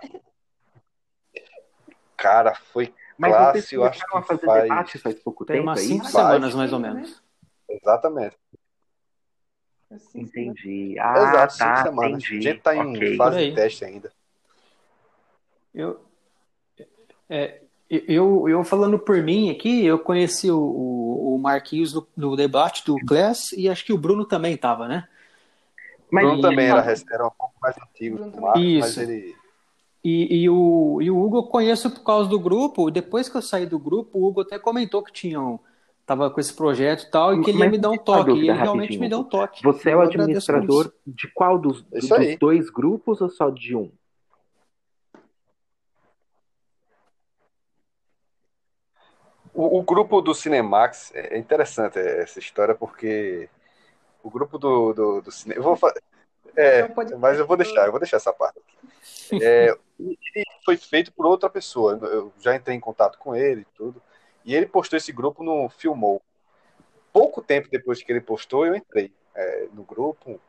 Cara, 2.18 2.54
foi 2.54 2.94
Mas 3.18 3.32
classe, 3.32 3.76
eu 3.76 3.84
acho 3.86 4.06
que 4.06 4.22
fazer 4.24 4.46
faz... 4.46 4.64
debate 4.64 4.98
faz 4.98 5.16
pouco 5.16 5.46
Tem 5.46 5.56
tempo. 5.58 5.70
umas 5.70 5.80
é 5.80 5.84
cinco 5.84 6.06
semanas, 6.06 6.54
mais 6.54 6.74
ou 6.74 6.80
menos. 6.80 7.24
Exatamente. 7.70 8.38
Entendi. 10.14 11.00
Ah, 11.00 11.18
Exato, 11.18 11.58
tá, 11.58 11.76
cinco 11.78 11.90
semanas. 11.90 12.24
Entendi. 12.24 12.38
A 12.38 12.42
gente 12.42 12.62
tá 12.62 12.76
em 12.76 12.98
okay. 12.98 13.16
fase 13.16 13.50
de 13.50 13.56
teste 13.56 13.86
ainda. 13.86 14.12
Eu, 15.74 16.09
é, 17.30 17.62
eu, 17.90 18.48
eu 18.48 18.64
falando 18.64 19.00
por 19.00 19.22
mim 19.22 19.50
aqui, 19.50 19.86
eu 19.86 20.00
conheci 20.00 20.50
o, 20.50 20.60
o, 20.60 21.36
o 21.36 21.40
Marquinhos 21.40 21.94
no, 21.94 22.08
no, 22.16 22.36
debate 22.36 22.86
do 22.86 22.96
Class 23.06 23.52
e 23.54 23.68
acho 23.68 23.86
que 23.86 23.94
o 23.94 23.98
Bruno 23.98 24.26
também 24.26 24.54
estava, 24.54 24.88
né? 24.88 25.08
Mas 26.12 26.26
Bruno 26.26 26.42
também 26.42 26.68
era, 26.68 26.82
era 27.12 27.28
um 27.28 27.32
pouco 27.32 27.54
mais 27.62 27.76
antigo 27.78 28.18
que 28.18 28.38
o 28.38 28.42
Marcos, 28.42 28.64
Isso. 28.64 28.80
mas 28.80 28.98
ele. 28.98 29.36
E, 30.04 30.44
e, 30.44 30.50
o, 30.50 31.00
e 31.02 31.12
o 31.12 31.22
Hugo 31.22 31.38
eu 31.38 31.44
conheço 31.44 31.92
por 31.92 32.04
causa 32.04 32.30
do 32.30 32.40
grupo. 32.40 32.90
Depois 32.90 33.28
que 33.28 33.36
eu 33.36 33.42
saí 33.42 33.66
do 33.66 33.78
grupo, 33.78 34.18
o 34.18 34.26
Hugo 34.26 34.42
até 34.42 34.58
comentou 34.58 35.04
que 35.04 35.12
tinham 35.12 35.60
tava 36.06 36.32
com 36.32 36.40
esse 36.40 36.52
projeto 36.52 37.04
e 37.04 37.12
tal, 37.12 37.36
e 37.36 37.44
que 37.44 37.52
ele 37.52 37.60
ia 37.60 37.70
me 37.70 37.78
dar 37.78 37.92
um 37.92 37.98
toque. 37.98 38.32
Dúvida, 38.32 38.46
e 38.46 38.50
ele 38.50 38.58
realmente 38.58 38.98
me 38.98 39.08
deu 39.08 39.20
um 39.20 39.24
toque. 39.24 39.62
Você 39.62 39.92
é 39.92 39.96
o 39.96 40.02
administrador 40.02 40.92
de 41.06 41.28
qual 41.28 41.60
dos, 41.60 41.84
dos 41.84 42.40
dois 42.40 42.68
grupos 42.72 43.22
ou 43.22 43.30
só 43.30 43.52
de 43.52 43.76
um? 43.76 43.92
O, 49.54 49.80
o, 49.80 49.84
grupo 49.84 50.22
do 50.22 50.34
Cinemax 50.34 51.12
é 51.14 51.38
interessante 51.38 51.98
essa 52.00 52.40
história, 52.40 52.76
porque 52.76 53.50
o 54.24 54.30
grupo 54.30 54.58
do, 54.58 54.94
do, 54.94 55.22
do 55.22 55.32
cinema. 55.32 55.60
Eu 55.60 55.64
vou 55.64 55.78
É, 56.56 56.88
mas 57.18 57.40
eu 57.40 57.48
vou 57.48 57.58
deixar, 57.58 57.86
eu 57.86 57.92
vou 57.92 58.00
deixar 58.00 58.18
essa 58.18 58.34
parte 58.34 58.60
aqui. 58.60 59.44
É, 59.44 59.76
ele 60.00 60.46
foi 60.64 60.78
feito 60.78 61.12
por 61.12 61.26
outra 61.26 61.50
pessoa. 61.50 61.98
Eu 62.02 62.32
já 62.40 62.56
entrei 62.56 62.76
em 62.76 62.80
contato 62.80 63.18
com 63.18 63.36
ele 63.36 63.62
e 63.62 63.76
tudo. 63.76 64.02
E 64.46 64.56
ele 64.56 64.66
postou 64.66 64.98
esse 64.98 65.12
grupo 65.12 65.44
no 65.44 65.70
Filmou. 65.70 66.22
Pouco 67.12 67.42
tempo 67.42 67.70
depois 67.72 68.02
que 68.02 68.12
ele 68.12 68.22
postou, 68.22 68.66
eu 68.66 68.76
entrei 68.76 69.12
é, 69.36 69.68
no 69.74 69.84
grupo, 69.84 70.40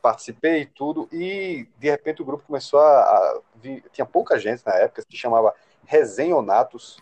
participei 0.00 0.62
e 0.62 0.66
tudo. 0.66 1.08
E 1.12 1.68
de 1.78 1.90
repente 1.90 2.22
o 2.22 2.24
grupo 2.24 2.44
começou 2.46 2.80
a. 2.80 3.00
a 3.00 3.40
vir, 3.56 3.84
tinha 3.92 4.06
pouca 4.06 4.38
gente 4.38 4.64
na 4.66 4.74
época, 4.74 5.02
se 5.02 5.16
chamava 5.16 5.54
Resenhonatos 5.84 6.98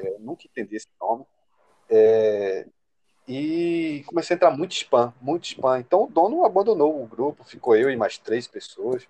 é, 0.00 0.16
nunca 0.18 0.46
entendi 0.46 0.76
esse 0.76 0.88
nome. 1.00 1.24
É, 1.88 2.66
e 3.26 4.02
comecei 4.06 4.34
a 4.34 4.36
entrar 4.36 4.50
muito 4.50 4.72
spam, 4.72 5.14
muito 5.20 5.44
spam. 5.44 5.78
Então 5.78 6.04
o 6.04 6.06
dono 6.08 6.44
abandonou 6.44 7.00
o 7.00 7.06
grupo, 7.06 7.44
ficou 7.44 7.76
eu 7.76 7.90
e 7.90 7.96
mais 7.96 8.18
três 8.18 8.48
pessoas. 8.48 9.06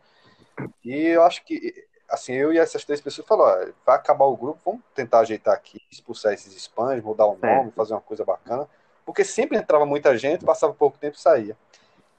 E 0.85 0.95
eu 1.07 1.23
acho 1.23 1.43
que, 1.45 1.87
assim, 2.09 2.35
eu 2.35 2.53
e 2.53 2.59
essas 2.59 2.85
três 2.85 3.01
pessoas 3.01 3.27
falaram: 3.27 3.73
vai 3.85 3.97
acabar 3.97 4.27
o 4.27 4.37
grupo, 4.37 4.61
vamos 4.65 4.83
tentar 4.95 5.21
ajeitar 5.21 5.55
aqui, 5.55 5.81
expulsar 5.91 6.35
esses 6.35 6.55
spams, 6.55 7.03
mudar 7.03 7.27
o 7.27 7.39
nome, 7.39 7.71
fazer 7.73 7.95
uma 7.95 8.01
coisa 8.01 8.25
bacana. 8.25 8.69
Porque 9.07 9.25
sempre 9.25 9.57
entrava 9.57 9.87
muita 9.87 10.17
gente, 10.19 10.45
passava 10.45 10.75
pouco 10.75 10.99
tempo 10.99 11.17
e 11.17 11.21
saía. 11.21 11.57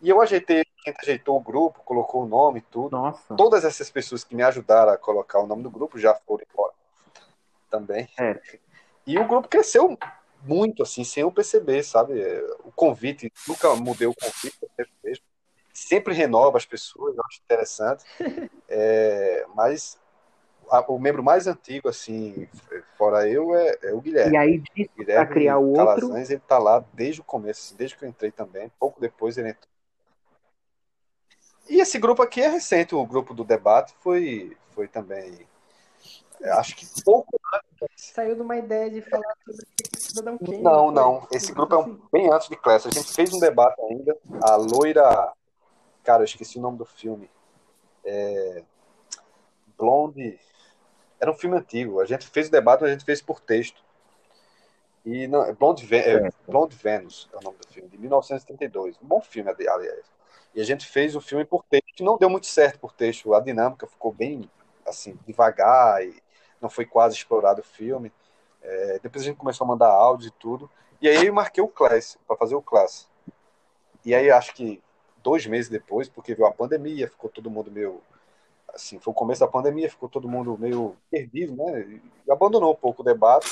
E 0.02 0.10
eu 0.10 0.20
ajeitei, 0.20 0.64
gente 0.84 0.98
ajeitou 1.02 1.38
o 1.38 1.40
grupo, 1.40 1.84
colocou 1.86 2.24
o 2.24 2.28
nome 2.28 2.60
e 2.60 2.64
tudo. 2.64 2.98
Nossa. 2.98 3.36
Todas 3.36 3.64
essas 3.64 3.92
pessoas 3.92 4.24
que 4.24 4.36
me 4.36 4.42
ajudaram 4.42 4.92
a 4.92 4.98
colocar 4.98 5.40
o 5.40 5.46
nome 5.46 5.62
do 5.62 5.70
grupo 5.70 6.00
já 6.00 6.16
foram 6.16 6.44
embora 6.50 6.74
também. 7.72 8.08
É. 8.20 8.40
E 9.08 9.18
o 9.18 9.28
grupo 9.28 9.48
cresceu 9.48 9.98
muito, 10.44 10.84
assim, 10.84 11.04
sem 11.04 11.22
eu 11.22 11.32
perceber, 11.32 11.84
sabe? 11.84 12.14
O 12.64 12.72
convite, 12.72 13.32
nunca 13.48 13.74
mudei 13.76 14.08
o 14.08 14.14
convite, 14.14 14.60
sempre 14.60 14.94
mesmo. 15.04 15.26
Sempre 15.74 16.14
renova 16.14 16.58
as 16.58 16.66
pessoas, 16.66 17.16
eu 17.16 17.24
acho 17.26 17.42
interessante. 17.44 18.04
É, 18.74 19.46
mas 19.54 20.00
a, 20.70 20.80
o 20.90 20.98
membro 20.98 21.22
mais 21.22 21.46
antigo, 21.46 21.90
assim, 21.90 22.48
fora 22.98 23.28
eu, 23.30 23.54
é, 23.54 23.78
é 23.84 23.94
o 23.94 24.00
Guilherme. 24.00 24.32
E 24.32 24.38
aí, 24.38 24.64
para 25.06 25.26
criar 25.26 25.58
o 25.58 25.72
outro. 25.72 26.08
Calazans, 26.08 26.30
ele 26.30 26.42
tá 26.48 26.58
lá 26.58 26.82
desde 26.94 27.20
o 27.20 27.24
começo, 27.26 27.66
assim, 27.66 27.76
desde 27.76 27.98
que 27.98 28.06
eu 28.06 28.10
entrei 28.10 28.32
também. 28.32 28.72
Pouco 28.80 29.02
depois 29.02 29.38
ele 29.38 29.50
entrou. 29.50 29.70
E 31.70 31.82
esse 31.82 32.00
grupo 32.00 32.22
aqui 32.22 32.42
é 32.42 32.48
recente, 32.48 32.96
o 32.96 33.06
grupo 33.06 33.34
do 33.34 33.44
debate 33.44 33.94
foi, 34.00 34.56
foi 34.74 34.88
também 34.88 35.46
acho 36.50 36.76
que 36.76 36.86
pouco 37.04 37.40
antes. 37.54 38.12
Saiu 38.14 38.36
de 38.36 38.42
uma 38.42 38.58
ideia 38.58 38.90
de 38.90 39.02
falar 39.02 39.34
sobre 39.46 39.66
Cidadão 39.98 40.38
Kane. 40.38 40.62
Não, 40.62 40.92
não. 40.92 41.28
Esse 41.32 41.52
grupo 41.54 41.76
é 41.76 41.78
um, 41.78 42.00
bem 42.12 42.32
antes 42.32 42.50
de 42.50 42.56
Class. 42.56 42.86
A 42.86 42.92
gente 42.92 43.14
fez 43.14 43.34
um 43.34 43.40
debate 43.40 43.80
ainda. 43.82 44.18
A 44.44 44.56
loira. 44.56 45.34
Cara, 46.04 46.22
eu 46.22 46.26
esqueci 46.26 46.58
o 46.58 46.62
nome 46.62 46.78
do 46.78 46.86
filme. 46.86 47.30
É... 48.04 48.64
Blonde. 49.78 50.40
Era 51.20 51.32
um 51.32 51.36
filme 51.36 51.58
antigo. 51.58 52.00
A 52.00 52.06
gente 52.06 52.28
fez 52.28 52.48
o 52.48 52.52
debate, 52.52 52.82
mas 52.82 52.90
a 52.90 52.94
gente 52.94 53.06
fez 53.06 53.22
por 53.22 53.40
texto. 53.40 53.84
E 55.06 55.28
não, 55.28 55.54
Blonde, 55.56 55.86
Ven 55.86 56.00
é, 56.00 56.30
Blonde 56.48 56.76
Venus 56.76 57.28
é 57.34 57.38
o 57.38 57.42
nome 57.42 57.58
do 57.58 57.68
filme, 57.68 57.90
de 57.90 57.98
1932. 57.98 58.98
Um 59.02 59.08
bom 59.08 59.22
filme, 59.22 59.50
aliás. 59.50 60.06
E 60.54 60.62
a 60.62 60.64
gente 60.64 60.86
fez 60.86 61.16
o 61.16 61.22
filme 61.22 61.44
por 61.44 61.64
texto, 61.64 61.96
que 61.96 62.04
não 62.04 62.18
deu 62.18 62.30
muito 62.30 62.46
certo 62.46 62.80
por 62.80 62.94
texto. 62.94 63.34
A 63.34 63.40
dinâmica 63.40 63.88
ficou 63.88 64.12
bem 64.12 64.50
assim, 64.86 65.18
devagar 65.26 66.04
e 66.04 66.22
não 66.62 66.70
foi 66.70 66.86
quase 66.86 67.16
explorado 67.16 67.62
o 67.62 67.64
filme. 67.64 68.12
É, 68.62 69.00
depois 69.02 69.24
a 69.24 69.28
gente 69.28 69.38
começou 69.38 69.66
a 69.66 69.68
mandar 69.68 69.90
áudio 69.90 70.28
e 70.28 70.32
tudo. 70.32 70.70
E 71.02 71.10
aí 71.10 71.26
eu 71.26 71.34
marquei 71.34 71.64
o 71.64 71.68
Class, 71.68 72.18
para 72.28 72.38
fazer 72.38 72.56
o 72.56 72.62
Class. 72.62 73.10
E 74.06 74.14
aí 74.14 74.30
acho 74.30 74.54
que 74.54 74.82
dois 75.24 75.46
meses 75.46 75.70
depois, 75.70 76.08
porque 76.08 76.36
veio 76.36 76.48
a 76.48 76.54
pandemia, 76.54 77.10
ficou 77.10 77.30
todo 77.30 77.50
mundo 77.50 77.72
meio. 77.72 78.02
Assim, 78.74 79.00
foi 79.00 79.12
o 79.12 79.16
começo 79.16 79.42
da 79.42 79.48
pandemia, 79.48 79.90
ficou 79.90 80.08
todo 80.08 80.30
mundo 80.30 80.58
meio 80.58 80.96
perdido, 81.10 81.56
né? 81.56 81.82
E 82.26 82.32
abandonou 82.32 82.72
um 82.72 82.76
pouco 82.76 83.02
o 83.02 83.06
debate. 83.06 83.50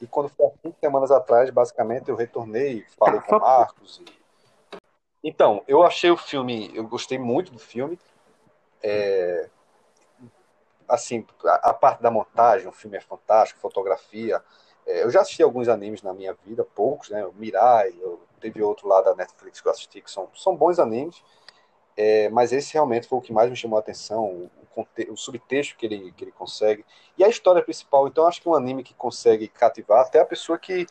E 0.00 0.06
quando 0.06 0.28
foi 0.28 0.46
há 0.46 0.50
cinco 0.62 0.76
semanas 0.80 1.10
atrás, 1.10 1.50
basicamente, 1.50 2.08
eu 2.08 2.16
retornei, 2.16 2.84
falei 2.98 3.20
com 3.20 3.36
o 3.36 3.40
Marcos. 3.40 4.00
E... 4.00 4.78
Então, 5.24 5.62
eu 5.66 5.82
achei 5.82 6.10
o 6.10 6.16
filme, 6.16 6.70
eu 6.74 6.86
gostei 6.86 7.18
muito 7.18 7.52
do 7.52 7.58
filme. 7.58 7.98
É, 8.82 9.48
assim, 10.88 11.26
a, 11.44 11.70
a, 11.70 11.74
parte 11.74 12.02
da 12.02 12.10
montagem, 12.10 12.68
o 12.68 12.72
filme 12.72 12.96
é 12.96 13.00
fantástico, 13.00 13.60
fotografia, 13.60 14.42
É, 14.86 15.02
eu 15.02 15.10
já 15.10 15.20
assisti 15.20 15.42
alguns 15.42 15.68
animes 15.68 16.02
na 16.02 16.14
minha 16.14 16.32
vida, 16.44 16.64
poucos, 16.64 17.10
né? 17.10 17.24
O 17.26 17.32
Mirai, 17.32 17.92
eu, 18.00 18.20
teve 18.40 18.62
outro 18.62 18.88
lá 18.88 19.00
da 19.02 19.14
Netflix 19.16 19.60
que 19.60 19.66
eu 19.68 19.72
assisti, 19.72 20.00
que 20.00 20.10
são, 20.10 20.28
são 20.34 20.54
bons 20.56 20.78
animes, 20.78 21.22
é, 21.96 22.28
mas 22.30 22.52
esse 22.52 22.74
realmente 22.74 23.08
foi 23.08 23.18
o 23.18 23.22
que 23.22 23.32
mais 23.32 23.50
me 23.50 23.56
chamou 23.56 23.76
a 23.78 23.80
atenção, 23.80 24.24
o, 24.24 24.50
o, 24.76 25.12
o, 25.12 25.16
subtexto 25.16 25.76
que 25.76 25.86
ele, 25.86 26.12
que 26.12 26.24
ele 26.24 26.32
consegue, 26.32 26.84
e 27.18 27.24
a 27.24 27.28
história 27.28 27.62
principal. 27.62 28.06
Então, 28.06 28.26
acho 28.26 28.40
que 28.40 28.48
é 28.48 28.50
um 28.50 28.54
anime 28.54 28.84
que 28.84 28.94
consegue 28.94 29.48
cativar 29.48 30.02
até 30.02 30.20
a 30.20 30.26
pessoa 30.26 30.58
que 30.58 30.86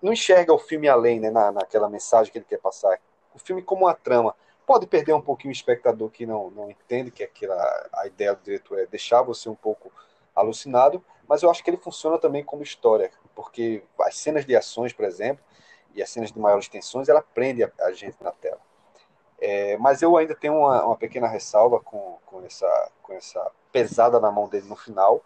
não 0.00 0.12
enxerga 0.12 0.52
o 0.52 0.58
filme 0.58 0.88
além, 0.88 1.20
né, 1.20 1.30
na, 1.30 1.50
naquela 1.52 1.88
mensagem 1.88 2.32
que 2.32 2.38
ele 2.38 2.46
quer 2.48 2.58
passar. 2.60 2.98
O 3.34 3.38
filme 3.38 3.62
como 3.62 3.84
uma 3.86 3.94
trama. 3.94 4.34
Pode 4.66 4.86
perder 4.86 5.14
um 5.14 5.20
pouquinho 5.20 5.50
o 5.50 5.56
espectador 5.56 6.10
que 6.10 6.26
não, 6.26 6.50
não 6.50 6.70
entende 6.70 7.10
que 7.10 7.22
aquela, 7.22 7.88
a 7.94 8.06
ideia 8.06 8.34
do 8.34 8.42
diretor 8.42 8.80
é 8.80 8.86
deixar 8.86 9.22
você 9.22 9.48
um 9.48 9.54
pouco 9.54 9.92
alucinado, 10.34 11.02
mas 11.28 11.42
eu 11.42 11.50
acho 11.50 11.62
que 11.62 11.70
ele 11.70 11.76
funciona 11.76 12.18
também 12.18 12.44
como 12.44 12.62
história, 12.62 13.10
porque 13.34 13.82
as 14.00 14.16
cenas 14.18 14.44
de 14.44 14.54
ações, 14.56 14.92
por 14.92 15.04
exemplo, 15.04 15.44
e 15.94 16.02
as 16.02 16.10
cenas 16.10 16.30
de 16.30 16.38
maiores 16.38 16.68
tensões, 16.68 17.08
ela 17.08 17.22
prende 17.22 17.64
a, 17.64 17.70
a 17.80 17.92
gente 17.92 18.16
na 18.20 18.32
tela. 18.32 18.60
É, 19.38 19.76
mas 19.78 20.02
eu 20.02 20.16
ainda 20.16 20.34
tenho 20.34 20.54
uma, 20.54 20.84
uma, 20.84 20.96
pequena 20.96 21.26
ressalva 21.26 21.78
com, 21.80 22.18
com, 22.24 22.44
essa, 22.44 22.90
com 23.02 23.12
essa 23.12 23.50
pesada 23.70 24.18
na 24.18 24.30
mão 24.30 24.48
dele 24.48 24.66
no 24.66 24.76
final, 24.76 25.22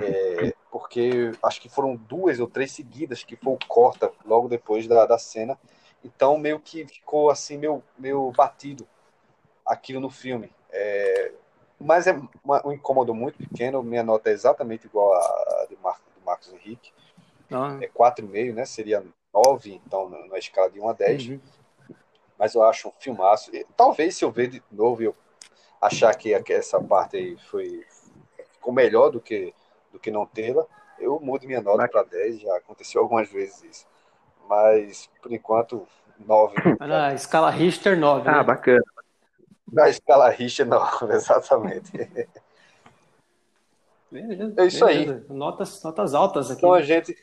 é, 0.00 0.54
porque 0.70 1.32
acho 1.42 1.60
que 1.60 1.68
foram 1.68 1.96
duas 1.96 2.38
ou 2.38 2.46
três 2.46 2.72
seguidas 2.72 3.24
que 3.24 3.36
foi 3.36 3.52
o 3.52 3.58
corta 3.66 4.12
logo 4.24 4.48
depois 4.48 4.86
da, 4.86 5.06
da 5.06 5.18
cena, 5.18 5.58
então 6.04 6.38
meio 6.38 6.58
que 6.58 6.86
ficou 6.86 7.30
assim, 7.30 7.58
meio, 7.58 7.82
meio 7.98 8.30
batido 8.32 8.86
aquilo 9.64 10.00
no 10.00 10.10
filme. 10.10 10.52
É, 10.70 11.32
mas 11.78 12.06
é 12.06 12.20
uma, 12.44 12.66
um 12.66 12.72
incômodo 12.72 13.14
muito 13.14 13.38
pequeno, 13.38 13.82
minha 13.82 14.02
nota 14.02 14.30
é 14.30 14.32
exatamente 14.32 14.86
igual 14.86 15.12
a, 15.14 15.18
a 15.18 15.66
de, 15.68 15.76
Mar, 15.76 16.00
de 16.16 16.24
Marcos 16.24 16.52
Henrique, 16.52 16.92
ah. 17.50 17.78
é 17.80 17.88
4,5, 17.88 18.54
né? 18.54 18.64
Seria 18.64 19.04
9, 19.32 19.80
então, 19.86 20.08
na, 20.08 20.26
na, 20.26 20.38
escala 20.38 20.70
de 20.70 20.80
1 20.80 20.88
a 20.88 20.92
10. 20.92 21.28
Uhum. 21.28 21.40
Mas 22.38 22.54
eu 22.54 22.62
acho 22.62 22.88
um 22.88 22.92
filmaço. 22.98 23.54
E, 23.54 23.66
talvez 23.76 24.16
se 24.16 24.24
eu 24.24 24.30
ver 24.30 24.48
de 24.48 24.62
novo 24.70 25.02
eu 25.02 25.14
achar 25.80 26.14
que 26.14 26.34
essa 26.52 26.80
parte 26.82 27.16
aí 27.16 27.36
foi 27.50 27.84
ficou 28.52 28.72
melhor 28.72 29.10
do 29.10 29.20
que 29.20 29.54
do 29.90 29.98
que 29.98 30.10
não 30.10 30.26
tê-la, 30.26 30.64
eu 30.98 31.18
mudo 31.18 31.46
minha 31.46 31.60
nota 31.60 31.88
para 31.88 32.04
10, 32.04 32.40
já 32.40 32.56
aconteceu 32.56 33.02
algumas 33.02 33.28
vezes 33.28 33.62
isso. 33.64 33.86
Mas, 34.48 35.08
por 35.22 35.32
enquanto, 35.32 35.86
9. 36.18 36.54
Na 36.80 37.14
escala 37.14 37.50
Richter, 37.50 37.98
9. 37.98 38.28
Ah, 38.28 38.38
né? 38.38 38.44
bacana. 38.44 38.82
Na 39.72 39.88
escala 39.88 40.28
Richter, 40.30 40.66
9, 40.66 41.06
exatamente. 41.14 41.92
Beleza, 44.10 44.54
é 44.58 44.66
isso 44.66 44.84
beleza. 44.84 45.24
aí. 45.28 45.34
Notas, 45.34 45.82
notas 45.82 46.14
altas 46.14 46.50
aqui. 46.50 46.58
Então 46.58 46.72
a 46.72 46.82
gente. 46.82 47.16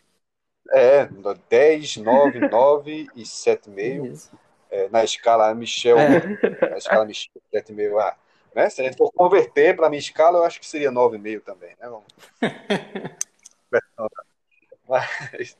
É, 0.72 1.08
10, 1.50 1.98
9, 1.98 2.50
9 2.50 3.08
e 3.16 3.24
7,5. 3.24 4.32
É, 4.70 4.90
na 4.90 5.04
escala 5.04 5.54
Michel. 5.54 5.98
É. 5.98 6.70
Na 6.70 6.78
escala 6.78 7.06
Michel, 7.06 7.42
7,5. 7.54 8.00
Ah, 8.00 8.16
né? 8.58 8.70
Se 8.70 8.82
a 8.82 8.84
gente 8.86 8.98
for 8.98 9.12
converter 9.12 9.76
para 9.76 9.88
a 9.88 9.90
minha 9.90 10.00
escala, 10.00 10.40
eu 10.40 10.44
acho 10.44 10.60
que 10.60 10.66
seria 10.66 10.92
9,5 10.92 11.44
também. 11.44 11.76
Né? 11.80 11.90
Vamos... 11.90 12.06
mas, 14.90 15.58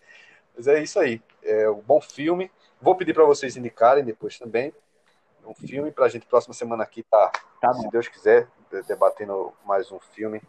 mas, 0.58 0.68
é 0.68 0.82
isso 0.82 1.00
aí. 1.00 1.22
É 1.44 1.70
um 1.70 1.82
bom 1.82 2.02
filme. 2.02 2.52
Vou 2.82 2.96
pedir 2.96 3.14
para 3.14 3.24
vocês 3.24 3.56
indicarem 3.56 4.04
depois 4.04 4.38
também 4.38 4.74
um 5.48 5.56
filme 5.56 5.92
para 5.92 6.06
a 6.06 6.10
gente 6.10 6.26
próxima 6.26 6.54
semana 6.54 6.84
aqui 6.84 7.04
tá, 7.04 7.32
tá 7.62 7.74
se 7.74 7.90
Deus 7.90 8.08
quiser, 8.08 8.48
debatendo 8.86 9.54
mais 9.66 9.92
um 9.92 10.00
filme 10.00 10.42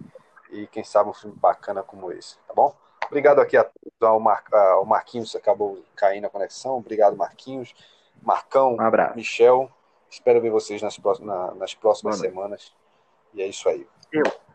e 0.51 0.67
quem 0.67 0.83
sabe 0.83 1.11
um 1.11 1.15
filme 1.15 1.37
bacana 1.37 1.83
como 1.83 2.11
esse, 2.11 2.37
tá 2.47 2.55
bom? 2.55 2.75
Obrigado 3.07 3.41
aqui 3.41 3.57
a 3.57 3.65
todos, 3.65 4.03
ao, 4.03 4.19
Mar, 4.19 4.45
ao 4.53 4.85
Marquinhos, 4.85 5.35
acabou 5.37 5.83
caindo 5.95 6.27
a 6.27 6.31
conexão. 6.31 6.77
Obrigado, 6.77 7.17
Marquinhos. 7.17 7.75
Marcão, 8.21 8.77
um 8.77 9.15
Michel. 9.15 9.71
Espero 10.11 10.41
ver 10.41 10.51
vocês 10.51 10.83
nas 10.83 10.99
próximas, 10.99 11.57
nas 11.57 11.75
próximas 11.75 12.19
semanas. 12.19 12.75
E 13.33 13.41
é 13.41 13.47
isso 13.47 13.69
aí. 13.69 13.87
Eu. 14.13 14.48